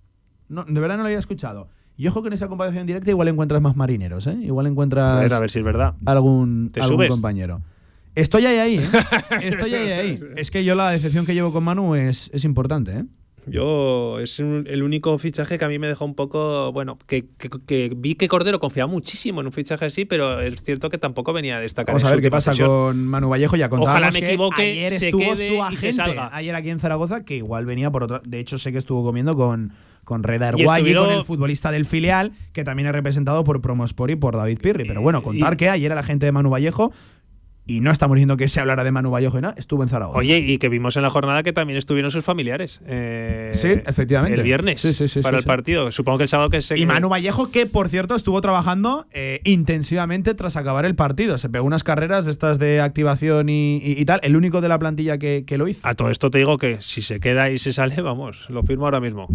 No, 0.48 0.64
de 0.64 0.80
verdad 0.80 0.96
no 0.96 1.02
la 1.04 1.08
había 1.08 1.18
escuchado. 1.18 1.68
Y 1.96 2.06
ojo 2.08 2.22
que 2.22 2.28
en 2.28 2.32
esa 2.34 2.48
comparación 2.48 2.86
directa 2.86 3.10
igual 3.10 3.28
encuentras 3.28 3.60
más 3.60 3.76
marineros, 3.76 4.26
¿eh? 4.26 4.36
Igual 4.42 4.66
encuentras 4.66 5.16
A 5.18 5.20
ver, 5.20 5.32
a 5.34 5.38
ver 5.38 5.50
si 5.50 5.58
es 5.58 5.64
verdad. 5.64 5.94
algún, 6.06 6.70
¿Te 6.72 6.80
algún 6.80 6.96
subes? 6.96 7.08
compañero. 7.10 7.62
Estoy 8.14 8.46
ahí, 8.46 8.56
ahí, 8.58 8.78
¿eh? 8.78 8.88
Estoy 9.42 9.74
ahí, 9.74 9.90
ahí. 9.92 10.18
Es 10.36 10.50
que 10.50 10.64
yo 10.64 10.74
la 10.74 10.90
decepción 10.90 11.26
que 11.26 11.34
llevo 11.34 11.52
con 11.52 11.62
Manu 11.62 11.94
es, 11.94 12.30
es 12.32 12.44
importante, 12.44 12.92
¿eh? 12.92 13.04
Yo 13.46 14.18
es 14.20 14.38
un- 14.38 14.64
el 14.68 14.82
único 14.82 15.16
fichaje 15.18 15.58
que 15.58 15.64
a 15.64 15.68
mí 15.68 15.78
me 15.78 15.88
dejó 15.88 16.04
un 16.04 16.14
poco, 16.14 16.72
bueno, 16.72 16.98
que, 17.06 17.26
que- 17.38 17.48
que 17.66 17.92
vi 17.96 18.14
que 18.14 18.28
Cordero 18.28 18.60
confiaba 18.60 18.90
muchísimo 18.90 19.40
en 19.40 19.46
un 19.46 19.52
fichaje 19.52 19.86
así, 19.86 20.04
pero 20.04 20.40
es 20.40 20.62
cierto 20.62 20.90
que 20.90 20.98
tampoco 20.98 21.32
venía 21.32 21.56
a 21.56 21.60
destacar. 21.60 21.94
Vamos 21.94 22.08
a 22.08 22.12
ver 22.12 22.20
qué 22.20 22.30
pasa 22.30 22.52
sesión. 22.52 22.68
con 22.68 23.06
Manu 23.06 23.28
Vallejo. 23.28 23.56
Ya 23.56 23.68
Ojalá 23.70 24.10
me 24.10 24.18
equivoque, 24.20 24.62
ayer 24.62 24.90
se 24.90 25.12
quede 25.12 25.36
su 25.48 25.54
y 25.54 25.56
se 25.76 25.88
agente 25.88 25.92
salga. 25.92 26.30
ayer 26.32 26.54
aquí 26.54 26.70
en 26.70 26.80
Zaragoza, 26.80 27.24
que 27.24 27.36
igual 27.36 27.66
venía 27.66 27.90
por 27.90 28.02
otra. 28.04 28.20
De 28.24 28.38
hecho, 28.38 28.58
sé 28.58 28.72
que 28.72 28.78
estuvo 28.78 29.02
comiendo 29.02 29.34
con, 29.36 29.72
con 30.04 30.22
Reda 30.22 30.52
Y 30.56 30.60
Erguay 30.62 30.90
y 30.90 30.94
con 30.94 31.10
el 31.10 31.24
futbolista 31.24 31.70
del 31.72 31.86
filial, 31.86 32.32
que 32.52 32.64
también 32.64 32.88
es 32.88 32.92
representado 32.94 33.42
por 33.44 33.60
Promosport 33.60 34.10
y 34.12 34.16
por 34.16 34.36
David 34.36 34.58
Pirri. 34.60 34.84
Pero 34.86 35.02
bueno, 35.02 35.22
contar 35.22 35.54
y- 35.54 35.56
que 35.56 35.68
ayer 35.70 35.94
la 35.94 36.02
gente 36.02 36.26
de 36.26 36.32
Manu 36.32 36.50
Vallejo. 36.50 36.92
Y 37.66 37.80
no 37.80 37.92
estamos 37.92 38.16
diciendo 38.16 38.36
que 38.36 38.48
se 38.48 38.58
hablara 38.58 38.82
de 38.82 38.90
Manu 38.90 39.10
Vallejo 39.12 39.38
y 39.38 39.42
nada, 39.42 39.54
estuvo 39.56 39.82
en 39.84 39.88
Zaragoza. 39.88 40.18
Oye, 40.18 40.38
y 40.38 40.58
que 40.58 40.68
vimos 40.68 40.96
en 40.96 41.02
la 41.02 41.10
jornada 41.10 41.44
que 41.44 41.52
también 41.52 41.76
estuvieron 41.76 42.10
sus 42.10 42.24
familiares. 42.24 42.80
eh, 42.86 43.52
Sí, 43.54 43.68
efectivamente. 43.86 44.38
El 44.38 44.42
viernes 44.42 44.80
Sí, 44.80 44.92
sí, 44.92 45.06
sí, 45.06 45.20
para 45.20 45.38
el 45.38 45.44
partido. 45.44 45.92
Supongo 45.92 46.18
que 46.18 46.24
el 46.24 46.28
sábado 46.28 46.50
que 46.50 46.62
se. 46.62 46.76
Y 46.76 46.84
Manu 46.86 47.08
Vallejo, 47.08 47.50
que 47.52 47.66
por 47.66 47.88
cierto 47.88 48.16
estuvo 48.16 48.40
trabajando 48.40 49.06
eh, 49.12 49.40
intensivamente 49.44 50.34
tras 50.34 50.56
acabar 50.56 50.84
el 50.84 50.96
partido. 50.96 51.38
Se 51.38 51.48
pegó 51.48 51.64
unas 51.64 51.84
carreras 51.84 52.24
de 52.24 52.32
estas 52.32 52.58
de 52.58 52.80
activación 52.80 53.48
y, 53.48 53.76
y- 53.76 54.00
y 54.00 54.04
tal. 54.04 54.18
El 54.24 54.34
único 54.34 54.60
de 54.60 54.68
la 54.68 54.78
plantilla 54.80 55.18
que, 55.18 55.44
que 55.46 55.56
lo 55.56 55.68
hizo. 55.68 55.86
A 55.86 55.94
todo 55.94 56.10
esto 56.10 56.28
te 56.30 56.38
digo 56.38 56.58
que 56.58 56.78
si 56.80 57.02
se 57.02 57.20
queda 57.20 57.50
y 57.50 57.58
se 57.58 57.72
sale, 57.72 58.00
vamos, 58.02 58.46
lo 58.48 58.62
firmo 58.64 58.86
ahora 58.86 58.98
mismo. 59.00 59.28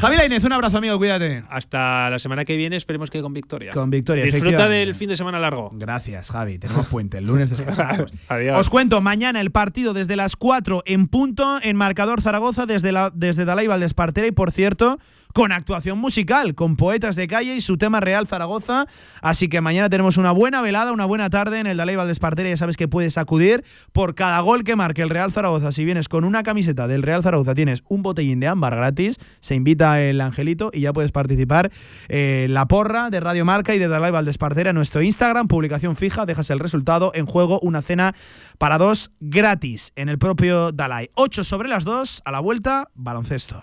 Javi 0.00 0.16
Lainez, 0.16 0.42
un 0.44 0.52
abrazo, 0.54 0.78
amigo, 0.78 0.96
cuídate. 0.96 1.44
Hasta 1.50 2.08
la 2.08 2.18
semana 2.18 2.46
que 2.46 2.56
viene, 2.56 2.74
esperemos 2.76 3.10
que 3.10 3.20
con 3.20 3.34
victoria. 3.34 3.72
Con 3.72 3.90
victoria, 3.90 4.24
Disfruta 4.24 4.66
del 4.66 4.94
fin 4.94 5.10
de 5.10 5.16
semana 5.16 5.38
largo. 5.38 5.70
Gracias, 5.74 6.30
Javi. 6.30 6.58
Tenemos 6.58 6.86
puente. 6.86 7.18
El 7.18 7.26
lunes. 7.26 7.52
Adiós. 8.28 8.58
Os 8.58 8.70
cuento, 8.70 9.02
mañana 9.02 9.42
el 9.42 9.50
partido 9.50 9.92
desde 9.92 10.16
las 10.16 10.36
4 10.36 10.84
en 10.86 11.06
punto 11.06 11.58
en 11.62 11.76
marcador 11.76 12.22
Zaragoza 12.22 12.64
desde, 12.64 12.92
la, 12.92 13.12
desde 13.14 13.44
Dalai 13.44 13.66
Valdespartera 13.66 14.26
y 14.26 14.32
por 14.32 14.52
cierto 14.52 14.98
con 15.32 15.52
actuación 15.52 15.98
musical, 15.98 16.54
con 16.54 16.76
poetas 16.76 17.16
de 17.16 17.26
calle 17.26 17.56
y 17.56 17.60
su 17.60 17.78
tema 17.78 18.00
Real 18.00 18.26
Zaragoza. 18.26 18.86
Así 19.22 19.48
que 19.48 19.60
mañana 19.60 19.88
tenemos 19.88 20.16
una 20.16 20.32
buena 20.32 20.62
velada, 20.62 20.92
una 20.92 21.04
buena 21.04 21.30
tarde 21.30 21.60
en 21.60 21.66
el 21.66 21.76
Dalai 21.76 21.96
Valdespartera. 21.96 22.48
Ya 22.48 22.56
sabes 22.56 22.76
que 22.76 22.88
puedes 22.88 23.18
acudir 23.18 23.64
por 23.92 24.14
cada 24.14 24.40
gol 24.40 24.64
que 24.64 24.76
marque 24.76 25.02
el 25.02 25.10
Real 25.10 25.32
Zaragoza. 25.32 25.72
Si 25.72 25.84
vienes 25.84 26.08
con 26.08 26.24
una 26.24 26.42
camiseta 26.42 26.88
del 26.88 27.02
Real 27.02 27.22
Zaragoza, 27.22 27.54
tienes 27.54 27.82
un 27.88 28.02
botellín 28.02 28.40
de 28.40 28.48
ámbar 28.48 28.76
gratis. 28.76 29.16
Se 29.40 29.54
invita 29.54 30.00
el 30.00 30.20
Angelito 30.20 30.70
y 30.72 30.80
ya 30.80 30.92
puedes 30.92 31.12
participar 31.12 31.70
eh, 32.08 32.46
la 32.48 32.66
porra 32.66 33.10
de 33.10 33.20
Radio 33.20 33.44
Marca 33.44 33.74
y 33.74 33.78
de 33.78 33.88
Dalai 33.88 34.10
Valdespartera 34.10 34.70
en 34.70 34.76
nuestro 34.76 35.02
Instagram. 35.02 35.48
Publicación 35.48 35.96
fija, 35.96 36.26
dejas 36.26 36.50
el 36.50 36.58
resultado. 36.58 37.12
En 37.14 37.26
juego, 37.26 37.60
una 37.60 37.82
cena 37.82 38.14
para 38.58 38.78
dos 38.78 39.12
gratis 39.20 39.92
en 39.96 40.08
el 40.08 40.18
propio 40.18 40.72
Dalai. 40.72 41.10
8 41.14 41.44
sobre 41.44 41.68
las 41.68 41.84
2, 41.84 42.22
a 42.24 42.30
la 42.30 42.40
vuelta, 42.40 42.88
baloncesto. 42.94 43.62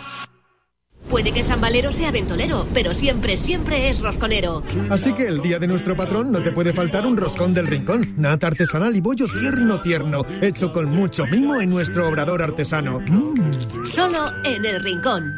Puede 1.11 1.33
que 1.33 1.43
San 1.43 1.59
Valero 1.59 1.91
sea 1.91 2.09
ventolero, 2.09 2.65
pero 2.73 2.93
siempre, 2.93 3.35
siempre 3.35 3.89
es 3.89 3.99
rosconero. 3.99 4.63
Así 4.89 5.11
que 5.13 5.27
el 5.27 5.41
día 5.41 5.59
de 5.59 5.67
nuestro 5.67 5.93
patrón 5.93 6.31
no 6.31 6.41
te 6.41 6.53
puede 6.53 6.71
faltar 6.71 7.05
un 7.05 7.17
roscón 7.17 7.53
del 7.53 7.67
rincón. 7.67 8.13
Nata 8.15 8.47
artesanal 8.47 8.95
y 8.95 9.01
bollo 9.01 9.25
tierno 9.27 9.81
tierno, 9.81 10.25
hecho 10.41 10.71
con 10.71 10.85
mucho 10.85 11.25
mimo 11.25 11.59
en 11.59 11.69
nuestro 11.69 12.07
obrador 12.07 12.41
artesano. 12.41 13.01
Mm. 13.01 13.85
Solo 13.85 14.19
en 14.45 14.65
el 14.65 14.81
rincón. 14.81 15.33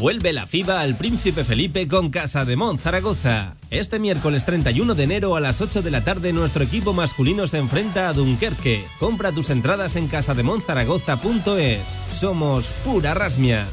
Vuelve 0.00 0.32
la 0.32 0.46
FIBA 0.46 0.80
al 0.80 0.96
Príncipe 0.96 1.44
Felipe 1.44 1.86
con 1.86 2.08
Casa 2.08 2.46
de 2.46 2.56
Mon 2.56 2.78
Zaragoza. 2.78 3.56
Este 3.68 3.98
miércoles 3.98 4.46
31 4.46 4.94
de 4.94 5.02
enero 5.04 5.36
a 5.36 5.40
las 5.40 5.60
8 5.60 5.82
de 5.82 5.90
la 5.90 6.02
tarde 6.02 6.32
nuestro 6.32 6.64
equipo 6.64 6.94
masculino 6.94 7.46
se 7.46 7.58
enfrenta 7.58 8.08
a 8.08 8.14
Dunkerque. 8.14 8.82
Compra 8.98 9.30
tus 9.30 9.50
entradas 9.50 9.96
en 9.96 10.08
casademonzaragoza.es. 10.08 12.00
Somos 12.08 12.72
pura 12.82 13.12
rasmia. 13.12 13.68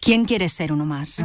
¿Quién 0.00 0.24
quiere 0.24 0.48
ser 0.48 0.72
uno 0.72 0.86
más? 0.86 1.22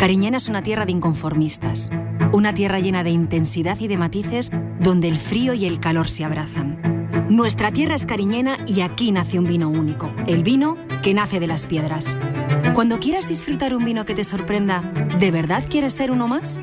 Cariñena 0.00 0.38
es 0.38 0.48
una 0.48 0.64
tierra 0.64 0.84
de 0.84 0.90
inconformistas, 0.90 1.90
una 2.32 2.54
tierra 2.54 2.80
llena 2.80 3.04
de 3.04 3.10
intensidad 3.10 3.78
y 3.78 3.86
de 3.86 3.96
matices 3.96 4.50
donde 4.80 5.06
el 5.06 5.18
frío 5.18 5.54
y 5.54 5.66
el 5.66 5.78
calor 5.78 6.08
se 6.08 6.24
abrazan. 6.24 6.89
Nuestra 7.30 7.70
tierra 7.70 7.94
es 7.94 8.06
cariñena 8.06 8.58
y 8.66 8.80
aquí 8.80 9.12
nace 9.12 9.38
un 9.38 9.44
vino 9.44 9.68
único, 9.68 10.12
el 10.26 10.42
vino 10.42 10.76
que 11.00 11.14
nace 11.14 11.38
de 11.38 11.46
las 11.46 11.68
piedras. 11.68 12.18
Cuando 12.74 12.98
quieras 12.98 13.28
disfrutar 13.28 13.72
un 13.72 13.84
vino 13.84 14.04
que 14.04 14.16
te 14.16 14.24
sorprenda, 14.24 14.82
¿de 15.20 15.30
verdad 15.30 15.62
quieres 15.70 15.92
ser 15.92 16.10
uno 16.10 16.26
más? 16.26 16.60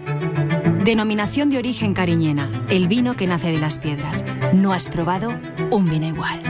Denominación 0.83 1.49
de 1.49 1.59
origen 1.59 1.93
cariñena, 1.93 2.51
el 2.67 2.89
vino 2.89 3.15
que 3.15 3.27
nace 3.27 3.49
de 3.49 3.59
las 3.59 3.79
piedras. 3.79 4.25
No 4.51 4.73
has 4.73 4.89
probado 4.89 5.29
un 5.71 5.89
vino 5.89 6.05
igual. 6.05 6.41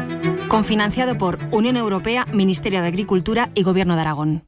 Confinanciado 0.48 1.20
por 1.20 1.38
Unión 1.52 1.78
Europea, 1.78 2.26
Ministerio 2.34 2.82
de 2.82 2.88
Agricultura 2.88 3.52
y 3.54 3.62
Gobierno 3.62 3.94
de 3.94 4.02
Aragón. 4.02 4.48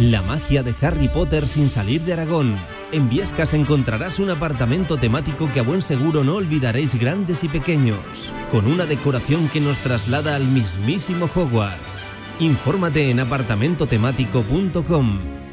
La 0.00 0.20
magia 0.22 0.64
de 0.64 0.74
Harry 0.82 1.06
Potter 1.06 1.46
sin 1.46 1.70
salir 1.70 2.00
de 2.00 2.14
Aragón. 2.14 2.56
En 2.94 3.08
Viescas 3.08 3.54
encontrarás 3.54 4.20
un 4.20 4.30
apartamento 4.30 4.96
temático 4.96 5.50
que 5.52 5.58
a 5.58 5.64
buen 5.64 5.82
seguro 5.82 6.22
no 6.22 6.36
olvidaréis 6.36 6.94
grandes 6.94 7.42
y 7.42 7.48
pequeños, 7.48 8.32
con 8.52 8.68
una 8.68 8.86
decoración 8.86 9.48
que 9.48 9.60
nos 9.60 9.78
traslada 9.78 10.36
al 10.36 10.46
mismísimo 10.46 11.28
Hogwarts. 11.34 12.04
Infórmate 12.38 13.10
en 13.10 13.18
apartamentotemático.com. 13.18 15.43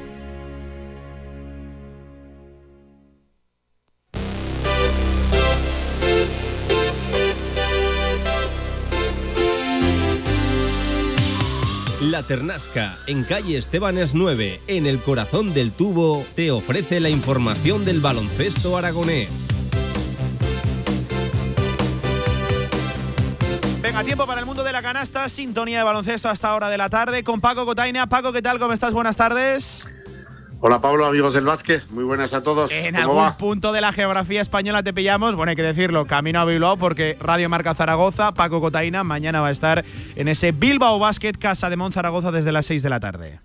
La 12.11 12.23
Ternasca, 12.23 12.97
en 13.07 13.23
calle 13.23 13.57
Estebanes 13.57 14.13
9, 14.13 14.59
en 14.67 14.85
el 14.85 14.99
corazón 14.99 15.53
del 15.53 15.71
tubo, 15.71 16.25
te 16.35 16.51
ofrece 16.51 16.99
la 16.99 17.07
información 17.07 17.85
del 17.85 18.01
baloncesto 18.01 18.77
aragonés. 18.77 19.29
Venga, 23.81 24.03
tiempo 24.03 24.27
para 24.27 24.41
el 24.41 24.45
mundo 24.45 24.61
de 24.61 24.73
la 24.73 24.81
canasta, 24.81 25.29
sintonía 25.29 25.77
de 25.77 25.83
baloncesto 25.85 26.27
hasta 26.27 26.53
hora 26.53 26.67
de 26.67 26.77
la 26.77 26.89
tarde 26.89 27.23
con 27.23 27.39
Paco 27.39 27.65
Cotaina. 27.65 28.07
Paco, 28.07 28.33
¿qué 28.33 28.41
tal? 28.41 28.59
¿Cómo 28.59 28.73
estás? 28.73 28.91
Buenas 28.91 29.15
tardes. 29.15 29.85
Hola 30.63 30.79
Pablo, 30.79 31.07
amigos 31.07 31.33
del 31.33 31.45
básquet, 31.45 31.89
muy 31.89 32.03
buenas 32.03 32.35
a 32.35 32.43
todos. 32.43 32.71
En 32.71 32.93
¿Cómo 32.93 32.99
algún 33.01 33.17
va? 33.17 33.37
punto 33.37 33.71
de 33.71 33.81
la 33.81 33.91
geografía 33.91 34.41
española 34.41 34.83
te 34.83 34.93
pillamos, 34.93 35.35
bueno, 35.35 35.49
hay 35.49 35.55
que 35.55 35.63
decirlo, 35.63 36.05
camino 36.05 36.39
a 36.39 36.45
Bilbao 36.45 36.77
porque 36.77 37.17
Radio 37.19 37.49
Marca 37.49 37.73
Zaragoza, 37.73 38.31
Paco 38.33 38.61
Cotaina, 38.61 39.03
mañana 39.03 39.41
va 39.41 39.47
a 39.47 39.51
estar 39.51 39.83
en 40.15 40.27
ese 40.27 40.51
Bilbao 40.51 40.99
Basket 40.99 41.33
Casa 41.39 41.71
de 41.71 41.77
Mon 41.77 41.91
Zaragoza 41.91 42.31
desde 42.31 42.51
las 42.51 42.67
6 42.67 42.83
de 42.83 42.89
la 42.89 42.99
tarde. 42.99 43.39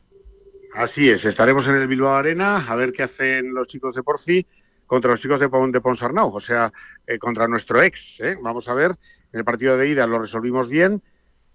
Así 0.74 1.08
es, 1.08 1.24
estaremos 1.24 1.66
en 1.68 1.76
el 1.76 1.88
Bilbao 1.88 2.14
Arena 2.14 2.58
a 2.68 2.74
ver 2.74 2.92
qué 2.92 3.04
hacen 3.04 3.54
los 3.54 3.66
chicos 3.66 3.94
de 3.94 4.02
Porfi 4.02 4.46
contra 4.86 5.10
los 5.12 5.20
chicos 5.20 5.40
de, 5.40 5.48
Pon- 5.48 5.72
de 5.72 5.80
Ponsarnau, 5.80 6.34
o 6.36 6.40
sea, 6.40 6.70
eh, 7.06 7.18
contra 7.18 7.48
nuestro 7.48 7.80
ex. 7.82 8.20
¿eh? 8.20 8.36
Vamos 8.42 8.68
a 8.68 8.74
ver, 8.74 8.90
en 9.32 9.38
el 9.38 9.44
partido 9.44 9.78
de 9.78 9.88
ida 9.88 10.06
lo 10.06 10.18
resolvimos 10.18 10.68
bien 10.68 11.02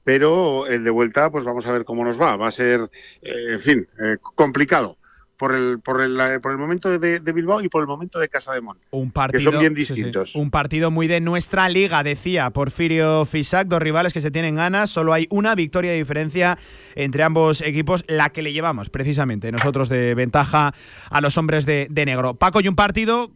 pero 0.03 0.65
el 0.65 0.83
de 0.83 0.89
vuelta, 0.89 1.29
pues 1.29 1.43
vamos 1.43 1.67
a 1.67 1.71
ver 1.71 1.85
cómo 1.85 2.03
nos 2.03 2.19
va. 2.19 2.35
Va 2.35 2.47
a 2.47 2.51
ser, 2.51 2.89
eh, 3.21 3.49
en 3.51 3.59
fin, 3.59 3.87
eh, 4.03 4.17
complicado 4.33 4.97
por 5.41 5.55
el, 5.55 5.79
por 5.79 5.99
el, 6.01 6.39
por 6.39 6.51
el 6.51 6.59
momento 6.59 6.99
de, 6.99 7.19
de 7.19 7.31
Bilbao 7.33 7.63
y 7.63 7.67
por 7.67 7.81
el 7.81 7.87
momento 7.87 8.19
de 8.19 8.29
Casa 8.29 8.53
de 8.53 8.61
Mon. 8.61 8.77
Un 8.91 9.09
partido, 9.09 9.39
que 9.39 9.43
son 9.51 9.59
bien 9.59 9.75
sí, 9.75 9.85
sí. 9.85 9.93
distintos. 9.95 10.35
Un 10.35 10.51
partido 10.51 10.91
muy 10.91 11.07
de 11.07 11.19
nuestra 11.19 11.67
liga, 11.67 12.03
decía 12.03 12.51
Porfirio 12.51 13.25
Fisac, 13.25 13.67
dos 13.67 13.81
rivales 13.81 14.13
que 14.13 14.21
se 14.21 14.29
tienen 14.29 14.53
ganas, 14.53 14.91
solo 14.91 15.13
hay 15.13 15.25
una 15.31 15.55
victoria 15.55 15.89
de 15.89 15.97
diferencia 15.97 16.59
entre 16.93 17.23
ambos 17.23 17.61
equipos, 17.61 18.05
la 18.07 18.29
que 18.29 18.43
le 18.43 18.53
llevamos 18.53 18.91
precisamente 18.91 19.51
nosotros 19.51 19.89
de 19.89 20.13
ventaja 20.13 20.75
a 21.09 21.21
los 21.21 21.35
hombres 21.39 21.65
de, 21.65 21.87
de 21.89 22.05
negro. 22.05 22.35
Paco, 22.35 22.61
y 22.61 22.67
un 22.67 22.75
partido 22.75 23.31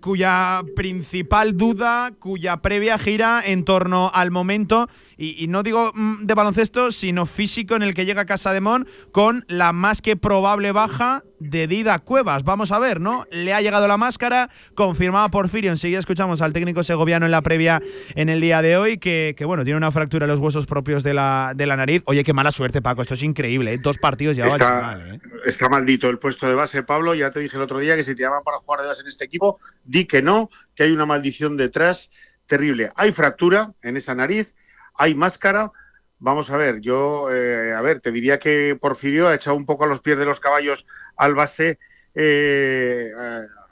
cuya 0.00 0.62
principal 0.76 1.56
duda, 1.56 2.12
cuya 2.18 2.58
previa 2.58 2.98
gira 2.98 3.42
en 3.44 3.64
torno 3.64 4.10
al 4.12 4.30
momento, 4.30 4.88
y, 5.16 5.42
y 5.42 5.48
no 5.48 5.62
digo 5.62 5.92
mm, 5.94 6.24
de 6.24 6.34
baloncesto, 6.34 6.92
sino 6.92 7.26
físico 7.26 7.76
en 7.76 7.82
el 7.82 7.94
que 7.94 8.04
llega 8.04 8.24
Casa 8.24 8.52
de 8.52 8.60
Mon 8.60 8.86
con 9.12 9.44
la 9.48 9.72
más 9.72 10.02
que 10.02 10.16
probable 10.16 10.72
baja 10.72 11.22
de 11.40 11.66
Dida 11.66 11.98
Cuevas. 11.98 12.44
Vamos 12.44 12.72
a 12.72 12.78
ver, 12.78 13.00
¿no? 13.00 13.24
Le 13.30 13.54
ha 13.54 13.60
llegado 13.60 13.86
la 13.88 13.96
máscara, 13.96 14.50
confirmada 14.74 15.28
Porfirio. 15.28 15.70
Enseguida 15.70 16.00
escuchamos 16.00 16.40
al 16.40 16.52
técnico 16.52 16.82
segoviano 16.82 17.26
en 17.26 17.32
la 17.32 17.42
previa 17.42 17.80
en 18.14 18.28
el 18.28 18.40
día 18.40 18.62
de 18.62 18.76
hoy, 18.76 18.98
que, 18.98 19.34
que 19.36 19.44
bueno, 19.44 19.64
tiene 19.64 19.76
una 19.76 19.90
fractura 19.90 20.24
en 20.24 20.30
los 20.30 20.40
huesos 20.40 20.66
propios 20.66 21.02
de 21.02 21.14
la, 21.14 21.52
de 21.54 21.66
la 21.66 21.76
nariz. 21.76 22.02
Oye, 22.06 22.24
qué 22.24 22.32
mala 22.32 22.52
suerte, 22.52 22.82
Paco. 22.82 23.02
Esto 23.02 23.14
es 23.14 23.22
increíble. 23.22 23.74
¿eh? 23.74 23.78
Dos 23.78 23.98
partidos 23.98 24.36
ya 24.36 24.46
Está, 24.46 24.80
mal, 24.80 25.14
¿eh? 25.14 25.20
está 25.44 25.68
maldito 25.68 26.08
el 26.08 26.18
puesto 26.18 26.48
de 26.48 26.54
base, 26.54 26.82
Pablo. 26.82 27.14
Ya 27.14 27.30
te 27.30 27.40
dije 27.40 27.56
el 27.56 27.62
otro 27.62 27.78
día 27.78 27.96
que 27.96 28.04
si 28.04 28.14
te 28.14 28.22
llaman 28.22 28.42
para 28.44 28.58
jugar 28.58 28.82
de 28.82 28.88
base 28.88 29.02
en 29.02 29.08
este 29.08 29.24
equipo, 29.24 29.60
di 29.88 30.04
que 30.04 30.22
no, 30.22 30.50
que 30.76 30.84
hay 30.84 30.92
una 30.92 31.06
maldición 31.06 31.56
detrás 31.56 32.10
terrible. 32.46 32.92
Hay 32.94 33.10
fractura 33.10 33.72
en 33.82 33.96
esa 33.96 34.14
nariz, 34.14 34.54
hay 34.94 35.14
máscara. 35.14 35.72
Vamos 36.20 36.50
a 36.50 36.56
ver, 36.56 36.80
yo, 36.80 37.28
eh, 37.32 37.72
a 37.72 37.80
ver, 37.80 38.00
te 38.00 38.12
diría 38.12 38.38
que 38.38 38.76
Porfirio 38.80 39.28
ha 39.28 39.34
echado 39.34 39.56
un 39.56 39.64
poco 39.66 39.84
a 39.84 39.86
los 39.86 40.00
pies 40.00 40.18
de 40.18 40.24
los 40.26 40.40
caballos 40.40 40.84
al 41.16 41.34
base 41.34 41.78
eh, 42.14 43.10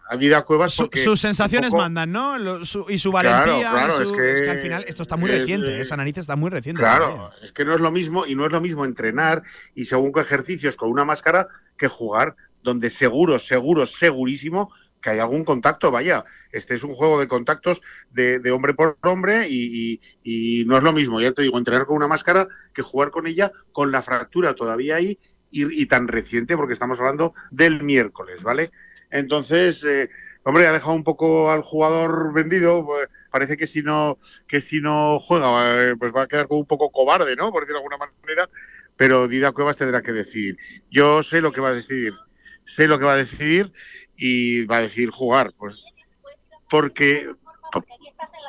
a 0.09 0.17
Dida 0.17 0.43
Cuevas. 0.45 0.77
Porque 0.77 1.03
sus 1.03 1.21
sensaciones 1.21 1.71
poco- 1.71 1.83
mandan, 1.83 2.13
¿no? 2.13 2.39
Lo- 2.39 2.65
su- 2.65 2.87
y 2.89 2.97
su 2.99 3.11
Claro, 3.11 3.31
valentía. 3.31 3.71
claro, 3.73 3.99
y 4.01 4.03
es 4.05 4.13
que- 4.43 4.51
al 4.51 4.59
final 4.59 4.85
esto 4.87 5.03
está 5.03 5.17
muy 5.17 5.29
eh, 5.31 5.39
reciente. 5.39 5.77
eh, 5.77 5.81
Esa 5.81 5.97
nariz 5.97 6.17
está 6.19 6.37
muy 6.37 6.49
reciente. 6.51 6.81
Claro, 6.81 7.33
es 7.43 7.53
que 7.53 7.65
no 7.65 7.75
es 7.75 7.81
lo 7.81 7.91
mismo 7.91 8.25
y 8.25 8.35
no 8.37 8.47
es 8.47 8.53
lo 8.53 8.61
mismo 8.61 8.85
entrenar 8.85 9.43
y 9.75 9.85
según 9.87 10.13
qué 10.13 10.21
ejercicios 10.21 10.77
con 10.77 10.91
una 10.91 11.05
máscara 11.05 11.49
que 11.77 11.89
jugar 11.89 12.37
donde 12.63 12.89
seguro, 12.91 13.39
seguro, 13.41 13.85
segurísimo 13.87 14.73
que 15.07 15.13
hay 15.13 15.21
algún 15.21 15.45
contacto. 15.45 15.93
Vaya, 15.93 16.25
este 16.51 16.75
es 16.75 16.83
un 16.83 16.93
juego 16.95 17.21
de 17.21 17.29
contactos 17.29 17.81
de, 18.11 18.51
hombre 18.51 18.75
por 18.75 18.99
hombre 19.03 19.47
y, 19.49 20.01
no 20.67 20.77
es 20.77 20.83
lo 20.83 20.93
mismo, 20.93 21.21
ya 21.21 21.33
te 21.33 21.43
digo, 21.43 21.59
entrenar 21.59 21.87
con 21.87 21.97
una 21.97 22.09
máscara 22.09 22.49
que 22.75 22.83
jugar 22.83 23.13
con 23.13 23.29
ella 23.29 23.53
con 23.71 23.93
la 23.93 24.03
fractura 24.03 24.55
todavía 24.55 24.97
ahí 24.97 25.21
y, 25.49 25.83
y 25.83 25.87
tan 25.87 26.09
reciente 26.09 26.57
porque 26.57 26.73
estamos 26.73 26.99
hablando 26.99 27.35
del 27.53 27.85
miércoles, 27.85 28.43
¿vale? 28.43 28.73
Entonces, 29.11 29.85
eh, 29.85 30.11
hombre, 30.43 30.67
ha 30.67 30.73
dejado 30.73 30.95
un 30.95 31.05
poco 31.05 31.53
al 31.53 31.63
jugador 31.63 32.35
vendido. 32.35 32.85
pues, 32.85 33.09
parece 33.31 33.57
que 33.57 33.69
si 33.69 33.83
no 33.83 34.19
que 34.49 34.61
si 34.61 34.81
no 34.81 35.21
juega, 35.21 35.91
eh, 35.91 35.97
pues 35.97 36.13
va 36.13 36.23
a 36.23 36.27
quedar 36.27 36.49
como 36.49 36.61
un 36.61 36.67
poco 36.67 36.91
cobarde, 36.91 37.37
¿no? 37.37 37.53
Por 37.53 37.63
decirlo 37.63 37.79
de 37.81 37.85
alguna 37.85 38.11
manera. 38.23 38.51
Pero 38.97 39.29
Dida 39.29 39.53
Cuevas 39.53 39.77
tendrá 39.77 40.03
que 40.03 40.13
decidir. 40.13 40.57
Yo 40.91 41.23
sé 41.23 41.41
lo 41.41 41.53
que 41.53 41.61
va 41.61 41.69
a 41.69 41.75
decidir. 41.75 42.15
Sé 42.65 42.89
lo 42.89 42.99
que 42.99 43.05
va 43.05 43.13
a 43.13 43.17
decidir 43.17 43.73
y 44.17 44.67
va 44.67 44.79
a 44.79 44.83
decidir 44.83 45.11
jugar. 45.11 45.53
Pues 45.57 45.85
porque 46.69 47.31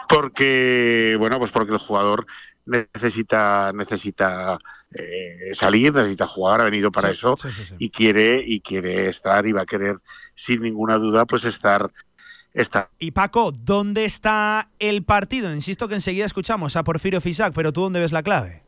porque 0.10 1.16
bueno, 1.20 1.38
pues 1.40 1.52
porque 1.52 1.74
el 1.74 1.80
jugador 1.80 2.26
necesita 2.66 3.72
necesita 3.74 4.58
eh, 4.94 5.52
salir, 5.54 5.94
necesita 5.94 6.28
jugar, 6.28 6.62
ha 6.62 6.66
venido 6.66 6.92
para 6.92 7.12
eso 7.12 7.36
y 7.78 7.90
quiere 7.90 8.44
y 8.46 8.62
quiere 8.62 9.10
estar 9.10 9.46
y 9.46 9.52
va 9.52 9.62
a 9.62 9.66
querer 9.66 9.98
sin 10.36 10.62
ninguna 10.62 10.98
duda 10.98 11.26
pues 11.26 11.44
estar 11.44 11.92
estar 12.54 12.90
Y 13.00 13.12
Paco, 13.12 13.52
¿dónde 13.52 14.06
está 14.06 14.70
el 14.80 15.04
partido? 15.04 15.54
Insisto 15.54 15.88
que 15.88 15.96
enseguida 15.96 16.26
escuchamos 16.26 16.76
a 16.76 16.84
Porfirio 16.84 17.22
Fisac, 17.22 17.54
pero 17.54 17.74
tú 17.74 17.82
dónde 17.82 18.00
ves 18.00 18.12
la 18.12 18.24
clave? 18.24 18.67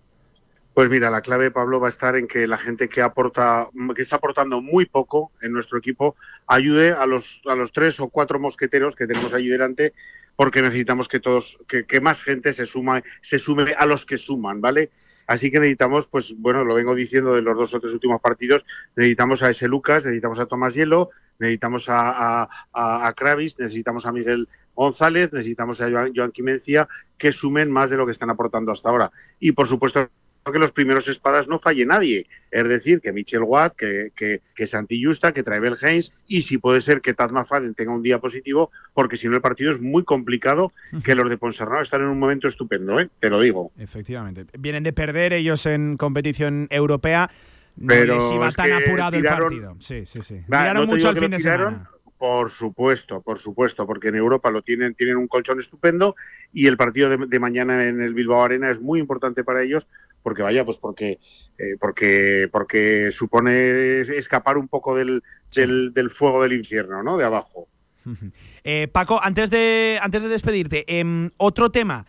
Pues 0.79 0.89
mira, 0.89 1.09
la 1.09 1.19
clave, 1.19 1.51
Pablo, 1.51 1.81
va 1.81 1.87
a 1.87 1.89
estar 1.89 2.15
en 2.15 2.25
que 2.25 2.47
la 2.47 2.57
gente 2.57 2.87
que 2.87 3.01
aporta, 3.01 3.67
que 3.93 4.01
está 4.01 4.15
aportando 4.15 4.61
muy 4.61 4.85
poco 4.85 5.29
en 5.41 5.51
nuestro 5.51 5.77
equipo, 5.77 6.15
ayude 6.47 6.93
a 6.93 7.05
los, 7.05 7.41
a 7.47 7.55
los 7.55 7.73
tres 7.73 7.99
o 7.99 8.07
cuatro 8.07 8.39
mosqueteros 8.39 8.95
que 8.95 9.05
tenemos 9.05 9.33
allí 9.33 9.49
delante, 9.49 9.91
porque 10.37 10.61
necesitamos 10.61 11.09
que 11.09 11.19
todos, 11.19 11.59
que, 11.67 11.99
más 11.99 12.23
gente 12.23 12.53
se 12.53 12.65
suma, 12.65 13.03
se 13.21 13.39
sume 13.39 13.73
a 13.77 13.85
los 13.85 14.05
que 14.05 14.17
suman, 14.17 14.61
¿vale? 14.61 14.89
Así 15.27 15.51
que 15.51 15.59
necesitamos, 15.59 16.07
pues 16.07 16.33
bueno, 16.37 16.63
lo 16.63 16.75
vengo 16.75 16.95
diciendo 16.95 17.35
de 17.35 17.41
los 17.41 17.57
dos 17.57 17.73
o 17.73 17.81
tres 17.81 17.93
últimos 17.93 18.21
partidos, 18.21 18.65
necesitamos 18.95 19.43
a 19.43 19.49
ese 19.49 19.67
Lucas, 19.67 20.05
necesitamos 20.05 20.39
a 20.39 20.45
Tomás 20.45 20.75
Hielo, 20.75 21.09
necesitamos 21.39 21.87
a, 21.89 22.47
a 22.71 23.13
Kravis, 23.17 23.59
necesitamos 23.59 24.05
a 24.05 24.13
Miguel 24.13 24.47
González, 24.73 25.33
necesitamos 25.33 25.81
a 25.81 25.91
Joan, 25.91 26.13
Joan 26.15 26.31
Quimencia, 26.31 26.87
que 27.17 27.33
sumen 27.33 27.69
más 27.69 27.89
de 27.89 27.97
lo 27.97 28.05
que 28.05 28.13
están 28.13 28.29
aportando 28.29 28.71
hasta 28.71 28.87
ahora. 28.87 29.11
Y 29.41 29.51
por 29.51 29.67
supuesto 29.67 30.09
que 30.51 30.59
los 30.59 30.71
primeros 30.71 31.07
espadas 31.07 31.47
no 31.47 31.59
falle 31.59 31.85
nadie. 31.85 32.25
Es 32.51 32.67
decir, 32.67 33.01
que 33.01 33.13
Michel 33.13 33.43
Watt, 33.43 33.75
que, 33.75 34.11
que, 34.15 34.41
que 34.55 34.67
Santi 34.67 35.03
Justa, 35.03 35.31
que 35.31 35.43
Travel 35.43 35.75
Haynes 35.81 36.13
y 36.27 36.41
si 36.41 36.57
puede 36.57 36.81
ser 36.81 37.01
que 37.01 37.13
Tad 37.13 37.31
McFadden 37.31 37.75
tenga 37.75 37.93
un 37.93 38.01
día 38.01 38.19
positivo, 38.19 38.71
porque 38.93 39.17
si 39.17 39.27
no 39.27 39.35
el 39.35 39.41
partido 39.41 39.71
es 39.71 39.79
muy 39.79 40.03
complicado, 40.03 40.71
que 41.03 41.15
los 41.15 41.29
de 41.29 41.37
Ponsarnau 41.37 41.81
están 41.81 42.01
en 42.01 42.07
un 42.07 42.19
momento 42.19 42.47
estupendo, 42.47 42.99
¿eh? 42.99 43.09
te 43.19 43.29
lo 43.29 43.39
digo. 43.39 43.71
Efectivamente. 43.77 44.45
Vienen 44.57 44.83
de 44.83 44.93
perder 44.93 45.33
ellos 45.33 45.65
en 45.65 45.97
competición 45.97 46.67
europea. 46.69 47.29
No 47.77 47.87
Pero 47.87 48.15
les 48.15 48.31
iba 48.31 48.51
tan 48.51 48.71
apurado 48.73 49.15
el 49.15 49.23
partido. 49.23 49.77
Sí, 49.79 50.05
sí, 50.05 50.21
sí. 50.21 50.41
Va, 50.51 50.61
Miraron 50.61 50.85
no 50.85 50.93
mucho 50.93 51.09
el 51.09 51.17
fin 51.17 51.31
de 51.31 51.39
semana. 51.39 51.89
Por 52.19 52.51
supuesto, 52.51 53.21
por 53.21 53.39
supuesto, 53.39 53.87
porque 53.87 54.09
en 54.09 54.15
Europa 54.15 54.51
lo 54.51 54.61
tienen, 54.61 54.93
tienen 54.93 55.15
un 55.15 55.27
colchón 55.27 55.59
estupendo 55.59 56.15
y 56.53 56.67
el 56.67 56.77
partido 56.77 57.09
de, 57.09 57.25
de 57.25 57.39
mañana 57.39 57.87
en 57.87 58.01
el 58.01 58.13
Bilbao 58.13 58.43
Arena 58.43 58.69
es 58.69 58.81
muy 58.81 58.99
importante 58.99 59.43
para 59.43 59.63
ellos 59.63 59.87
porque 60.21 60.41
vaya, 60.41 60.65
pues 60.65 60.77
porque 60.77 61.19
eh, 61.57 61.75
porque 61.79 62.49
porque 62.51 63.11
supone 63.11 64.01
escapar 64.01 64.57
un 64.57 64.67
poco 64.67 64.95
del, 64.95 65.23
del, 65.55 65.93
del 65.93 66.09
fuego 66.09 66.43
del 66.43 66.53
infierno, 66.53 67.01
¿no? 67.03 67.17
De 67.17 67.25
abajo. 67.25 67.67
Eh, 68.65 68.89
Paco, 68.91 69.19
antes 69.23 69.49
de, 69.49 69.97
antes 70.01 70.21
de 70.21 70.27
despedirte, 70.27 70.83
em, 70.99 71.31
otro 71.37 71.71
tema. 71.71 72.03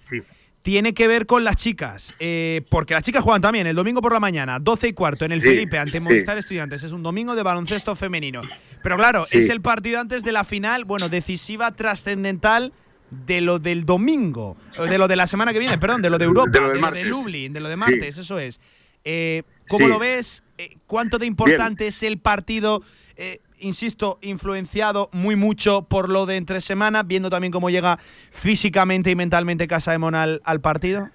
Tiene 0.62 0.92
que 0.92 1.08
ver 1.08 1.24
con 1.24 1.42
las 1.42 1.56
chicas, 1.56 2.12
eh, 2.18 2.60
porque 2.68 2.92
las 2.92 3.02
chicas 3.02 3.22
juegan 3.24 3.40
también 3.40 3.66
el 3.66 3.74
domingo 3.74 4.02
por 4.02 4.12
la 4.12 4.20
mañana, 4.20 4.58
12 4.58 4.88
y 4.88 4.92
cuarto, 4.92 5.24
en 5.24 5.32
el 5.32 5.40
Sí, 5.40 5.48
Felipe, 5.48 5.78
ante 5.78 6.00
sí. 6.00 6.06
Movistar 6.06 6.36
Estudiantes. 6.36 6.82
Es 6.82 6.92
un 6.92 7.02
domingo 7.02 7.34
de 7.34 7.42
baloncesto 7.42 7.96
femenino. 7.96 8.42
Pero 8.82 8.96
claro, 8.98 9.24
Sí. 9.24 9.38
es 9.38 9.48
el 9.48 9.62
partido 9.62 10.00
antes 10.00 10.22
de 10.22 10.32
la 10.32 10.44
final, 10.44 10.84
bueno, 10.84 11.08
decisiva, 11.08 11.70
trascendental 11.72 12.74
de 13.10 13.40
lo 13.40 13.58
del 13.58 13.86
domingo, 13.86 14.56
de 14.78 14.98
lo 14.98 15.08
de 15.08 15.16
la 15.16 15.26
semana 15.26 15.52
que 15.54 15.58
viene, 15.58 15.78
perdón, 15.78 16.02
de 16.02 16.10
lo 16.10 16.18
de 16.18 16.26
Europa, 16.26 16.50
De 16.50 16.60
lo 16.60 16.68
de 16.68 16.74
lo 16.74 16.74
de 16.74 16.80
martes. 16.82 17.06
Lublin, 17.08 17.52
de 17.54 17.60
lo 17.60 17.68
de 17.70 17.76
martes, 17.76 18.18
eso 18.18 18.38
es. 18.38 18.60
Eh, 19.02 19.42
¿Cómo 19.66 19.88
lo 19.88 19.98
ves? 19.98 20.42
Eh, 20.58 20.76
¿Cuánto 20.86 21.18
de 21.18 21.24
importante 21.26 21.86
es 21.86 22.02
el 22.02 22.18
partido? 22.18 22.82
Eh, 23.16 23.40
insisto, 23.60 24.18
influenciado 24.22 25.08
muy 25.12 25.36
mucho 25.36 25.82
por 25.82 26.08
lo 26.08 26.26
de 26.26 26.36
entre 26.36 26.60
semana, 26.60 27.02
viendo 27.02 27.30
también 27.30 27.52
cómo 27.52 27.70
llega 27.70 27.98
físicamente 28.30 29.10
y 29.10 29.16
mentalmente 29.16 29.68
Casa 29.68 29.92
de 29.92 29.98
Mon 29.98 30.14
al, 30.14 30.40
partido. 30.60 31.10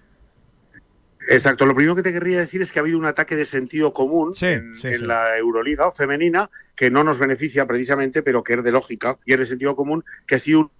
Exacto, 1.27 1.65
lo 1.65 1.73
primero 1.73 1.95
que 1.95 2.03
te 2.03 2.13
querría 2.13 2.39
decir 2.39 2.61
es 2.61 2.71
que 2.71 2.79
ha 2.79 2.83
habido 2.83 2.99
un 2.99 3.05
ataque 3.05 3.35
de 3.35 3.45
sentido 3.45 3.93
común 3.93 4.33
en, 4.41 4.75
sí, 4.75 4.87
en 4.87 4.99
sí. 4.99 5.05
la 5.05 5.37
Euroliga 5.37 5.91
femenina 5.91 6.49
que 6.75 6.91
no 6.91 7.03
nos 7.03 7.17
beneficia 7.17 7.65
precisamente, 7.65 8.21
pero 8.21 8.43
que 8.43 8.53
es 8.53 8.63
de 8.63 8.71
lógica 8.71 9.17
y 9.25 9.33
es 9.33 9.39
de 9.39 9.45
sentido 9.45 9.75
común, 9.75 10.03
que 10.27 10.35
ha 10.35 10.39
sido 10.39 10.71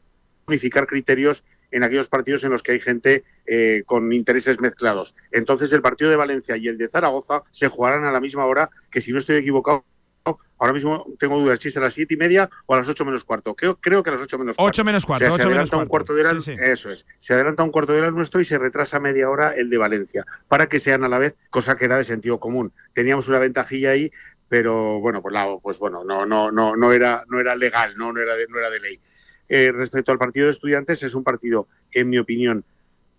unificar 0.47 0.85
criterios 0.85 1.43
en 1.71 1.83
aquellos 1.83 2.07
partidos 2.07 2.43
en 2.43 2.51
los 2.51 2.63
que 2.63 2.73
hay 2.73 2.79
gente 2.79 3.23
eh, 3.45 3.83
con 3.85 4.13
intereses 4.13 4.59
mezclados. 4.61 5.15
Entonces 5.31 5.73
el 5.73 5.81
partido 5.81 6.09
de 6.09 6.15
Valencia 6.15 6.57
y 6.57 6.67
el 6.67 6.77
de 6.77 6.89
Zaragoza 6.89 7.43
se 7.51 7.67
jugarán 7.67 8.03
a 8.05 8.11
la 8.11 8.21
misma 8.21 8.45
hora 8.45 8.69
que, 8.89 9.01
si 9.01 9.11
no 9.11 9.19
estoy 9.19 9.37
equivocado, 9.37 9.83
ahora 10.57 10.73
mismo 10.73 11.05
tengo 11.19 11.39
dudas 11.39 11.59
si 11.59 11.67
es 11.67 11.77
a 11.77 11.81
las 11.81 11.93
siete 11.93 12.13
y 12.15 12.17
media 12.17 12.49
o 12.65 12.73
a 12.73 12.77
las 12.77 12.89
ocho 12.89 13.05
menos 13.05 13.23
cuarto. 13.23 13.53
Creo, 13.55 13.75
creo 13.75 14.01
que 14.03 14.09
a 14.09 14.13
las 14.13 14.21
ocho 14.23 14.37
menos 14.37 14.55
cuarto. 14.55 14.69
Ocho 14.69 14.83
menos 14.83 15.05
cuarto, 15.05 15.25
O 15.25 15.27
sea, 15.27 15.37
se 15.37 15.43
menos 15.43 15.51
adelanta 15.51 15.77
un 15.77 15.87
cuarto. 15.87 16.13
cuarto 16.13 16.13
de 16.15 16.21
hora, 16.21 16.39
Sí, 16.39 16.55
sí. 16.55 16.61
eso 16.63 16.89
es. 16.91 17.05
Se 17.19 17.33
adelanta 17.33 17.63
un 17.63 17.71
cuarto 17.71 17.91
de 17.93 17.99
hora 17.99 18.07
el 18.07 18.15
nuestro 18.15 18.41
y 18.41 18.45
se 18.45 18.57
retrasa 18.57 18.99
media 18.99 19.29
hora 19.29 19.51
el 19.51 19.69
de 19.69 19.77
Valencia, 19.77 20.25
para 20.47 20.67
que 20.67 20.79
sean 20.79 21.03
a 21.03 21.09
la 21.09 21.19
vez, 21.19 21.35
cosa 21.49 21.77
que 21.77 21.85
era 21.85 21.97
de 21.97 22.03
sentido 22.03 22.39
común. 22.39 22.71
Teníamos 22.93 23.27
una 23.27 23.39
ventajilla 23.39 23.91
ahí, 23.91 24.11
pero 24.49 24.99
bueno, 24.99 25.21
pues, 25.21 25.33
la, 25.33 25.47
pues 25.61 25.77
bueno, 25.79 26.03
no, 26.03 26.25
no, 26.25 26.51
no, 26.51 26.75
no 26.75 26.93
era, 26.93 27.23
no 27.27 27.39
era 27.39 27.55
legal, 27.55 27.93
no, 27.97 28.13
no 28.13 28.21
era 28.21 28.35
de, 28.35 28.45
no 28.49 28.57
era 28.59 28.69
de 28.69 28.79
ley. 28.79 28.99
Eh, 29.47 29.71
respecto 29.71 30.11
al 30.11 30.17
partido 30.17 30.47
de 30.47 30.53
estudiantes, 30.53 31.03
es 31.03 31.13
un 31.13 31.23
partido, 31.23 31.67
en 31.91 32.09
mi 32.09 32.17
opinión, 32.17 32.63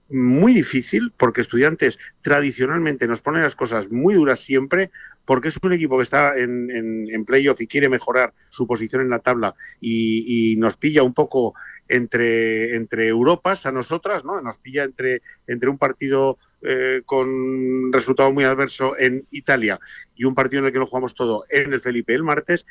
muy 0.08 0.52
difícil, 0.52 1.12
porque 1.16 1.40
estudiantes 1.40 1.98
tradicionalmente 2.22 3.06
nos 3.06 3.22
ponen 3.22 3.42
las 3.42 3.56
cosas 3.56 3.90
muy 3.90 4.14
duras 4.14 4.40
siempre, 4.40 4.90
porque 5.24 5.48
es 5.48 5.58
un 5.62 5.72
equipo 5.72 5.96
que 5.96 6.04
está 6.04 6.38
en, 6.38 6.70
en, 6.70 7.24
playoff 7.24 7.60
y 7.60 7.66
quiere 7.66 7.88
mejorar 7.88 8.32
su 8.48 8.66
posición 8.66 9.02
en 9.02 9.10
la 9.10 9.18
tabla 9.18 9.54
y, 9.80 10.52
y 10.52 10.56
nos 10.56 10.76
pilla 10.76 11.02
un 11.02 11.14
poco 11.14 11.54
entre, 11.88 12.76
entre 12.76 13.08
Europas 13.08 13.66
a 13.66 13.72
nosotras, 13.72 14.24
¿no? 14.24 14.40
Nos 14.40 14.58
pilla 14.58 14.84
entre, 14.84 15.22
entre 15.46 15.68
un 15.68 15.78
partido 15.78 16.38
eh, 16.62 17.02
con 17.04 17.92
resultado 17.92 18.32
muy 18.32 18.44
adverso 18.44 18.98
en 18.98 19.26
Italia 19.30 19.78
y 20.14 20.24
un 20.24 20.34
partido 20.34 20.60
en 20.60 20.66
el 20.66 20.72
que 20.72 20.78
lo 20.78 20.86
jugamos 20.86 21.14
todo 21.14 21.44
en 21.48 21.72
el 21.72 21.80
Felipe 21.80 22.14
el 22.14 22.24
martes, 22.24 22.66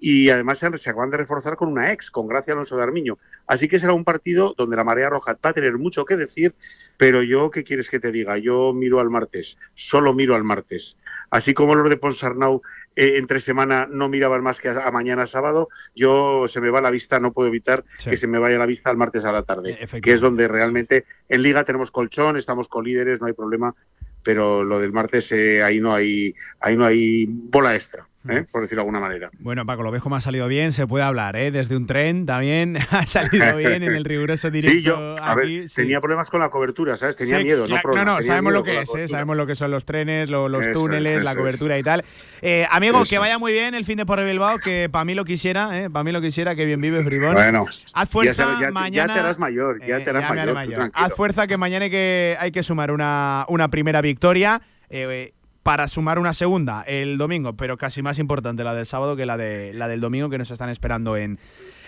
y 0.00 0.30
además 0.30 0.58
se, 0.58 0.66
acaban 0.66 1.10
de 1.10 1.18
reforzar 1.18 1.56
con 1.56 1.68
una 1.68 1.92
ex, 1.92 2.10
con 2.10 2.26
Gracia 2.26 2.54
Alonso 2.54 2.76
de 2.76 2.82
Armiño. 2.82 3.18
Así 3.46 3.68
que 3.68 3.78
será 3.78 3.92
un 3.92 4.04
partido 4.04 4.54
donde 4.56 4.76
la 4.76 4.84
Marea 4.84 5.10
Roja 5.10 5.36
va 5.44 5.50
a 5.50 5.52
tener 5.52 5.76
mucho 5.76 6.04
que 6.04 6.16
decir, 6.16 6.54
pero 6.96 7.22
yo, 7.22 7.50
¿qué 7.50 7.64
quieres 7.64 7.90
que 7.90 8.00
te 8.00 8.10
diga? 8.10 8.38
Yo 8.38 8.72
miro 8.72 9.00
al 9.00 9.10
martes, 9.10 9.58
solo 9.74 10.14
miro 10.14 10.34
al 10.34 10.44
martes. 10.44 10.96
Así 11.30 11.52
como 11.52 11.74
los 11.74 11.88
de 11.90 11.96
Ponsarnau 11.96 12.62
eh, 12.96 13.14
entre 13.16 13.40
semana 13.40 13.86
no 13.90 14.08
miraban 14.08 14.42
más 14.42 14.58
que 14.60 14.68
a, 14.68 14.86
a, 14.86 14.90
mañana 14.90 15.26
sábado, 15.26 15.68
yo 15.94 16.46
se 16.48 16.60
me 16.60 16.70
va 16.70 16.80
la 16.80 16.90
vista, 16.90 17.20
no 17.20 17.32
puedo 17.32 17.48
evitar 17.48 17.84
Sí. 17.98 18.10
que 18.10 18.16
se 18.16 18.26
me 18.26 18.38
vaya 18.38 18.58
la 18.58 18.66
vista 18.66 18.90
al 18.90 18.96
martes 18.96 19.24
a 19.24 19.32
la 19.32 19.42
tarde, 19.42 19.78
que 20.02 20.12
es 20.12 20.20
donde 20.20 20.48
realmente 20.48 21.04
en 21.28 21.42
Liga 21.42 21.64
tenemos 21.64 21.90
colchón, 21.90 22.36
estamos 22.36 22.68
con 22.68 22.84
líderes, 22.84 23.20
no 23.20 23.26
hay 23.26 23.32
problema, 23.32 23.74
pero 24.22 24.64
lo 24.64 24.78
del 24.78 24.92
martes 24.92 25.30
eh, 25.32 25.62
ahí 25.62 25.80
no 25.80 25.94
hay 25.94 26.34
ahí 26.60 26.76
no 26.76 26.84
hay 26.84 27.26
bola 27.28 27.74
extra, 27.74 28.08
¿eh? 28.28 28.44
por 28.50 28.62
decirlo 28.62 28.82
de 28.82 28.88
alguna 28.88 29.00
manera. 29.00 29.30
Bueno, 29.38 29.64
Paco, 29.64 29.82
lo 29.82 29.90
ves 29.90 30.02
como 30.02 30.16
ha 30.16 30.20
salido 30.20 30.46
bien, 30.48 30.72
se 30.72 30.86
puede 30.86 31.04
hablar, 31.04 31.36
¿eh? 31.36 31.50
Desde 31.50 31.76
un 31.76 31.86
tren 31.86 32.26
también 32.26 32.76
ha 32.90 33.06
salido 33.06 33.56
bien 33.56 33.82
en 33.82 33.94
el 33.94 34.04
riguroso 34.04 34.50
directo. 34.50 34.76
Sí, 34.76 34.82
yo 34.82 35.16
a 35.18 35.34
ver, 35.34 35.44
aquí, 35.46 35.68
sí. 35.68 35.76
tenía 35.76 36.00
problemas 36.00 36.30
con 36.30 36.40
la 36.40 36.48
cobertura, 36.50 36.96
¿sabes? 36.96 37.16
Tenía 37.16 37.38
Sí, 37.38 37.44
miedo, 37.44 37.64
claro, 37.64 37.76
no 37.76 37.82
problemas. 37.82 38.06
No, 38.06 38.16
no, 38.16 38.22
sabemos 38.22 38.52
lo 38.52 38.62
que 38.64 38.80
es, 38.80 38.94
¿eh? 38.94 39.08
sabemos 39.08 39.36
lo 39.36 39.46
que 39.46 39.54
son 39.54 39.70
los 39.70 39.84
trenes, 39.84 40.28
lo- 40.30 40.48
los 40.48 40.64
Eso 40.66 40.72
túneles, 40.80 41.22
la 41.22 41.30
eso 41.32 41.40
cobertura 41.40 41.78
y 41.78 41.82
tal. 41.82 42.04
Eh, 42.42 42.66
amigo, 42.70 43.02
que 43.08 43.18
vaya 43.18 43.38
muy 43.38 43.52
bien 43.52 43.74
el 43.74 43.84
fin 43.84 43.96
de 43.96 44.06
por 44.06 44.22
Bilbao, 44.24 44.58
que 44.58 44.88
para 44.90 45.04
mí 45.04 45.14
lo 45.14 45.24
quisiera, 45.24 45.78
¿eh? 45.80 45.90
Para 45.90 46.04
mí 46.04 46.12
lo 46.12 46.20
quisiera, 46.20 46.54
que 46.54 46.64
bien 46.64 46.80
vive 46.80 47.02
Fribón. 47.04 47.34
Bueno, 47.34 47.66
haz 47.94 48.08
fuerza 48.08 48.58
ya, 48.60 48.70
mañana. 48.70 49.08
ya 49.08 49.14
te 49.14 49.20
harás 49.20 49.38
mayor, 49.38 49.78
ya 49.86 49.96
Eh, 49.96 50.00
te 50.00 50.10
harás 50.10 50.28
mayor, 50.28 50.64
tú. 50.90 50.90
Haz 50.94 51.12
fuerza 51.14 51.46
que 51.46 51.56
mañana 51.56 51.84
hay 51.86 51.90
que, 51.90 52.36
hay 52.38 52.52
que 52.52 52.62
sumar 52.62 52.90
una, 52.90 53.44
una 53.48 53.68
primera 53.68 54.00
victoria. 54.00 54.60
eh, 54.88 55.32
para 55.62 55.88
sumar 55.88 56.18
una 56.18 56.34
segunda 56.34 56.82
el 56.82 57.18
domingo, 57.18 57.54
pero 57.54 57.76
casi 57.76 58.02
más 58.02 58.18
importante 58.18 58.64
la 58.64 58.74
del 58.74 58.86
sábado 58.86 59.16
que 59.16 59.26
la 59.26 59.36
de 59.36 59.72
la 59.74 59.88
del 59.88 60.00
domingo 60.00 60.30
que 60.30 60.38
nos 60.38 60.50
están 60.50 60.70
esperando 60.70 61.16
en, 61.16 61.38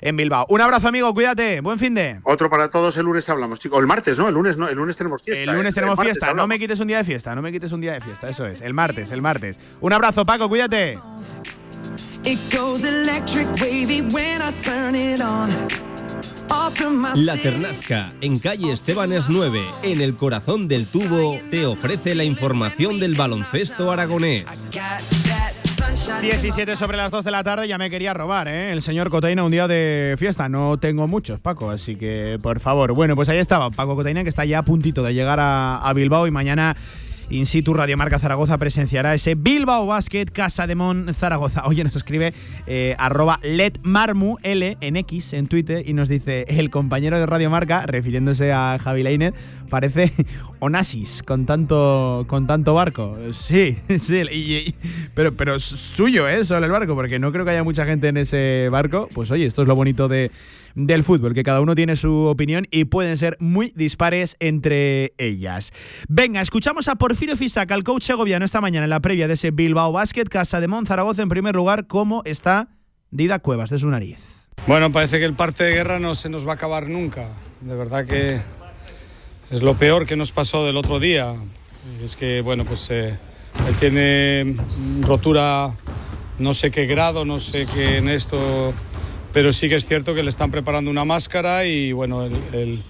en 0.01 0.17
Bilbao. 0.17 0.47
Un 0.49 0.61
abrazo, 0.61 0.89
amigo, 0.89 1.13
cuídate, 1.15 1.61
buen 1.61 1.79
fin 1.79 1.95
de. 1.95 2.21
Otro 2.25 2.51
para 2.51 2.71
todos, 2.71 2.97
el 2.97 3.05
lunes 3.05 3.29
hablamos, 3.29 3.61
chicos. 3.61 3.81
El 3.81 3.87
martes, 3.87 4.19
¿no? 4.19 4.29
El 4.29 4.35
lunes 4.35 4.57
no, 4.57 4.69
el 4.69 4.77
lunes 4.77 4.97
tenemos 4.97 5.23
fiesta. 5.23 5.45
El 5.45 5.57
lunes 5.57 5.73
¿eh? 5.73 5.75
tenemos 5.75 5.97
martes 5.97 6.13
fiesta, 6.13 6.27
no 6.27 6.31
hablamos. 6.31 6.49
me 6.49 6.59
quites 6.59 6.81
un 6.81 6.89
día 6.89 6.99
de 6.99 7.05
fiesta, 7.05 7.35
no 7.35 7.43
me 7.43 7.53
quites 7.53 7.73
un 7.73 7.81
día 7.81 7.93
de 7.93 8.01
fiesta, 8.01 8.29
eso 8.29 8.47
es, 8.47 8.63
el 8.63 8.75
martes, 8.75 9.11
el 9.13 9.23
martes. 9.23 9.59
Un 9.81 9.93
abrazo, 9.93 10.25
Paco, 10.25 10.49
cuídate. 10.49 10.99
La 17.17 17.37
Ternasca, 17.37 18.13
en 18.21 18.39
calle 18.39 18.73
Estebanes 18.73 19.25
9, 19.29 19.63
en 19.83 20.01
el 20.01 20.17
corazón 20.17 20.69
del 20.69 20.87
tubo, 20.87 21.39
te 21.51 21.67
ofrece 21.67 22.15
la 22.15 22.25
información 22.25 22.99
del 22.99 23.15
baloncesto 23.15 23.91
aragonés. 23.91 24.45
17 26.21 26.77
sobre 26.77 26.97
las 26.97 27.11
2 27.11 27.25
de 27.25 27.31
la 27.31 27.45
tarde, 27.45 27.69
ya 27.69 27.79
me 27.79 27.91
quería 27.91 28.15
robar, 28.15 28.49
¿eh? 28.49 28.73
El 28.73 28.83
señor 28.83 29.11
Cotaina 29.11 29.45
un 29.45 29.51
día 29.51 29.69
de 29.69 30.17
fiesta. 30.19 30.49
No 30.49 30.79
tengo 30.79 31.07
muchos, 31.07 31.41
Paco, 31.41 31.71
así 31.71 31.97
que 31.97 32.39
por 32.43 32.61
favor. 32.61 32.93
Bueno, 32.93 33.15
pues 33.17 33.29
ahí 33.29 33.39
estaba 33.39 33.71
Paco 33.71 33.95
Cotaina, 33.95 34.23
que 34.23 34.29
está 34.29 34.45
ya 34.45 34.59
a 34.59 34.63
puntito 34.65 35.03
de 35.03 35.15
llegar 35.15 35.41
a, 35.41 35.77
a 35.79 35.93
Bilbao 35.93 36.27
y 36.27 36.31
mañana. 36.31 36.77
In 37.33 37.47
situ 37.47 37.73
Radio 37.73 37.97
Marca 37.97 38.19
Zaragoza 38.19 38.59
presenciará 38.59 39.15
ese 39.15 39.35
Bilbao 39.35 39.87
Basket 39.87 40.27
Casa 40.27 40.67
de 40.67 40.75
Mon 40.75 41.15
Zaragoza. 41.15 41.67
Oye, 41.67 41.83
nos 41.83 41.97
escribe 41.97 42.35
eh, 42.67 42.95
arroba 42.99 43.41
letmarmu 43.43 44.37
L 44.43 44.77
en 44.79 44.97
X 44.97 45.33
en 45.33 45.47
Twitter 45.47 45.83
y 45.89 45.95
nos 45.95 46.11
dice 46.11 46.45
el 46.47 46.69
compañero 46.69 47.19
de 47.19 47.25
Radio 47.25 47.49
Marca, 47.49 47.87
refiriéndose 47.87 48.53
a 48.53 48.79
Javi 48.79 49.03
Leiner, 49.03 49.33
parece 49.71 50.13
Onassis 50.59 51.23
con 51.23 51.47
tanto 51.47 52.27
con 52.29 52.47
tanto 52.47 52.75
barco. 52.75 53.17
Sí, 53.33 53.79
sí, 53.99 54.75
pero 55.15 55.33
pero 55.33 55.59
suyo, 55.59 56.29
¿eh? 56.29 56.45
Solo 56.45 56.67
el 56.67 56.73
barco, 56.73 56.95
porque 56.95 57.19
no 57.19 57.33
creo 57.33 57.47
que 57.47 57.53
haya 57.53 57.65
mucha 57.65 57.87
gente 57.87 58.09
en 58.09 58.19
ese 58.19 58.69
barco. 58.71 59.09
Pues 59.15 59.31
oye, 59.31 59.47
esto 59.47 59.63
es 59.63 59.69
lo 59.69 59.75
bonito 59.75 60.07
de 60.07 60.31
del 60.75 61.05
fútbol, 61.05 61.35
que 61.35 61.43
cada 61.43 61.61
uno 61.61 61.75
tiene 61.75 61.97
su 61.97 62.25
opinión 62.27 62.67
y 62.71 62.85
pueden 62.85 63.17
ser 63.19 63.37
muy 63.41 63.73
dispares 63.77 64.37
entre 64.41 65.15
ellas. 65.19 65.73
Venga, 66.09 66.41
escuchamos 66.41 66.89
a 66.89 66.97
Porfirio 66.97 67.37
Fisac, 67.37 67.71
al 67.71 67.85
coach 67.85 68.05
segoviano, 68.05 68.45
esta 68.45 68.61
mañana 68.61 68.85
en 68.85 68.91
la 68.91 69.01
previa 69.01 69.29
de 69.29 69.35
ese 69.35 69.51
Bilbao 69.51 69.93
Basket, 69.93 70.25
Casa 70.25 70.61
de 70.61 70.69
Mon 70.69 70.87
Zaragoza 70.87 71.23
en 71.23 71.29
primer 71.29 71.55
lugar, 71.55 71.87
cómo 71.87 72.23
está 72.25 72.69
Dida 73.11 73.39
Cuevas 73.39 73.71
de 73.71 73.79
su 73.79 73.89
nariz. 73.89 74.19
Bueno, 74.67 74.93
parece 74.93 75.19
que 75.19 75.25
el 75.25 75.35
parte 75.35 75.65
de 75.65 75.73
guerra 75.73 75.99
no 75.99 76.15
se 76.15 76.29
nos 76.29 76.47
va 76.47 76.53
a 76.53 76.55
acabar 76.55 76.89
nunca. 76.89 77.29
De 77.61 77.75
verdad 77.75 78.07
que 78.07 78.41
es 79.51 79.63
lo 79.63 79.75
peor 79.75 80.07
que 80.07 80.17
nos 80.17 80.33
pasó 80.33 80.65
del 80.65 80.77
otro 80.77 81.01
día. 81.01 81.35
Es 82.03 82.17
que, 82.17 82.41
bueno, 82.43 82.65
pues 82.65 82.89
eh, 82.91 83.19
él 83.67 83.75
tiene 83.81 84.57
rotura 85.01 85.73
no 86.39 86.55
sé 86.55 86.71
qué 86.71 86.87
grado, 86.87 87.25
no 87.25 87.39
sé 87.39 87.67
qué 87.67 87.99
en 87.99 88.09
esto, 88.09 88.73
pero 89.33 89.53
sí 89.53 89.69
que 89.69 89.75
es 89.77 89.87
cierto 89.87 90.15
que 90.15 90.23
le 90.23 90.29
están 90.31 90.51
preparando 90.51 90.91
una 90.91 91.05
máscara 91.05 91.65
y, 91.65 91.93
bueno, 91.93 92.25
el, 92.25 92.33
el- 92.53 92.83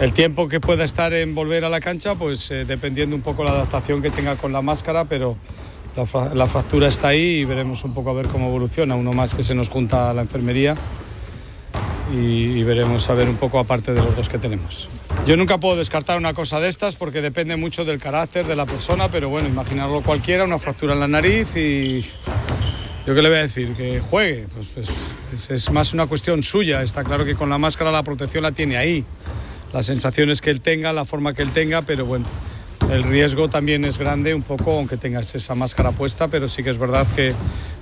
el 0.00 0.12
tiempo 0.12 0.46
que 0.46 0.60
pueda 0.60 0.84
estar 0.84 1.12
en 1.12 1.34
volver 1.34 1.64
a 1.64 1.68
la 1.68 1.80
cancha, 1.80 2.14
pues 2.14 2.50
eh, 2.52 2.64
dependiendo 2.64 3.16
un 3.16 3.22
poco 3.22 3.42
la 3.42 3.50
adaptación 3.50 4.00
que 4.00 4.10
tenga 4.10 4.36
con 4.36 4.52
la 4.52 4.62
máscara, 4.62 5.06
pero 5.06 5.36
la, 5.96 6.34
la 6.34 6.46
fractura 6.46 6.86
está 6.86 7.08
ahí 7.08 7.38
y 7.40 7.44
veremos 7.44 7.82
un 7.82 7.94
poco 7.94 8.10
a 8.10 8.12
ver 8.12 8.28
cómo 8.28 8.46
evoluciona. 8.46 8.94
Uno 8.94 9.12
más 9.12 9.34
que 9.34 9.42
se 9.42 9.56
nos 9.56 9.68
junta 9.68 10.08
a 10.10 10.14
la 10.14 10.22
enfermería 10.22 10.76
y, 12.12 12.16
y 12.58 12.62
veremos 12.62 13.10
a 13.10 13.14
ver 13.14 13.28
un 13.28 13.36
poco 13.36 13.58
aparte 13.58 13.92
de 13.92 14.00
los 14.00 14.14
dos 14.14 14.28
que 14.28 14.38
tenemos. 14.38 14.88
Yo 15.26 15.36
nunca 15.36 15.58
puedo 15.58 15.74
descartar 15.76 16.16
una 16.16 16.32
cosa 16.32 16.60
de 16.60 16.68
estas 16.68 16.94
porque 16.94 17.20
depende 17.20 17.56
mucho 17.56 17.84
del 17.84 17.98
carácter 17.98 18.46
de 18.46 18.54
la 18.54 18.66
persona, 18.66 19.08
pero 19.08 19.28
bueno, 19.30 19.48
imaginarlo 19.48 20.02
cualquiera, 20.02 20.44
una 20.44 20.60
fractura 20.60 20.94
en 20.94 21.00
la 21.00 21.08
nariz 21.08 21.56
y 21.56 22.04
yo 23.08 23.14
qué 23.14 23.22
le 23.22 23.30
voy 23.30 23.38
a 23.38 23.42
decir, 23.42 23.72
que 23.72 24.00
juegue, 24.00 24.46
pues, 24.54 24.76
es, 25.32 25.48
es 25.48 25.70
más 25.70 25.94
una 25.94 26.06
cuestión 26.06 26.42
suya, 26.42 26.82
está 26.82 27.04
claro 27.04 27.24
que 27.24 27.36
con 27.36 27.48
la 27.48 27.56
máscara 27.56 27.90
la 27.90 28.02
protección 28.02 28.42
la 28.42 28.52
tiene 28.52 28.76
ahí, 28.76 29.02
las 29.72 29.86
sensaciones 29.86 30.42
que 30.42 30.50
él 30.50 30.60
tenga, 30.60 30.92
la 30.92 31.06
forma 31.06 31.32
que 31.32 31.40
él 31.40 31.50
tenga, 31.50 31.80
pero 31.80 32.04
bueno, 32.04 32.26
el 32.90 33.02
riesgo 33.04 33.48
también 33.48 33.86
es 33.86 33.96
grande 33.96 34.34
un 34.34 34.42
poco, 34.42 34.72
aunque 34.72 34.98
tengas 34.98 35.34
esa 35.34 35.54
máscara 35.54 35.92
puesta, 35.92 36.28
pero 36.28 36.48
sí 36.48 36.62
que 36.62 36.68
es 36.68 36.76
verdad 36.76 37.06
que 37.16 37.32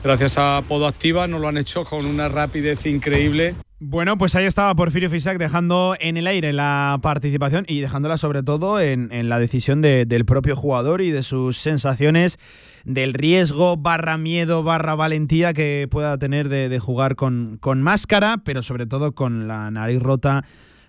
gracias 0.04 0.38
a 0.38 0.62
Podo 0.68 0.86
Activa 0.86 1.26
nos 1.26 1.40
lo 1.40 1.48
han 1.48 1.56
hecho 1.56 1.84
con 1.84 2.06
una 2.06 2.28
rapidez 2.28 2.86
increíble. 2.86 3.56
Bueno, 3.78 4.16
pues 4.16 4.34
ahí 4.34 4.46
estaba 4.46 4.74
Porfirio 4.74 5.10
Fisac 5.10 5.36
dejando 5.36 5.96
en 6.00 6.16
el 6.16 6.26
aire 6.26 6.54
la 6.54 6.98
participación 7.02 7.66
y 7.68 7.80
dejándola 7.80 8.16
sobre 8.16 8.42
todo 8.42 8.80
en, 8.80 9.10
la 9.28 9.38
decisión 9.38 9.82
de- 9.82 10.06
del 10.06 10.24
propio 10.24 10.56
jugador 10.56 11.02
y 11.02 11.10
de 11.10 11.22
sus 11.22 11.58
sensaciones 11.58 12.38
del 12.86 13.12
riesgo 13.12 13.76
barra 13.76 14.16
miedo 14.16 14.62
barra 14.62 14.94
valentía 14.94 15.52
que 15.52 15.88
pueda 15.90 16.16
tener 16.16 16.48
de, 16.48 16.70
de 16.70 16.78
jugar 16.78 17.16
con, 17.16 17.58
con 17.60 17.82
máscara, 17.82 18.38
pero 18.44 18.62
sobre 18.62 18.86
todo 18.86 19.12
con 19.14 19.46
la 19.46 19.70
nariz 19.70 20.00
rota 20.00 20.42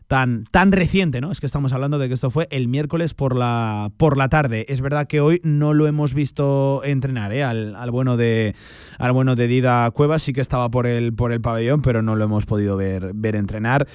tan, 0.08 0.46
tan 0.46 0.72
reciente, 0.72 1.22
¿no? 1.22 1.32
Es 1.32 1.40
que 1.40 1.46
estamos 1.46 1.74
hablando 1.74 2.00
de 2.00 2.08
que 2.08 2.14
esto 2.14 2.32
fue 2.32 2.48
el 2.50 2.68
miércoles 2.68 3.14
por 3.14 3.36
la, 3.36 3.92
por 3.98 4.18
la 4.18 4.30
tarde. 4.30 4.66
Es 4.70 4.82
verdad 4.82 5.08
que 5.08 5.22
hoy 5.22 5.42
no 5.44 5.74
lo 5.74 5.86
hemos 5.86 6.14
visto 6.14 6.82
entrenar, 6.84 7.34
¿eh? 7.34 7.44
Al, 7.44 7.76
al 7.76 7.92
bueno 7.92 8.18
de 8.18 8.56
al 8.98 9.12
bueno 9.12 9.36
de 9.36 9.48
Dida 9.48 9.90
Cuevas 9.92 10.24
sí 10.24 10.34
que 10.34 10.42
estaba 10.42 10.70
por 10.70 10.88
el, 10.88 11.14
por 11.14 11.32
el 11.32 11.42
pabellón, 11.42 11.82
pero 11.82 12.02
no 12.02 12.16
lo 12.16 12.24
hemos 12.24 12.46
podido 12.46 12.78
ver, 12.78 13.12
ver 13.14 13.36
entrenar. 13.36 13.88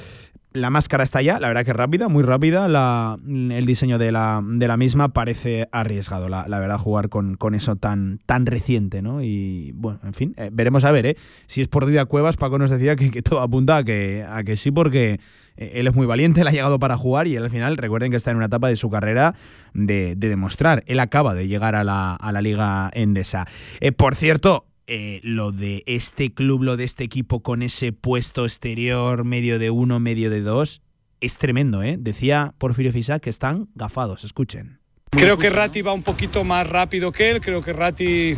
La 0.54 0.68
máscara 0.68 1.02
está 1.02 1.22
ya, 1.22 1.40
la 1.40 1.48
verdad 1.48 1.64
que 1.64 1.72
rápida, 1.72 2.08
muy 2.08 2.22
rápida. 2.22 2.68
La, 2.68 3.16
el 3.26 3.64
diseño 3.64 3.96
de 3.96 4.12
la, 4.12 4.42
de 4.44 4.68
la 4.68 4.76
misma 4.76 5.08
parece 5.08 5.66
arriesgado, 5.72 6.28
la, 6.28 6.46
la 6.46 6.60
verdad, 6.60 6.76
jugar 6.76 7.08
con, 7.08 7.38
con 7.38 7.54
eso 7.54 7.76
tan, 7.76 8.20
tan 8.26 8.44
reciente, 8.44 9.00
¿no? 9.00 9.22
Y 9.22 9.72
bueno, 9.72 10.00
en 10.04 10.12
fin, 10.12 10.34
eh, 10.36 10.50
veremos 10.52 10.84
a 10.84 10.92
ver, 10.92 11.06
¿eh? 11.06 11.16
Si 11.46 11.62
es 11.62 11.68
por 11.68 11.86
Dida 11.86 12.04
Cuevas, 12.04 12.36
Paco 12.36 12.58
nos 12.58 12.68
decía 12.68 12.96
que, 12.96 13.10
que 13.10 13.22
todo 13.22 13.40
apunta 13.40 13.78
a 13.78 13.84
que, 13.84 14.26
a 14.28 14.44
que 14.44 14.56
sí, 14.56 14.70
porque 14.70 15.20
él 15.56 15.86
es 15.86 15.94
muy 15.94 16.06
valiente, 16.06 16.40
él 16.40 16.48
ha 16.48 16.52
llegado 16.52 16.78
para 16.78 16.96
jugar 16.96 17.26
y 17.26 17.36
él 17.36 17.44
al 17.44 17.50
final, 17.50 17.76
recuerden 17.76 18.10
que 18.10 18.16
está 18.16 18.30
en 18.30 18.36
una 18.38 18.46
etapa 18.46 18.68
de 18.68 18.76
su 18.76 18.90
carrera 18.90 19.34
de, 19.74 20.14
de 20.16 20.28
demostrar. 20.28 20.82
Él 20.86 21.00
acaba 21.00 21.34
de 21.34 21.48
llegar 21.48 21.74
a 21.74 21.84
la, 21.84 22.14
a 22.14 22.32
la 22.32 22.42
Liga 22.42 22.90
Endesa. 22.94 23.46
Eh, 23.80 23.92
por 23.92 24.14
cierto, 24.14 24.66
eh, 24.86 25.20
lo 25.22 25.52
de 25.52 25.82
este 25.86 26.34
club, 26.34 26.62
lo 26.64 26.76
de 26.76 26.84
este 26.84 27.04
equipo 27.04 27.40
con 27.40 27.62
ese 27.62 27.92
puesto 27.92 28.44
exterior, 28.44 29.24
medio 29.24 29.58
de 29.58 29.70
uno, 29.70 30.00
medio 30.00 30.28
de 30.28 30.42
dos, 30.42 30.82
es 31.20 31.38
tremendo, 31.38 31.82
¿eh? 31.82 31.96
Decía 31.98 32.54
Porfirio 32.58 32.92
Fisac 32.92 33.22
que 33.22 33.30
están 33.30 33.68
gafados, 33.74 34.24
escuchen. 34.24 34.80
Creo 35.10 35.38
que 35.38 35.50
Ratti 35.50 35.82
va 35.82 35.92
un 35.92 36.02
poquito 36.02 36.42
más 36.42 36.68
rápido 36.68 37.12
que 37.12 37.30
él, 37.30 37.40
creo 37.40 37.62
que 37.62 37.72
Ratti, 37.72 38.34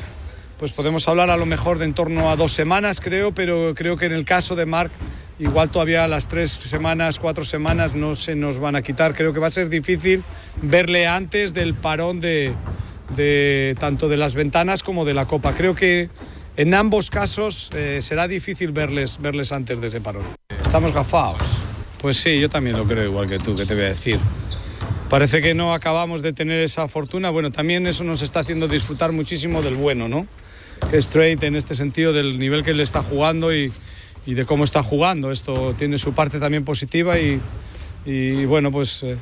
pues 0.59 0.73
podemos 0.73 1.07
hablar 1.09 1.31
a 1.31 1.37
lo 1.37 1.47
mejor 1.47 1.79
de 1.79 1.85
en 1.85 1.95
torno 1.95 2.31
a 2.31 2.37
dos 2.37 2.53
semanas, 2.53 3.01
creo, 3.01 3.33
pero 3.33 3.75
creo 3.75 3.97
que 3.97 4.07
en 4.07 4.13
el 4.13 4.25
caso 4.25 4.57
de 4.57 4.67
Marc, 4.67 4.93
igual 5.39 5.71
todavía 5.71 6.07
las 6.09 6.29
tres 6.29 6.51
semanas, 6.51 7.19
cuatro 7.19 7.45
semanas 7.45 7.95
no 7.95 8.15
se 8.15 8.35
nos 8.35 8.59
van 8.59 8.77
a 8.77 8.83
quitar. 8.83 9.15
Creo 9.15 9.33
que 9.33 9.41
va 9.41 9.49
a 9.49 9.51
ser 9.51 9.69
difícil 9.69 10.23
verle 10.63 11.07
antes 11.07 11.55
del 11.55 11.75
parón 11.75 12.21
de, 12.21 12.53
de 13.17 13.77
tanto 13.79 14.09
de 14.09 14.17
las 14.17 14.35
ventanas 14.35 14.83
como 14.83 15.05
de 15.05 15.15
la 15.15 15.27
Copa. 15.27 15.55
Creo 15.55 15.75
que 15.75 16.09
en 16.57 16.73
ambos 16.75 17.11
casos 17.11 17.71
eh, 17.75 17.99
será 18.01 18.29
difícil 18.29 18.73
verles, 18.73 19.19
verles 19.21 19.53
antes 19.53 19.81
de 19.81 19.89
ese 19.89 20.01
parón. 20.01 20.23
Estamos 20.63 20.93
gafados. 20.93 21.43
Pues 22.01 22.17
sí, 22.19 22.39
yo 22.39 22.49
también 22.49 22.77
lo 22.77 22.87
creo 22.87 23.05
igual 23.05 23.29
que 23.29 23.39
tú, 23.39 23.55
que 23.55 23.67
te 23.67 23.75
voy 23.75 23.85
a 23.85 23.89
decir. 23.89 24.21
parece 25.09 25.41
que 25.41 25.55
no 25.55 25.73
acabamos 25.73 26.23
de 26.23 26.33
tener 26.33 26.61
esa 26.61 26.89
fortuna. 26.89 27.31
Bueno, 27.31 27.51
también 27.51 27.87
eso 27.87 28.05
nos 28.05 28.23
está 28.23 28.41
haciendo 28.41 28.69
disfrutar 28.69 29.13
muchísimo 29.13 29.63
del 29.63 29.75
bueno, 29.75 30.09
¿no? 30.09 30.27
Que 30.91 30.99
Straight 30.99 31.43
en 31.43 31.57
este 31.57 31.75
sentido 31.75 32.13
del 32.13 32.39
nivel 32.39 32.63
que 32.63 32.71
él 32.71 32.81
está 32.81 33.03
jugando 33.03 33.53
y, 33.55 33.73
de 34.27 34.45
cómo 34.45 34.65
está 34.65 34.83
jugando. 34.83 35.31
Esto 35.31 35.75
tiene 35.77 35.99
su 35.99 36.13
parte 36.13 36.39
también 36.39 36.65
positiva 36.65 37.19
y, 37.19 37.41
y 38.07 38.45
bueno, 38.45 38.71
pues 38.71 39.03
eh, 39.03 39.17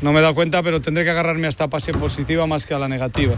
no 0.00 0.12
me 0.12 0.20
he 0.20 0.22
dado 0.22 0.34
cuenta, 0.34 0.62
pero 0.62 0.80
tendré 0.80 1.04
que 1.04 1.10
agarrarme 1.10 1.46
a 1.46 1.50
esta 1.50 1.68
pase 1.68 1.92
positiva 1.92 2.46
más 2.46 2.66
que 2.66 2.74
a 2.74 2.78
la 2.78 2.88
negativa. 2.88 3.36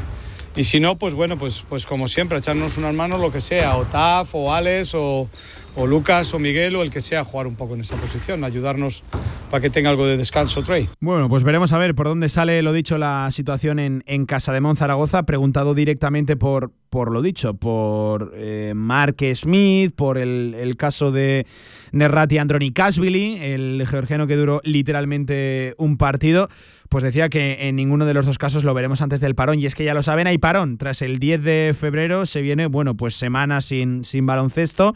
Y 0.56 0.64
si 0.64 0.80
no, 0.80 0.97
pues 0.97 1.14
bueno, 1.14 1.38
pues, 1.38 1.64
pues 1.68 1.86
como 1.86 2.09
siempre, 2.09 2.38
echarnos 2.38 2.76
unas 2.76 2.92
manos, 2.92 3.20
lo 3.20 3.30
que 3.30 3.40
sea, 3.40 3.76
o 3.76 3.84
Taf, 3.84 4.34
o 4.34 4.52
Alex, 4.52 4.94
o, 4.94 5.28
o 5.76 5.86
Lucas, 5.86 6.32
o 6.34 6.38
Miguel, 6.38 6.76
o 6.76 6.82
el 6.82 6.90
que 6.90 7.01
sea, 7.01 7.24
jugar 7.24 7.47
un 7.47 7.56
poco 7.56 7.74
en 7.74 7.80
esa 7.80 7.97
posición, 7.97 8.44
ayudarnos 8.44 9.05
para 9.51 9.60
que 9.60 9.70
tenga 9.70 9.90
algo 9.90 10.06
de 10.06 10.16
descanso, 10.16 10.62
Trey. 10.62 10.88
Bueno, 11.01 11.28
pues 11.28 11.42
veremos 11.42 11.72
a 11.72 11.78
ver 11.78 11.94
por 11.94 12.06
dónde 12.06 12.28
sale, 12.28 12.62
lo 12.62 12.72
dicho, 12.72 12.98
la 12.98 13.28
situación 13.32 13.78
en, 13.78 14.02
en 14.06 14.26
Casa 14.26 14.52
de 14.52 14.60
Zaragoza. 14.76 15.24
Preguntado 15.24 15.74
directamente 15.74 16.36
por, 16.36 16.70
por 16.90 17.10
lo 17.10 17.22
dicho, 17.22 17.55
por 17.55 18.32
eh, 18.36 18.72
Mark 18.76 19.16
Smith, 19.34 19.92
por 19.94 20.18
el, 20.18 20.55
el 20.59 20.76
caso 20.76 21.10
de 21.10 21.47
Nerrati 21.92 22.38
Androni 22.38 22.72
Kasvili, 22.72 23.38
el 23.40 23.84
georgiano 23.88 24.26
que 24.26 24.36
duró 24.36 24.60
literalmente 24.64 25.74
un 25.78 25.97
partido 25.97 26.48
pues 26.90 27.05
decía 27.05 27.28
que 27.28 27.68
en 27.68 27.76
ninguno 27.76 28.05
de 28.05 28.14
los 28.14 28.26
dos 28.26 28.36
casos 28.36 28.64
lo 28.64 28.74
veremos 28.74 29.01
antes 29.01 29.20
del 29.20 29.36
parón. 29.36 29.60
Y 29.60 29.66
es 29.66 29.76
que 29.76 29.84
ya 29.84 29.94
lo 29.94 30.02
saben, 30.02 30.26
hay 30.26 30.38
parón. 30.38 30.76
Tras 30.76 31.02
el 31.02 31.20
10 31.20 31.42
de 31.42 31.76
febrero 31.78 32.26
se 32.26 32.42
viene, 32.42 32.66
bueno, 32.66 32.97
pues 32.97 33.14
semana 33.14 33.60
sin, 33.60 34.02
sin 34.02 34.26
baloncesto. 34.26 34.94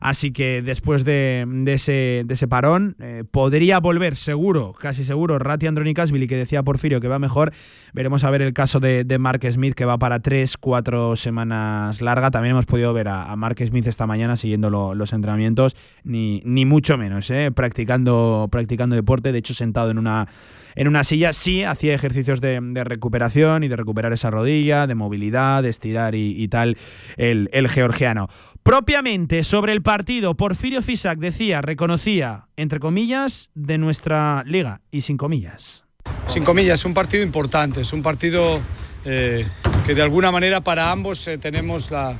Así 0.00 0.32
que 0.32 0.62
después 0.62 1.04
de, 1.04 1.46
ese, 1.66 2.22
de 2.24 2.34
ese, 2.34 2.48
parón, 2.48 2.96
eh, 3.00 3.24
podría 3.30 3.80
volver 3.80 4.16
seguro, 4.16 4.72
casi 4.72 5.04
seguro, 5.04 5.38
Rati 5.38 5.66
Andronikasvili, 5.66 6.26
que 6.26 6.36
decía 6.36 6.62
Porfirio 6.62 7.00
que 7.00 7.08
va 7.08 7.18
mejor. 7.18 7.52
Veremos 7.92 8.24
a 8.24 8.30
ver 8.30 8.42
el 8.42 8.52
caso 8.52 8.80
de, 8.80 9.04
de, 9.04 9.18
Mark 9.18 9.40
Smith, 9.50 9.74
que 9.74 9.84
va 9.84 9.98
para 9.98 10.20
tres, 10.20 10.56
cuatro 10.56 11.16
semanas 11.16 12.00
larga. 12.00 12.30
También 12.30 12.52
hemos 12.52 12.66
podido 12.66 12.92
ver 12.92 13.08
a, 13.08 13.34
Mark 13.36 13.58
Smith 13.66 13.86
esta 13.86 14.06
mañana 14.06 14.36
siguiendo 14.36 14.70
lo, 14.70 14.94
los 14.94 15.12
entrenamientos, 15.12 15.76
ni, 16.04 16.42
ni 16.44 16.64
mucho 16.64 16.96
menos, 16.98 17.30
eh, 17.30 17.50
practicando, 17.54 18.48
practicando 18.50 18.96
deporte, 18.96 19.32
de 19.32 19.38
hecho 19.38 19.54
sentado 19.54 19.90
en 19.90 19.98
una 19.98 20.28
en 20.76 20.88
una 20.88 21.02
silla 21.04 21.32
sí 21.32 21.64
hacía 21.64 21.94
ejercicios 21.94 22.40
de, 22.40 22.60
recuperación 22.84 23.64
y 23.64 23.68
de 23.68 23.76
recuperar 23.76 24.12
esa 24.12 24.30
rodilla, 24.30 24.86
de 24.86 24.94
movilidad, 24.94 25.62
de 25.62 25.70
estirar 25.70 26.14
y, 26.14 26.46
tal, 26.48 26.76
el, 27.16 27.68
georgiano. 27.68 28.28
Propiamente 28.62 29.42
sobre 29.42 29.72
el 29.72 29.82
partido, 29.82 30.36
Porfirio 30.36 30.82
Fisac 30.82 31.18
decía, 31.18 31.62
reconocía, 31.62 32.48
entre 32.56 32.78
comillas, 32.78 33.50
de 33.54 33.78
nuestra 33.78 34.44
liga 34.46 34.82
y 34.90 35.00
sin 35.00 35.16
comillas. 35.16 35.84
Sin 36.28 36.44
comillas, 36.44 36.80
es 36.80 36.84
un 36.84 36.94
partido 36.94 37.22
importante, 37.22 37.80
es 37.80 37.92
un 37.92 38.02
partido 38.02 38.60
eh, 39.04 39.46
que 39.86 39.94
de 39.94 40.02
alguna 40.02 40.30
manera 40.30 40.60
para 40.60 40.90
ambos 40.90 41.26
eh, 41.28 41.38
tenemos 41.38 41.90
la, 41.90 42.16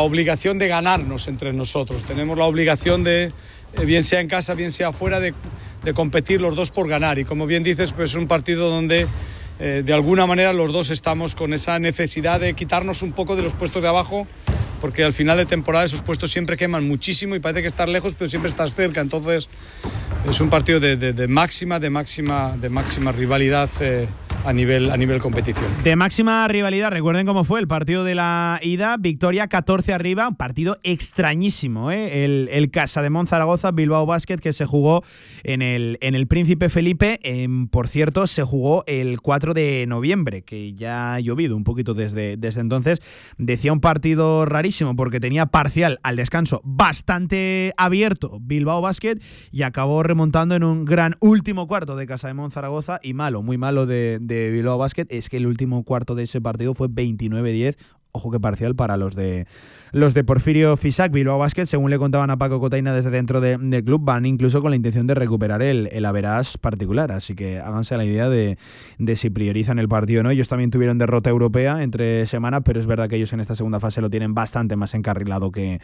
obligación 0.00 0.58
de 0.58 0.68
ganarnos 0.68 1.28
entre 1.28 1.52
nosotros, 1.52 2.02
tenemos 2.02 2.36
la 2.36 2.44
obligación 2.44 3.04
de, 3.04 3.24
eh, 3.24 3.84
bien 3.84 4.04
sea 4.04 4.20
en 4.20 4.28
casa, 4.28 4.54
bien 4.54 4.72
sea 4.72 4.88
afuera, 4.88 5.20
de, 5.20 5.34
de, 5.84 5.94
competir 5.94 6.40
los 6.40 6.54
dos 6.54 6.70
por 6.70 6.88
ganar. 6.88 7.18
Y 7.18 7.24
como 7.24 7.46
bien 7.46 7.62
dices, 7.62 7.92
pues 7.92 8.10
es 8.10 8.16
un 8.16 8.26
partido 8.26 8.70
donde 8.70 9.06
eh, 9.60 9.82
de 9.84 9.92
alguna 9.92 10.26
manera 10.26 10.52
los 10.52 10.72
dos 10.72 10.90
estamos 10.90 11.34
con 11.34 11.52
esa 11.52 11.78
necesidad 11.78 12.40
de 12.40 12.54
quitarnos 12.54 13.02
un 13.02 13.12
poco 13.12 13.36
de 13.36 13.42
los 13.42 13.52
puestos 13.52 13.82
de 13.82 13.88
abajo, 13.88 14.26
porque 14.80 15.04
al 15.04 15.12
final 15.12 15.36
de 15.36 15.46
temporada 15.46 15.84
esos 15.84 16.02
puestos 16.02 16.30
siempre 16.30 16.56
queman 16.56 16.86
muchísimo 16.86 17.34
y 17.34 17.40
parece 17.40 17.62
que 17.62 17.68
estar 17.68 17.88
lejos, 17.88 18.14
pero 18.16 18.30
siempre 18.30 18.48
estás 18.48 18.74
cerca. 18.74 19.00
Entonces 19.00 19.48
es 20.28 20.40
un 20.40 20.50
partido 20.50 20.80
de, 20.80 20.96
de, 20.96 21.12
de 21.12 21.28
máxima, 21.28 21.80
de 21.80 21.90
máxima, 21.90 22.56
de 22.60 22.68
máxima 22.68 23.12
rivalidad. 23.12 23.70
Eh, 23.80 24.06
a 24.44 24.52
nivel, 24.52 24.90
a 24.90 24.96
nivel 24.96 25.20
competición. 25.20 25.66
De 25.84 25.96
máxima 25.96 26.46
rivalidad, 26.48 26.90
recuerden 26.90 27.26
cómo 27.26 27.44
fue 27.44 27.60
el 27.60 27.68
partido 27.68 28.04
de 28.04 28.14
la 28.14 28.58
ida, 28.62 28.96
victoria 28.98 29.48
14 29.48 29.92
arriba, 29.92 30.28
un 30.28 30.36
partido 30.36 30.78
extrañísimo, 30.82 31.90
¿eh? 31.90 32.24
el, 32.24 32.48
el 32.52 32.70
Casa 32.70 33.02
de 33.02 33.08
Zaragoza, 33.26 33.72
Bilbao 33.72 34.06
Basket, 34.06 34.38
que 34.38 34.52
se 34.52 34.64
jugó 34.64 35.02
en 35.42 35.62
el, 35.62 35.98
en 36.00 36.14
el 36.14 36.26
Príncipe 36.26 36.68
Felipe, 36.68 37.20
por 37.70 37.88
cierto, 37.88 38.26
se 38.26 38.42
jugó 38.42 38.84
el 38.86 39.20
4 39.20 39.54
de 39.54 39.86
noviembre, 39.88 40.42
que 40.42 40.72
ya 40.74 41.14
ha 41.14 41.20
llovido 41.20 41.56
un 41.56 41.64
poquito 41.64 41.94
desde, 41.94 42.36
desde 42.36 42.60
entonces, 42.60 43.00
decía 43.38 43.72
un 43.72 43.80
partido 43.80 44.44
rarísimo, 44.44 44.94
porque 44.94 45.20
tenía 45.20 45.46
parcial 45.46 45.98
al 46.02 46.16
descanso 46.16 46.60
bastante 46.64 47.72
abierto 47.76 48.38
Bilbao 48.40 48.80
Basket, 48.80 49.16
y 49.50 49.62
acabó 49.62 50.02
remontando 50.02 50.54
en 50.54 50.64
un 50.64 50.84
gran 50.84 51.16
último 51.20 51.66
cuarto 51.66 51.96
de 51.96 52.06
Casa 52.06 52.32
de 52.32 52.50
Zaragoza, 52.50 53.00
y 53.02 53.14
malo, 53.14 53.42
muy 53.42 53.58
malo 53.58 53.86
de 53.86 54.18
de 54.28 54.50
Bilbao 54.50 54.78
Basket 54.78 55.06
es 55.08 55.28
que 55.28 55.38
el 55.38 55.46
último 55.46 55.82
cuarto 55.82 56.14
de 56.14 56.24
ese 56.24 56.40
partido 56.40 56.74
fue 56.74 56.88
29-10. 56.88 57.76
Ojo 58.10 58.30
que 58.30 58.40
parcial 58.40 58.74
para 58.74 58.96
los 58.96 59.14
de 59.14 59.46
los 59.92 60.14
de 60.14 60.24
Porfirio 60.24 60.76
Fisac. 60.76 61.12
Bilbao 61.12 61.38
Basket, 61.38 61.66
según 61.66 61.90
le 61.90 61.98
contaban 61.98 62.30
a 62.30 62.38
Paco 62.38 62.58
Cotaina 62.58 62.94
desde 62.94 63.10
dentro 63.10 63.40
de, 63.40 63.58
del 63.58 63.84
club, 63.84 64.02
van 64.02 64.24
incluso 64.24 64.62
con 64.62 64.70
la 64.70 64.76
intención 64.76 65.06
de 65.06 65.14
recuperar 65.14 65.62
el, 65.62 65.88
el 65.92 66.04
average 66.06 66.58
particular. 66.58 67.12
Así 67.12 67.34
que 67.34 67.58
háganse 67.58 67.96
la 67.96 68.04
idea 68.04 68.28
de, 68.30 68.56
de, 68.98 69.16
si 69.16 69.28
priorizan 69.30 69.78
el 69.78 69.88
partido 69.88 70.20
o 70.20 70.22
no. 70.22 70.30
Ellos 70.30 70.48
también 70.48 70.70
tuvieron 70.70 70.96
derrota 70.98 71.28
europea 71.28 71.82
entre 71.82 72.26
semana, 72.26 72.62
pero 72.62 72.80
es 72.80 72.86
verdad 72.86 73.08
que 73.08 73.16
ellos 73.16 73.32
en 73.32 73.40
esta 73.40 73.54
segunda 73.54 73.78
fase 73.78 74.00
lo 74.00 74.08
tienen 74.08 74.34
bastante 74.34 74.76
más 74.76 74.94
encarrilado 74.94 75.52
que, 75.52 75.80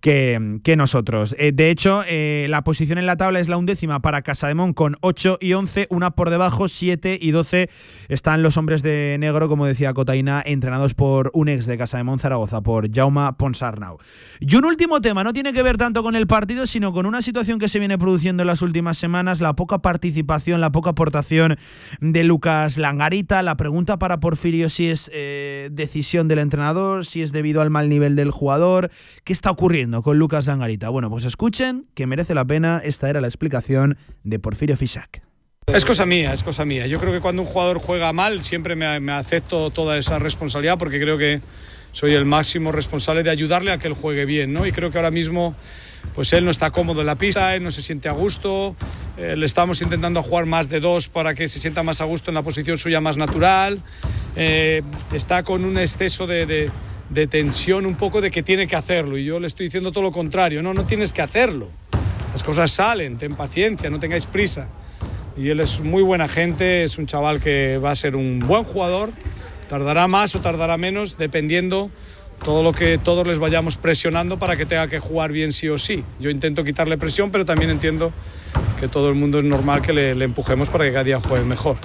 que, 0.00 0.74
nosotros. 0.76 1.34
Eh, 1.38 1.52
de 1.52 1.70
hecho, 1.70 2.02
eh, 2.06 2.46
la 2.48 2.62
posición 2.62 2.98
en 2.98 3.06
la 3.06 3.16
tabla 3.16 3.40
es 3.40 3.48
la 3.48 3.56
undécima 3.56 4.00
para 4.00 4.22
Casademón 4.22 4.72
con 4.72 4.96
8 5.00 5.38
y 5.40 5.52
11, 5.52 5.86
una 5.90 6.10
por 6.10 6.30
debajo, 6.30 6.68
7 6.68 7.18
y 7.20 7.30
12 7.30 7.68
están 8.08 8.42
los 8.42 8.56
hombres 8.56 8.82
de 8.82 9.16
negro, 9.18 9.48
como 9.48 9.66
decía 9.66 9.94
Cotaina, 9.94 10.42
entrenados 10.44 10.94
por 10.94 11.30
un 11.34 11.48
ex 11.48 11.66
de 11.66 11.78
Casademón 11.78 12.18
Zaragoza, 12.18 12.60
por 12.60 12.92
Jaume 12.92 13.32
Ponsarnau. 13.38 13.98
Y 14.40 14.56
un 14.56 14.64
último 14.64 15.00
tema, 15.00 15.24
no 15.24 15.32
tiene 15.32 15.52
que 15.52 15.62
ver 15.62 15.76
tanto 15.76 16.02
con 16.02 16.16
el 16.16 16.26
partido, 16.26 16.66
sino 16.66 16.92
con 16.92 17.06
una 17.06 17.22
situación 17.22 17.58
que 17.58 17.68
se 17.68 17.78
viene 17.78 17.98
produciendo 17.98 18.42
en 18.42 18.48
las 18.48 18.62
últimas 18.62 18.98
semanas, 18.98 19.40
la 19.40 19.54
poca 19.54 19.78
participación, 19.78 20.60
la 20.60 20.72
poca 20.72 20.90
aportación 20.90 21.56
de 22.00 22.24
Lucas 22.24 22.76
Langarita. 22.76 23.42
La 23.42 23.56
pregunta 23.56 23.98
para 23.98 24.20
Porfirio 24.20 24.68
si 24.68 24.88
es 24.88 25.10
eh, 25.14 25.68
decisión 25.72 26.28
del 26.28 26.38
entrenador, 26.38 27.06
si 27.06 27.22
es 27.22 27.32
debido 27.32 27.60
al 27.60 27.70
mal 27.70 27.88
nivel 27.88 28.16
del 28.16 28.30
jugador, 28.30 28.90
¿qué 29.24 29.32
está 29.32 29.50
ocurriendo? 29.50 29.83
Con 30.02 30.18
Lucas 30.18 30.46
Langarita. 30.46 30.88
Bueno, 30.88 31.10
pues 31.10 31.24
escuchen 31.24 31.86
que 31.94 32.06
merece 32.06 32.34
la 32.34 32.44
pena. 32.44 32.80
Esta 32.82 33.08
era 33.10 33.20
la 33.20 33.26
explicación 33.26 33.96
de 34.22 34.38
Porfirio 34.38 34.76
Fisac. 34.76 35.22
Es 35.66 35.84
cosa 35.84 36.04
mía, 36.04 36.32
es 36.32 36.42
cosa 36.42 36.64
mía. 36.64 36.86
Yo 36.86 37.00
creo 37.00 37.12
que 37.12 37.20
cuando 37.20 37.42
un 37.42 37.48
jugador 37.48 37.78
juega 37.78 38.12
mal 38.12 38.42
siempre 38.42 38.76
me, 38.76 39.00
me, 39.00 39.12
acepto 39.12 39.70
toda 39.70 39.96
esa 39.96 40.18
responsabilidad 40.18 40.76
porque 40.78 41.00
creo 41.00 41.16
que 41.16 41.40
soy 41.92 42.12
el 42.12 42.26
máximo 42.26 42.72
responsable 42.72 43.22
de 43.22 43.30
ayudarle 43.30 43.72
a 43.72 43.78
que 43.78 43.88
él 43.88 43.94
juegue 43.94 44.24
bien, 44.24 44.52
¿no? 44.52 44.66
Y 44.66 44.72
creo 44.72 44.90
que 44.90 44.98
ahora 44.98 45.10
mismo 45.10 45.54
pues 46.14 46.32
él 46.32 46.44
no 46.44 46.50
está 46.50 46.70
cómodo 46.70 47.00
en 47.00 47.06
la 47.06 47.16
pista, 47.16 47.54
él 47.54 47.62
no 47.62 47.70
se 47.70 47.82
siente 47.82 48.08
a 48.08 48.12
gusto, 48.12 48.76
eh, 49.16 49.36
le 49.36 49.46
estamos 49.46 49.80
intentando 49.80 50.22
jugar 50.22 50.46
más 50.46 50.68
de 50.68 50.80
dos 50.80 51.08
para 51.08 51.34
que 51.34 51.48
se 51.48 51.60
sienta 51.60 51.82
más 51.82 52.00
a 52.00 52.04
gusto 52.04 52.30
en 52.30 52.34
la 52.34 52.42
posición 52.42 52.76
suya 52.76 53.00
más 53.00 53.16
natural, 53.16 53.80
eh, 54.36 54.82
está 55.12 55.42
con 55.42 55.64
un 55.64 55.78
exceso 55.78 56.26
de, 56.26 56.46
de 56.46 56.70
de 57.10 57.26
tensión 57.26 57.86
un 57.86 57.94
poco 57.94 58.20
de 58.20 58.30
que 58.30 58.42
tiene 58.42 58.66
que 58.66 58.76
hacerlo. 58.76 59.18
Y 59.18 59.24
yo 59.24 59.40
le 59.40 59.46
estoy 59.46 59.66
diciendo 59.66 59.92
todo 59.92 60.02
lo 60.02 60.12
contrario, 60.12 60.62
no, 60.62 60.74
no 60.74 60.84
tienes 60.84 61.12
que 61.12 61.22
hacerlo. 61.22 61.68
Las 62.32 62.42
cosas 62.42 62.70
salen, 62.70 63.18
ten 63.18 63.36
paciencia, 63.36 63.90
no 63.90 63.98
tengáis 63.98 64.26
prisa. 64.26 64.68
Y 65.36 65.48
él 65.48 65.60
es 65.60 65.80
muy 65.80 66.02
buena 66.02 66.28
gente, 66.28 66.84
es 66.84 66.98
un 66.98 67.06
chaval 67.06 67.40
que 67.40 67.78
va 67.78 67.90
a 67.90 67.94
ser 67.94 68.16
un 68.16 68.40
buen 68.40 68.64
jugador, 68.64 69.10
tardará 69.68 70.06
más 70.06 70.34
o 70.34 70.40
tardará 70.40 70.76
menos, 70.76 71.18
dependiendo 71.18 71.90
todo 72.44 72.62
lo 72.62 72.72
que 72.72 72.98
todos 72.98 73.26
les 73.26 73.38
vayamos 73.38 73.76
presionando 73.76 74.38
para 74.38 74.56
que 74.56 74.66
tenga 74.66 74.88
que 74.88 74.98
jugar 74.98 75.32
bien 75.32 75.52
sí 75.52 75.68
o 75.68 75.78
sí. 75.78 76.04
Yo 76.20 76.30
intento 76.30 76.64
quitarle 76.64 76.98
presión, 76.98 77.30
pero 77.30 77.44
también 77.44 77.70
entiendo 77.70 78.12
que 78.78 78.88
todo 78.88 79.08
el 79.08 79.14
mundo 79.14 79.38
es 79.38 79.44
normal 79.44 79.82
que 79.82 79.92
le, 79.92 80.14
le 80.14 80.24
empujemos 80.24 80.68
para 80.68 80.84
que 80.84 80.92
cada 80.92 81.04
día 81.04 81.20
juegue 81.20 81.44
mejor. 81.44 81.76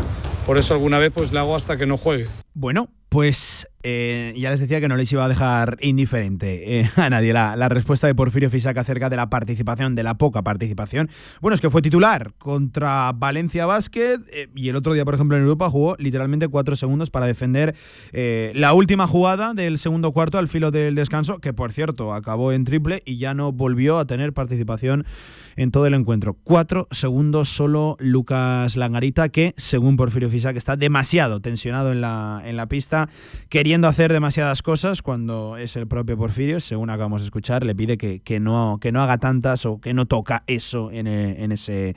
Por 0.45 0.57
eso 0.57 0.74
alguna 0.74 0.99
vez 0.99 1.11
pues 1.14 1.32
le 1.32 1.40
hago 1.40 1.56
hasta 1.56 1.78
que 1.78 1.86
no 1.86 1.98
juegue. 1.98 2.26
Bueno, 2.53 2.90
pues 3.10 3.68
eh, 3.82 4.34
ya 4.38 4.49
les 4.49 4.60
decía 4.60 4.80
que 4.80 4.88
no 4.88 4.95
les 4.95 5.11
iba 5.11 5.26
a 5.26 5.30
dejar 5.30 5.78
indiferente 5.82 6.80
eh, 6.80 6.91
a 6.95 7.10
nadie 7.10 7.34
la, 7.34 7.56
la, 7.56 7.70
respuesta 7.70 8.07
de 8.07 8.14
Porfirio 8.14 8.49
Fisac 8.49 8.78
acerca 8.78 9.10
de 9.10 9.16
la 9.16 9.30
participación, 9.30 9.95
de 9.95 10.03
la 10.03 10.18
poca 10.18 10.44
participación. 10.44 11.10
Bueno, 11.41 11.56
es 11.56 11.61
que 11.61 11.70
fue 11.70 11.82
titular 11.82 12.34
contra 12.38 13.11
Valencia 13.14 13.66
Basket 13.66 14.20
eh, 14.32 14.49
y 14.56 14.70
el 14.70 14.76
otro 14.76 14.94
día, 14.94 15.06
por 15.06 15.16
ejemplo, 15.16 15.38
en 15.38 15.44
Europa 15.44 15.70
jugó 15.70 15.95
literalmente 15.98 16.48
cuatro 16.49 16.76
segundos 16.76 17.10
para 17.10 17.26
defender 17.26 17.76
la 18.11 18.74
última 18.74 19.07
jugada 19.07 19.53
del 19.53 19.80
segundo 19.80 20.11
cuarto 20.11 20.38
al 20.38 20.48
filo 20.48 20.72
del 20.72 20.95
descanso, 20.95 21.40
que 21.40 21.53
por 21.53 21.72
cierto 21.72 22.14
acabó 22.14 22.52
en 22.52 22.64
triple 22.64 23.02
y 23.06 23.18
ya 23.18 23.34
no 23.34 23.52
volvió 23.52 23.98
a 23.98 24.06
tener 24.06 24.34
participación 24.34 25.06
en 25.56 25.72
todo 25.72 25.86
el 25.86 25.94
encuentro. 25.94 26.36
Cuatro 26.44 26.88
segundos 26.91 27.49
solo 27.49 27.98
Lucas 27.99 28.76
Langarita, 28.76 29.30
que 29.30 29.53
según 29.57 29.98
Porfirio 29.98 30.28
Fisac 30.30 30.56
está 30.56 30.76
demasiado 30.76 31.41
tensionado 31.41 31.91
en 31.91 32.01
la, 32.01 32.41
en 32.45 32.57
la 32.57 32.68
pista, 32.68 33.10
queriendo 33.49 33.88
hacer 33.88 34.11
demasiadas 34.14 34.61
cosas 34.61 35.01
cuando 35.01 35.57
es 35.57 35.76
el 35.76 35.88
propio 35.88 36.18
Porfirio, 36.18 36.60
según 36.60 36.89
acabamos 36.89 37.22
de 37.22 37.26
escuchar, 37.26 37.64
le 37.64 37.76
pide 37.76 37.97
que, 37.97 38.19
que, 38.22 38.39
no, 38.39 38.77
que 38.81 38.91
no 38.91 39.01
haga 39.01 39.18
tantas 39.18 39.65
o 39.65 39.80
que 39.80 39.93
no 39.93 40.06
toca 40.06 40.43
eso 40.47 40.91
en, 40.91 41.07
en 41.07 41.51
ese 41.51 41.95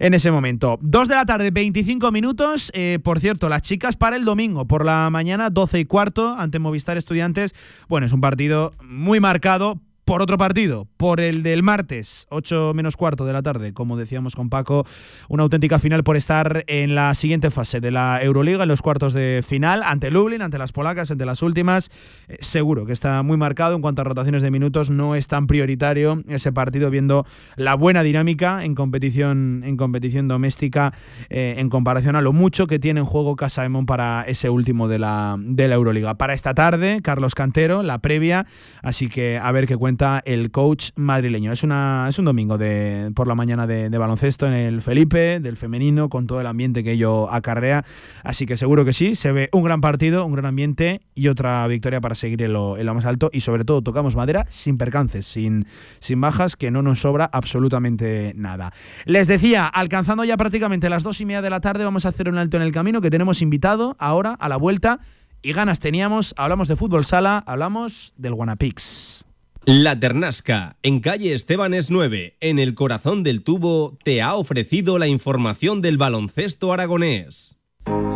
en 0.00 0.14
ese 0.14 0.32
momento. 0.32 0.78
2 0.80 1.08
de 1.08 1.14
la 1.14 1.26
tarde, 1.26 1.50
25 1.50 2.10
minutos. 2.10 2.72
Eh, 2.74 2.98
por 3.04 3.20
cierto, 3.20 3.48
las 3.48 3.62
chicas 3.62 3.96
para 3.96 4.16
el 4.16 4.24
domingo, 4.24 4.66
por 4.66 4.84
la 4.84 5.10
mañana, 5.10 5.50
12 5.50 5.78
y 5.78 5.84
cuarto, 5.84 6.34
ante 6.36 6.58
Movistar 6.58 6.96
Estudiantes. 6.96 7.54
Bueno, 7.88 8.06
es 8.06 8.12
un 8.12 8.20
partido 8.20 8.72
muy 8.82 9.20
marcado 9.20 9.78
por 10.10 10.22
otro 10.22 10.38
partido, 10.38 10.88
por 10.96 11.20
el 11.20 11.44
del 11.44 11.62
martes, 11.62 12.26
8 12.30 12.72
menos 12.74 12.96
cuarto 12.96 13.26
de 13.26 13.32
la 13.32 13.42
tarde, 13.42 13.72
como 13.72 13.96
decíamos 13.96 14.34
con 14.34 14.50
Paco, 14.50 14.84
una 15.28 15.44
auténtica 15.44 15.78
final 15.78 16.02
por 16.02 16.16
estar 16.16 16.64
en 16.66 16.96
la 16.96 17.14
siguiente 17.14 17.48
fase 17.50 17.80
de 17.80 17.92
la 17.92 18.20
Euroliga, 18.20 18.64
en 18.64 18.68
los 18.70 18.82
cuartos 18.82 19.12
de 19.12 19.44
final, 19.46 19.84
ante 19.84 20.10
Lublin, 20.10 20.42
ante 20.42 20.58
las 20.58 20.72
polacas, 20.72 21.12
ante 21.12 21.24
las 21.24 21.42
últimas. 21.42 21.90
Eh, 22.26 22.38
seguro 22.40 22.86
que 22.86 22.92
está 22.92 23.22
muy 23.22 23.36
marcado 23.36 23.76
en 23.76 23.82
cuanto 23.82 24.00
a 24.00 24.04
rotaciones 24.04 24.42
de 24.42 24.50
minutos, 24.50 24.90
no 24.90 25.14
es 25.14 25.28
tan 25.28 25.46
prioritario 25.46 26.24
ese 26.26 26.50
partido, 26.50 26.90
viendo 26.90 27.24
la 27.54 27.76
buena 27.76 28.02
dinámica 28.02 28.64
en 28.64 28.74
competición, 28.74 29.62
en 29.64 29.76
competición 29.76 30.26
doméstica, 30.26 30.92
eh, 31.28 31.54
en 31.58 31.68
comparación 31.68 32.16
a 32.16 32.20
lo 32.20 32.32
mucho 32.32 32.66
que 32.66 32.80
tiene 32.80 32.98
en 32.98 33.06
juego 33.06 33.36
Casa 33.36 33.64
Emon 33.64 33.86
para 33.86 34.24
ese 34.26 34.50
último 34.50 34.88
de 34.88 34.98
la, 34.98 35.36
de 35.38 35.68
la 35.68 35.76
Euroliga. 35.76 36.14
Para 36.14 36.34
esta 36.34 36.52
tarde, 36.52 36.98
Carlos 37.00 37.36
Cantero, 37.36 37.84
la 37.84 37.98
previa, 37.98 38.46
así 38.82 39.08
que 39.08 39.38
a 39.38 39.52
ver 39.52 39.68
qué 39.68 39.76
cuenta 39.76 39.99
el 40.24 40.50
coach 40.50 40.90
madrileño. 40.96 41.52
Es, 41.52 41.62
una, 41.62 42.06
es 42.08 42.18
un 42.18 42.24
domingo 42.24 42.58
de, 42.58 43.12
por 43.14 43.26
la 43.26 43.34
mañana 43.34 43.66
de, 43.66 43.88
baloncesto 43.98 44.46
en 44.46 44.54
el 44.54 44.80
Felipe, 44.80 45.40
del 45.40 45.56
femenino, 45.56 46.08
con 46.08 46.26
todo 46.26 46.40
el 46.40 46.46
ambiente 46.46 46.82
que 46.82 46.92
ello 46.92 47.30
acarrea. 47.30 47.84
Así 48.24 48.46
que 48.46 48.56
seguro 48.56 48.84
que 48.84 48.92
sí, 48.92 49.14
se 49.14 49.32
ve 49.32 49.48
un 49.52 49.62
gran 49.62 49.80
partido, 49.80 50.24
un 50.24 50.32
gran 50.32 50.46
ambiente 50.46 51.02
y 51.14 51.28
otra 51.28 51.66
victoria 51.66 52.00
para 52.00 52.14
seguir 52.14 52.42
en 52.42 52.52
lo, 52.52 52.76
más 52.94 53.04
alto. 53.04 53.30
Y 53.32 53.40
sobre 53.40 53.64
todo 53.64 53.82
tocamos 53.82 54.16
madera 54.16 54.46
sin 54.48 54.78
percances, 54.78 55.26
sin, 55.26 55.66
sin 55.98 56.20
bajas, 56.20 56.56
que 56.56 56.70
no 56.70 56.82
nos 56.82 57.00
sobra 57.00 57.28
absolutamente 57.32 58.32
nada. 58.36 58.72
Les 59.04 59.28
decía, 59.28 59.66
alcanzando 59.66 60.24
ya 60.24 60.36
prácticamente 60.36 60.88
las 60.88 61.02
dos 61.02 61.20
y 61.20 61.26
media 61.26 61.42
de 61.42 61.50
la 61.50 61.60
tarde, 61.60 61.84
vamos 61.84 62.06
a 62.06 62.08
hacer 62.08 62.28
un 62.28 62.38
alto 62.38 62.56
en 62.56 62.62
el 62.62 62.72
camino 62.72 63.00
que 63.00 63.10
tenemos 63.10 63.42
invitado 63.42 63.96
ahora 63.98 64.32
a 64.32 64.48
la 64.48 64.56
vuelta. 64.56 65.00
Y 65.42 65.52
ganas 65.52 65.80
teníamos, 65.80 66.34
hablamos 66.36 66.68
de 66.68 66.76
fútbol 66.76 67.06
sala, 67.06 67.42
hablamos 67.46 68.12
del 68.16 68.34
Guanapix. 68.34 69.24
La 69.72 70.00
Ternasca, 70.00 70.78
en 70.82 70.98
calle 70.98 71.32
Estebanes 71.32 71.92
9, 71.92 72.36
en 72.40 72.58
el 72.58 72.74
corazón 72.74 73.22
del 73.22 73.44
tubo, 73.44 73.96
te 74.02 74.20
ha 74.20 74.34
ofrecido 74.34 74.98
la 74.98 75.06
información 75.06 75.80
del 75.80 75.96
baloncesto 75.96 76.72
aragonés. 76.72 77.56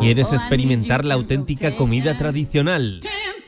¿Quieres 0.01 0.33
experimentar 0.33 1.05
la 1.05 1.15
auténtica 1.15 1.77
comida 1.77 2.19
tradicional? 2.19 2.99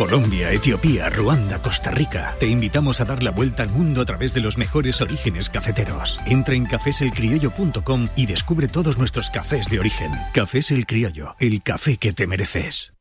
Colombia, 0.00 0.50
Etiopía, 0.50 1.10
Ruanda, 1.10 1.60
Costa 1.60 1.90
Rica. 1.90 2.34
Te 2.40 2.46
invitamos 2.46 3.02
a 3.02 3.04
dar 3.04 3.22
la 3.22 3.32
vuelta 3.32 3.64
al 3.64 3.68
mundo 3.68 4.00
a 4.00 4.06
través 4.06 4.32
de 4.32 4.40
los 4.40 4.56
mejores 4.56 5.02
orígenes 5.02 5.50
cafeteros. 5.50 6.18
Entra 6.24 6.54
en 6.54 6.64
cafeselcriollo.com 6.64 8.06
y 8.16 8.24
descubre 8.24 8.66
todos 8.66 8.96
nuestros 8.96 9.28
cafés 9.28 9.68
de 9.68 9.78
origen. 9.78 10.10
Cafés 10.32 10.70
El 10.70 10.86
Criollo, 10.86 11.36
el 11.38 11.62
café 11.62 11.98
que 11.98 12.14
te 12.14 12.26
mereces. 12.26 12.94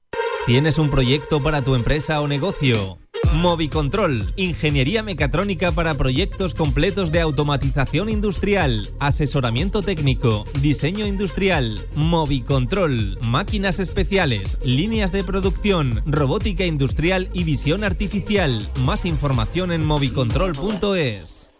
¿Tienes 0.46 0.78
un 0.78 0.90
proyecto 0.90 1.42
para 1.42 1.62
tu 1.62 1.76
empresa 1.76 2.20
o 2.20 2.28
negocio? 2.28 2.98
Movicontrol, 3.34 4.34
ingeniería 4.36 5.04
mecatrónica 5.04 5.72
para 5.72 5.94
proyectos 5.94 6.54
completos 6.54 7.12
de 7.12 7.22
automatización 7.22 8.10
industrial, 8.10 8.90
asesoramiento 9.00 9.82
técnico, 9.82 10.46
diseño 10.62 11.06
industrial, 11.06 11.80
Movicontrol, 11.96 13.18
máquinas 13.28 13.80
especiales, 13.80 14.58
líneas 14.64 15.12
de 15.12 15.24
producción, 15.24 16.02
robótica 16.06 16.66
industrial 16.66 17.30
y 17.34 17.44
visión 17.44 17.84
artificial. 17.84 18.62
Más 18.84 19.06
información 19.06 19.72
en 19.72 19.86
movicontrol.es. 19.86 21.52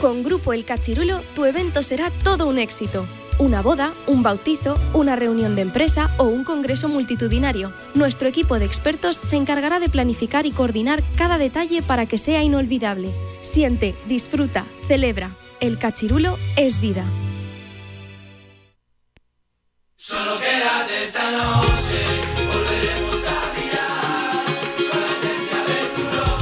Con 0.00 0.22
Grupo 0.22 0.52
El 0.52 0.64
Cachirulo, 0.64 1.20
tu 1.34 1.44
evento 1.44 1.82
será 1.82 2.10
todo 2.22 2.48
un 2.48 2.58
éxito 2.58 3.06
una 3.38 3.62
boda, 3.62 3.92
un 4.06 4.22
bautizo, 4.22 4.78
una 4.92 5.16
reunión 5.16 5.54
de 5.54 5.62
empresa 5.62 6.10
o 6.18 6.24
un 6.24 6.44
congreso 6.44 6.88
multitudinario. 6.88 7.72
Nuestro 7.94 8.28
equipo 8.28 8.58
de 8.58 8.64
expertos 8.64 9.16
se 9.16 9.36
encargará 9.36 9.80
de 9.80 9.88
planificar 9.88 10.46
y 10.46 10.50
coordinar 10.50 11.02
cada 11.16 11.38
detalle 11.38 11.82
para 11.82 12.06
que 12.06 12.18
sea 12.18 12.42
inolvidable. 12.42 13.10
Siente, 13.42 13.94
disfruta, 14.06 14.64
celebra. 14.88 15.36
El 15.60 15.78
cachirulo 15.78 16.38
es 16.56 16.80
vida. 16.80 17.04
Solo 19.94 20.32
quédate 20.40 21.04
esta 21.04 21.30
noche, 21.30 22.04
volveremos 22.52 23.24
a 23.26 23.52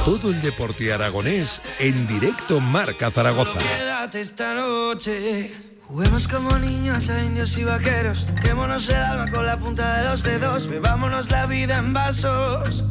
Todo 0.04 0.30
el 0.30 0.40
deporte 0.40 0.92
aragonés 0.92 1.62
en 1.78 2.06
directo 2.06 2.60
Marca 2.60 3.10
Zaragoza. 3.10 3.60
Juguemos 5.90 6.28
como 6.28 6.56
niños 6.56 7.10
a 7.10 7.24
indios 7.24 7.58
y 7.58 7.64
vaqueros. 7.64 8.28
Quémonos 8.40 8.88
el 8.88 8.94
alma 8.94 9.28
con 9.28 9.44
la 9.44 9.56
punta 9.56 9.96
de 9.96 10.04
los 10.04 10.22
dedos. 10.22 10.68
Bebámonos 10.68 11.32
la 11.32 11.46
vida 11.46 11.78
en 11.78 11.92
vasos 11.92 12.84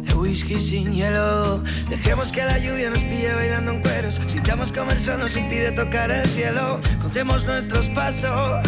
de 0.00 0.14
whisky 0.14 0.54
sin 0.54 0.92
hielo. 0.92 1.60
Dejemos 1.88 2.30
que 2.30 2.44
la 2.44 2.56
lluvia 2.58 2.88
nos 2.88 3.00
pille 3.00 3.34
bailando 3.34 3.72
en 3.72 3.82
cueros. 3.82 4.20
Sintamos 4.28 4.70
como 4.70 4.92
el 4.92 5.00
sol 5.00 5.18
nos 5.18 5.36
impide 5.36 5.72
tocar 5.72 6.12
el 6.12 6.24
cielo. 6.28 6.80
Contemos 7.02 7.46
nuestros 7.46 7.88
pasos 7.88 8.62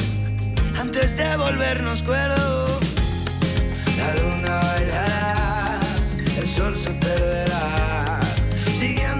antes 0.77 1.17
de 1.17 1.37
volvernos 1.37 2.03
cuerdos. 2.03 2.81
La 3.97 4.15
luna 4.21 4.57
bailará, 4.57 5.79
el 6.37 6.49
sol 6.49 6.77
se 6.77 6.91
perderá. 6.91 8.19
Siguiendo 8.77 9.12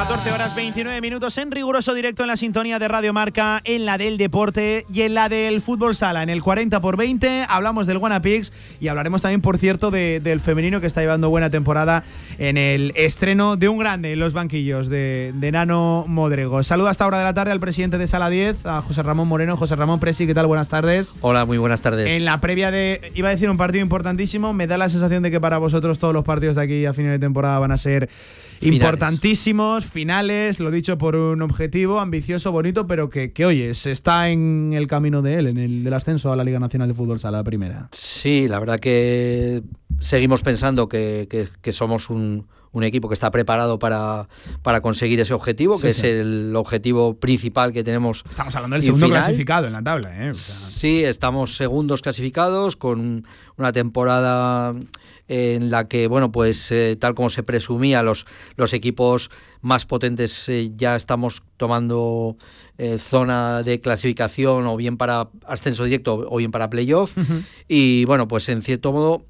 14 0.00 0.32
horas 0.32 0.54
29 0.54 0.98
minutos 1.02 1.36
en 1.36 1.50
riguroso 1.50 1.92
directo 1.92 2.22
en 2.22 2.28
la 2.28 2.38
sintonía 2.38 2.78
de 2.78 2.88
Radio 2.88 3.12
Marca, 3.12 3.60
en 3.64 3.84
la 3.84 3.98
del 3.98 4.16
deporte 4.16 4.86
y 4.90 5.02
en 5.02 5.12
la 5.12 5.28
del 5.28 5.60
fútbol 5.60 5.94
sala. 5.94 6.22
En 6.22 6.30
el 6.30 6.42
40 6.42 6.80
por 6.80 6.96
20 6.96 7.44
hablamos 7.46 7.86
del 7.86 7.98
Guanapix 7.98 8.50
y 8.80 8.88
hablaremos 8.88 9.20
también, 9.20 9.42
por 9.42 9.58
cierto, 9.58 9.90
del 9.90 10.40
femenino 10.40 10.80
que 10.80 10.86
está 10.86 11.02
llevando 11.02 11.28
buena 11.28 11.50
temporada 11.50 12.02
en 12.38 12.56
el 12.56 12.94
estreno 12.96 13.56
de 13.56 13.68
un 13.68 13.76
grande 13.76 14.14
en 14.14 14.20
los 14.20 14.32
banquillos 14.32 14.88
de, 14.88 15.34
Nano 15.52 16.06
Modrego. 16.08 16.62
Saludo 16.62 16.88
hasta 16.88 17.06
hora 17.06 17.18
de 17.18 17.24
la 17.24 17.34
tarde 17.34 17.52
al 17.52 17.60
presidente 17.60 17.98
de 17.98 18.06
Sala 18.08 18.30
10, 18.30 18.64
a 18.64 18.80
José 18.80 19.02
Ramón 19.02 19.28
Moreno. 19.28 19.58
José 19.58 19.76
Ramón 19.76 20.00
Presi, 20.00 20.26
¿qué 20.26 20.32
tal? 20.32 20.46
Buenas 20.46 20.70
tardes. 20.70 21.14
Hola, 21.20 21.44
muy 21.44 21.58
buenas 21.58 21.82
tardes. 21.82 22.10
En 22.10 22.24
la 22.24 22.40
previa 22.40 22.70
de, 22.70 23.12
iba 23.14 23.28
a 23.28 23.32
decir 23.32 23.50
un 23.50 23.58
partido 23.58 23.82
importantísimo, 23.82 24.54
me 24.54 24.66
da 24.66 24.78
la 24.78 24.88
sensación 24.88 25.22
de 25.22 25.30
que 25.30 25.42
para 25.42 25.58
vosotros 25.58 25.98
todos 25.98 26.14
los 26.14 26.24
partidos 26.24 26.56
de 26.56 26.62
aquí 26.62 26.86
a 26.86 26.94
final 26.94 27.12
de 27.12 27.18
temporada 27.18 27.58
van 27.58 27.72
a 27.72 27.76
ser 27.76 28.08
importantísimos, 28.60 29.84
finales, 29.90 30.60
lo 30.60 30.70
dicho 30.70 30.96
por 30.96 31.16
un 31.16 31.42
objetivo 31.42 32.00
ambicioso, 32.00 32.52
bonito, 32.52 32.86
pero 32.86 33.10
que, 33.10 33.32
que 33.32 33.44
oye, 33.44 33.74
se 33.74 33.90
está 33.90 34.28
en 34.28 34.72
el 34.74 34.86
camino 34.86 35.22
de 35.22 35.34
él, 35.34 35.46
en 35.48 35.58
el 35.58 35.84
del 35.84 35.92
ascenso 35.92 36.32
a 36.32 36.36
la 36.36 36.44
Liga 36.44 36.58
Nacional 36.58 36.88
de 36.88 36.94
Fútbol 36.94 37.18
Sala 37.18 37.42
Primera. 37.44 37.88
Sí, 37.92 38.48
la 38.48 38.58
verdad 38.58 38.80
que 38.80 39.62
seguimos 39.98 40.42
pensando 40.42 40.88
que, 40.88 41.28
que, 41.60 41.72
somos 41.72 42.10
un, 42.10 42.46
un, 42.72 42.84
equipo 42.84 43.08
que 43.08 43.14
está 43.14 43.30
preparado 43.30 43.78
para, 43.78 44.28
para 44.62 44.80
conseguir 44.80 45.20
ese 45.20 45.34
objetivo, 45.34 45.78
que 45.78 45.90
es 45.90 46.02
el 46.02 46.54
objetivo 46.56 47.14
principal 47.14 47.72
que 47.72 47.84
tenemos. 47.84 48.24
Estamos 48.28 48.54
hablando 48.54 48.76
del 48.76 48.84
segundo 48.84 49.08
clasificado 49.08 49.66
en 49.66 49.72
la 49.72 49.82
tabla. 49.82 50.28
¿eh? 50.28 50.34
Sí, 50.34 51.04
estamos 51.04 51.56
segundos 51.56 52.02
clasificados 52.02 52.76
con 52.76 53.26
una 53.56 53.72
temporada 53.72 54.74
en 55.30 55.70
la 55.70 55.86
que, 55.86 56.08
bueno, 56.08 56.32
pues 56.32 56.72
eh, 56.72 56.96
tal 56.98 57.14
como 57.14 57.30
se 57.30 57.44
presumía, 57.44 58.02
los, 58.02 58.26
los 58.56 58.72
equipos 58.72 59.30
más 59.60 59.86
potentes 59.86 60.48
eh, 60.48 60.72
ya 60.74 60.96
estamos 60.96 61.44
tomando 61.56 62.36
eh, 62.78 62.98
zona 62.98 63.62
de 63.62 63.80
clasificación 63.80 64.66
o 64.66 64.76
bien 64.76 64.96
para 64.96 65.28
ascenso 65.46 65.84
directo 65.84 66.26
o 66.28 66.36
bien 66.38 66.50
para 66.50 66.68
playoff. 66.68 67.14
Y 67.68 68.04
bueno, 68.06 68.26
pues 68.26 68.48
en 68.48 68.62
cierto 68.62 68.90
modo 68.90 69.24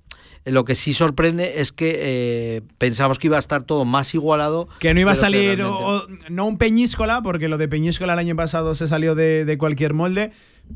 lo 0.46 0.64
que 0.64 0.74
sí 0.74 0.94
sorprende 0.94 1.60
es 1.60 1.70
que 1.70 2.62
pensamos 2.78 3.18
que 3.18 3.26
iba 3.26 3.36
a 3.36 3.40
estar 3.40 3.62
todo 3.64 3.84
más 3.84 4.14
igualado. 4.14 4.68
Que 4.78 4.94
no 4.94 5.00
iba 5.00 5.12
a 5.12 5.16
salir, 5.16 5.58
no 5.58 6.46
un 6.46 6.56
Peñíscola, 6.56 7.20
porque 7.22 7.48
lo 7.48 7.58
de 7.58 7.68
Peñíscola 7.68 8.14
el 8.14 8.20
año 8.20 8.36
pasado 8.36 8.74
se 8.74 8.88
salió 8.88 9.14
de, 9.14 9.44
de 9.44 9.58
cualquier 9.58 9.92
molde, 9.92 10.32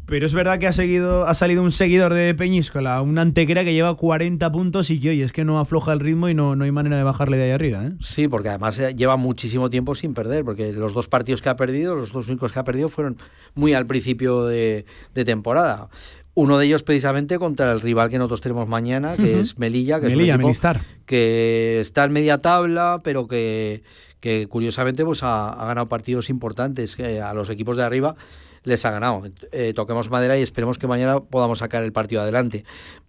pero 0.07 0.27
es 0.27 0.35
verdad 0.35 0.59
que 0.59 0.67
ha, 0.67 0.73
seguido, 0.73 1.27
ha 1.27 1.35
salido 1.35 1.63
un 1.63 1.73
seguidor 1.73 2.13
de 2.15 2.35
Peñíscola, 2.35 3.01
un 3.01 3.19
antequera 3.19 3.65
que 3.65 3.73
lleva 3.73 3.95
40 3.95 4.51
puntos 4.53 4.91
y 4.91 5.01
que, 5.01 5.11
oye, 5.11 5.25
es 5.25 5.33
que 5.33 5.45
no 5.45 5.59
afloja 5.59 5.93
el 5.93 6.01
ritmo 6.01 6.29
y 6.29 6.35
no, 6.35 6.57
no 6.57 6.65
hay 6.65 6.73
manera 6.73 6.97
de 6.97 7.03
bajarle 7.03 7.37
de 7.37 7.45
ahí 7.45 7.51
arriba. 7.53 7.85
¿eh? 7.85 7.93
Sí, 8.01 8.29
porque 8.29 8.49
además 8.49 8.79
eh, 8.79 8.95
lleva 8.95 9.17
muchísimo 9.17 9.71
tiempo 9.71 9.95
sin 9.95 10.15
perder, 10.15 10.45
porque 10.45 10.73
los 10.73 10.95
dos 10.95 11.09
partidos 11.09 11.43
que 11.43 11.49
ha 11.49 11.57
perdido, 11.57 11.95
los 11.95 12.13
dos 12.13 12.29
únicos 12.29 12.53
que 12.53 12.59
ha 12.59 12.65
perdido, 12.65 12.89
fueron 12.89 13.17
muy 13.55 13.75
al 13.75 13.87
principio 13.87 14.45
de, 14.45 14.85
temporada. 15.13 15.89
Uno 16.35 16.59
de 16.59 16.67
ellos 16.67 16.83
precisamente 16.83 17.39
contra 17.39 17.73
el 17.73 17.81
rival 17.81 18.11
que 18.11 18.19
nosotros 18.19 18.41
tenemos 18.41 18.69
mañana, 18.69 19.17
que 19.17 19.39
es 19.41 19.59
Melilla, 19.59 20.01
que 20.01 20.09
Melilla, 20.09 20.23
es 20.23 20.29
un 20.29 20.35
equipo 20.35 20.47
Melistar. 20.49 20.81
que 21.07 21.79
está 21.81 22.05
en 22.05 22.13
media 22.13 22.39
tabla, 22.39 23.01
pero 23.05 23.29
que, 23.29 23.85
que 24.19 24.49
curiosamente 24.49 25.05
pues 25.05 25.23
ha, 25.23 25.51
ha 25.51 25.67
ganado 25.67 25.87
partidos 25.87 26.31
importantes. 26.31 26.97
que 26.97 27.21
a 27.21 27.33
los 27.35 27.51
equipos 27.51 27.77
de 27.77 27.85
arriba 27.85 28.17
les 28.65 28.85
ha 28.85 28.91
ganado. 28.91 29.23
Eh, 29.53 29.73
toquemos 29.75 30.11
madera 30.11 30.37
y 30.37 30.43
esperemos 30.43 30.79
que 30.79 30.87
mañana 30.87 31.21
podamos 31.21 31.59
sacar 31.59 31.85
el 31.85 31.93
partido 31.93 32.23
adelante. 32.23 32.65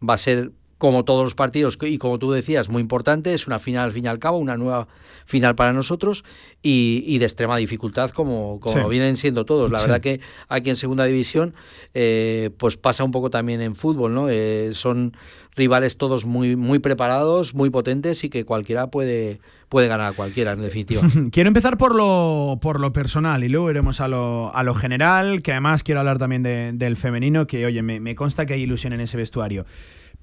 Va 0.08 0.14
a 0.14 0.18
ser 0.18 0.52
como 0.78 1.06
todos 1.06 1.24
los 1.24 1.36
partidos, 1.36 1.78
y 1.82 1.98
como 1.98 2.20
tú 2.20 2.32
decías, 2.32 2.68
muy 2.70 2.82
importante, 2.82 3.34
es 3.34 3.48
una 3.48 3.60
final 3.60 3.86
al 3.86 3.92
fin 3.94 4.06
y 4.06 4.08
al 4.08 4.20
cabo, 4.20 4.38
una 4.38 4.58
nueva 4.58 4.88
final 5.26 5.56
para 5.56 5.72
nosotros 5.74 6.24
y, 6.62 7.02
y 7.08 7.18
de 7.18 7.26
extrema 7.26 7.56
dificultad 7.58 8.12
como, 8.12 8.60
como 8.60 8.84
Sí. 8.84 8.90
vienen 8.90 9.16
siendo 9.18 9.46
todos. 9.46 9.72
La 9.72 9.80
Sí. 9.80 9.84
verdad 9.86 10.02
que 10.02 10.20
aquí 10.50 10.70
en 10.70 10.76
segunda 10.76 11.06
división 11.06 11.54
eh, 11.94 12.50
pues 12.58 12.76
pasa 12.78 13.04
un 13.06 13.12
poco 13.12 13.30
también 13.30 13.62
en 13.62 13.76
fútbol, 13.76 14.14
¿no? 14.14 14.28
Eh, 14.30 14.72
son 14.74 15.16
rivales 15.56 15.96
todos 15.98 16.26
muy, 16.26 16.58
muy 16.58 16.80
preparados, 16.80 17.54
muy 17.56 17.70
potentes 17.70 18.24
y 18.26 18.30
que 18.30 18.44
cualquiera 18.44 18.88
puede, 18.92 19.40
puede 19.70 19.88
ganar 19.88 20.12
a 20.12 20.16
cualquiera, 20.16 20.52
en 20.52 20.62
definitiva. 20.62 21.02
Quiero 21.32 21.48
empezar 21.48 21.78
por 21.78 21.96
lo, 21.96 22.60
por 22.62 22.82
lo 22.82 22.92
personal 22.92 23.44
y 23.46 23.50
luego 23.50 23.72
iremos 23.72 24.02
a 24.02 24.10
lo, 24.10 24.54
a 24.54 24.62
lo 24.64 24.76
general, 24.76 25.42
que 25.42 25.54
además 25.54 25.84
quiero 25.84 26.02
hablar 26.02 26.18
también 26.20 26.44
de- 26.44 26.72
del 26.74 26.98
femenino, 26.98 27.48
que 27.48 27.66
oye, 27.66 27.82
me, 27.82 28.02
me 28.02 28.14
consta 28.16 28.46
que 28.46 28.54
hay 28.56 28.64
ilusión 28.64 28.92
en 28.92 29.00
ese 29.00 29.16
vestuario. 29.16 29.66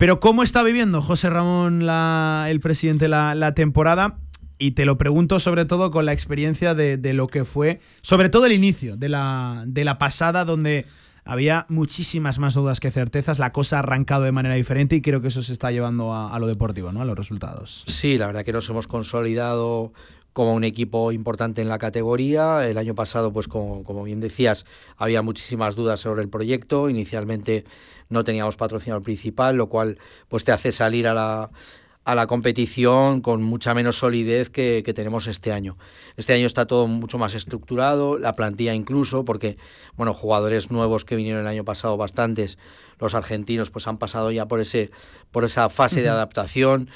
Pero 0.02 0.18
¿cómo 0.18 0.42
está 0.42 0.64
viviendo 0.64 1.00
José 1.00 1.30
Ramón, 1.30 1.86
la- 1.86 2.46
el 2.48 2.58
presidente, 2.58 3.06
la, 3.06 3.54
temporada? 3.54 4.18
Y 4.58 4.72
te 4.72 4.84
lo 4.84 4.98
pregunto 4.98 5.38
sobre 5.38 5.64
todo 5.64 5.92
con 5.92 6.06
la 6.06 6.12
experiencia 6.12 6.74
de, 6.74 7.12
lo 7.12 7.28
que 7.28 7.44
fue, 7.44 7.78
sobre 8.00 8.28
todo 8.28 8.46
el 8.46 8.52
inicio 8.52 8.96
de 8.96 9.08
la, 9.08 9.62
de 9.64 9.84
la 9.84 9.98
pasada, 9.98 10.44
donde 10.44 10.86
había 11.24 11.66
muchísimas 11.68 12.40
más 12.40 12.54
dudas 12.54 12.80
que 12.80 12.90
certezas, 12.90 13.38
la 13.38 13.52
cosa 13.52 13.76
ha 13.76 13.78
arrancado 13.78 14.24
de 14.24 14.32
manera 14.32 14.56
diferente 14.56 14.96
y 14.96 15.02
creo 15.02 15.20
que 15.20 15.28
eso 15.28 15.40
se 15.40 15.52
está 15.52 15.70
llevando 15.70 16.12
a, 16.12 16.36
lo 16.40 16.48
deportivo, 16.48 16.90
¿no? 16.90 17.00
a 17.00 17.04
los 17.04 17.16
resultados. 17.16 17.84
Sí, 17.86 18.18
la 18.18 18.26
verdad 18.26 18.44
que 18.44 18.52
nos 18.52 18.68
hemos 18.68 18.88
consolidado 18.88 19.92
como 20.32 20.54
un 20.54 20.64
equipo 20.64 21.12
importante 21.12 21.62
en 21.62 21.68
la 21.68 21.78
categoría. 21.78 22.68
El 22.68 22.78
año 22.78 22.96
pasado, 22.96 23.32
pues 23.32 23.46
como 23.46 24.02
bien 24.02 24.18
decías, 24.18 24.64
había 24.96 25.22
muchísimas 25.22 25.76
dudas 25.76 26.00
sobre 26.00 26.22
el 26.22 26.28
proyecto. 26.28 26.88
Inicialmente 26.88 27.64
no 28.12 28.24
teníamos 28.24 28.56
patrocinador 28.56 29.02
principal, 29.02 29.56
lo 29.56 29.68
cual 29.68 29.98
pues 30.28 30.44
te 30.44 30.52
hace 30.52 30.70
salir 30.70 31.08
a 31.08 31.14
la, 31.14 31.50
a 32.04 32.14
la 32.14 32.26
competición 32.26 33.20
con 33.20 33.42
mucha 33.42 33.74
menos 33.74 33.96
solidez 33.96 34.50
que, 34.50 34.82
que 34.84 34.94
tenemos 34.94 35.26
este 35.26 35.52
año. 35.52 35.76
Este 36.16 36.32
año 36.32 36.46
está 36.46 36.66
todo 36.66 36.86
mucho 36.86 37.18
más 37.18 37.34
estructurado, 37.34 38.18
la 38.18 38.34
plantilla 38.34 38.74
incluso, 38.74 39.24
porque 39.24 39.56
bueno, 39.96 40.14
jugadores 40.14 40.70
nuevos 40.70 41.04
que 41.04 41.16
vinieron 41.16 41.42
el 41.42 41.48
año 41.48 41.64
pasado, 41.64 41.96
bastantes, 41.96 42.58
los 42.98 43.14
argentinos, 43.14 43.70
pues 43.70 43.86
han 43.86 43.98
pasado 43.98 44.30
ya 44.30 44.46
por 44.46 44.60
ese, 44.60 44.90
por 45.30 45.44
esa 45.44 45.68
fase 45.68 46.02
de 46.02 46.08
adaptación. 46.08 46.88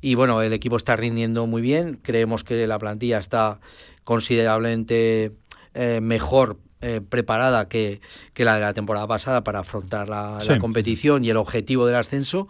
Y 0.00 0.16
bueno, 0.16 0.42
el 0.42 0.52
equipo 0.52 0.76
está 0.76 0.96
rindiendo 0.96 1.46
muy 1.46 1.62
bien. 1.62 2.00
Creemos 2.02 2.42
que 2.42 2.66
la 2.66 2.78
plantilla 2.78 3.18
está 3.18 3.60
considerablemente 4.02 5.30
eh, 5.74 6.00
mejor 6.02 6.58
eh, 6.82 7.00
preparada 7.00 7.68
que, 7.68 8.00
que 8.34 8.44
la 8.44 8.56
de 8.56 8.60
la 8.60 8.74
temporada 8.74 9.06
pasada 9.06 9.44
para 9.44 9.60
afrontar 9.60 10.08
la, 10.08 10.38
competición 10.60 11.24
y 11.24 11.30
el 11.30 11.36
objetivo 11.36 11.86
del 11.86 11.94
ascenso. 11.94 12.48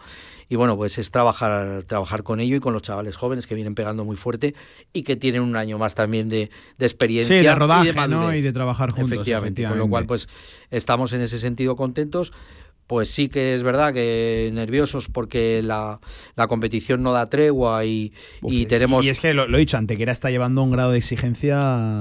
Y 0.49 0.57
bueno, 0.57 0.77
pues 0.77 0.99
es 0.99 1.11
trabajar, 1.11 1.83
trabajar 1.85 2.23
con 2.23 2.41
ello 2.41 2.57
y 2.57 2.61
con 2.61 2.73
los 2.73 2.83
chavales 2.83 3.17
jóvenes 3.17 3.47
que 3.47 3.55
vienen 3.55 3.75
pegando 3.75 4.05
muy 4.05 4.17
fuerte 4.17 4.55
y 4.93 5.03
que 5.03 5.17
tienen 5.17 5.43
un 5.43 5.55
año 5.57 5.79
más 5.79 5.95
también 5.95 6.29
de, 6.29 6.51
de 6.79 6.87
experiencia. 6.87 7.37
Sí, 7.37 7.47
de 7.47 7.91
y 7.91 7.95
madurez. 7.95 8.09
¿no? 8.09 8.35
Y 8.35 8.41
de 8.41 8.53
trabajar 8.53 8.91
juntos, 8.91 9.13
Efectivamente, 9.13 9.67
con 9.69 9.77
lo 9.77 9.89
cual 9.89 10.07
pues 10.07 10.29
estamos 10.71 11.13
en 11.13 11.21
ese 11.21 11.39
sentido 11.39 11.77
contentos. 11.77 12.33
Pues 12.93 13.09
sí 13.11 13.31
que 13.31 13.55
es 13.55 13.63
verdad 13.63 13.95
que 13.95 14.51
nerviosos 14.53 15.09
porque 15.09 15.63
la, 15.63 15.99
la 16.37 16.47
competición 16.47 17.03
no 17.03 17.11
da 17.11 17.31
tregua 17.31 17.87
y, 17.87 18.13
Uf, 18.43 18.53
y 18.53 18.67
tenemos... 18.67 19.03
Y 19.03 19.09
es 19.09 19.19
que 19.19 19.33
lo, 19.33 19.49
lo 19.49 19.57
he 19.57 19.61
dicho, 19.61 19.79
Antequera 19.79 20.13
está 20.13 20.29
llevando 20.31 20.63
un 20.63 20.73
grado 20.73 20.91
de 20.91 20.99
exigencia. 20.99 21.59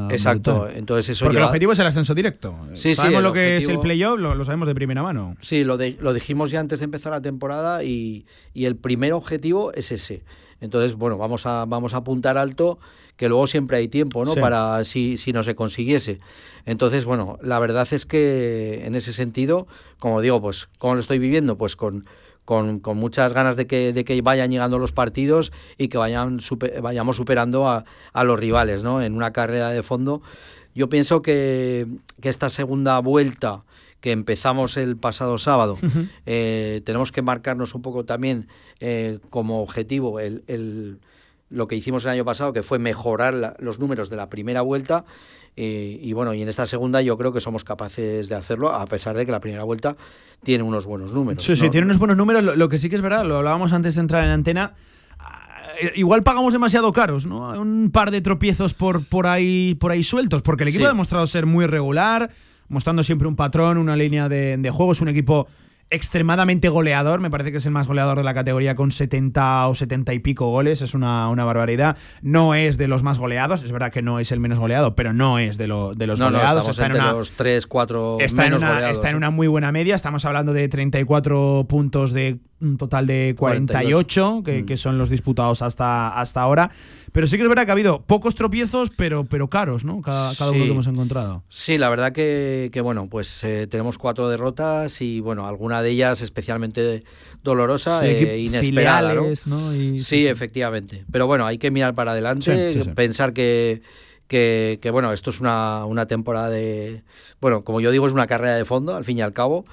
Exacto, 0.10 0.54
brutal. 0.64 0.78
entonces 0.78 1.08
eso 1.08 1.24
Porque 1.24 1.38
el 1.38 1.44
lleva- 1.44 1.48
objetivo 1.48 1.72
es 1.72 1.80
el 1.80 1.88
ascenso 1.88 2.14
directo. 2.14 2.54
Sí, 2.74 2.94
sabemos 2.94 3.20
el 3.20 3.24
lo 3.24 3.32
que 3.32 3.56
es 3.56 3.70
el 3.70 3.80
playoff, 3.80 4.20
lo, 4.20 4.36
lo 4.36 4.44
sabemos 4.44 4.68
de 4.68 4.76
primera 4.76 5.02
mano. 5.02 5.38
Sí, 5.40 5.64
lo, 5.64 5.78
de- 5.78 5.96
lo 6.02 6.14
dijimos 6.14 6.52
ya 6.52 6.60
antes 6.60 6.80
de 6.80 6.84
empezar 6.86 7.14
la 7.14 7.22
temporada 7.22 7.86
y, 7.86 8.26
y 8.54 8.66
el 8.66 8.76
primer 8.76 9.14
objetivo 9.14 9.72
es 9.74 9.94
ese. 9.94 10.24
Entonces, 10.60 10.96
bueno, 10.96 11.18
vamos 11.18 11.46
a, 11.46 11.64
vamos 11.64 11.94
a 11.94 11.98
apuntar 12.00 12.38
alto, 12.38 12.80
que 13.22 13.30
luego 13.30 13.46
siempre 13.46 13.78
hay 13.78 13.88
tiempo, 13.88 14.26
¿no? 14.26 14.34
Sí. 14.34 14.40
Para 14.40 14.84
si, 14.84 15.16
si 15.16 15.32
no 15.32 15.44
se 15.44 15.54
consiguiese. 15.54 16.20
Entonces, 16.66 17.06
bueno, 17.06 17.38
la 17.44 17.60
verdad 17.60 17.88
es 17.92 18.08
que 18.08 18.82
en 18.84 18.96
ese 18.96 19.14
sentido, 19.14 19.68
como 20.00 20.22
digo, 20.22 20.42
pues, 20.42 20.70
¿cómo 20.80 20.96
lo 20.96 21.02
estoy 21.02 21.20
viviendo? 21.20 21.56
Pues 21.56 21.76
con, 21.76 22.08
con, 22.46 22.80
con 22.80 22.98
muchas 22.98 23.34
ganas 23.34 23.58
de 23.58 23.68
que, 23.68 23.94
de 23.94 24.06
que 24.06 24.20
vayan 24.24 24.50
llegando 24.50 24.80
los 24.80 24.92
partidos 24.92 25.52
y 25.78 25.88
que 25.90 26.00
vayan 26.00 26.40
super- 26.40 26.82
vayamos 26.82 27.16
superando 27.16 27.68
a, 27.68 27.86
a 28.12 28.24
los 28.24 28.40
rivales, 28.40 28.82
¿no? 28.82 29.04
En 29.04 29.14
una 29.14 29.32
carrera 29.32 29.70
de 29.70 29.84
fondo. 29.84 30.24
Yo 30.74 30.90
pienso 30.90 31.22
que, 31.22 31.86
que 32.22 32.30
esta 32.30 32.50
segunda 32.50 32.98
vuelta 33.02 33.66
que 34.00 34.12
empezamos 34.14 34.78
el 34.78 34.98
pasado 34.98 35.38
sábado, 35.38 35.78
eh, 36.26 36.82
tenemos 36.86 37.12
que 37.12 37.22
marcarnos 37.22 37.76
un 37.76 37.84
poco 37.84 38.04
también 38.04 38.48
eh, 38.80 39.20
como 39.30 39.62
objetivo 39.62 40.20
el, 40.20 40.44
el- 40.48 40.98
lo 41.52 41.68
que 41.68 41.76
hicimos 41.76 42.04
el 42.06 42.12
año 42.12 42.26
pasado, 42.26 42.54
que 42.54 42.64
fue 42.64 42.80
mejorar 42.80 43.34
la- 43.34 43.56
los 43.60 43.78
números 43.80 44.10
de 44.10 44.16
la 44.16 44.30
primera 44.30 44.62
vuelta. 44.62 45.06
eh, 45.58 46.00
y 46.02 46.14
bueno, 46.14 46.34
y 46.34 46.42
en 46.42 46.48
esta 46.48 46.66
segunda 46.66 47.02
yo 47.02 47.18
creo 47.18 47.34
que 47.34 47.42
somos 47.42 47.66
capaces 47.66 48.30
de 48.30 48.36
hacerlo, 48.36 48.70
a 48.74 48.86
pesar 48.86 49.18
de 49.18 49.26
que 49.26 49.34
la 49.34 49.42
primera 49.42 49.66
vuelta 49.66 49.98
tiene 50.44 50.64
unos 50.64 50.86
buenos 50.86 51.12
números. 51.12 51.44
Sí, 51.44 51.58
sí, 51.58 51.70
tiene 51.70 51.84
unos 51.86 51.98
buenos 52.00 52.16
números. 52.16 52.42
Lo, 52.42 52.56
lo 52.56 52.70
que 52.70 52.78
sí 52.78 52.90
que 52.90 52.96
es 52.96 53.02
verdad, 53.02 53.26
lo 53.26 53.36
hablábamos 53.38 53.74
antes 53.74 53.96
de 53.96 54.02
entrar 54.02 54.24
en 54.24 54.32
antena. 54.32 54.76
eh, 55.82 55.92
Igual 55.96 56.24
pagamos 56.24 56.54
demasiado 56.54 56.94
caros, 56.94 57.26
¿no? 57.26 57.50
Un 57.60 57.90
par 57.92 58.12
de 58.12 58.22
tropiezos 58.22 58.74
por, 58.74 59.04
por, 59.06 59.28
ahí, 59.28 59.76
por 59.76 59.92
ahí 59.92 60.04
sueltos, 60.06 60.42
porque 60.42 60.64
el 60.64 60.70
equipo 60.70 60.84
Sí. 60.84 60.86
ha 60.86 60.90
demostrado 60.94 61.28
ser 61.28 61.46
muy 61.46 61.66
regular, 61.66 62.30
mostrando 62.70 63.04
siempre 63.04 63.28
un 63.28 63.36
patrón, 63.36 63.78
una 63.78 63.98
línea 63.98 64.30
de, 64.30 64.56
de 64.58 64.70
juego. 64.70 64.94
Es 64.94 65.02
un 65.02 65.10
equipo 65.10 65.48
extremadamente 65.92 66.70
goleador, 66.70 67.20
me 67.20 67.30
parece 67.30 67.52
que 67.52 67.58
es 67.58 67.66
el 67.66 67.72
más 67.72 67.88
goleador 67.88 68.18
de 68.18 68.24
la 68.24 68.34
categoría 68.34 68.76
con 68.76 68.92
70 68.92 69.68
o 69.68 69.76
70 69.76 70.14
y 70.14 70.20
pico 70.20 70.48
goles, 70.50 70.82
es 70.82 70.94
una, 70.94 71.30
una 71.30 71.44
barbaridad. 71.46 71.98
No 72.22 72.56
es 72.56 72.78
de 72.78 72.88
los 72.88 73.04
más 73.04 73.20
goleados, 73.20 73.64
es 73.64 73.72
verdad 73.72 73.92
que 73.92 74.02
no 74.02 74.20
es 74.20 74.32
el 74.32 74.40
menos 74.40 74.58
goleado, 74.60 74.96
pero 74.96 75.14
no 75.14 75.38
es 75.38 75.58
de, 75.58 75.68
lo- 75.68 75.94
de 75.94 76.08
los 76.08 76.18
no, 76.18 76.26
no, 76.32 76.38
goleados. 76.40 76.68
estamos 76.68 76.78
está 76.80 76.86
en 76.88 76.94
una, 76.94 77.12
los 77.14 77.32
3, 77.32 77.68
4 77.68 78.18
Está 78.22 78.48
en, 78.48 78.54
una, 78.56 78.70
goleados, 78.70 78.94
está 78.94 79.10
en 79.10 79.16
una 79.18 79.30
muy 79.30 79.48
buena 79.48 79.72
media. 79.72 79.96
Estamos 79.96 80.26
hablando 80.26 80.54
de 80.54 80.68
34 80.70 81.66
puntos 81.70 82.12
de 82.14 82.40
un 82.62 82.78
total 82.78 83.08
de 83.08 83.36
48, 83.38 84.44
que, 84.46 84.62
Mm. 84.62 84.66
que 84.66 84.78
son 84.78 84.98
los 84.98 85.10
disputados 85.10 85.62
hasta, 85.62 86.10
hasta 86.10 86.42
ahora. 86.42 86.72
Pero 87.12 87.28
sí 87.28 87.36
que 87.36 87.44
es 87.44 87.50
verdad 87.50 87.66
que 87.66 87.72
ha 87.72 87.74
habido 87.74 88.02
pocos 88.04 88.36
tropiezos, 88.36 88.90
pero, 88.96 89.26
pero 89.26 89.50
caros, 89.50 89.84
¿no? 89.84 90.02
Cada, 90.02 90.34
cada 90.36 90.52
uno 90.52 90.64
que 90.64 90.72
hemos 90.72 90.88
encontrado. 90.88 91.44
Sí, 91.50 91.78
la 91.78 91.90
verdad 91.90 92.14
que, 92.14 92.70
que, 92.72 92.80
bueno, 92.80 93.08
pues 93.10 93.44
eh, 93.44 93.68
tenemos 93.68 93.98
cuatro 93.98 94.30
derrotas 94.30 95.02
y 95.02 95.20
bueno, 95.20 95.46
alguna 95.48 95.82
de 95.82 95.90
ellas 95.90 96.22
especialmente 96.22 97.04
dolorosa 97.44 98.02
Sí, 98.02 98.08
e 98.08 98.38
inesperada, 98.40 99.14
¿no? 99.14 99.22
filiales, 99.24 99.48
¿no? 99.48 99.76
Y- 99.76 100.00
sí, 100.00 100.26
efectivamente. 100.28 101.04
Pero 101.12 101.28
bueno, 101.28 101.46
hay 101.46 101.58
que 101.58 101.70
mirar 101.70 101.94
para 101.94 102.12
adelante, 102.12 102.86
pensar 102.96 103.34
que, 103.34 103.82
que, 104.30 104.80
que, 104.82 104.90
bueno, 104.90 105.12
esto 105.12 105.32
es 105.32 105.42
una, 105.42 105.86
una 105.86 106.06
temporada 106.06 106.50
de, 106.50 107.04
bueno, 107.42 107.66
como 107.66 107.82
yo 107.82 107.92
digo, 107.92 108.08
es 108.08 108.14
una 108.14 108.28
carrera 108.28 108.56
de 108.56 108.64
fondo, 108.64 108.96
al 108.96 109.04
fin 109.04 109.18
y 109.18 109.22
al 109.22 109.34
cabo. 109.34 109.66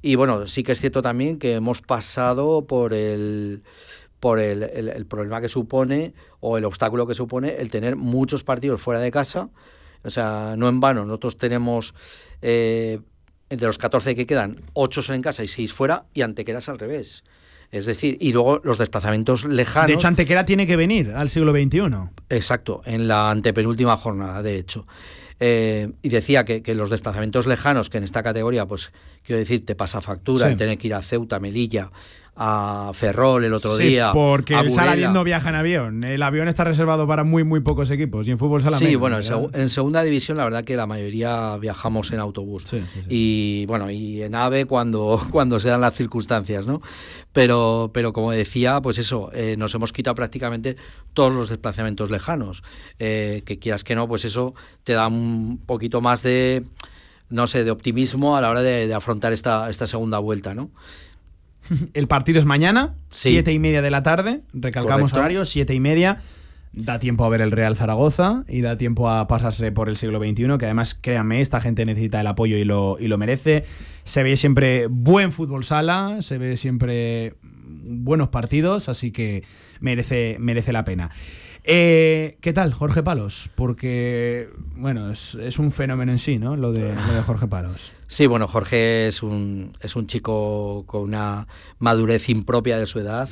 Y 0.00 0.14
bueno, 0.14 0.46
sí 0.46 0.62
que 0.62 0.72
es 0.72 0.80
cierto 0.80 1.02
también 1.02 1.38
que 1.38 1.52
hemos 1.54 1.82
pasado 1.82 2.66
por 2.66 2.94
el 2.94 3.62
por 4.26 4.40
el, 4.40 4.64
el- 4.64 4.88
el 4.88 5.06
problema 5.06 5.40
que 5.40 5.48
supone 5.48 6.12
o 6.40 6.58
el 6.58 6.64
obstáculo 6.64 7.06
que 7.06 7.14
supone 7.14 7.54
el 7.60 7.70
tener 7.70 7.94
muchos 7.94 8.42
partidos 8.42 8.80
fuera 8.80 8.98
de 8.98 9.12
casa. 9.12 9.50
O 10.02 10.10
sea, 10.10 10.56
no 10.58 10.68
en 10.68 10.80
vano, 10.80 11.04
nosotros 11.04 11.38
tenemos 11.38 11.94
eh, 12.42 12.98
entre 13.50 13.68
los 13.68 13.78
14 13.78 14.16
que 14.16 14.26
quedan, 14.26 14.62
8 14.72 15.00
son 15.02 15.14
en 15.14 15.22
casa 15.22 15.44
y 15.44 15.48
6 15.48 15.72
fuera, 15.72 16.06
y 16.12 16.22
Antequera 16.22 16.58
es 16.58 16.68
al 16.68 16.80
revés. 16.80 17.22
Es 17.70 17.86
decir, 17.86 18.18
y 18.20 18.32
luego 18.32 18.60
los 18.64 18.78
desplazamientos 18.78 19.44
lejanos. 19.44 19.86
De 19.86 19.94
hecho, 19.94 20.08
Antequera 20.08 20.44
tiene 20.44 20.66
que 20.66 20.74
venir 20.74 21.12
al 21.12 21.28
siglo 21.30 21.52
XXI. 21.52 21.80
Exacto, 22.28 22.82
en 22.84 23.06
la 23.06 23.30
antepenúltima 23.30 23.96
jornada, 23.96 24.42
de 24.42 24.56
hecho. 24.58 24.88
Eh, 25.38 25.92
y 26.02 26.08
decía 26.08 26.44
que, 26.44 26.62
que 26.62 26.74
los 26.74 26.90
desplazamientos 26.90 27.46
lejanos, 27.46 27.90
que 27.90 27.98
en 27.98 28.04
esta 28.04 28.24
categoría, 28.24 28.66
pues 28.66 28.90
quiero 29.22 29.38
decir, 29.38 29.64
te 29.64 29.76
pasa 29.76 30.00
factura, 30.00 30.46
Sí. 30.46 30.52
el 30.52 30.58
tener 30.58 30.78
que 30.78 30.88
ir 30.88 30.94
a 30.94 31.02
Ceuta, 31.02 31.38
Melilla, 31.38 31.92
a 32.36 32.90
Ferrol 32.92 33.44
el 33.44 33.54
otro 33.54 33.76
Sí, 33.76 33.84
día. 33.84 34.12
Porque 34.12 34.54
a 34.54 34.60
el 34.60 34.72
Sala 34.72 34.90
Burela. 34.90 35.12
no 35.12 35.24
viaja 35.24 35.48
en 35.48 35.54
avión. 35.54 36.00
El 36.04 36.22
avión 36.22 36.48
está 36.48 36.64
reservado 36.64 37.06
para 37.06 37.24
muy, 37.24 37.44
muy 37.44 37.60
pocos 37.60 37.90
equipos. 37.90 38.28
Y 38.28 38.30
en 38.30 38.38
fútbol 38.38 38.62
sala 38.62 38.76
Sí, 38.76 38.84
menos, 38.96 39.00
bueno, 39.00 39.50
en, 39.54 39.68
segunda 39.70 40.02
división 40.02 40.36
la 40.36 40.44
verdad 40.44 40.62
que 40.62 40.76
la 40.76 40.86
mayoría 40.86 41.56
viajamos 41.56 42.12
en 42.12 42.20
autobús. 42.20 42.66
Y 43.08 43.64
bueno, 43.66 43.90
y 43.90 44.22
en 44.22 44.34
AVE 44.34 44.66
cuando, 44.66 45.20
cuando 45.32 45.58
se 45.58 45.70
dan 45.70 45.80
las 45.80 45.94
circunstancias, 45.94 46.66
¿no? 46.66 46.82
Pero, 47.32 47.90
pero 47.94 48.12
como 48.12 48.32
decía, 48.32 48.80
pues 48.82 48.98
eso, 48.98 49.30
eh, 49.32 49.56
nos 49.56 49.74
hemos 49.74 49.92
quitado 49.92 50.14
prácticamente 50.14 50.76
todos 51.14 51.32
los 51.32 51.48
desplazamientos 51.48 52.10
lejanos. 52.10 52.62
Eh, 52.98 53.42
que 53.46 53.58
quieras 53.58 53.82
que 53.82 53.94
no, 53.94 54.08
pues 54.08 54.26
eso 54.26 54.54
te 54.84 54.92
da 54.92 55.06
un 55.06 55.58
poquito 55.64 56.00
más 56.02 56.22
de 56.22 56.64
no 57.28 57.48
sé, 57.48 57.64
de 57.64 57.72
optimismo 57.72 58.36
a 58.36 58.40
la 58.40 58.50
hora 58.50 58.62
de, 58.62 58.92
afrontar 58.94 59.32
esta, 59.32 59.68
esta 59.68 59.88
segunda 59.88 60.20
vuelta, 60.20 60.54
¿no? 60.54 60.70
El 61.94 62.08
partido 62.08 62.38
es 62.38 62.44
mañana, 62.44 62.94
siete 63.10 63.52
y 63.52 63.58
media 63.58 63.82
de 63.82 63.90
la 63.90 64.02
tarde, 64.02 64.42
recalcamos 64.52 65.12
horario, 65.12 65.44
siete 65.44 65.74
y 65.74 65.80
media. 65.80 66.18
Da 66.72 66.98
tiempo 66.98 67.24
a 67.24 67.30
ver 67.30 67.40
el 67.40 67.52
Real 67.52 67.74
Zaragoza 67.74 68.44
y 68.48 68.60
da 68.60 68.76
tiempo 68.76 69.08
a 69.08 69.26
pasarse 69.28 69.72
por 69.72 69.88
el 69.88 69.96
siglo 69.96 70.18
XXI, 70.18 70.58
que 70.58 70.66
además, 70.66 70.94
créanme, 70.94 71.40
esta 71.40 71.58
gente 71.62 71.86
necesita 71.86 72.20
el 72.20 72.26
apoyo 72.26 72.58
y 72.58 72.64
lo, 72.64 72.98
y 73.00 73.08
lo 73.08 73.16
merece. 73.16 73.64
Se 74.04 74.22
ve 74.22 74.36
siempre 74.36 74.86
buen 74.90 75.32
fútbol 75.32 75.64
sala, 75.64 76.18
se 76.20 76.36
ve 76.36 76.58
siempre 76.58 77.36
buenos 77.42 78.28
partidos, 78.28 78.90
así 78.90 79.10
que 79.10 79.42
merece, 79.80 80.36
merece 80.38 80.72
la 80.72 80.84
pena. 80.84 81.10
Eh, 81.68 82.38
¿Qué 82.40 82.52
tal, 82.52 82.72
Jorge 82.72 83.02
Palos? 83.02 83.50
Porque, 83.56 84.48
bueno, 84.76 85.10
es, 85.10 85.34
un 85.58 85.72
fenómeno 85.72 86.12
en 86.12 86.20
sí, 86.20 86.38
¿no? 86.38 86.56
Lo 86.56 86.72
de, 86.72 86.94
de 86.94 87.22
Jorge 87.26 87.48
Palos. 87.48 87.92
Sí, 88.06 88.28
bueno, 88.28 88.46
Jorge 88.46 89.08
es 89.08 89.24
un, 89.24 89.72
es 89.80 89.96
un 89.96 90.06
chico 90.06 90.84
con 90.86 91.02
una 91.02 91.48
madurez 91.80 92.28
impropia 92.28 92.78
de 92.78 92.86
su 92.86 93.00
edad. 93.00 93.28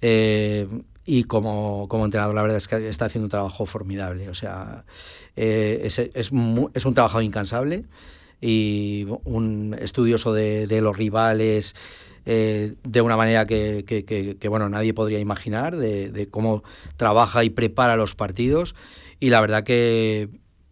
Eh, 0.00 0.66
y 1.04 1.24
como, 1.24 1.86
como, 1.88 2.06
entrenador 2.06 2.34
la 2.34 2.40
verdad 2.40 2.56
es 2.56 2.68
que 2.68 2.88
está 2.88 3.04
haciendo 3.04 3.26
un 3.26 3.30
trabajo 3.30 3.66
formidable. 3.66 4.30
O 4.30 4.34
sea, 4.34 4.84
eh, 5.36 5.82
es, 5.84 5.98
es, 5.98 6.10
es, 6.14 6.30
un 6.32 6.94
trabajo 6.94 7.20
incansable 7.20 7.84
y 8.40 9.06
un 9.24 9.76
estudioso 9.78 10.32
de, 10.32 10.66
de 10.66 10.80
los 10.80 10.96
rivales, 10.96 11.76
eh, 12.26 12.74
de 12.82 13.00
una 13.00 13.16
manera 13.16 13.46
que, 13.46 13.84
que, 13.86 14.48
bueno, 14.48 14.68
nadie 14.68 14.94
podría 14.94 15.18
imaginar, 15.18 15.76
de, 15.76 16.28
cómo 16.30 16.62
trabaja 16.96 17.44
y 17.44 17.50
prepara 17.50 17.96
los 17.96 18.14
partidos. 18.14 18.74
Y 19.20 19.30
la 19.30 19.40
verdad 19.40 19.64
que 19.64 20.28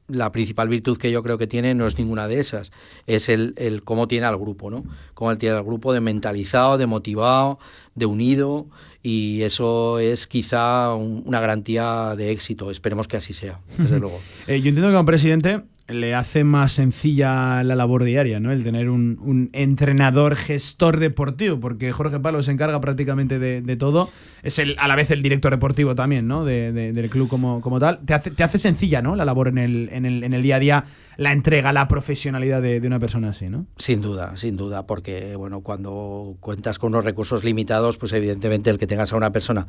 la 0.09 0.33
principal 0.33 0.69
virtud 0.69 0.99
que 0.99 1.11
yo 1.11 1.23
creo 1.23 1.39
que 1.39 1.47
tiene 1.47 1.75
no 1.75 1.87
es 1.87 1.99
ninguna 1.99 2.29
de 2.29 2.41
esas, 2.41 2.71
es 3.07 3.29
el, 3.29 3.55
el 3.57 3.83
cómo 3.83 4.09
tiene 4.09 4.27
al 4.27 4.37
grupo, 4.37 4.71
¿no? 4.71 4.85
Cómo 5.15 5.31
él 5.31 5.39
tiene 5.39 5.57
al 5.57 5.63
grupo 5.63 5.93
de 5.93 6.01
mentalizado, 6.01 6.77
de 6.77 6.87
motivado, 6.87 7.59
de 7.95 8.07
unido, 8.07 8.67
y 9.03 9.43
eso 9.43 9.99
es 9.99 10.27
quizá 10.27 10.95
una 10.95 11.41
garantía 11.41 12.15
de 12.17 12.31
éxito. 12.31 12.71
Esperemos 12.71 13.09
que 13.09 13.17
así 13.17 13.33
sea, 13.33 13.61
desde 13.79 13.99
luego. 13.99 14.21
Eh, 14.47 14.61
yo 14.61 14.69
entiendo 14.69 14.89
que 14.89 14.95
como 14.95 15.07
presidente 15.07 15.63
le 15.93 16.15
hace 16.15 16.45
más 16.45 16.73
sencilla 16.73 17.63
la 17.63 17.75
labor 17.75 18.05
diaria, 18.05 18.41
¿no? 18.41 18.53
El 18.53 18.65
tener 18.65 18.89
un, 18.89 19.51
entrenador 19.53 20.37
gestor 20.37 20.99
deportivo, 20.99 21.61
porque 21.61 21.93
Jorge 21.93 22.21
Palo 22.21 22.43
se 22.43 22.53
encarga 22.53 22.81
prácticamente 22.81 23.39
de, 23.39 23.77
todo. 23.77 24.11
Es 24.43 24.59
el, 24.59 24.77
a 24.79 24.89
la 24.89 24.97
vez 24.97 25.11
el 25.11 25.23
director 25.23 25.53
deportivo 25.53 25.95
también, 25.95 26.27
¿no? 26.27 26.45
del 26.45 27.11
club 27.11 27.29
como, 27.29 27.61
como 27.61 27.81
tal. 27.81 28.01
Te 28.05 28.15
hace, 28.15 28.31
te 28.31 28.43
hace 28.43 28.59
sencilla, 28.59 29.03
¿no? 29.03 29.17
La 29.17 29.25
labor 29.25 29.49
en 29.49 29.59
el, 29.59 29.89
en, 29.93 30.05
el, 30.05 30.25
en 30.25 30.35
el 30.35 30.43
día 30.43 30.57
a 30.57 30.59
día, 30.59 30.85
la 31.17 31.33
entrega, 31.33 31.73
la 31.73 31.89
profesionalidad 31.89 32.63
de, 32.63 32.81
una 32.87 32.99
persona 32.99 33.31
así, 33.31 33.49
¿no? 33.49 33.67
Sin 33.77 34.01
duda, 34.01 34.37
sin 34.37 34.57
duda, 34.57 34.87
porque, 34.87 35.37
bueno, 35.37 35.61
cuando 35.61 36.37
cuentas 36.41 36.79
con 36.79 36.93
unos 36.93 37.05
recursos 37.05 37.45
limitados, 37.45 37.99
pues 37.99 38.13
evidentemente 38.13 38.71
el 38.71 38.79
que 38.79 38.87
tengas 38.87 39.13
a 39.13 39.17
una 39.17 39.33
persona 39.33 39.67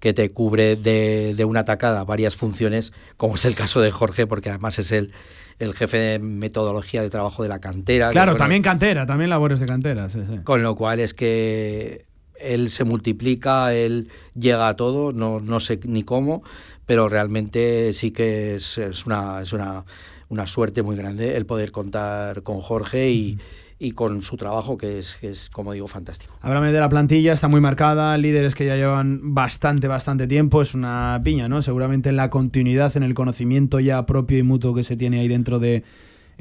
que 0.00 0.12
te 0.12 0.30
cubre 0.30 0.76
de, 0.76 1.34
de 1.36 1.44
una 1.44 1.64
tacada 1.64 2.04
varias 2.04 2.36
funciones, 2.36 2.92
como 3.16 3.34
es 3.34 3.44
el 3.44 3.54
caso 3.54 3.80
de 3.80 3.90
Jorge, 3.90 4.26
porque 4.26 4.50
además 4.50 4.78
es 4.78 4.92
el 4.92 5.12
el 5.58 5.74
jefe 5.74 5.96
de 5.96 6.18
metodología 6.18 7.02
de 7.02 7.10
trabajo 7.10 7.42
de 7.42 7.48
la 7.48 7.60
cantera. 7.60 8.10
Claro, 8.10 8.36
también 8.36 8.62
cantera, 8.62 9.06
también 9.06 9.30
labores 9.30 9.60
de 9.60 9.66
cantera. 9.66 10.08
Con 10.44 10.62
lo 10.62 10.74
cual 10.74 11.00
es 11.00 11.14
que 11.14 12.04
él 12.40 12.70
se 12.70 12.84
multiplica, 12.84 13.74
él 13.74 14.08
llega 14.34 14.68
a 14.68 14.76
todo, 14.76 15.12
no, 15.12 15.40
no 15.40 15.60
sé 15.60 15.78
ni 15.84 16.02
cómo, 16.02 16.42
pero 16.86 17.08
realmente 17.08 17.92
sí 17.92 18.10
que 18.10 18.56
es, 18.56 18.78
es, 18.78 19.06
una, 19.06 19.40
es 19.40 19.52
una, 19.52 19.84
una 20.28 20.46
suerte 20.46 20.82
muy 20.82 20.96
grande 20.96 21.36
el 21.36 21.46
poder 21.46 21.72
contar 21.72 22.42
con 22.42 22.60
Jorge 22.60 23.10
y 23.10 23.38
y 23.82 23.92
con 23.92 24.22
su 24.22 24.36
trabajo, 24.36 24.78
que 24.78 24.98
es, 24.98 25.18
es, 25.22 25.50
como 25.50 25.72
digo, 25.72 25.88
fantástico. 25.88 26.34
Háblame 26.40 26.70
de 26.70 26.78
la 26.78 26.88
plantilla, 26.88 27.32
está 27.32 27.48
muy 27.48 27.60
marcada, 27.60 28.16
líderes 28.16 28.54
que 28.54 28.64
ya 28.64 28.76
llevan 28.76 29.34
bastante, 29.34 29.88
bastante 29.88 30.28
tiempo, 30.28 30.62
es 30.62 30.74
una 30.74 31.20
piña, 31.24 31.48
¿no? 31.48 31.62
Seguramente 31.62 32.08
en 32.08 32.16
la 32.16 32.30
continuidad, 32.30 32.96
en 32.96 33.02
el 33.02 33.14
conocimiento 33.14 33.80
ya 33.80 34.06
propio 34.06 34.38
y 34.38 34.44
mutuo 34.44 34.72
que 34.72 34.84
se 34.84 34.96
tiene 34.96 35.18
ahí 35.18 35.26
dentro 35.26 35.58
de, 35.58 35.82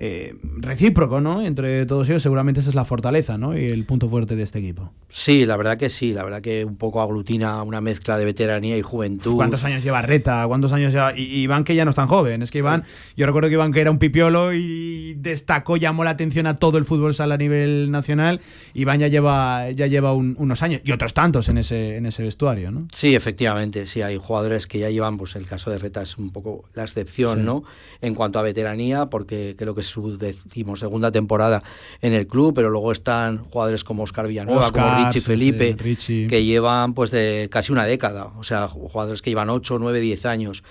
eh, 0.04 0.34
recíproco, 0.58 1.22
¿no? 1.22 1.44
Entre 1.44 1.86
todos 1.86 2.10
ellos, 2.10 2.24
seguramente 2.24 2.60
esa 2.60 2.70
es 2.72 2.76
la 2.76 2.86
fortaleza, 2.86 3.38
¿no? 3.38 3.56
Y 3.56 3.66
el 3.66 3.86
punto 3.86 4.10
fuerte 4.10 4.36
de 4.36 4.42
este 4.42 4.58
equipo. 4.58 4.92
Sí, 5.10 5.46
la 5.46 5.58
verdad 5.58 5.78
que 5.78 5.92
sí, 5.92 6.12
la 6.12 6.24
verdad 6.24 6.42
que 6.42 6.66
un 6.66 6.76
poco 6.76 7.02
aglutina 7.02 7.62
una 7.62 7.82
mezcla 7.82 8.18
de 8.18 8.26
veteranía 8.26 8.76
y 8.80 8.82
juventud. 8.82 9.36
¿Cuántos 9.36 9.64
años 9.64 9.84
lleva 9.84 10.02
Reta? 10.02 10.44
¿Cuántos 10.48 10.74
años 10.74 10.92
lleva? 10.92 11.16
Y 11.16 11.42
Iván 11.42 11.64
que 11.64 11.76
ya 11.76 11.86
no 11.86 11.92
es 11.92 11.96
tan 11.96 12.08
joven, 12.08 12.42
es 12.42 12.50
que 12.50 12.58
Iván, 12.58 12.84
yo 13.16 13.28
recuerdo 13.28 13.50
que 13.50 13.54
Iván 13.54 13.74
que 13.74 13.80
era 13.80 13.92
un 13.92 14.00
pipiolo 14.00 14.54
y 14.56 15.14
destacó, 15.20 15.78
llamó 15.78 16.04
la 16.04 16.10
atención 16.10 16.48
a 16.48 16.56
todo 16.56 16.80
el 16.80 16.86
fútbol 16.86 17.14
sala 17.14 17.36
a 17.36 17.38
nivel 17.38 17.92
nacional. 17.92 18.42
Iván 18.74 19.02
ya 19.02 19.08
lleva, 19.08 19.70
ya 19.70 19.86
lleva 19.86 20.14
unos 20.14 20.64
años 20.64 20.82
y 20.84 20.94
otros 20.94 21.14
tantos 21.14 21.48
en 21.48 21.60
ese, 21.60 21.98
en 21.98 22.08
ese 22.08 22.24
vestuario, 22.24 22.72
¿no? 22.72 22.88
Sí, 22.92 23.14
efectivamente, 23.14 23.86
sí, 23.86 24.02
hay 24.02 24.18
jugadores 24.18 24.66
que 24.66 24.80
ya 24.80 24.90
llevan, 24.90 25.20
pues 25.20 25.36
el 25.36 25.46
caso 25.46 25.70
de 25.70 25.78
Reta 25.78 26.02
es 26.02 26.18
un 26.18 26.32
poco 26.32 26.66
la 26.74 26.82
excepción, 26.82 27.46
¿no? 27.46 27.64
En 28.02 28.16
cuanto 28.16 28.40
a 28.40 28.42
veteranía, 28.42 29.12
porque 29.12 29.54
creo 29.56 29.76
que 29.76 29.82
es 29.82 29.91
su 29.92 30.18
decimosegunda 30.18 31.12
temporada 31.12 31.64
en 32.02 32.14
el 32.14 32.28
club, 32.28 32.54
pero 32.56 32.70
luego 32.70 32.92
están 32.92 33.44
jugadores 33.46 33.84
como 33.84 34.04
Oscar 34.04 34.28
Villanueva, 34.28 34.72
como 34.72 35.06
Richie 35.06 35.22
Felipe, 35.22 35.76
que 35.76 36.44
llevan 36.44 36.94
pues 36.94 37.12
de 37.12 37.48
casi 37.52 37.72
una 37.72 37.86
década, 37.86 38.32
o 38.38 38.44
sea, 38.44 38.68
jugadores 38.68 39.22
que 39.22 39.30
llevan 39.30 39.50
8, 39.50 39.78
9, 39.80 40.00
10 40.00 40.26
años. 40.26 40.64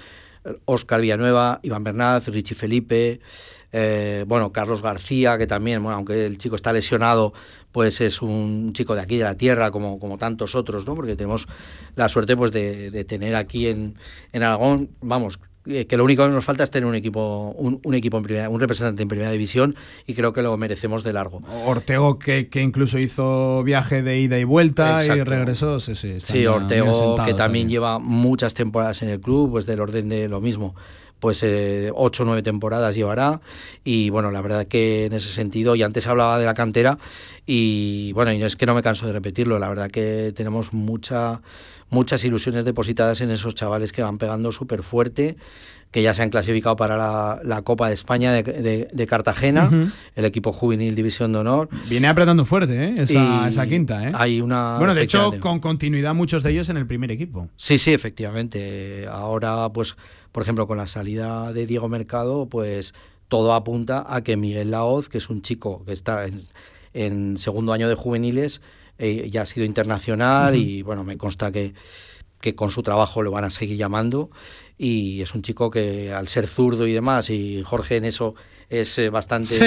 Oscar 0.64 1.02
Villanueva, 1.02 1.60
Iván 1.62 1.84
Bernaz, 1.84 2.28
Richie 2.28 2.54
Felipe, 2.54 3.20
eh, 3.72 4.24
bueno, 4.26 4.52
Carlos 4.52 4.82
García, 4.82 5.38
que 5.38 5.46
también, 5.46 5.82
bueno, 5.82 5.96
aunque 5.96 6.26
el 6.26 6.38
chico 6.38 6.56
está 6.56 6.72
lesionado, 6.72 7.32
pues 7.72 8.00
es 8.00 8.20
un 8.20 8.72
chico 8.72 8.94
de 8.94 9.02
aquí 9.02 9.18
de 9.18 9.24
la 9.24 9.36
tierra, 9.36 9.70
como, 9.70 9.98
como 9.98 10.18
tantos 10.18 10.54
otros, 10.54 10.86
¿no? 10.86 10.94
Porque 10.94 11.14
tenemos 11.14 11.46
la 11.94 12.08
suerte 12.08 12.36
pues 12.36 12.50
de, 12.52 13.04
tener 13.04 13.34
aquí 13.34 13.68
en, 13.68 13.96
en 14.32 14.42
Aragón, 14.42 14.90
vamos, 15.00 15.38
que 15.88 15.96
lo 15.96 16.04
único 16.04 16.24
que 16.24 16.30
nos 16.30 16.44
falta 16.44 16.64
es 16.64 16.70
tener 16.70 16.88
un 16.88 16.94
equipo 16.94 17.54
un, 17.56 17.94
equipo 17.94 18.16
en 18.16 18.22
primera, 18.22 18.48
un 18.48 18.60
representante 18.60 19.02
en 19.02 19.08
primera 19.08 19.30
división 19.30 19.74
y 20.06 20.14
creo 20.14 20.32
que 20.32 20.42
lo 20.42 20.56
merecemos 20.56 21.04
de 21.04 21.12
largo. 21.12 21.40
Ortego 21.64 22.18
que, 22.18 22.48
incluso 22.54 22.98
hizo 22.98 23.62
viaje 23.62 24.02
de 24.02 24.18
ida 24.18 24.38
y 24.38 24.44
vuelta 24.44 25.04
y 25.04 25.22
regresó, 25.22 25.80
sí, 25.80 25.94
sí. 25.94 26.20
Sí, 26.20 26.46
Ortego 26.46 27.16
que 27.24 27.34
también 27.34 27.68
lleva 27.68 27.98
muchas 27.98 28.54
temporadas 28.54 29.02
en 29.02 29.08
el 29.08 29.20
club, 29.20 29.50
pues 29.52 29.66
del 29.66 29.80
orden 29.80 30.08
de 30.08 30.28
lo 30.28 30.40
mismo 30.40 30.74
pues 31.20 31.42
eh, 31.42 31.92
ocho 31.94 32.22
o 32.22 32.26
nueve 32.26 32.42
temporadas 32.42 32.94
llevará 32.94 33.40
y 33.84 34.10
bueno, 34.10 34.30
la 34.30 34.40
verdad 34.40 34.66
que 34.66 35.04
en 35.04 35.12
ese 35.12 35.30
sentido, 35.30 35.76
y 35.76 35.82
antes 35.82 36.06
hablaba 36.06 36.38
de 36.38 36.46
la 36.46 36.54
cantera 36.54 36.98
y 37.46 38.12
bueno, 38.14 38.32
y 38.32 38.42
es 38.42 38.56
que 38.56 38.66
no 38.66 38.74
me 38.74 38.82
canso 38.82 39.06
de 39.06 39.12
repetirlo, 39.12 39.58
la 39.58 39.68
verdad 39.68 39.90
que 39.90 40.32
tenemos 40.34 40.72
mucha 40.72 41.42
muchas 41.90 42.24
ilusiones 42.24 42.64
depositadas 42.64 43.20
en 43.20 43.30
esos 43.30 43.54
chavales 43.54 43.92
que 43.92 44.02
van 44.02 44.18
pegando 44.18 44.52
súper 44.52 44.82
fuerte, 44.82 45.36
que 45.90 46.02
ya 46.02 46.14
se 46.14 46.22
han 46.22 46.30
clasificado 46.30 46.76
para 46.76 47.40
la, 47.42 47.62
Copa 47.62 47.88
de 47.88 47.94
España 47.94 48.32
de, 48.32 49.06
Cartagena, 49.08 49.90
el 50.14 50.24
equipo 50.24 50.52
juvenil 50.52 50.94
División 50.94 51.32
de 51.32 51.38
Honor. 51.38 51.68
Viene 51.88 52.06
apretando 52.06 52.44
fuerte 52.46 52.84
¿eh? 52.84 52.94
esa, 52.96 53.66
quinta. 53.66 54.08
¿eh? 54.08 54.12
Hay 54.14 54.40
una 54.40 54.78
bueno, 54.78 54.94
de 54.94 55.02
hecho, 55.02 55.32
con 55.40 55.58
continuidad 55.58 56.14
muchos 56.14 56.44
de 56.44 56.52
ellos 56.52 56.68
en 56.68 56.76
el 56.76 56.86
primer 56.86 57.10
equipo. 57.10 57.48
Sí, 57.56 57.76
sí, 57.76 57.92
efectivamente. 57.92 59.06
Ahora, 59.10 59.68
pues, 59.72 59.96
por 60.30 60.44
ejemplo, 60.44 60.68
con 60.68 60.78
la 60.78 60.86
salida 60.86 61.52
de 61.52 61.66
Diego 61.66 61.88
Mercado, 61.88 62.46
pues 62.46 62.94
todo 63.26 63.52
apunta 63.52 64.04
a 64.08 64.22
que 64.22 64.36
Miguel 64.36 64.70
Laoz, 64.70 65.08
que 65.08 65.18
es 65.18 65.28
un 65.28 65.42
chico 65.42 65.84
que 65.84 65.92
está 65.92 66.26
en 66.94 67.38
segundo 67.38 67.72
año 67.72 67.88
de 67.88 67.94
juveniles, 67.96 68.60
eh, 69.00 69.30
ya 69.30 69.42
ha 69.42 69.46
sido 69.46 69.64
internacional 69.64 70.54
y 70.54 70.82
bueno, 70.82 71.04
me 71.04 71.16
consta 71.16 71.50
que, 71.50 71.72
que 72.40 72.54
con 72.54 72.70
su 72.70 72.82
trabajo 72.82 73.22
lo 73.22 73.30
van 73.30 73.44
a 73.44 73.50
seguir 73.50 73.76
llamando 73.76 74.30
y 74.76 75.22
es 75.22 75.34
un 75.34 75.42
chico 75.42 75.70
que 75.70 76.12
al 76.12 76.28
ser 76.28 76.46
zurdo 76.46 76.86
y 76.86 76.92
demás 76.92 77.30
y 77.30 77.62
Jorge 77.62 77.96
en 77.96 78.04
eso 78.04 78.34
es 78.70 78.96
eh, 78.98 79.10
bastante, 79.10 79.58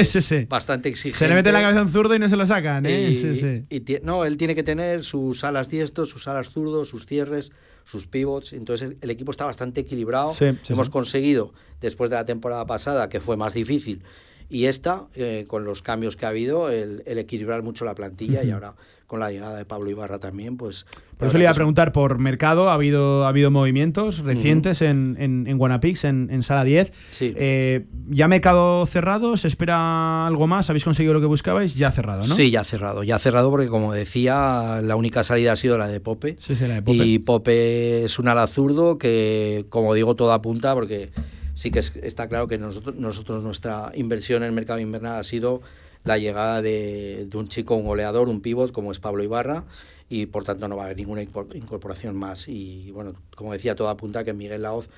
bastante 0.47 0.89
exigente. 0.89 1.18
Se 1.19 1.27
le 1.27 1.35
mete 1.35 1.51
la 1.51 1.61
cabeza 1.61 1.81
un 1.81 1.89
zurdo 1.89 2.15
y 2.15 2.19
no 2.19 2.30
se 2.30 2.38
lo 2.38 2.47
sacan. 2.47 2.85
¿eh? 2.85 3.65
Y, 3.69 3.99
no, 4.01 4.23
él 4.23 4.38
tiene 4.38 4.55
que 4.55 4.64
tener 4.64 5.03
sus 5.03 5.43
alas 5.43 5.69
diestros, 5.69 6.10
sus 6.10 6.27
alas 6.27 6.49
zurdos, 6.49 6.88
sus 6.88 7.05
cierres, 7.05 7.51
sus 7.84 8.07
pivots. 8.07 8.53
Entonces 8.53 8.95
el 9.01 9.10
equipo 9.10 9.31
está 9.31 9.45
bastante 9.45 9.81
equilibrado. 9.81 10.34
Hemos 10.69 10.89
conseguido, 10.89 11.53
después 11.81 12.10
de 12.10 12.15
la 12.15 12.26
temporada 12.26 12.65
pasada, 12.65 13.10
que 13.10 13.19
fue 13.19 13.35
más 13.35 13.53
difícil, 13.53 14.03
y 14.49 14.65
esta, 14.65 15.07
con 15.48 15.65
los 15.65 15.82
cambios 15.82 16.15
que 16.15 16.26
ha 16.26 16.30
habido, 16.30 16.70
el, 16.70 17.03
equilibrar 17.06 17.64
mucho 17.64 17.86
la 17.86 17.95
plantilla 17.95 18.44
y 18.44 18.52
ahora 18.52 18.76
con 19.14 19.20
la 19.20 19.32
llegada 19.32 19.57
de 19.57 19.65
Pablo 19.65 19.91
Ibarra 19.91 20.18
también, 20.18 20.57
pues... 20.57 20.88
Por 21.18 21.28
eso 21.28 21.38
le 21.38 21.44
iba 21.44 21.52
a 21.52 21.53
preguntar 21.53 21.94
por 21.94 22.18
mercado, 22.18 22.70
ha 22.70 22.74
habido, 22.74 23.26
ha 23.26 23.30
habido 23.30 23.52
movimientos 23.52 24.18
recientes 24.20 24.82
en, 24.82 25.15
en, 25.20 25.45
en 25.48 25.57
Guanapix, 25.60 26.03
en, 26.06 26.41
Sala 26.41 26.64
10. 26.64 26.91
Sí. 27.11 27.32
Eh, 27.38 27.86
¿Ya 28.10 28.28
mercado 28.28 28.86
cerrado? 28.88 29.38
¿Se 29.38 29.48
espera 29.48 30.26
algo 30.26 30.48
más? 30.48 30.72
¿Habéis 30.72 30.84
conseguido 30.84 31.14
lo 31.14 31.22
que 31.22 31.28
buscabais? 31.28 31.76
Ya 31.76 31.91
cerrado, 31.91 32.26
¿no? 32.26 32.34
Sí, 32.34 32.49
ya 32.49 32.64
cerrado. 32.64 33.03
Ya 33.03 33.20
cerrado 33.20 33.52
porque, 33.52 33.68
como 33.68 33.94
decía, 33.94 34.82
la 34.82 34.95
única 34.95 35.24
salida 35.24 35.53
ha 35.53 35.57
sido 35.57 35.78
la 35.78 35.88
de 35.88 35.99
Pope. 35.99 36.36
Sí, 36.40 36.56
sí, 36.56 36.68
la 36.68 36.74
de 36.74 36.82
Pope. 36.82 37.06
Y 37.06 37.20
Pope 37.20 38.06
es 38.06 38.18
un 38.18 38.28
ala 38.28 38.48
zurdo 38.48 38.98
que, 38.98 39.68
como 39.70 39.94
digo, 39.94 40.15
todo 40.15 40.34
apunta 40.34 40.74
porque 40.74 41.11
sí 41.55 41.71
que 41.71 41.80
está 41.80 42.27
claro 42.27 42.47
que 42.47 42.57
nosotros, 42.57 42.95
nosotros 42.95 43.43
nuestra 43.43 43.91
inversión 43.95 44.43
en 44.43 44.49
el 44.49 44.53
mercado 44.53 44.80
invernal 44.80 45.19
ha 45.19 45.23
sido 45.23 45.61
la 46.03 46.17
llegada 46.17 46.61
de, 46.61 47.27
un 47.34 47.47
chico, 47.47 47.75
un 47.75 47.85
goleador, 47.85 48.27
un 48.27 48.41
pivot 48.41 48.71
como 48.71 48.91
es 48.91 48.99
Pablo 48.99 49.23
Ibarra 49.23 49.63
y 50.09 50.25
por 50.25 50.43
tanto 50.43 50.67
no 50.67 50.75
va 50.75 50.84
a 50.84 50.85
haber 50.85 50.97
ninguna 50.97 51.21
incorporación 51.21 52.15
más. 52.15 52.47
Y 52.47 52.91
bueno, 52.91 53.13
como 53.35 53.53
decía, 53.53 53.75
todo 53.75 53.89
apunta 53.89 54.23
que 54.23 54.34
Miguel 54.34 54.63
Laoz 54.63 54.89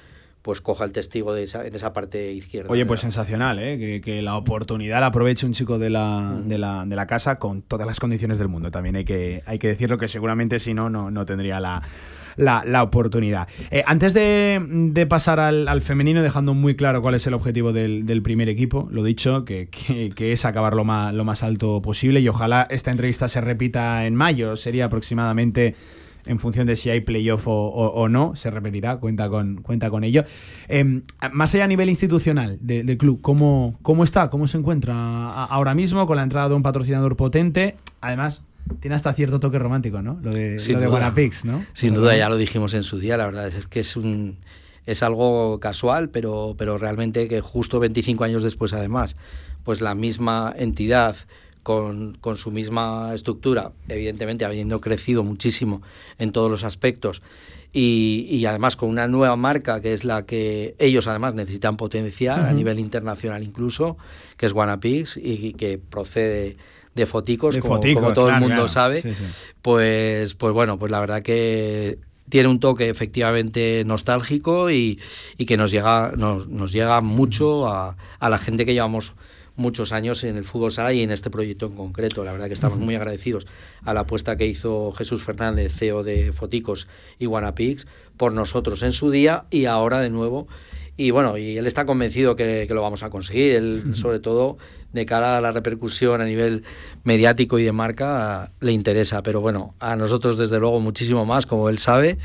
pues 0.42 0.62
coja 0.62 0.86
el 0.86 0.92
testigo 0.92 1.34
de 1.34 1.42
esa, 1.42 1.66
esa 1.66 1.92
parte 1.92 2.32
izquierda. 2.32 2.72
Oye, 2.72 2.86
pues 2.86 3.00
sensacional, 3.00 3.58
¿eh? 3.58 4.00
que, 4.04 4.22
la 4.22 4.38
oportunidad 4.38 5.00
la 5.00 5.08
aproveche 5.08 5.48
un 5.48 5.54
chico 5.54 5.80
de 5.80 5.90
la, 5.90 6.40
de, 6.46 6.60
la, 6.60 6.86
de 6.86 6.96
la 6.96 7.08
casa 7.08 7.40
con 7.40 7.64
todas 7.64 7.88
las 7.88 8.00
condiciones 8.00 8.38
del 8.38 8.48
mundo. 8.48 8.70
También 8.70 8.96
hay 8.96 9.06
que, 9.06 9.42
hay 9.48 9.58
que 9.58 9.70
decirlo 9.70 9.98
que 9.98 10.08
seguramente 10.08 10.60
si 10.60 10.76
no, 10.76 10.88
no, 10.88 11.10
no 11.10 11.26
tendría 11.26 11.60
la, 11.60 11.82
la, 12.36 12.84
oportunidad. 12.84 13.48
Eh, 13.72 13.84
antes 13.86 14.14
de, 14.14 15.06
pasar 15.10 15.40
al, 15.40 15.82
femenino, 15.82 16.22
dejando 16.22 16.54
muy 16.54 16.76
claro 16.76 17.02
cuál 17.02 17.16
es 17.16 17.26
el 17.28 17.34
objetivo 17.34 17.74
del, 17.74 18.22
primer 18.24 18.50
equipo, 18.50 18.88
lo 18.92 19.04
dicho, 19.04 19.46
que, 19.46 19.70
es 20.18 20.46
acabar 20.46 20.76
lo 20.76 20.84
más, 20.84 21.14
lo 21.14 21.24
más 21.24 21.44
alto 21.44 21.82
posible 21.82 22.20
y 22.20 22.28
ojalá 22.28 22.68
esta 22.70 22.92
entrevista 22.92 23.30
se 23.30 23.42
repita 23.42 24.06
en 24.06 24.16
mayo, 24.16 24.56
sería 24.56 24.86
aproximadamente 24.86 25.76
en 26.26 26.40
función 26.40 26.68
de 26.68 26.76
si 26.76 26.90
hay 26.90 27.02
playoff 27.02 27.44
o, 27.46 28.08
no, 28.10 28.36
se 28.36 28.50
repetirá, 28.52 28.98
cuenta 28.98 29.30
con, 29.30 29.62
cuenta 29.62 29.90
con 29.90 30.04
ello. 30.04 30.24
Em, 30.68 31.04
más 31.32 31.54
allá 31.54 31.66
a 31.66 31.68
nivel 31.68 31.90
institucional 31.90 32.58
del 32.62 32.98
club, 32.98 33.22
¿cómo, 33.22 33.78
¿cómo 33.82 34.04
está? 34.04 34.30
¿Cómo 34.30 34.48
se 34.48 34.58
encuentra 34.58 35.28
ahora 35.28 35.76
mismo 35.76 36.06
con 36.08 36.18
la 36.18 36.24
entrada 36.24 36.50
de 36.50 36.56
un 36.56 36.64
patrocinador 36.64 37.16
potente? 37.16 37.76
Además, 38.02 38.44
tiene 38.80 38.96
hasta 38.96 39.14
cierto 39.14 39.40
toque 39.40 39.60
romántico, 39.60 40.02
¿no? 40.02 40.20
Lo 40.22 40.32
de, 40.32 40.58
lo 40.68 40.80
de 40.80 40.88
Guanapix, 40.88 41.46
¿no? 41.46 41.66
Sin 41.74 41.94
duda, 41.94 42.16
ya 42.16 42.30
lo 42.30 42.38
dijimos 42.38 42.74
en 42.74 42.84
su 42.84 43.00
día, 43.00 43.18
la 43.18 43.26
verdad 43.26 43.48
es, 43.48 43.68
que 43.68 43.80
es 43.80 43.96
un 43.96 44.38
es 44.86 45.02
algo 45.04 45.60
casual, 45.60 46.10
pero, 46.10 46.56
pero 46.58 46.78
realmente 46.78 47.28
que 47.28 47.42
justo 47.42 47.80
25 47.80 48.24
años 48.24 48.44
después, 48.44 48.74
además, 48.74 49.16
pues 49.64 49.82
la 49.82 49.96
misma 49.96 50.54
entidad 50.56 51.16
con, 51.64 52.18
con, 52.22 52.38
su 52.38 52.52
misma 52.52 53.12
estructura, 53.16 53.72
evidentemente 53.90 54.46
habiendo 54.46 54.82
crecido 54.82 55.24
muchísimo 55.24 55.82
en 56.20 56.32
todos 56.32 56.52
los 56.52 56.64
aspectos 56.64 57.24
y, 57.74 58.28
y, 58.30 58.46
además 58.46 58.76
con 58.76 58.90
una 58.90 59.08
nueva 59.08 59.36
marca 59.36 59.82
que 59.82 59.92
es 59.92 60.04
la 60.04 60.28
que 60.28 60.76
ellos 60.78 61.08
además 61.08 61.34
necesitan 61.34 61.76
potenciar 61.76 62.46
a 62.46 62.54
nivel 62.54 62.80
internacional 62.80 63.42
incluso, 63.42 63.98
que 64.38 64.46
es 64.46 64.54
Guanapix 64.54 65.18
y 65.18 65.54
que 65.54 65.80
procede 65.80 66.58
de 66.96 67.06
foticos, 67.06 67.58
como, 67.58 67.80
todo 68.14 68.30
el 68.30 68.40
mundo 68.40 68.68
sabe, 68.68 69.04
pues 69.62 70.34
pues 70.34 70.54
bueno, 70.54 70.80
pues 70.80 70.92
la 70.92 71.00
verdad 71.02 71.22
que 71.22 72.00
tiene 72.30 72.50
un 72.50 72.60
toque 72.60 72.90
efectivamente 72.90 73.84
nostálgico 73.86 74.72
y, 74.72 75.00
y 75.38 75.46
que 75.46 75.58
nos 75.58 75.72
llega, 75.72 76.14
nos, 76.18 76.48
nos 76.48 76.72
llega 76.72 77.02
mucho 77.02 77.68
a, 77.68 77.98
a, 78.20 78.30
la 78.30 78.40
gente 78.40 78.66
que 78.66 78.74
llevamos 78.74 79.14
muchos 79.56 79.92
años 79.92 80.24
en 80.24 80.38
el 80.38 80.44
fútbol 80.44 80.72
sala 80.72 80.94
y 80.94 81.02
en 81.02 81.12
este 81.12 81.30
proyecto 81.30 81.68
en 81.68 81.76
concreto. 81.76 82.24
La 82.24 82.32
verdad 82.32 82.48
que 82.48 82.54
estamos 82.54 82.80
muy 82.80 82.96
agradecidos 82.96 83.46
a 83.84 83.94
la 83.94 84.02
apuesta 84.02 84.38
que 84.38 84.48
hizo 84.48 84.92
Jesús 84.94 85.24
Fernández, 85.24 85.74
CEO 85.76 86.04
de 86.04 86.34
Foticos 86.34 86.88
y 87.20 87.28
Wanapix, 87.28 87.88
por 88.18 88.32
nosotros 88.32 88.82
en 88.84 88.92
su 88.92 89.12
día 89.12 89.46
y 89.52 89.66
ahora 89.66 90.00
de 90.00 90.10
nuevo. 90.10 90.48
Y 90.98 91.12
bueno, 91.12 91.38
y 91.38 91.58
él 91.58 91.68
está 91.68 91.86
convencido 91.86 92.36
que, 92.36 92.66
que 92.68 92.74
lo 92.74 92.82
vamos 92.82 93.04
a 93.04 93.10
conseguir. 93.10 93.56
Él, 93.56 93.96
sobre 93.96 94.20
todo, 94.20 94.58
de 94.96 95.06
cara 95.06 95.38
a 95.38 95.42
la 95.42 95.52
repercusión 95.52 96.22
a 96.22 96.26
nivel 96.26 96.64
mediático 97.04 97.60
y 97.60 97.64
de 97.64 97.72
marca, 97.72 98.52
le 98.62 98.72
interesa. 98.72 99.22
Pero 99.22 99.42
bueno, 99.42 99.76
a 99.80 99.96
nosotros 99.96 100.38
desde 100.38 100.60
luego 100.60 100.80
muchísimo 100.80 101.26
más, 101.26 101.46
como 101.46 101.70
él 101.70 101.78
sabe 101.78 102.18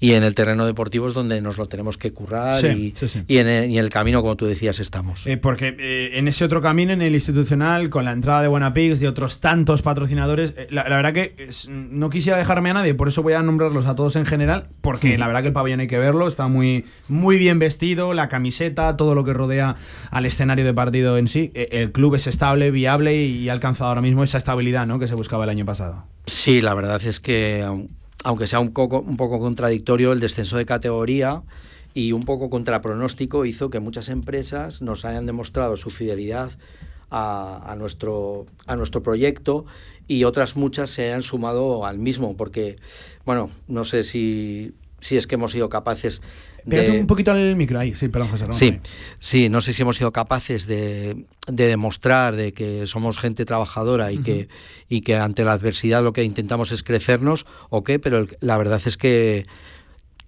y 0.00 0.14
en 0.14 0.24
el 0.24 0.34
terreno 0.34 0.64
deportivo 0.64 1.06
es 1.06 1.12
donde 1.12 1.42
nos 1.42 1.58
lo 1.58 1.68
tenemos 1.68 1.98
que 1.98 2.12
currar 2.12 2.64
y, 2.64 2.94
Y, 3.28 3.38
en 3.38 3.48
el, 3.48 3.90
camino, 3.90 4.22
como 4.22 4.34
tú 4.34 4.46
decías, 4.46 4.80
estamos. 4.80 5.26
Eh, 5.26 5.36
porque 5.36 5.76
eh, 5.78 6.12
en 6.14 6.26
ese 6.26 6.44
otro 6.44 6.62
camino, 6.62 6.92
en 6.92 7.02
el 7.02 7.14
institucional, 7.14 7.90
con 7.90 8.06
la 8.06 8.12
entrada 8.12 8.40
de 8.40 8.48
Buenapigs, 8.48 8.98
de 8.98 9.08
otros 9.08 9.40
tantos 9.40 9.82
patrocinadores, 9.82 10.54
eh, 10.56 10.68
la, 10.70 10.84
verdad 10.84 11.12
que 11.12 11.50
no 11.68 12.08
quisiera 12.08 12.38
dejarme 12.38 12.70
a 12.70 12.74
nadie, 12.74 12.94
por 12.94 13.08
eso 13.08 13.22
voy 13.22 13.34
a 13.34 13.42
nombrarlos 13.42 13.84
a 13.84 13.94
todos 13.94 14.16
en 14.16 14.24
general, 14.24 14.68
porque 14.80 15.18
la 15.18 15.26
verdad 15.26 15.42
que 15.42 15.48
el 15.48 15.52
pabellón 15.52 15.80
hay 15.80 15.86
que 15.86 15.98
verlo, 15.98 16.26
está 16.28 16.48
muy, 16.48 16.86
muy 17.08 17.36
bien 17.36 17.58
vestido, 17.58 18.14
la 18.14 18.30
camiseta, 18.30 18.96
todo 18.96 19.14
lo 19.14 19.24
que 19.24 19.34
rodea 19.34 19.76
al 20.10 20.24
escenario 20.24 20.64
de 20.64 20.72
partido 20.72 21.18
en 21.18 21.28
sí. 21.28 21.52
el 21.54 21.92
club 21.92 22.14
es 22.14 22.26
estable, 22.26 22.70
viable 22.70 23.16
y, 23.16 23.50
ha 23.50 23.52
alcanzado 23.52 23.88
ahora 23.88 24.00
mismo 24.00 24.24
esa 24.24 24.38
estabilidad 24.38 24.86
¿no? 24.86 24.98
que 24.98 25.08
se 25.08 25.14
buscaba 25.14 25.44
el 25.44 25.50
año 25.50 25.66
pasado. 25.66 26.04
Sí, 26.26 26.62
la 26.62 26.72
verdad 26.74 27.02
es 27.04 27.18
que 27.18 27.88
aunque 28.24 28.46
sea 28.46 28.60
un 28.60 28.72
poco, 28.72 29.00
un 29.00 29.16
poco 29.16 29.38
contradictorio, 29.38 30.12
el 30.12 30.20
descenso 30.20 30.56
de 30.56 30.66
categoría 30.66 31.42
y 31.94 32.12
un 32.12 32.24
poco 32.24 32.50
contra 32.50 32.82
pronóstico 32.82 33.44
hizo 33.44 33.70
que 33.70 33.80
muchas 33.80 34.08
empresas 34.08 34.82
nos 34.82 35.04
hayan 35.04 35.26
demostrado 35.26 35.76
su 35.76 35.90
fidelidad 35.90 36.52
a, 37.10 37.74
nuestro, 37.76 38.46
a 38.66 38.76
nuestro 38.76 39.02
proyecto 39.02 39.64
y 40.06 40.24
otras 40.24 40.56
muchas 40.56 40.90
se 40.90 41.06
hayan 41.06 41.22
sumado 41.22 41.84
al 41.84 41.98
mismo, 41.98 42.36
porque, 42.36 42.76
bueno, 43.24 43.50
no 43.66 43.84
sé 43.84 44.04
si, 44.04 44.74
si 45.00 45.16
es 45.16 45.26
que 45.26 45.34
hemos 45.34 45.52
sido 45.52 45.68
capaces 45.68 46.22
un 46.66 47.06
poquito 47.06 47.32
al 47.32 47.56
micro 47.56 47.78
ahí, 47.78 47.94
sí, 47.94 48.08
perdón, 48.08 48.28
José 48.28 48.46
Sí, 48.50 48.78
sí, 49.18 49.48
no 49.48 49.60
sé 49.60 49.72
si 49.72 49.82
hemos 49.82 49.96
sido 49.96 50.12
capaces 50.12 50.66
de, 50.66 51.24
demostrar 51.46 52.36
de 52.36 52.52
que 52.52 52.86
somos 52.86 53.18
gente 53.18 53.44
trabajadora 53.44 54.12
y, 54.12 54.18
que, 54.18 54.48
y 54.88 55.00
que 55.02 55.16
ante 55.16 55.44
la 55.44 55.52
adversidad 55.52 56.02
lo 56.02 56.12
que 56.12 56.24
intentamos 56.24 56.72
es 56.72 56.82
crecernos 56.82 57.46
o 57.68 57.84
qué, 57.84 57.98
pero 57.98 58.26
la 58.40 58.58
verdad 58.58 58.80
es 58.84 58.96
que 58.96 59.46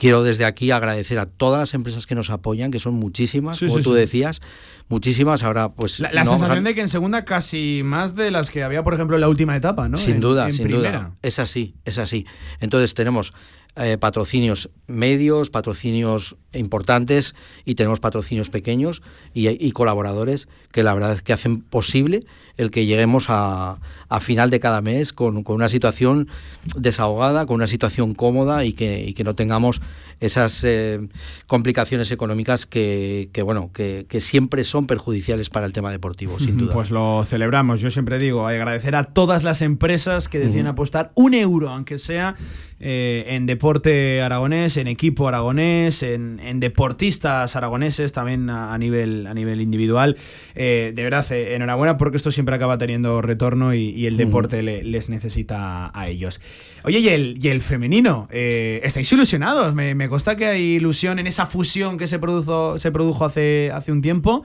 quiero 0.03 0.25
desde 0.25 0.45
aquí 0.45 0.73
agradecer 0.73 1.21
a 1.21 1.27
todas 1.27 1.61
las 1.61 1.75
empresas 1.75 2.07
que 2.07 2.17
nos 2.17 2.31
apoyan, 2.31 2.73
que 2.73 2.81
son 2.81 2.95
muchísimas, 2.95 3.61
como 3.61 3.79
tú 3.79 3.93
decías, 3.93 4.41
muchísimas. 4.89 5.45
Ahora, 5.45 5.73
pues. 5.73 6.01
La, 6.01 6.27
sensación 6.27 6.65
de 6.65 6.75
que 6.75 6.81
en 6.81 6.89
segunda 6.89 7.25
casi 7.25 7.83
más 7.85 8.17
de 8.17 8.33
las 8.33 8.51
que 8.51 8.65
había, 8.65 8.83
por 8.83 8.95
ejemplo, 8.95 9.17
en 9.17 9.21
la 9.21 9.29
última 9.29 9.57
etapa, 9.57 9.89
¿no? 9.89 9.97
Sin 9.97 10.19
duda, 10.19 10.51
sin 10.51 10.69
duda. 10.69 11.13
Es 11.23 11.39
así, 11.39 11.77
es 11.85 11.99
así. 11.99 12.27
Entonces 12.59 12.95
tenemos 12.95 13.33
eh, 13.75 13.97
patrocinios 13.97 14.69
medios, 14.87 15.49
patrocinios 15.49 16.37
importantes 16.53 17.35
y 17.65 17.75
tenemos 17.75 18.01
patrocinios 18.01 18.51
pequeños 18.51 19.01
y, 19.33 19.73
colaboradores 19.73 20.47
que 20.73 20.83
la 20.83 20.93
verdad 20.93 21.15
es 21.15 21.23
que 21.23 21.33
hacen 21.33 21.63
posible 21.63 22.21
el 22.59 22.71
que 22.71 22.85
lleguemos 22.85 23.31
a, 23.31 23.81
a 24.11 24.21
final 24.21 24.51
de 24.51 24.61
cada 24.61 24.83
mes 24.83 25.15
con, 25.15 25.43
con, 25.43 25.55
una 25.55 25.71
situación 25.71 26.29
desahogada, 26.77 27.47
con 27.47 27.55
una 27.55 27.67
situación 27.67 28.13
cómoda 28.13 28.67
y 28.67 28.75
que, 28.75 29.07
y 29.07 29.15
que 29.15 29.25
no 29.25 29.33
tengamos 29.33 29.81
esas 30.23 30.63
eh, 30.63 31.01
complicaciones 31.49 32.13
económicas 32.13 32.65
que, 32.65 33.29
que 33.33 33.43
bueno 33.43 33.73
que, 33.73 34.07
que, 34.09 34.21
siempre 34.21 34.63
son 34.63 34.87
perjudiciales 34.87 35.51
para 35.51 35.67
el 35.67 35.73
tema 35.73 35.91
deportivo, 35.91 36.39
sin 36.39 36.57
duda. 36.57 36.73
Pues 36.73 36.93
lo 36.93 37.25
celebramos. 37.25 37.81
Yo 37.81 37.91
siempre 37.91 38.19
digo, 38.19 38.47
agradecer 38.47 38.95
a 38.95 39.05
todas 39.05 39.43
las 39.43 39.63
empresas 39.63 40.29
que 40.29 40.39
deciden 40.39 40.69
apostar 40.69 41.11
un 41.17 41.35
euro, 41.35 41.71
aunque 41.71 41.99
sea 41.99 42.37
eh, 42.85 43.37
en 43.37 43.47
deporte 43.47 44.23
aragonés, 44.23 44.77
en 44.77 44.89
equipo 44.89 45.29
aragonés, 45.29 46.03
en, 46.03 46.39
deportistas 46.59 47.55
aragoneses, 47.55 48.13
también 48.13 48.51
a, 48.51 48.77
nivel, 48.77 49.29
a 49.29 49.35
nivel 49.35 49.61
individual. 49.61 50.17
Eh, 50.57 50.93
de 50.93 51.03
verdad, 51.03 51.31
enhorabuena 51.31 51.97
porque 51.97 52.17
esto 52.17 52.33
siempre 52.33 52.57
acaba 52.57 52.79
teniendo 52.79 53.23
retorno 53.23 53.73
y, 53.73 54.07
el 54.07 54.17
deporte 54.17 54.63
les 54.63 55.11
necesita 55.11 55.91
a 55.95 56.09
ellos. 56.09 56.41
Oye, 56.83 56.99
y 56.99 57.09
el, 57.09 57.39
y 57.41 57.49
el 57.49 57.63
femenino, 57.63 58.27
¿estáis 58.33 59.13
ilusionados? 59.13 59.75
Me, 59.75 59.95
me, 59.95 60.09
consta 60.13 60.37
que 60.37 60.45
hay 60.45 60.63
ilusión 60.75 61.19
en 61.19 61.27
esa 61.27 61.47
fusión 61.47 61.97
que 61.97 62.07
se 62.07 62.19
produjo, 62.19 62.79
se 62.79 62.93
produjo 62.93 63.25
hace, 63.25 63.71
hace 63.73 63.93
un 63.93 64.03
tiempo. 64.03 64.45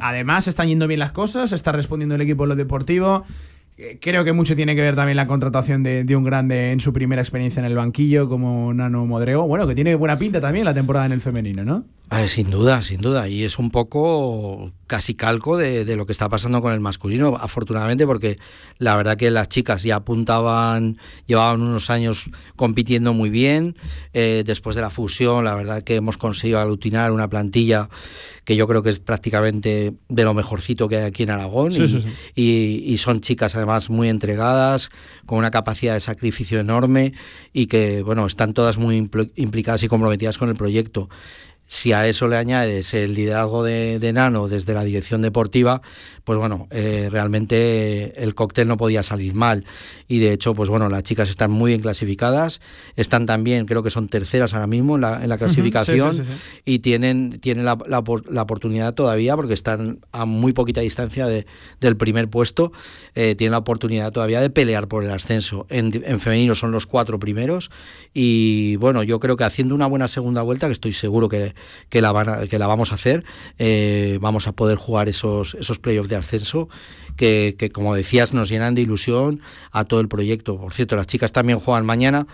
Además, 0.00 0.48
están 0.48 0.66
yendo 0.66 0.88
bien 0.88 0.98
las 0.98 1.12
cosas, 1.12 1.52
está 1.52 1.70
respondiendo 1.70 2.16
el 2.16 2.20
equipo 2.20 2.42
en 2.42 2.48
lo 2.48 2.56
deportivo. 2.56 3.24
Eh, 3.78 3.98
creo 4.00 4.24
que 4.24 4.32
mucho 4.32 4.56
tiene 4.56 4.74
que 4.74 4.82
ver 4.82 4.96
también 4.96 5.16
la 5.16 5.28
contratación 5.28 5.84
de, 5.84 6.04
un 6.16 6.24
grande 6.24 6.72
en 6.72 6.80
su 6.80 6.92
primera 6.92 7.22
experiencia 7.22 7.60
en 7.60 7.66
el 7.66 7.76
banquillo 7.76 8.28
como 8.28 8.74
Nano 8.74 9.06
Modrego. 9.06 9.46
Bueno, 9.46 9.68
que 9.68 9.76
tiene 9.76 9.94
buena 9.94 10.18
pinta 10.18 10.40
también 10.40 10.64
la 10.64 10.74
temporada 10.74 11.06
en 11.06 11.12
el 11.12 11.20
femenino, 11.20 11.64
¿no? 11.64 11.84
Sin 12.26 12.50
duda, 12.50 12.82
sin 12.82 13.00
duda. 13.00 13.28
Y 13.28 13.44
es 13.44 13.58
un 13.58 13.70
poco 13.70 14.72
casi 14.86 15.14
calco 15.14 15.56
de, 15.56 15.84
lo 15.94 16.06
que 16.06 16.12
está 16.12 16.28
pasando 16.28 16.60
con 16.60 16.72
el 16.72 16.80
masculino, 16.80 17.36
afortunadamente, 17.40 18.04
porque 18.06 18.38
la 18.78 18.96
verdad 18.96 19.16
que 19.16 19.30
las 19.30 19.48
chicas 19.48 19.84
ya 19.84 19.96
apuntaban, 19.96 20.98
llevaban 21.26 21.62
unos 21.62 21.90
años 21.90 22.28
compitiendo 22.56 23.12
muy 23.14 23.30
bien. 23.30 23.76
Eh, 24.12 24.42
después 24.44 24.74
de 24.74 24.82
la 24.82 24.90
fusión, 24.90 25.44
la 25.44 25.54
verdad 25.54 25.82
que 25.82 25.94
hemos 25.94 26.18
conseguido 26.18 26.58
aglutinar 26.58 27.12
una 27.12 27.28
plantilla 27.28 27.88
que 28.44 28.56
yo 28.56 28.66
creo 28.66 28.82
que 28.82 28.90
es 28.90 28.98
prácticamente 28.98 29.94
de 30.08 30.24
lo 30.24 30.34
mejorcito 30.34 30.88
que 30.88 30.96
hay 30.96 31.04
aquí 31.04 31.22
en 31.22 31.30
Aragón. 31.30 31.72
y, 32.34 32.96
son 32.98 33.20
chicas 33.20 33.54
además 33.54 33.88
muy 33.88 34.08
entregadas, 34.08 34.90
con 35.24 35.38
una 35.38 35.50
capacidad 35.52 35.94
de 35.94 36.00
sacrificio 36.00 36.58
enorme 36.58 37.12
y 37.52 37.66
que, 37.66 38.02
bueno, 38.02 38.26
están 38.26 38.52
todas 38.52 38.76
muy 38.76 38.96
implicadas 39.36 39.84
y 39.84 39.88
comprometidas 39.88 40.36
con 40.36 40.48
el 40.48 40.56
proyecto 40.56 41.08
Si 41.72 41.92
a 41.92 42.08
eso 42.08 42.26
le 42.26 42.36
añades 42.36 42.94
el 42.94 43.14
liderazgo 43.14 43.62
de, 43.62 44.00
de 44.00 44.12
Nano 44.12 44.48
desde 44.48 44.74
la 44.74 44.82
dirección 44.82 45.22
deportiva, 45.22 45.82
pues 46.24 46.36
bueno, 46.36 46.66
eh, 46.72 47.08
realmente 47.12 48.20
el 48.20 48.34
cóctel 48.34 48.66
no 48.66 48.76
podía 48.76 49.04
salir 49.04 49.34
mal. 49.34 49.64
Y 50.08 50.18
de 50.18 50.32
hecho, 50.32 50.52
pues 50.52 50.68
bueno, 50.68 50.88
las 50.88 51.04
chicas 51.04 51.30
están 51.30 51.52
muy 51.52 51.70
bien 51.70 51.80
clasificadas, 51.80 52.60
están 52.96 53.24
también, 53.24 53.66
creo 53.66 53.84
que 53.84 53.90
son 53.90 54.08
terceras 54.08 54.52
ahora 54.52 54.66
mismo 54.66 54.96
en 54.96 55.02
la, 55.02 55.22
en 55.22 55.28
la 55.28 55.38
clasificación 55.38 56.16
sí, 56.16 56.24
sí, 56.24 56.30
sí, 56.32 56.60
y 56.64 56.78
tienen, 56.80 57.38
tienen 57.38 57.64
la, 57.64 57.78
la, 57.86 58.02
la, 58.28 58.42
oportunidad 58.42 58.92
todavía, 58.94 59.36
porque 59.36 59.54
están 59.54 60.00
a 60.10 60.24
muy 60.24 60.52
poquita 60.52 60.80
distancia 60.80 61.28
de, 61.28 61.46
del 61.80 61.96
primer 61.96 62.28
puesto, 62.28 62.72
eh, 63.14 63.36
tienen 63.36 63.52
la 63.52 63.58
oportunidad 63.58 64.10
todavía 64.10 64.40
de 64.40 64.50
pelear 64.50 64.88
por 64.88 65.04
el 65.04 65.10
ascenso. 65.12 65.66
En, 65.70 66.02
en 66.04 66.18
femenino 66.18 66.56
son 66.56 66.72
los 66.72 66.86
cuatro 66.86 67.20
primeros 67.20 67.70
y 68.12 68.74
bueno, 68.76 69.04
yo 69.04 69.20
creo 69.20 69.36
que 69.36 69.44
haciendo 69.44 69.76
una 69.76 69.86
buena 69.86 70.08
segunda 70.08 70.42
vuelta, 70.42 70.66
que 70.66 70.72
estoy 70.72 70.92
seguro 70.92 71.28
que, 71.28 71.54
que, 71.88 72.00
la, 72.00 72.12
van 72.12 72.28
a, 72.28 72.46
que 72.46 72.58
la 72.58 72.66
vamos 72.66 72.92
a 72.92 72.94
hacer, 72.94 73.24
eh, 73.58 74.18
vamos 74.20 74.46
a 74.46 74.52
poder 74.52 74.76
jugar 74.76 75.08
esos, 75.08 75.54
esos 75.54 75.78
playoffs 75.78 76.08
de 76.08 76.16
ascenso 76.16 76.68
que, 77.20 77.54
que, 77.58 77.68
como 77.68 77.94
decías, 77.94 78.32
nos 78.32 78.48
llenan 78.48 78.74
de 78.74 78.80
ilusión 78.80 79.40
a 79.72 79.84
todo 79.84 80.00
el 80.00 80.08
proyecto. 80.08 80.56
Por 80.56 80.72
cierto, 80.72 80.96
las 80.96 81.06
chicas 81.06 81.32
también 81.32 81.60
juegan 81.60 81.84
mañana, 81.84 82.26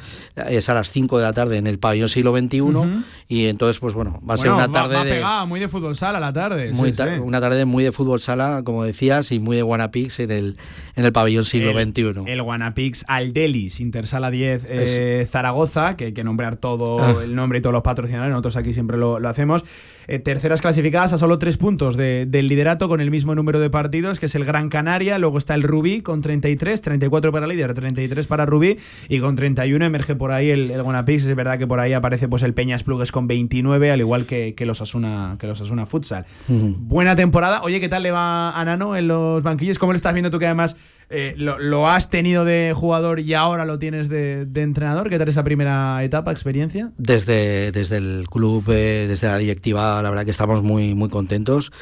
es 0.49 0.69
a 0.69 0.75
las 0.75 0.93
5 0.93 1.19
de 1.19 1.25
la 1.25 1.33
tarde 1.33 1.59
en 1.59 1.67
el 1.67 1.81
pabellón 1.81 2.09
siglo 2.09 2.31
XXI, 2.31 2.61
uh 2.61 2.71
-huh. 2.73 3.05
y 3.27 3.47
entonces, 3.47 3.81
pues 3.81 3.95
bueno, 3.95 4.13
va 4.13 4.35
a 4.35 4.37
bueno, 4.37 4.43
ser 4.43 4.53
una 4.53 4.71
tarde 4.71 4.95
va, 4.95 5.01
va 5.01 5.05
de... 5.05 5.11
Pegada, 5.11 5.45
muy 5.45 5.59
de 5.59 5.67
fútbol 5.67 5.97
sala 5.97 6.21
la 6.21 6.33
tarde. 6.33 6.71
Muy 6.71 6.91
sí, 6.91 6.97
ta 6.97 7.07
sí. 7.07 7.21
Una 7.21 7.41
tarde 7.41 7.65
muy 7.65 7.83
de 7.83 7.91
fútbol 7.91 8.21
sala, 8.21 8.63
como 8.65 8.85
decías, 8.85 9.33
y 9.33 9.41
muy 9.41 9.57
de 9.57 9.63
Guanapix 9.63 10.21
en 10.21 10.31
el, 10.31 10.57
en 10.95 11.05
el 11.05 11.13
pabellón 11.13 11.45
siglo 11.45 11.77
el, 11.77 11.89
XXI. 11.89 12.31
El 12.31 12.43
Guanapix 12.43 13.05
Aldelis, 13.09 13.81
Intersala 13.81 14.31
10 14.31 14.67
eh, 14.69 15.29
Zaragoza, 15.29 15.97
que 15.97 16.05
hay 16.05 16.13
que 16.13 16.23
nombrar 16.23 16.59
todo 16.59 17.03
ah. 17.03 17.25
el 17.25 17.35
nombre 17.35 17.59
y 17.59 17.61
todos 17.61 17.73
los 17.73 17.83
patrocinadores, 17.83 18.31
nosotros 18.31 18.57
aquí 18.57 18.73
siempre 18.73 18.97
lo, 18.97 19.19
lo 19.19 19.29
hacemos. 19.29 19.65
Eh, 20.09 20.21
terceras 20.21 20.61
clasificadas 20.61 21.13
a 21.13 21.19
solo 21.19 21.39
tres 21.39 21.57
puntos 21.57 21.97
de, 21.97 22.27
del 22.29 22.47
liderato 22.47 22.89
con 22.89 23.01
el 23.01 23.11
mismo 23.11 23.35
número 23.35 23.59
de 23.59 23.71
partidos, 23.71 24.21
que 24.21 24.27
es 24.27 24.35
el 24.37 24.45
Gran 24.45 24.69
Canaria. 24.77 25.19
Luego 25.19 25.39
está 25.39 25.55
el 25.55 25.63
Rubí 25.63 26.03
con 26.03 26.21
33, 26.21 26.83
34 26.83 27.33
para 27.33 27.47
líder, 27.47 27.73
33 27.73 28.27
para 28.27 28.45
Rubí. 28.45 28.77
Y 29.09 29.21
con 29.21 29.35
31 29.35 29.83
emerge 29.87 30.15
por 30.15 30.33
ahí 30.33 30.51
el, 30.51 30.71
el 30.71 30.83
Guanapix. 30.83 31.25
Es 31.25 31.35
verdad 31.35 31.59
que 31.59 31.67
por 31.67 31.81
ahí 31.81 31.95
aparece 31.95 32.29
pues 32.29 32.43
el 32.43 32.53
Peñas 32.53 32.83
Plugues 32.83 33.11
con 33.11 33.27
29, 33.27 33.91
al 33.91 34.01
igual 34.01 34.27
que, 34.27 34.55
que 34.55 34.67
los 34.67 34.83
Asuna, 34.83 35.37
que 35.41 35.47
los 35.47 35.63
Asuna 35.63 35.87
Futsal. 35.87 36.27
Uh 36.49 36.53
-huh. 36.53 36.77
Buena 36.79 37.17
temporada. 37.17 37.63
Oye, 37.63 37.81
¿qué 37.81 37.89
tal 37.89 38.03
le 38.03 38.11
va 38.11 38.51
a 38.51 38.65
Nano 38.67 38.97
en 38.97 39.09
los 39.09 39.43
banquillos? 39.43 39.79
¿Cómo 39.79 39.93
lo 39.93 39.97
estás 39.97 40.13
viendo 40.13 40.31
tú 40.31 40.39
que 40.39 40.45
además 40.45 40.77
eh, 41.09 41.33
lo, 41.39 41.59
lo, 41.59 41.89
has 41.89 42.11
tenido 42.11 42.45
de 42.45 42.75
jugador 42.77 43.21
y 43.21 43.33
ahora 43.33 43.65
lo 43.65 43.79
tienes 43.79 44.09
de, 44.09 44.45
de, 44.45 44.63
entrenador. 44.63 45.09
¿Qué 45.09 45.19
tal 45.19 45.29
esa 45.29 45.45
primera 45.45 46.03
etapa, 46.03 46.33
experiencia? 46.33 46.91
Desde, 46.99 47.71
desde 47.71 47.97
el 47.99 48.27
club, 48.29 48.65
eh, 48.69 49.07
desde 49.09 49.29
la 49.29 49.39
directiva, 49.39 50.03
la 50.03 50.11
verdad 50.11 50.25
que 50.25 50.33
estamos 50.33 50.63
muy, 50.63 50.95
muy 50.95 51.09
contentos. 51.09 51.73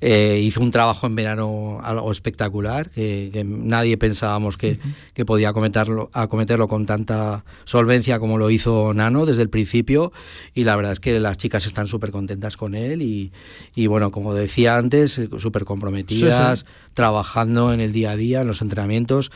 Eh, 0.00 0.40
hizo 0.44 0.60
un 0.60 0.70
trabajo 0.70 1.08
en 1.08 1.16
verano 1.16 1.80
algo 1.82 2.12
espectacular, 2.12 2.88
que, 2.90 3.30
que 3.32 3.42
nadie 3.42 3.96
pensábamos 3.98 4.56
que, 4.56 4.72
uh 4.72 4.74
-huh. 4.74 4.94
que 5.12 5.24
podía 5.24 5.48
acometerlo, 5.48 6.08
acometerlo 6.12 6.68
con 6.68 6.86
tanta 6.86 7.44
solvencia 7.64 8.20
como 8.20 8.38
lo 8.38 8.48
hizo 8.50 8.94
Nano 8.94 9.26
desde 9.26 9.42
el 9.42 9.50
principio. 9.50 10.12
Y 10.54 10.62
la 10.64 10.76
verdad 10.76 10.92
es 10.92 11.00
que 11.00 11.18
las 11.18 11.36
chicas 11.36 11.66
están 11.66 11.88
súper 11.88 12.12
contentas 12.12 12.56
con 12.56 12.76
él 12.76 13.02
y, 13.02 13.32
y, 13.74 13.88
bueno, 13.88 14.12
como 14.12 14.34
decía 14.34 14.76
antes, 14.76 15.20
súper 15.38 15.64
comprometidas, 15.64 16.60
sí, 16.60 16.66
sí. 16.66 16.72
trabajando 16.94 17.72
en 17.72 17.80
el 17.80 17.92
día 17.92 18.12
a 18.12 18.16
día, 18.16 18.42
en 18.42 18.46
los 18.46 18.62
entrenamientos. 18.62 19.32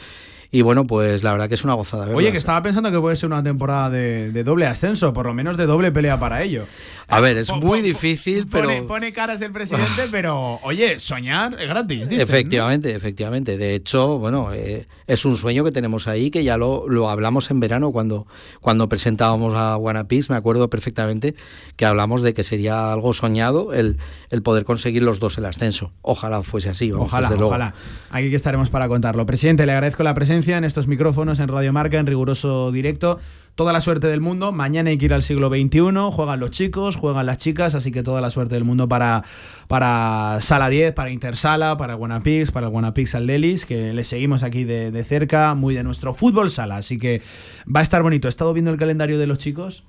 Y 0.55 0.61
bueno, 0.61 0.87
pues 0.87 1.25
la 1.25 1.33
verdad 1.33 1.49
que 1.49 1.55
es 1.55 1.65
una 1.65 1.73
gozada. 1.73 2.15
Oye, 2.15 2.31
que 2.31 2.37
estaba 2.37 2.61
pensando 2.61 2.93
que 2.93 3.01
puede 3.01 3.17
ser 3.17 3.29
una 3.29 3.43
temporada 3.43 3.89
de, 3.89 4.31
de, 4.33 4.45
doble 4.45 4.67
ascenso, 4.67 5.15
por 5.15 5.25
lo 5.25 5.33
menos 5.33 5.57
de 5.57 5.65
doble 5.65 5.91
pelea 5.91 6.21
para 6.21 6.43
ello. 6.43 6.67
A 7.09 7.21
ver, 7.21 7.39
es 7.39 7.51
muy 7.51 7.81
difícil, 7.81 8.47
pero. 8.51 8.69
Pone, 8.69 8.83
pone, 8.83 9.13
caras 9.15 9.41
el 9.41 9.51
presidente, 9.51 10.09
pero 10.11 10.61
oye, 10.63 11.01
soñar 11.01 11.57
es 11.59 11.67
gratis. 11.67 12.07
Dicen, 12.07 12.21
efectivamente, 12.21 12.91
¿no? 12.91 12.97
efectivamente. 12.99 13.57
De 13.57 13.75
hecho, 13.75 14.19
bueno, 14.19 14.53
eh, 14.53 14.87
es 15.07 15.25
un 15.25 15.39
sueño 15.39 15.65
que 15.65 15.73
tenemos 15.73 16.07
ahí, 16.07 16.31
que 16.31 16.45
ya 16.45 16.59
lo, 16.59 16.87
lo 16.87 17.09
hablamos 17.09 17.51
en 17.51 17.59
verano 17.59 17.91
cuando, 17.91 18.27
cuando 18.61 18.91
presentábamos 18.91 19.55
a 19.55 19.75
Guanapis. 19.77 20.29
Me 20.29 20.37
acuerdo 20.37 20.69
perfectamente 20.69 21.35
que 21.77 21.87
hablamos 21.87 22.21
de 22.21 22.35
que 22.35 22.45
sería 22.45 22.93
algo 22.93 23.15
soñado 23.15 23.73
el, 23.73 23.97
el 24.29 24.43
poder 24.43 24.67
conseguir 24.67 25.03
los 25.03 25.19
dos 25.19 25.39
el 25.39 25.47
ascenso. 25.47 25.93
Ojalá 26.03 26.43
fuese 26.43 26.69
así. 26.69 26.91
Vamos, 26.91 27.07
ojalá, 27.07 27.31
ojalá. 27.41 27.75
Aquí 28.11 28.29
que 28.29 28.37
estaremos 28.37 28.69
para 28.69 28.87
contarlo. 28.89 29.25
Presidente, 29.25 29.65
le 29.65 29.73
agradezco 29.73 30.03
la 30.03 30.15
presencia 30.15 30.42
en 30.51 30.65
estos 30.65 30.89
micrófonos 30.89 31.39
en 31.39 31.49
Radio 31.49 31.73
Marca 31.73 31.99
en 31.99 32.07
riguroso 32.07 32.73
directo. 32.73 33.19
Toda 33.55 33.73
la 33.73 33.81
suerte 33.81 34.09
del 34.09 34.21
mundo. 34.21 34.51
Mañana 34.51 34.91
hay 34.91 34.99
que 34.99 35.05
ir 35.05 35.15
al 35.15 35.23
siglo 35.23 35.49
XXI. 35.49 36.11
Juegan 36.11 36.41
los 36.41 36.51
chicos, 36.51 36.97
juegan 36.97 37.27
las 37.27 37.39
chicas, 37.39 37.75
así 37.75 37.93
que 37.93 38.03
toda 38.03 38.21
la 38.21 38.31
suerte 38.31 38.55
del 38.55 38.65
mundo 38.65 38.89
para, 38.89 39.23
para 39.69 40.39
Sala 40.41 40.69
10, 40.69 40.95
para 40.95 41.11
Intersala, 41.11 41.77
para 41.77 41.95
Guanapix, 41.95 42.51
para 42.51 42.67
Guanapix 42.67 43.15
Aldelis, 43.15 43.65
que 43.67 43.93
le 43.93 44.05
seguimos 44.05 44.43
aquí 44.43 44.65
de, 44.65 44.91
de 44.91 45.05
cerca, 45.05 45.55
muy 45.55 45.75
de 45.75 45.85
nuestro 45.85 46.15
fútbol 46.15 46.51
sala. 46.51 46.77
Así 46.77 46.97
que 46.97 47.23
va 47.65 47.81
a 47.81 47.83
estar 47.83 48.03
bonito. 48.03 48.27
He 48.27 48.31
estado 48.31 48.53
viendo 48.53 48.71
el 48.71 48.79
calendario 48.79 49.19
de 49.19 49.27
los 49.27 49.39
chicos 49.39 49.85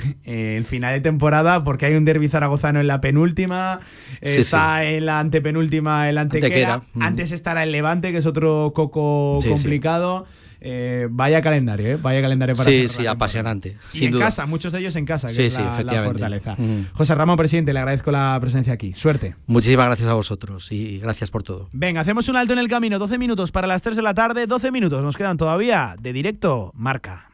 el 0.24 0.64
final 0.64 0.94
de 0.94 1.00
temporada 1.00 1.64
porque 1.64 1.86
hay 1.86 1.94
un 1.94 2.04
derbi 2.04 2.28
zaragozano 2.28 2.80
en 2.80 2.86
la 2.86 3.00
penúltima 3.00 3.80
sí, 4.22 4.40
está 4.40 4.80
sí. 4.80 4.86
en 4.94 5.06
la 5.06 5.20
antepenúltima 5.20 6.08
el 6.08 6.18
antequera, 6.18 6.74
antequera. 6.74 6.92
Mm. 6.94 7.02
antes 7.02 7.32
estará 7.32 7.62
el 7.62 7.72
Levante 7.72 8.12
que 8.12 8.18
es 8.18 8.26
otro 8.26 8.72
coco 8.74 9.40
sí, 9.42 9.48
complicado 9.48 10.26
eh, 10.64 11.08
vaya 11.10 11.40
calendario, 11.40 11.88
¿eh? 11.88 11.96
vaya 12.00 12.22
calendario 12.22 12.54
para 12.54 12.70
Sí, 12.70 12.86
sí, 12.86 13.04
apasionante. 13.04 13.76
Y 13.94 14.04
en 14.04 14.12
duda. 14.12 14.26
casa, 14.26 14.46
muchos 14.46 14.70
de 14.72 14.78
ellos 14.78 14.94
en 14.94 15.04
casa, 15.04 15.26
que 15.26 15.34
sí, 15.34 15.42
es 15.42 15.58
la, 15.58 15.76
sí, 15.76 15.82
la 15.82 16.04
fortaleza. 16.04 16.54
Mm. 16.56 16.92
José 16.92 17.16
Ramón, 17.16 17.36
presidente, 17.36 17.72
le 17.72 17.80
agradezco 17.80 18.12
la 18.12 18.38
presencia 18.40 18.72
aquí. 18.72 18.94
Suerte. 18.94 19.34
Muchísimas 19.46 19.86
gracias 19.86 20.08
a 20.08 20.14
vosotros 20.14 20.70
y 20.70 21.00
gracias 21.00 21.32
por 21.32 21.42
todo. 21.42 21.68
Venga, 21.72 22.00
hacemos 22.00 22.28
un 22.28 22.36
alto 22.36 22.52
en 22.52 22.60
el 22.60 22.68
camino. 22.68 23.00
12 23.00 23.18
minutos 23.18 23.50
para 23.50 23.66
las 23.66 23.82
3 23.82 23.96
de 23.96 24.02
la 24.02 24.14
tarde, 24.14 24.46
12 24.46 24.70
minutos 24.70 25.02
nos 25.02 25.16
quedan 25.16 25.36
todavía 25.36 25.96
de 26.00 26.12
directo. 26.12 26.70
Marca. 26.76 27.32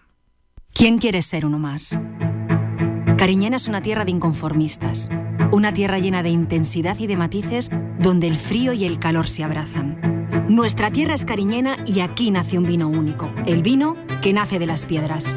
¿Quién 0.73 0.97
quiere 0.97 1.21
ser 1.21 1.45
uno 1.45 1.59
más? 1.59 1.99
Cariñena 3.19 3.57
es 3.57 3.67
una 3.67 3.83
tierra 3.83 4.05
de 4.05 4.13
inconformistas, 4.13 5.11
una 5.51 5.73
tierra 5.73 5.99
llena 5.99 6.23
de 6.23 6.29
intensidad 6.29 6.97
y 7.01 7.09
de 7.09 7.17
matices 7.17 7.69
donde 7.99 8.29
el 8.29 8.37
frío 8.37 8.73
y 8.73 8.85
el 8.85 9.01
calor 9.01 9.27
se 9.27 9.43
abrazan. 9.43 9.99
Nuestra 10.49 10.93
tierra 10.93 11.15
es 11.15 11.25
cariñena 11.25 11.79
y 11.85 11.99
aquí 11.99 12.31
nace 12.31 12.59
un 12.59 12.65
vino 12.65 12.87
único, 12.87 13.29
el 13.45 13.65
vino 13.65 13.97
que 14.23 14.33
nace 14.33 14.61
de 14.61 14.67
las 14.67 14.87
piedras. 14.87 15.37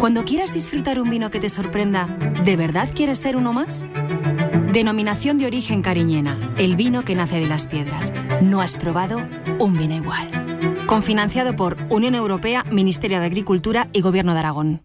Cuando 0.00 0.26
quieras 0.26 0.52
disfrutar 0.52 1.00
un 1.00 1.08
vino 1.08 1.30
que 1.30 1.40
te 1.40 1.48
sorprenda, 1.48 2.08
¿de 2.44 2.56
verdad 2.56 2.90
quieres 2.94 3.20
ser 3.20 3.36
uno 3.36 3.54
más? 3.54 3.88
Denominación 4.74 5.38
de 5.38 5.46
origen 5.46 5.80
cariñena, 5.80 6.38
el 6.58 6.76
vino 6.76 7.06
que 7.06 7.14
nace 7.14 7.40
de 7.40 7.48
las 7.48 7.66
piedras. 7.66 8.12
No 8.42 8.60
has 8.60 8.76
probado 8.76 9.26
un 9.58 9.78
vino 9.78 9.94
igual. 9.94 10.30
Confinanciado 10.86 11.56
por 11.56 11.78
Unión 11.88 12.14
Europea, 12.14 12.64
Ministerio 12.70 13.18
de 13.18 13.24
Agricultura 13.24 13.88
y 13.94 14.02
Gobierno 14.02 14.34
de 14.34 14.40
Aragón. 14.40 14.82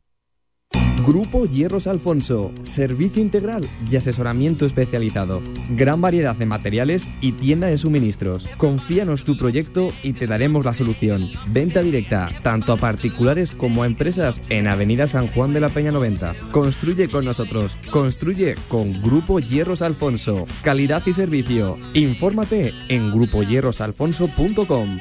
Grupo 1.10 1.48
Hierros 1.48 1.88
Alfonso, 1.88 2.52
servicio 2.62 3.20
integral 3.20 3.68
y 3.90 3.96
asesoramiento 3.96 4.68
especializado. 4.68 5.42
Gran 5.72 6.02
variedad 6.02 6.36
de 6.36 6.46
materiales 6.46 7.10
y 7.20 7.32
tienda 7.32 7.66
de 7.66 7.80
suministros. 7.80 8.48
Confíanos 8.58 9.24
tu 9.24 9.36
proyecto 9.36 9.90
y 10.04 10.14
te 10.14 10.28
daremos 10.28 10.66
la 10.66 10.74
solución. 10.74 11.32
Venta 11.48 11.82
directa, 11.82 12.30
tanto 12.44 12.74
a 12.74 12.78
particulares 12.78 13.54
como 13.54 13.82
a 13.82 13.88
empresas 13.88 14.40
en 14.50 14.68
Avenida 14.68 15.08
San 15.08 15.26
Juan 15.30 15.52
de 15.52 15.62
la 15.62 15.70
Peña 15.70 15.92
90. 15.92 16.36
Construye 16.52 17.10
con 17.10 17.26
nosotros. 17.26 17.76
Construye 17.90 18.54
con 18.68 19.02
Grupo 19.02 19.40
Hierros 19.40 19.82
Alfonso. 19.82 20.46
Calidad 20.62 21.02
y 21.08 21.14
servicio. 21.14 21.80
Infórmate 21.96 22.72
en 22.88 23.10
grupohierrosalfonso.com. 23.10 25.00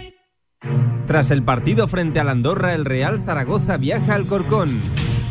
Tras 1.07 1.31
el 1.31 1.43
partido 1.43 1.87
frente 1.87 2.19
al 2.19 2.31
Andorra, 2.31 2.73
el 2.73 2.87
Real 2.87 3.21
Zaragoza 3.23 3.77
viaja 3.77 4.15
al 4.15 4.25
Corcón. 4.25 4.81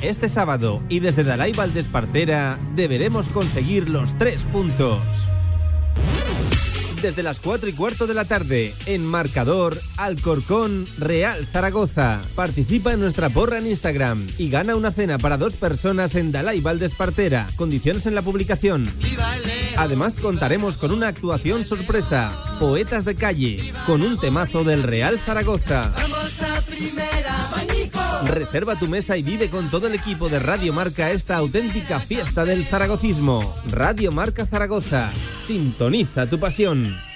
Este 0.02 0.30
sábado 0.30 0.84
y 0.90 1.00
desde 1.00 1.24
Dalai 1.24 1.54
Valdespartera 1.54 2.60
deberemos 2.76 3.30
conseguir 3.30 3.90
los 3.90 4.16
tres 4.18 4.44
puntos. 4.44 5.00
Desde 7.02 7.24
las 7.24 7.40
4 7.40 7.70
y 7.70 7.74
cuarto 7.74 8.08
de 8.08 8.16
la 8.16 8.26
tarde, 8.26 8.74
en 8.88 9.06
Marcador, 9.06 9.78
Alcorcón, 9.98 10.86
Real 10.98 11.46
Zaragoza. 11.46 12.20
Participa 12.36 12.94
en 12.94 13.00
nuestra 13.00 13.30
porra 13.30 13.60
en 13.60 13.68
Instagram 13.68 14.26
y 14.40 14.50
gana 14.50 14.76
una 14.76 14.92
cena 14.92 15.20
para 15.20 15.38
dos 15.38 15.54
personas 15.54 16.16
en 16.16 16.32
Dalai 16.32 16.60
Valdespartera. 16.60 17.48
Condiciones 17.56 18.08
en 18.08 18.16
la 18.16 18.24
publicación. 18.24 18.88
Además 19.78 20.16
contaremos 20.20 20.78
con 20.78 20.92
una 20.92 21.08
actuación 21.08 21.66
sorpresa, 21.66 22.32
Poetas 22.60 23.06
de 23.06 23.16
Calle, 23.16 23.74
con 23.86 24.02
un 24.02 24.20
temazo 24.20 24.64
del 24.64 24.82
Real 24.82 25.20
Zaragoza. 25.20 25.94
Reserva 28.26 28.76
tu 28.76 28.88
mesa 28.88 29.18
y 29.18 29.24
vive 29.24 29.50
con 29.50 29.70
todo 29.70 29.88
el 29.88 29.96
equipo 29.96 30.30
de 30.30 30.40
Radio 30.40 30.74
Marca 30.74 31.12
esta 31.12 31.38
auténtica 31.38 32.00
fiesta 32.00 32.46
del 32.46 32.64
zaragocismo. 32.66 33.56
Radio 33.70 34.12
Marca 34.12 34.46
Zaragoza. 34.46 35.12
Sintoniza 35.46 36.30
tu 36.30 36.40
pasión. 36.40 37.08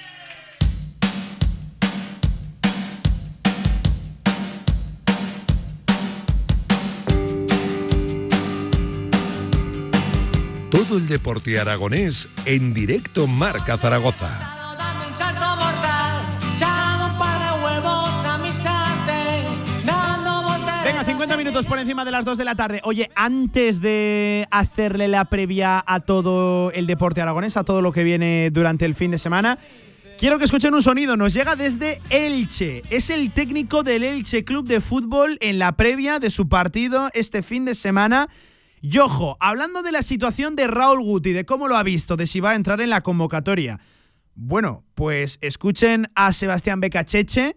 todo 10.72 10.96
el 10.96 11.06
deporte 11.06 11.60
aragonés 11.60 12.30
en 12.46 12.72
directo 12.72 13.26
Marca 13.26 13.76
Zaragoza. 13.76 14.61
Por 21.64 21.78
encima 21.78 22.04
de 22.04 22.10
las 22.10 22.24
2 22.24 22.38
de 22.38 22.44
la 22.44 22.54
tarde. 22.54 22.80
Oye, 22.84 23.10
antes 23.14 23.80
de 23.80 24.46
hacerle 24.50 25.08
la 25.08 25.24
previa 25.26 25.82
a 25.86 26.00
todo 26.00 26.70
el 26.72 26.86
deporte 26.86 27.20
aragonés, 27.20 27.56
a 27.56 27.64
todo 27.64 27.82
lo 27.82 27.92
que 27.92 28.04
viene 28.04 28.50
durante 28.50 28.84
el 28.84 28.94
fin 28.94 29.10
de 29.10 29.18
semana, 29.18 29.58
quiero 30.18 30.38
que 30.38 30.44
escuchen 30.44 30.72
un 30.74 30.82
sonido. 30.82 31.16
Nos 31.16 31.34
llega 31.34 31.56
desde 31.56 32.00
Elche. 32.10 32.82
Es 32.90 33.10
el 33.10 33.32
técnico 33.32 33.82
del 33.82 34.02
Elche 34.02 34.44
Club 34.44 34.66
de 34.66 34.80
Fútbol 34.80 35.38
en 35.40 35.58
la 35.58 35.72
previa 35.72 36.18
de 36.18 36.30
su 36.30 36.48
partido 36.48 37.10
este 37.12 37.42
fin 37.42 37.64
de 37.64 37.74
semana. 37.74 38.28
Y 38.80 38.98
ojo, 38.98 39.36
hablando 39.40 39.82
de 39.82 39.92
la 39.92 40.02
situación 40.02 40.56
de 40.56 40.68
Raúl 40.68 41.02
Guti, 41.02 41.32
de 41.32 41.44
cómo 41.44 41.68
lo 41.68 41.76
ha 41.76 41.82
visto, 41.82 42.16
de 42.16 42.26
si 42.26 42.40
va 42.40 42.50
a 42.50 42.54
entrar 42.56 42.80
en 42.80 42.90
la 42.90 43.02
convocatoria. 43.02 43.78
Bueno, 44.34 44.84
pues 44.94 45.38
escuchen 45.40 46.10
a 46.14 46.32
Sebastián 46.32 46.80
Becacheche 46.80 47.56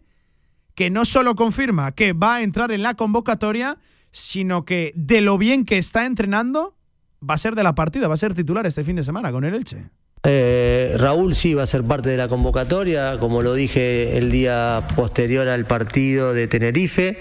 que 0.75 0.89
no 0.89 1.05
solo 1.05 1.35
confirma 1.35 1.93
que 1.93 2.13
va 2.13 2.35
a 2.35 2.41
entrar 2.41 2.71
en 2.71 2.83
la 2.83 2.93
convocatoria, 2.93 3.77
sino 4.15 4.63
que 4.63 4.93
de 4.95 5.19
lo 5.19 5.37
bien 5.37 5.65
que 5.65 5.77
está 5.77 6.05
entrenando, 6.05 6.73
va 7.21 7.33
a 7.33 7.37
ser 7.37 7.53
de 7.53 7.63
la 7.63 7.75
partida, 7.75 8.07
va 8.07 8.13
a 8.13 8.17
ser 8.17 8.33
titular 8.33 8.65
este 8.65 8.85
fin 8.85 8.95
de 8.95 9.03
semana 9.03 9.29
con 9.29 9.43
el 9.43 9.53
Elche. 9.53 9.89
Eh, 10.23 10.95
Raúl 10.97 11.35
sí 11.35 11.53
va 11.53 11.63
a 11.63 11.65
ser 11.65 11.83
parte 11.83 12.11
de 12.11 12.15
la 12.15 12.29
convocatoria, 12.29 13.19
como 13.19 13.41
lo 13.41 13.53
dije 13.53 14.17
el 14.17 14.31
día 14.31 14.87
posterior 14.95 15.49
al 15.49 15.65
partido 15.65 16.33
de 16.33 16.47
Tenerife, 16.47 17.17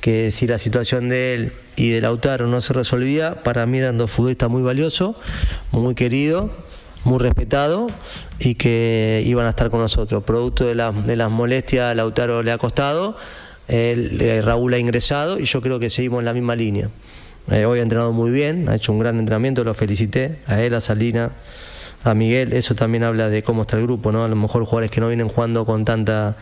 que 0.00 0.32
si 0.32 0.48
la 0.48 0.58
situación 0.58 1.08
de 1.08 1.34
él 1.34 1.52
y 1.76 1.90
de 1.90 2.00
Lautaro 2.00 2.48
no 2.48 2.60
se 2.60 2.72
resolvía, 2.72 3.36
para 3.44 3.64
mí 3.64 3.78
eran 3.78 3.96
dos 3.96 4.10
futbolistas 4.10 4.50
muy 4.50 4.62
valiosos, 4.62 5.14
muy 5.70 5.94
queridos 5.94 6.50
muy 7.04 7.18
respetado 7.18 7.88
y 8.38 8.54
que 8.54 9.22
iban 9.26 9.46
a 9.46 9.50
estar 9.50 9.70
con 9.70 9.80
nosotros. 9.80 10.22
Producto 10.22 10.64
de, 10.64 10.74
de 10.74 11.16
las 11.16 11.30
molestias, 11.30 11.96
Lautaro 11.96 12.42
le 12.42 12.52
ha 12.52 12.58
costado, 12.58 13.16
eh, 13.74 14.42
Raúl 14.44 14.74
ha 14.74 14.78
ingresado 14.78 15.40
y 15.40 15.44
yo 15.44 15.62
creo 15.62 15.78
que 15.78 15.88
seguimos 15.88 16.18
en 16.20 16.26
la 16.26 16.34
misma 16.34 16.54
línea. 16.54 16.90
Eh, 17.50 17.64
hoy 17.64 17.80
ha 17.80 17.82
entrenado 17.82 18.12
muy 18.12 18.30
bien, 18.30 18.68
ha 18.68 18.76
hecho 18.76 18.92
un 18.92 18.98
gran 18.98 19.18
entrenamiento, 19.18 19.64
lo 19.64 19.74
felicité, 19.74 20.36
a 20.46 20.62
él, 20.62 20.74
a 20.74 20.80
Salina, 20.80 21.30
a 22.04 22.14
Miguel, 22.14 22.52
eso 22.52 22.74
también 22.74 23.02
habla 23.02 23.28
de 23.30 23.42
cómo 23.42 23.62
está 23.62 23.76
el 23.78 23.82
grupo, 23.82 24.12
¿no? 24.12 24.24
A 24.24 24.28
lo 24.28 24.36
mejor 24.36 24.64
jugadores 24.64 24.90
que 24.90 25.00
no 25.00 25.08
vienen 25.08 25.28
jugando 25.28 25.64
con 25.64 25.84
tanta 25.84 26.36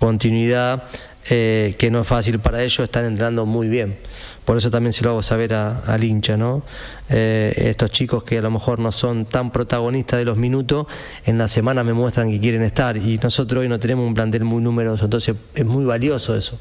continuidad, 0.00 0.84
eh, 1.30 1.74
que 1.78 1.90
no 1.90 2.00
es 2.00 2.06
fácil 2.06 2.38
para 2.40 2.62
ellos, 2.62 2.80
están 2.80 3.04
entrando 3.04 3.46
muy 3.46 3.68
bien. 3.68 3.96
Por 4.44 4.58
eso 4.58 4.70
también 4.70 4.92
se 4.92 5.02
lo 5.02 5.10
hago 5.10 5.22
saber 5.22 5.54
al 5.54 6.04
hincha, 6.04 6.36
¿no? 6.36 6.62
Eh, 7.08 7.52
estos 7.56 7.90
chicos 7.90 8.24
que 8.24 8.38
a 8.38 8.42
lo 8.42 8.50
mejor 8.50 8.78
no 8.78 8.92
son 8.92 9.24
tan 9.24 9.50
protagonistas 9.50 10.18
de 10.18 10.24
los 10.24 10.36
minutos, 10.36 10.86
en 11.24 11.38
la 11.38 11.48
semana 11.48 11.82
me 11.82 11.94
muestran 11.94 12.30
que 12.30 12.40
quieren 12.40 12.62
estar 12.62 12.96
y 12.96 13.18
nosotros 13.18 13.62
hoy 13.62 13.68
no 13.68 13.80
tenemos 13.80 14.06
un 14.06 14.14
plantel 14.14 14.44
muy 14.44 14.62
numeroso, 14.62 15.04
entonces 15.04 15.34
es 15.54 15.64
muy 15.64 15.84
valioso 15.84 16.36
eso 16.36 16.58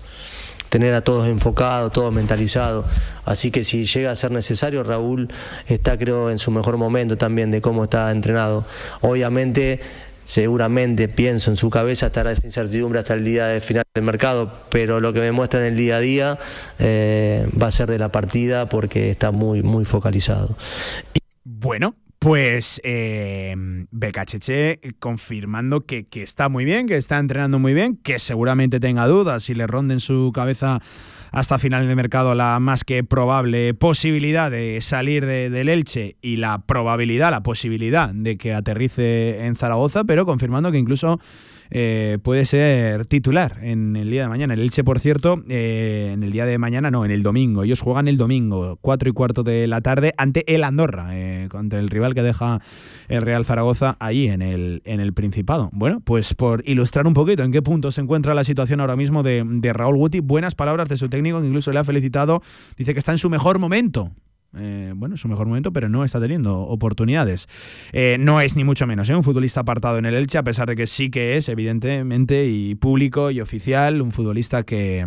tener 0.74 0.96
a 0.96 1.02
todos 1.02 1.28
enfocados, 1.28 1.92
todos 1.92 2.12
mentalizados. 2.12 2.86
Así 3.26 3.52
que 3.52 3.64
si 3.64 3.86
llega 3.86 4.10
a 4.10 4.16
ser 4.16 4.32
necesario, 4.32 4.82
Raúl 4.82 5.28
está 5.68 6.00
creo 6.00 6.32
en 6.32 6.40
su 6.40 6.50
mejor 6.50 6.78
momento 6.78 7.16
también 7.16 7.52
de 7.52 7.62
cómo 7.62 7.84
está 7.84 8.10
entrenado. 8.10 8.66
Obviamente 9.02 9.80
seguramente 10.26 11.08
pienso 11.08 11.52
en 11.52 11.58
su 11.58 11.70
cabeza 11.70 12.08
estará 12.08 12.32
esa 12.32 12.46
incertidumbre 12.46 13.00
hasta 13.00 13.14
el 13.14 13.24
día 13.24 13.48
de 13.48 13.62
final 13.62 13.84
del 13.94 14.04
mercado, 14.04 14.52
pero 14.70 15.00
lo 15.00 15.14
que 15.14 15.20
me 15.20 15.32
muestra 15.32 15.60
en 15.62 15.74
el 15.74 15.78
día 15.78 15.98
a 15.98 16.00
día 16.00 16.40
eh, 16.80 17.48
va 17.62 17.68
a 17.68 17.72
ser 17.72 17.90
de 17.90 18.00
la 18.00 18.12
partida 18.12 18.70
porque 18.70 19.10
está 19.10 19.32
muy, 19.32 19.64
muy 19.64 19.86
focalizado. 19.86 20.56
Bueno, 21.44 21.96
pues 22.20 22.80
eh, 22.86 23.54
Becacheche 23.92 24.80
confirmando 25.00 25.82
que, 25.82 26.06
que, 26.06 26.24
está 26.24 26.48
muy 26.48 26.64
bien, 26.64 26.88
que 26.88 26.96
está 26.96 27.18
entrenando 27.18 27.60
muy 27.60 27.74
bien, 27.74 27.98
que 27.98 28.18
seguramente 28.20 28.80
tenga 28.80 29.08
dudas 29.08 29.50
y 29.50 29.56
le 29.56 29.68
ronde 29.68 29.96
en 29.96 30.00
su 30.00 30.32
cabeza 30.34 30.82
hasta 31.34 31.58
final 31.58 31.88
de 31.88 31.96
mercado 31.96 32.36
la 32.36 32.60
más 32.60 32.84
que 32.84 33.04
probable 33.04 33.74
posibilidad 33.74 34.52
de 34.52 34.80
salir 34.82 35.26
de, 35.26 35.50
del 35.50 35.68
Elche 35.68 36.16
y 36.22 36.38
la 36.38 36.60
probabilidad, 36.60 37.32
la 37.32 37.42
posibilidad 37.42 38.10
de 38.10 38.38
que 38.38 38.54
aterrice 38.54 39.46
en 39.46 39.56
Zaragoza, 39.56 40.04
pero 40.04 40.28
confirmando 40.28 40.72
que 40.72 40.78
incluso 40.78 41.20
eh, 41.70 42.18
puede 42.22 42.46
ser 42.46 43.06
titular 43.06 43.60
en 43.62 43.96
el 43.96 44.10
día 44.10 44.24
de 44.24 44.28
mañana. 44.28 44.54
El 44.54 44.62
Elche, 44.62 44.84
por 44.84 45.00
cierto, 45.00 45.44
eh, 45.50 46.12
en 46.14 46.24
el 46.24 46.32
día 46.32 46.46
de 46.46 46.58
mañana, 46.58 46.92
no, 46.92 47.06
en 47.06 47.12
el 47.12 47.24
domingo. 47.24 47.64
Ellos 47.64 47.82
juegan 47.82 48.08
el 48.08 48.18
domingo, 48.18 48.78
4 48.82 49.10
y 49.10 49.14
cuarto 49.14 49.44
de 49.44 49.68
la 49.68 49.82
tarde, 49.82 50.14
ante 50.18 50.54
el 50.54 50.64
Andorra, 50.64 51.10
eh, 51.12 51.50
ante 51.54 51.78
el 51.78 51.90
rival 51.90 52.14
que 52.14 52.22
deja 52.22 52.62
el 53.08 53.22
Real 53.22 53.46
Zaragoza 53.46 53.96
ahí 54.00 54.28
en 54.28 54.42
el, 54.42 54.82
en 54.86 55.00
el 55.00 55.14
Principado. 55.14 55.70
Bueno, 55.74 56.02
pues 56.04 56.34
por 56.34 56.68
ilustrar 56.68 57.08
un 57.08 57.14
poquito 57.14 57.44
en 57.44 57.52
qué 57.52 57.62
punto 57.62 57.92
se 57.92 58.02
encuentra 58.02 58.34
la 58.34 58.44
situación 58.44 58.80
ahora 58.80 58.96
mismo 58.96 59.24
de, 59.24 59.44
de 59.46 59.74
Raúl 59.74 59.98
Guti, 59.98 60.20
buenas 60.20 60.56
palabras 60.56 60.90
de 60.90 60.98
su 60.98 61.10
técnico, 61.10 61.40
que 61.42 61.48
incluso 61.48 61.72
le 61.72 61.80
ha 61.80 61.84
felicitado, 61.84 62.42
dice 62.78 62.94
que 62.94 63.00
está 63.00 63.12
en 63.12 63.18
su 63.18 63.30
mejor 63.30 63.60
momento 63.60 64.12
eh, 64.56 64.94
bueno, 64.96 65.18
su 65.18 65.28
mejor 65.28 65.48
momento, 65.48 65.74
pero 65.74 65.90
no 65.90 66.04
está 66.04 66.20
teniendo 66.20 66.60
oportunidades. 66.60 67.48
Eh, 67.92 68.18
no 68.20 68.40
es 68.40 68.56
ni 68.56 68.64
mucho 68.64 68.86
menos 68.86 69.10
¿eh? 69.10 69.16
un 69.16 69.24
futbolista 69.24 69.62
apartado 69.62 69.98
en 69.98 70.06
el 70.06 70.14
Elche, 70.14 70.38
a 70.38 70.44
pesar 70.44 70.68
de 70.68 70.76
que 70.76 70.86
sí 70.86 71.10
que 71.10 71.38
es, 71.38 71.50
evidentemente, 71.50 72.46
y 72.46 72.76
público 72.76 73.32
y 73.32 73.42
oficial, 73.42 74.02
un 74.02 74.12
futbolista 74.12 74.64
que, 74.64 75.06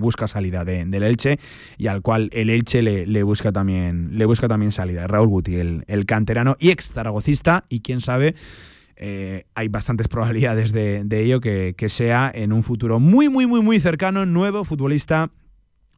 busca 0.00 0.28
salida 0.28 0.64
de, 0.64 0.84
del 0.84 1.02
Elche 1.02 1.38
y 1.78 1.88
al 1.88 2.02
cual 2.02 2.30
el 2.32 2.50
Elche 2.50 2.82
le, 2.82 3.22
busca, 3.22 3.52
también, 3.52 4.16
le 4.16 4.24
busca 4.24 4.46
también 4.46 4.72
salida. 4.72 5.06
Raúl 5.06 5.28
Guti, 5.28 5.56
el, 5.56 6.06
canterano 6.06 6.56
y 6.60 6.70
ex 6.70 6.92
zaragocista, 6.92 7.64
y 7.68 7.80
quién 7.80 8.00
sabe. 8.00 8.34
hay 8.96 9.68
bastantes 9.68 10.06
probabilidades 10.14 10.72
de, 10.72 11.02
de 11.04 11.22
ello 11.24 11.40
que, 11.40 11.74
que 11.76 11.88
sea 11.88 12.30
en 12.32 12.52
un 12.52 12.62
futuro 12.62 13.00
muy, 13.00 13.28
muy, 13.28 13.46
muy, 13.46 13.60
muy 13.60 13.80
cercano, 13.80 14.26
nuevo 14.26 14.64
futbolista 14.64 15.30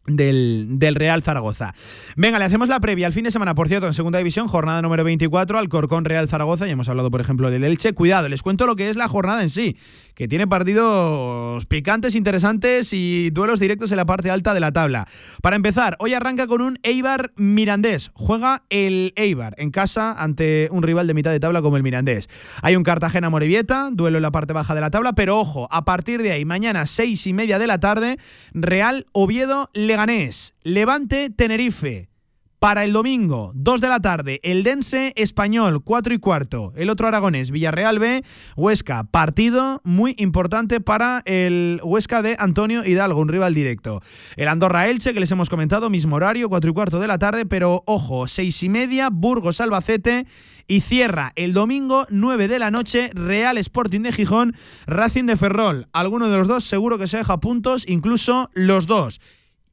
del, 0.07 0.95
Real 0.95 1.23
Zaragoza. 1.23 1.75
Venga, 2.17 2.39
le 2.39 2.45
hacemos 2.45 2.69
la 2.69 2.81
previa 2.81 3.07
al 3.07 3.13
fin 3.13 3.25
de 3.25 3.31
semana, 3.31 3.55
por 3.55 3.69
cierto, 3.69 3.87
en 3.87 3.95
segunda 3.95 4.19
división, 4.19 4.49
jornada 4.49 4.83
número 4.83 5.05
24, 5.05 5.59
Alcorcón 5.59 6.05
Real 6.05 6.29
Zaragoza, 6.29 6.67
ya 6.67 6.73
hemos 6.73 6.89
hablado, 6.89 7.11
por 7.11 7.21
ejemplo, 7.21 7.51
del 7.51 7.65
Elche. 7.65 7.93
Cuidado, 7.93 8.29
les 8.29 8.43
cuento 8.43 8.67
lo 8.67 8.77
que 8.77 8.91
es 8.91 8.97
la 8.97 9.09
jornada 9.09 9.43
en 9.43 9.51
sí, 9.51 9.77
que 10.15 10.29
tiene 10.29 10.47
partidos 10.47 11.67
picantes, 11.67 12.15
interesantes 12.15 12.93
y 12.93 13.31
duelos 13.31 13.61
directos 13.61 13.91
en 13.91 13.97
la 13.97 14.07
parte 14.07 14.31
alta 14.31 14.55
de 14.55 14.61
la 14.61 14.73
tabla. 14.73 15.09
Para 15.43 15.57
empezar, 15.57 15.97
hoy 15.99 16.15
arranca 16.15 16.47
con 16.47 16.61
un 16.61 16.79
Eibar 16.83 17.33
Mirandés. 17.37 18.11
Juega 18.15 18.63
el 18.71 19.13
Eibar 19.17 19.55
en 19.59 19.71
casa 19.71 20.13
ante 20.13 20.69
un 20.71 20.83
rival 20.83 21.07
de 21.07 21.15
mitad 21.15 21.31
de 21.31 21.41
tabla 21.41 21.63
como 21.63 21.77
el 21.77 21.83
Mirandés. 21.83 22.29
Hay 22.63 22.77
un 22.77 22.85
Cartagena 22.85 23.31
Morevieta, 23.31 23.91
duelo 23.93 24.19
en 24.19 24.23
la 24.23 24.31
parte 24.31 24.53
baja 24.53 24.75
de 24.75 24.81
la 24.81 24.91
tabla, 24.91 25.15
pero 25.15 25.39
ojo, 25.39 25.69
a 25.71 25.85
partir 25.85 26.23
de 26.23 26.33
ahí, 26.33 26.45
mañana 26.45 26.87
seis 26.87 27.27
y 27.27 27.33
media 27.33 27.59
de 27.59 27.67
la 27.67 27.81
tarde, 27.81 28.19
Real 28.53 29.07
Oviedo 29.13 29.71
Le 29.73 29.96
Leganés, 29.97 30.55
Levante, 30.63 31.31
Tenerife. 31.31 32.11
Para 32.59 32.85
el 32.85 32.93
domingo, 32.93 33.53
2 33.55 33.81
de 33.81 33.89
la 33.89 34.01
tarde, 34.01 34.41
el 34.43 34.63
Dense 34.63 35.15
Español, 35.17 35.83
4 35.83 36.13
y 36.13 36.19
cuarto. 36.19 36.75
El 36.77 36.91
otro 36.91 37.09
Aragonés, 37.09 37.51
Villarreal 37.51 37.99
B, 37.99 38.23
Huesca. 38.57 39.05
Partido 39.05 39.81
muy 39.85 40.15
importante 40.19 40.83
para 40.83 41.23
el 41.25 41.81
Huesca 41.83 42.21
de 42.21 42.37
Antonio 42.39 42.85
Hidalgo, 42.85 43.21
un 43.23 43.29
rival 43.29 43.55
directo. 43.55 44.03
El 44.37 44.49
Andorra 44.49 44.87
Elche, 44.87 45.15
que 45.15 45.21
les 45.21 45.31
hemos 45.31 45.49
comentado, 45.49 45.89
mismo 45.89 46.17
horario, 46.17 46.51
4 46.51 46.71
y 46.71 46.75
cuarto 46.75 47.01
de 47.01 47.09
la 47.09 47.19
tarde, 47.19 47.47
pero 47.47 47.83
ojo, 47.87 48.29
6 48.29 48.65
y 48.65 48.69
media, 48.69 49.09
Burgos 49.11 49.63
Albacete. 49.63 50.27
Y 50.67 50.83
cierra 50.83 51.33
el 51.37 51.55
domingo, 51.55 52.05
9 52.11 52.49
de 52.49 52.59
la 52.59 52.71
noche, 52.71 53.11
Real 53.15 53.57
Sporting 53.57 54.01
de 54.01 54.13
Gijón, 54.13 54.55
Racing 54.87 55.25
de 55.25 55.39
Ferrol. 55.39 55.89
Alguno 55.95 56.29
de 56.29 56.37
los 56.37 56.49
dos 56.49 56.65
seguro 56.65 56.99
que 56.99 57.07
se 57.07 57.17
deja 57.17 57.41
puntos, 57.41 57.85
incluso 57.89 58.51
los 58.53 58.87
dos. 58.87 59.21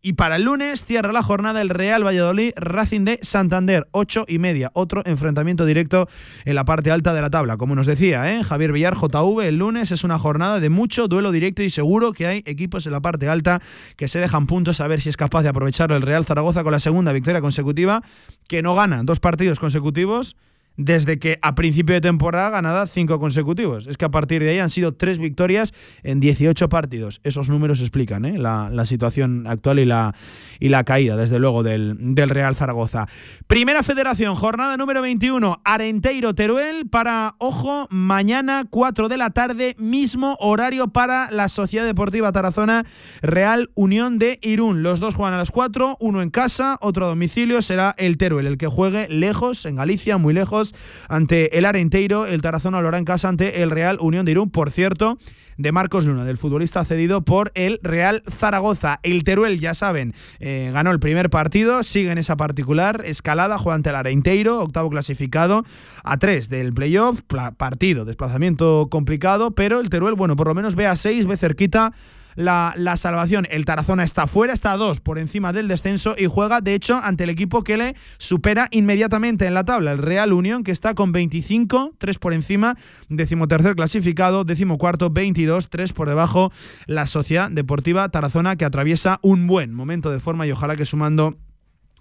Y 0.05 0.13
para 0.13 0.35
el 0.35 0.43
lunes 0.43 0.83
cierra 0.83 1.13
la 1.13 1.23
jornada 1.23 1.61
el 1.61 1.69
Real 1.69 2.05
Valladolid 2.05 2.51
Racing 2.57 3.05
de 3.05 3.19
Santander, 3.21 3.87
8 3.91 4.25
y 4.27 4.37
media. 4.37 4.69
Otro 4.73 5.01
enfrentamiento 5.05 5.65
directo 5.65 6.09
en 6.43 6.55
la 6.55 6.65
parte 6.65 6.91
alta 6.91 7.13
de 7.13 7.21
la 7.21 7.29
tabla. 7.29 7.55
Como 7.55 7.73
nos 7.73 7.87
decía 7.87 8.29
¿eh? 8.33 8.43
Javier 8.43 8.73
Villar, 8.73 8.97
JV, 8.97 9.47
el 9.47 9.59
lunes 9.59 9.91
es 9.91 10.03
una 10.03 10.19
jornada 10.19 10.59
de 10.59 10.69
mucho 10.69 11.07
duelo 11.07 11.31
directo 11.31 11.63
y 11.63 11.69
seguro 11.69 12.11
que 12.11 12.27
hay 12.27 12.43
equipos 12.45 12.85
en 12.85 12.91
la 12.91 12.99
parte 12.99 13.29
alta 13.29 13.61
que 13.95 14.09
se 14.09 14.19
dejan 14.19 14.45
puntos 14.45 14.81
a 14.81 14.87
ver 14.89 14.99
si 14.99 15.07
es 15.07 15.15
capaz 15.15 15.43
de 15.43 15.47
aprovechar 15.47 15.89
el 15.93 16.01
Real 16.01 16.25
Zaragoza 16.25 16.63
con 16.63 16.73
la 16.73 16.81
segunda 16.81 17.13
victoria 17.13 17.39
consecutiva, 17.39 18.03
que 18.49 18.61
no 18.61 18.75
gana 18.75 19.03
dos 19.05 19.21
partidos 19.21 19.57
consecutivos 19.57 20.35
desde 20.77 21.19
que 21.19 21.37
a 21.41 21.55
principio 21.55 21.93
de 21.95 22.01
temporada 22.01 22.49
ganada 22.49 22.87
cinco 22.87 23.19
consecutivos. 23.19 23.87
Es 23.87 23.97
que 23.97 24.05
a 24.05 24.11
partir 24.11 24.41
de 24.43 24.49
ahí 24.49 24.59
han 24.59 24.69
sido 24.69 24.93
tres 24.93 25.19
victorias 25.19 25.73
en 26.03 26.19
18 26.19 26.69
partidos. 26.69 27.19
Esos 27.23 27.49
números 27.49 27.79
explican 27.79 28.25
¿eh? 28.25 28.37
la, 28.37 28.85
situación 28.85 29.47
actual 29.47 29.79
y 29.79 29.85
la, 29.85 30.13
y 30.59 30.69
la 30.69 30.83
caída, 30.83 31.15
desde 31.15 31.39
luego, 31.39 31.63
del, 31.63 32.15
del, 32.15 32.29
Real 32.29 32.55
Zaragoza. 32.55 33.07
Primera 33.47 33.81
federación, 33.83 34.35
jornada 34.35 34.75
número 34.75 35.01
21, 35.01 35.61
Arenteiro 35.63 36.35
Teruel 36.35 36.89
para, 36.89 37.35
ojo, 37.37 37.87
mañana 37.89 38.65
4 38.69 39.07
de 39.07 39.17
la 39.17 39.29
tarde, 39.29 39.75
mismo 39.77 40.35
horario 40.39 40.89
para 40.89 41.31
la 41.31 41.47
Sociedad 41.47 41.85
Deportiva 41.85 42.31
Tarazona 42.31 42.85
Real 43.21 43.69
Unión 43.75 44.19
de 44.19 44.39
Irún. 44.41 44.83
Los 44.83 44.99
dos 44.99 45.15
juegan 45.15 45.35
a 45.35 45.37
las 45.37 45.51
4, 45.51 45.97
uno 45.99 46.21
en 46.21 46.29
casa, 46.29 46.77
otro 46.81 47.05
a 47.05 47.09
domicilio, 47.09 47.61
será 47.61 47.95
el 47.97 48.17
Teruel, 48.17 48.47
el 48.47 48.57
que 48.57 48.67
juegue 48.67 49.07
lejos, 49.07 49.65
en 49.65 49.75
Galicia, 49.75 50.17
muy 50.17 50.33
lejos 50.33 50.62
ante 51.09 51.57
el 51.57 51.65
Arenteiro. 51.65 52.25
El 52.25 52.41
Tarazona 52.41 52.81
lo 52.81 52.87
hará 52.87 52.97
en 52.97 53.05
casa 53.05 53.27
ante 53.27 53.63
el 53.63 53.71
Real 53.71 53.97
Unión 53.99 54.25
de 54.25 54.31
Irún. 54.31 54.49
Por 54.49 54.71
cierto, 54.71 55.17
de 55.57 55.71
Marcos 55.71 56.05
Luna, 56.05 56.25
del 56.25 56.37
futbolista 56.37 56.83
cedido 56.85 57.21
por 57.21 57.51
el 57.55 57.79
Real 57.83 58.23
Zaragoza. 58.29 58.99
El 59.03 59.23
Teruel, 59.23 59.59
ya 59.59 59.73
saben, 59.73 60.13
eh, 60.39 60.71
ganó 60.73 60.91
el 60.91 60.99
primer 60.99 61.29
partido, 61.29 61.83
sigue 61.83 62.11
en 62.11 62.17
esa 62.17 62.35
particular 62.35 63.03
escalada, 63.05 63.57
juega 63.57 63.75
ante 63.75 63.89
el 63.89 63.95
Arenteiro, 63.95 64.59
octavo 64.59 64.89
clasificado, 64.89 65.63
a 66.03 66.17
tres 66.17 66.49
del 66.49 66.73
playoff, 66.73 67.21
partido, 67.57 68.05
desplazamiento 68.05 68.87
complicado, 68.89 69.51
pero 69.51 69.79
el 69.79 69.89
Teruel, 69.89 70.15
bueno, 70.15 70.35
por 70.35 70.47
lo 70.47 70.55
menos 70.55 70.75
ve 70.75 70.87
a 70.87 70.97
seis, 70.97 71.25
ve 71.25 71.37
cerquita 71.37 71.93
la, 72.35 72.73
salvación. 72.97 73.47
El 73.49 73.65
Tarazona 73.65 74.03
está 74.03 74.27
fuera, 74.27 74.53
está 74.53 74.73
a 74.73 74.77
dos 74.77 74.99
por 74.99 75.19
encima 75.19 75.53
del 75.53 75.67
descenso 75.67 76.15
y 76.17 76.25
juega, 76.25 76.61
de 76.61 76.73
hecho, 76.73 76.99
ante 77.03 77.23
el 77.23 77.29
equipo 77.29 77.63
que 77.63 77.77
le 77.77 77.95
supera 78.17 78.67
inmediatamente 78.71 79.45
en 79.45 79.53
la 79.53 79.63
tabla, 79.63 79.91
el 79.91 79.97
Real 79.97 80.33
Unión, 80.33 80.63
que 80.63 80.71
está 80.71 80.93
con 80.93 81.11
25, 81.11 81.95
3 81.97 82.17
por 82.19 82.33
encima, 82.33 82.75
decimotercer 83.09 83.75
clasificado, 83.75 84.43
decimocuarto, 84.43 85.09
22, 85.09 85.69
3 85.69 85.93
por 85.93 86.09
debajo, 86.09 86.51
la 86.87 87.07
Sociedad 87.07 87.49
Deportiva 87.49 88.07
Tarazona, 88.09 88.55
que 88.55 88.65
atraviesa 88.65 89.19
un 89.21 89.47
buen 89.47 89.73
momento 89.73 90.11
de 90.11 90.19
forma 90.19 90.47
y 90.47 90.51
ojalá 90.51 90.75
que 90.75 90.85
sumando 90.85 91.37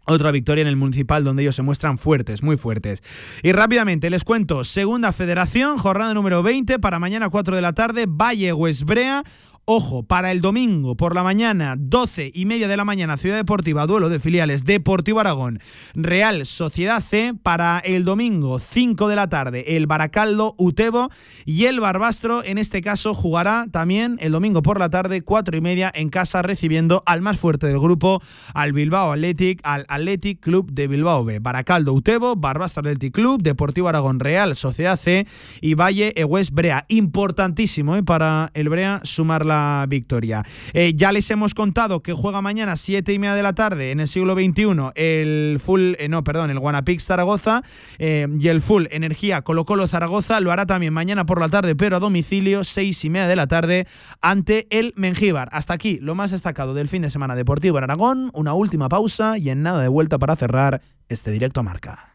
otra 0.04 0.32
victoria 0.32 0.62
en 0.62 0.68
el 0.68 0.76
municipal 0.76 1.22
donde 1.22 1.42
ellos 1.42 1.56
se 1.56 1.62
muestran 1.62 1.98
fuertes, 1.98 2.42
muy 2.42 2.56
fuertes. 2.56 3.02
Y 3.42 3.52
rápidamente 3.52 4.10
les 4.10 4.24
cuento, 4.24 4.64
segunda 4.64 5.12
federación, 5.12 5.78
jornada 5.78 6.12
número 6.14 6.42
20 6.42 6.78
para 6.78 6.98
mañana 6.98 7.28
4 7.28 7.54
de 7.54 7.62
la 7.62 7.72
tarde, 7.72 8.06
Valle 8.09 8.52
Huesbrea, 8.52 9.22
Ojo, 9.64 10.02
para 10.02 10.32
el 10.32 10.40
domingo 10.40 10.97
por 10.97 11.14
la 11.14 11.22
mañana, 11.22 11.76
12 11.78 12.32
y 12.34 12.47
media 12.47 12.66
de 12.66 12.76
la 12.76 12.84
mañana, 12.84 13.16
Ciudad 13.16 13.36
Deportiva, 13.36 13.86
duelo 13.86 14.09
de 14.09 14.18
filiales, 14.18 14.64
Deportivo 14.64 15.20
Aragón, 15.20 15.60
Real 15.94 16.47
Sociedad 16.47 17.01
C. 17.01 17.34
Para 17.40 17.78
el 17.78 18.05
domingo, 18.05 18.59
5 18.59 19.06
de 19.06 19.14
la 19.14 19.28
tarde, 19.28 19.76
el 19.76 19.86
Baracaldo, 19.86 20.56
Utebo 20.59 21.10
y 21.44 21.66
el 21.66 21.78
Barbastro, 21.78 22.43
en 22.43 22.59
este 22.59 22.80
caso, 22.80 23.14
jugará 23.14 23.68
también 23.70 24.16
el 24.20 24.32
domingo 24.32 24.62
por 24.62 24.80
la 24.80 24.90
tarde, 24.90 25.22
4 25.22 25.56
y 25.56 25.60
media, 25.60 25.93
en 25.94 26.09
casa, 26.09 26.43
recibiendo 26.43 27.05
al 27.06 27.20
más 27.20 27.39
fuerte 27.39 27.68
del 27.68 27.78
grupo, 27.78 28.20
al 28.55 28.72
Bilbao 28.72 29.12
Athletic, 29.12 29.60
al 29.62 29.86
Athletic 29.86 30.40
Club 30.40 30.72
de 30.72 30.89
Bilbao 30.89 31.24
B. 31.24 31.39
Baracaldo, 31.39 31.93
Utebo, 31.93 32.34
Barbastro 32.34 32.80
Athletic 32.80 33.14
Club, 33.14 33.40
Deportivo 33.40 33.89
Aragón, 33.89 34.18
Real 34.18 34.56
Sociedad 34.56 34.98
C 34.98 35.24
y 35.60 35.74
Valle 35.74 36.20
Egues 36.20 36.51
Brea. 36.51 36.84
Importantísimo 36.89 37.94
¿eh? 37.94 38.02
para 38.02 38.51
el 38.55 38.68
Brea 38.68 39.01
sumar 39.05 39.47
la 39.47 39.51
victoria. 39.88 40.44
Eh, 40.72 40.92
ya 40.94 41.12
les 41.12 41.30
hemos 41.30 41.54
contado 41.54 42.02
que 42.02 42.12
juega 42.12 42.40
mañana 42.40 42.76
7 42.76 43.12
y 43.12 43.18
media 43.18 43.34
de 43.34 43.42
la 43.42 43.52
tarde 43.52 43.90
en 43.90 44.00
el 44.00 44.08
siglo 44.08 44.34
XXI 44.34 44.92
el 44.94 45.60
full, 45.64 45.94
eh, 45.98 46.08
no, 46.08 46.24
perdón, 46.24 46.50
el 46.50 46.58
Guanapix 46.58 47.04
Zaragoza 47.04 47.62
eh, 47.98 48.26
y 48.38 48.48
el 48.48 48.60
full 48.60 48.86
Energía 48.90 49.42
Colo 49.42 49.64
Colo 49.64 49.88
Zaragoza 49.88 50.40
lo 50.40 50.52
hará 50.52 50.66
también 50.66 50.92
mañana 50.92 51.26
por 51.26 51.40
la 51.40 51.48
tarde, 51.48 51.74
pero 51.74 51.96
a 51.96 52.00
domicilio, 52.00 52.64
6 52.64 53.04
y 53.04 53.10
media 53.10 53.26
de 53.26 53.36
la 53.36 53.46
tarde 53.46 53.86
ante 54.20 54.66
el 54.70 54.92
Mengíbar. 54.96 55.48
Hasta 55.52 55.74
aquí 55.74 55.98
lo 56.00 56.14
más 56.14 56.30
destacado 56.30 56.74
del 56.74 56.88
fin 56.88 57.02
de 57.02 57.10
semana 57.10 57.34
deportivo 57.34 57.78
en 57.78 57.84
Aragón. 57.84 58.30
Una 58.34 58.54
última 58.54 58.88
pausa 58.88 59.38
y 59.38 59.50
en 59.50 59.62
nada 59.62 59.80
de 59.82 59.88
vuelta 59.88 60.18
para 60.18 60.36
cerrar 60.36 60.80
este 61.08 61.30
directo 61.30 61.60
a 61.60 61.62
marca. 61.62 62.11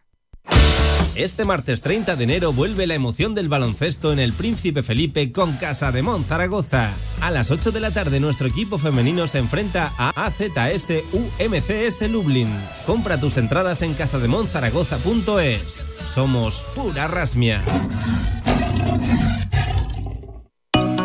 Este 1.18 1.46
martes 1.46 1.82
30 1.82 2.16
de 2.16 2.24
enero 2.24 2.54
vuelve 2.54 2.86
la 2.86 2.94
emoción 2.94 3.34
del 3.34 3.50
baloncesto 3.50 4.14
en 4.14 4.20
el 4.20 4.34
Príncipe 4.34 4.84
Felipe 4.84 5.32
con 5.32 5.54
Casa 5.54 5.92
de 5.92 6.04
Mon 6.04 6.24
Zaragoza. 6.24 6.94
A 7.22 7.32
las 7.32 7.50
8 7.50 7.72
de 7.72 7.80
la 7.80 7.90
tarde 7.90 8.20
nuestro 8.20 8.48
equipo 8.48 8.78
femenino 8.78 9.26
se 9.26 9.40
enfrenta 9.40 9.92
a 9.98 10.10
AZS 10.28 10.92
UMCS 11.12 12.08
Lublin. 12.08 12.50
Compra 12.86 13.20
tus 13.20 13.38
entradas 13.38 13.82
en 13.82 13.96
casademonzaragoza.es. 13.96 15.82
Somos 16.06 16.68
pura 16.76 17.08
rasmia. 17.08 17.64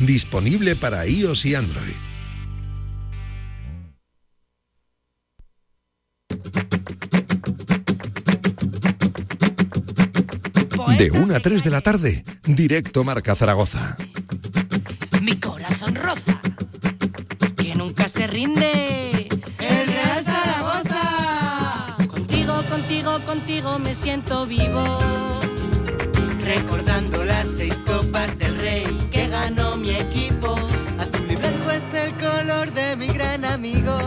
disponible 0.00 0.74
para 0.76 1.06
iOS 1.06 1.44
y 1.44 1.54
Android. 1.54 1.94
De 10.98 11.10
1 11.10 11.34
a 11.34 11.40
3 11.40 11.64
de 11.64 11.70
la 11.70 11.80
tarde, 11.80 12.24
directo 12.44 13.04
Marca 13.04 13.34
Zaragoza. 13.34 13.96
Mi 15.22 15.34
corazón 15.36 15.94
roza, 15.94 16.40
que 17.56 17.74
nunca 17.74 18.06
se 18.08 18.26
rinde. 18.26 19.28
El 19.58 19.86
Real 19.86 20.24
Zaragoza. 20.24 21.96
Contigo, 22.06 22.62
contigo, 22.68 23.24
contigo 23.24 23.78
me 23.78 23.94
siento 23.94 24.44
vivo. 24.46 24.98
Recordando 26.44 27.24
las 27.24 27.48
seis 27.48 27.74
copas 27.86 28.38
del 28.38 28.58
rey 28.58 29.09
mi 29.76 29.90
equipo. 29.90 30.54
Azul 30.98 31.30
y 31.30 31.36
blanco 31.36 31.70
es 31.70 31.94
el 31.94 32.14
color 32.16 32.70
de 32.72 32.96
mi 32.96 33.08
gran 33.08 33.44
amigo. 33.44 33.98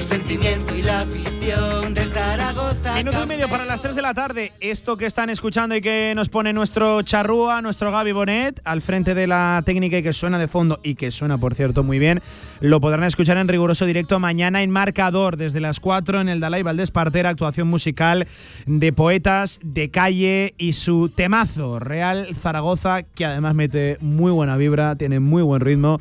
El 0.00 0.06
sentimiento 0.06 0.74
y 0.74 0.82
la 0.82 1.02
afición 1.02 1.92
del 1.92 2.08
Zaragoza. 2.08 2.94
Minuto 2.94 3.22
y 3.22 3.26
medio 3.26 3.48
para 3.50 3.66
las 3.66 3.82
3 3.82 3.94
de 3.94 4.00
la 4.00 4.14
tarde. 4.14 4.50
Esto 4.58 4.96
que 4.96 5.04
están 5.04 5.28
escuchando 5.28 5.76
y 5.76 5.82
que 5.82 6.14
nos 6.16 6.30
pone 6.30 6.54
nuestro 6.54 7.02
charrúa, 7.02 7.60
nuestro 7.60 7.92
Gaby 7.92 8.12
Bonet, 8.12 8.62
al 8.64 8.80
frente 8.80 9.14
de 9.14 9.26
la 9.26 9.62
técnica 9.66 9.98
y 9.98 10.02
que 10.02 10.14
suena 10.14 10.38
de 10.38 10.48
fondo 10.48 10.80
y 10.82 10.94
que 10.94 11.10
suena, 11.10 11.36
por 11.36 11.54
cierto, 11.54 11.82
muy 11.82 11.98
bien, 11.98 12.22
lo 12.60 12.80
podrán 12.80 13.04
escuchar 13.04 13.36
en 13.36 13.48
riguroso 13.48 13.84
directo 13.84 14.18
mañana 14.18 14.62
en 14.62 14.70
Marcador, 14.70 15.36
desde 15.36 15.60
las 15.60 15.80
4 15.80 16.22
en 16.22 16.30
el 16.30 16.40
Dalai 16.40 16.62
Valdés 16.62 16.90
Partera, 16.90 17.28
actuación 17.28 17.68
musical 17.68 18.26
de 18.64 18.94
poetas 18.94 19.60
de 19.62 19.90
calle 19.90 20.54
y 20.56 20.72
su 20.72 21.10
temazo, 21.10 21.78
Real 21.78 22.26
Zaragoza, 22.34 23.02
que 23.02 23.26
además 23.26 23.54
mete 23.54 23.98
muy 24.00 24.32
buena 24.32 24.56
vibra, 24.56 24.96
tiene 24.96 25.20
muy 25.20 25.42
buen 25.42 25.60
ritmo 25.60 26.00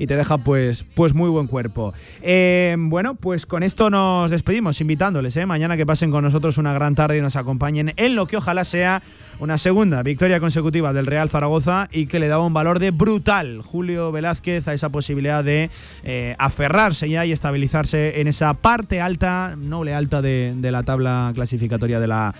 y 0.00 0.06
te 0.06 0.16
deja 0.16 0.38
pues, 0.38 0.82
pues 0.94 1.12
muy 1.12 1.28
buen 1.28 1.46
cuerpo. 1.46 1.92
Eh, 2.22 2.74
bueno, 2.78 3.16
pues 3.16 3.44
con 3.44 3.62
esto 3.62 3.90
nos 3.90 4.30
despedimos, 4.30 4.80
invitándoles 4.80 5.36
¿eh? 5.36 5.44
mañana 5.44 5.76
que 5.76 5.84
pasen 5.84 6.10
con 6.10 6.24
nosotros 6.24 6.56
una 6.56 6.72
gran 6.72 6.94
tarde 6.94 7.18
y 7.18 7.20
nos 7.20 7.36
acompañen 7.36 7.92
en 7.98 8.16
lo 8.16 8.26
que 8.26 8.38
ojalá 8.38 8.64
sea 8.64 9.02
una 9.40 9.58
segunda 9.58 10.02
victoria 10.02 10.40
consecutiva 10.40 10.94
del 10.94 11.04
Real 11.04 11.28
Zaragoza 11.28 11.88
y 11.92 12.06
que 12.06 12.18
le 12.18 12.28
daba 12.28 12.46
un 12.46 12.54
valor 12.54 12.78
de 12.78 12.92
brutal 12.92 13.60
Julio 13.60 14.10
Velázquez 14.10 14.66
a 14.68 14.72
esa 14.72 14.88
posibilidad 14.88 15.44
de 15.44 15.68
eh, 16.02 16.34
aferrarse 16.38 17.10
ya 17.10 17.26
y 17.26 17.32
estabilizarse 17.32 18.22
en 18.22 18.28
esa 18.28 18.54
parte 18.54 19.02
alta, 19.02 19.54
noble 19.58 19.92
alta 19.92 20.22
de 20.22 20.70
la 20.70 20.82
tabla 20.82 21.32
clasificatoria 21.34 22.00
de 22.00 22.06
la 22.06 22.34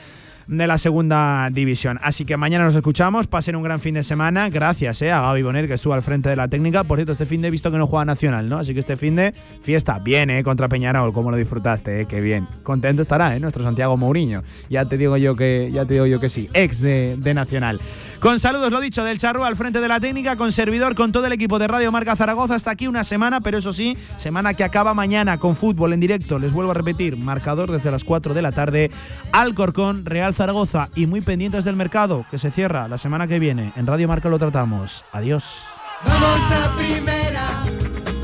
de 0.51 0.67
la 0.67 0.79
segunda 0.79 1.49
división. 1.51 1.99
Así 2.03 2.25
que 2.25 2.37
mañana 2.37 2.65
nos 2.65 2.75
escuchamos, 2.75 3.29
pasen 3.29 3.55
un 3.55 3.63
gran 3.63 3.81
fin 3.81 3.95
de 3.95 4.03
semana. 4.03 4.51
Gracias 4.51 5.01
eh, 5.03 5.13
a 5.13 5.21
Gaby 5.21 5.43
Bonet 5.43 5.67
que 5.69 5.75
estuvo 5.75 5.95
al 5.95 6.03
frente 6.03 6.29
de 6.29 6.37
la 6.37 6.49
técnica. 6.49 6.83
Por 6.83 6.99
cierto, 6.99 7.13
este 7.13 7.25
fin 7.25 7.41
de 7.41 7.49
he 7.49 7.51
visto 7.51 7.71
que 7.71 7.79
no 7.79 7.87
juega 7.87 8.05
Nacional, 8.05 8.49
¿no? 8.49 8.59
Así 8.59 8.75
que 8.75 8.81
este 8.81 8.97
fin 8.97 9.15
de 9.15 9.33
fiesta, 9.63 10.01
bien, 10.01 10.29
¿eh? 10.29 10.43
Contra 10.43 10.69
Peñarol, 10.69 11.13
¿cómo 11.13 11.31
lo 11.31 11.37
disfrutaste? 11.37 12.01
Eh? 12.01 12.07
Qué 12.07 12.21
bien. 12.21 12.47
Contento 12.65 13.03
estará, 13.03 13.37
¿eh? 13.37 13.41
Nuestro 13.41 13.63
Santiago 13.63 13.97
Mourinho. 13.97 14.43
Ya 14.69 14.85
te 14.85 14.99
digo 14.99 15.17
yo 15.17 15.37
que, 15.37 15.71
ya 15.73 15.85
te 15.85 15.95
digo 15.95 16.07
yo 16.07 16.19
que 16.19 16.29
sí, 16.29 16.49
ex 16.53 16.81
de, 16.81 17.17
de 17.17 17.33
Nacional. 17.33 17.81
Con 18.21 18.39
saludos, 18.39 18.71
lo 18.71 18.81
dicho, 18.81 19.03
del 19.03 19.19
Charro 19.19 19.47
al 19.47 19.57
frente 19.57 19.81
de 19.81 19.89
la 19.89 19.99
técnica, 19.99 20.37
con 20.37 20.53
servidor, 20.53 20.95
con 20.95 21.11
todo 21.11 21.25
el 21.25 21.33
equipo 21.33 21.59
de 21.59 21.67
Radio 21.67 21.91
Marca 21.91 22.17
Zaragoza. 22.17 22.55
Hasta 22.55 22.71
aquí 22.71 22.87
una 22.87 23.03
semana, 23.03 23.41
pero 23.41 23.57
eso 23.57 23.73
sí, 23.73 23.97
semana 24.19 24.53
que 24.53 24.63
acaba 24.63 24.93
mañana 24.93 25.39
con 25.39 25.57
fútbol 25.57 25.95
en 25.95 26.01
directo. 26.01 26.39
Les 26.39 26.53
vuelvo 26.53 26.73
a 26.73 26.75
repetir, 26.75 27.17
marcador 27.17 27.73
desde 27.73 27.91
las 27.91 28.05
4 28.05 28.35
de 28.35 28.43
la 28.43 28.53
tarde, 28.53 28.91
Alcorcón, 29.33 30.05
Real 30.05 30.35
Zaragoza 30.35 30.91
y 30.95 31.07
muy 31.07 31.23
pendientes 31.23 31.65
del 31.65 31.77
mercado, 31.77 32.27
que 32.31 32.37
se 32.37 32.51
cierra 32.51 32.89
la 32.89 32.99
semana 32.99 33.27
que 33.27 33.39
viene. 33.39 33.73
En 33.77 33.87
Radio 33.87 34.07
Marca 34.07 34.29
lo 34.29 34.39
tratamos. 34.39 35.03
Adiós. 35.13 35.69
Vamos 36.05 36.41
a 36.53 36.77
primera, 36.77 37.47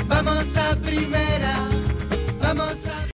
vamos 0.08 0.56
a 0.58 0.76
primera. 0.76 1.25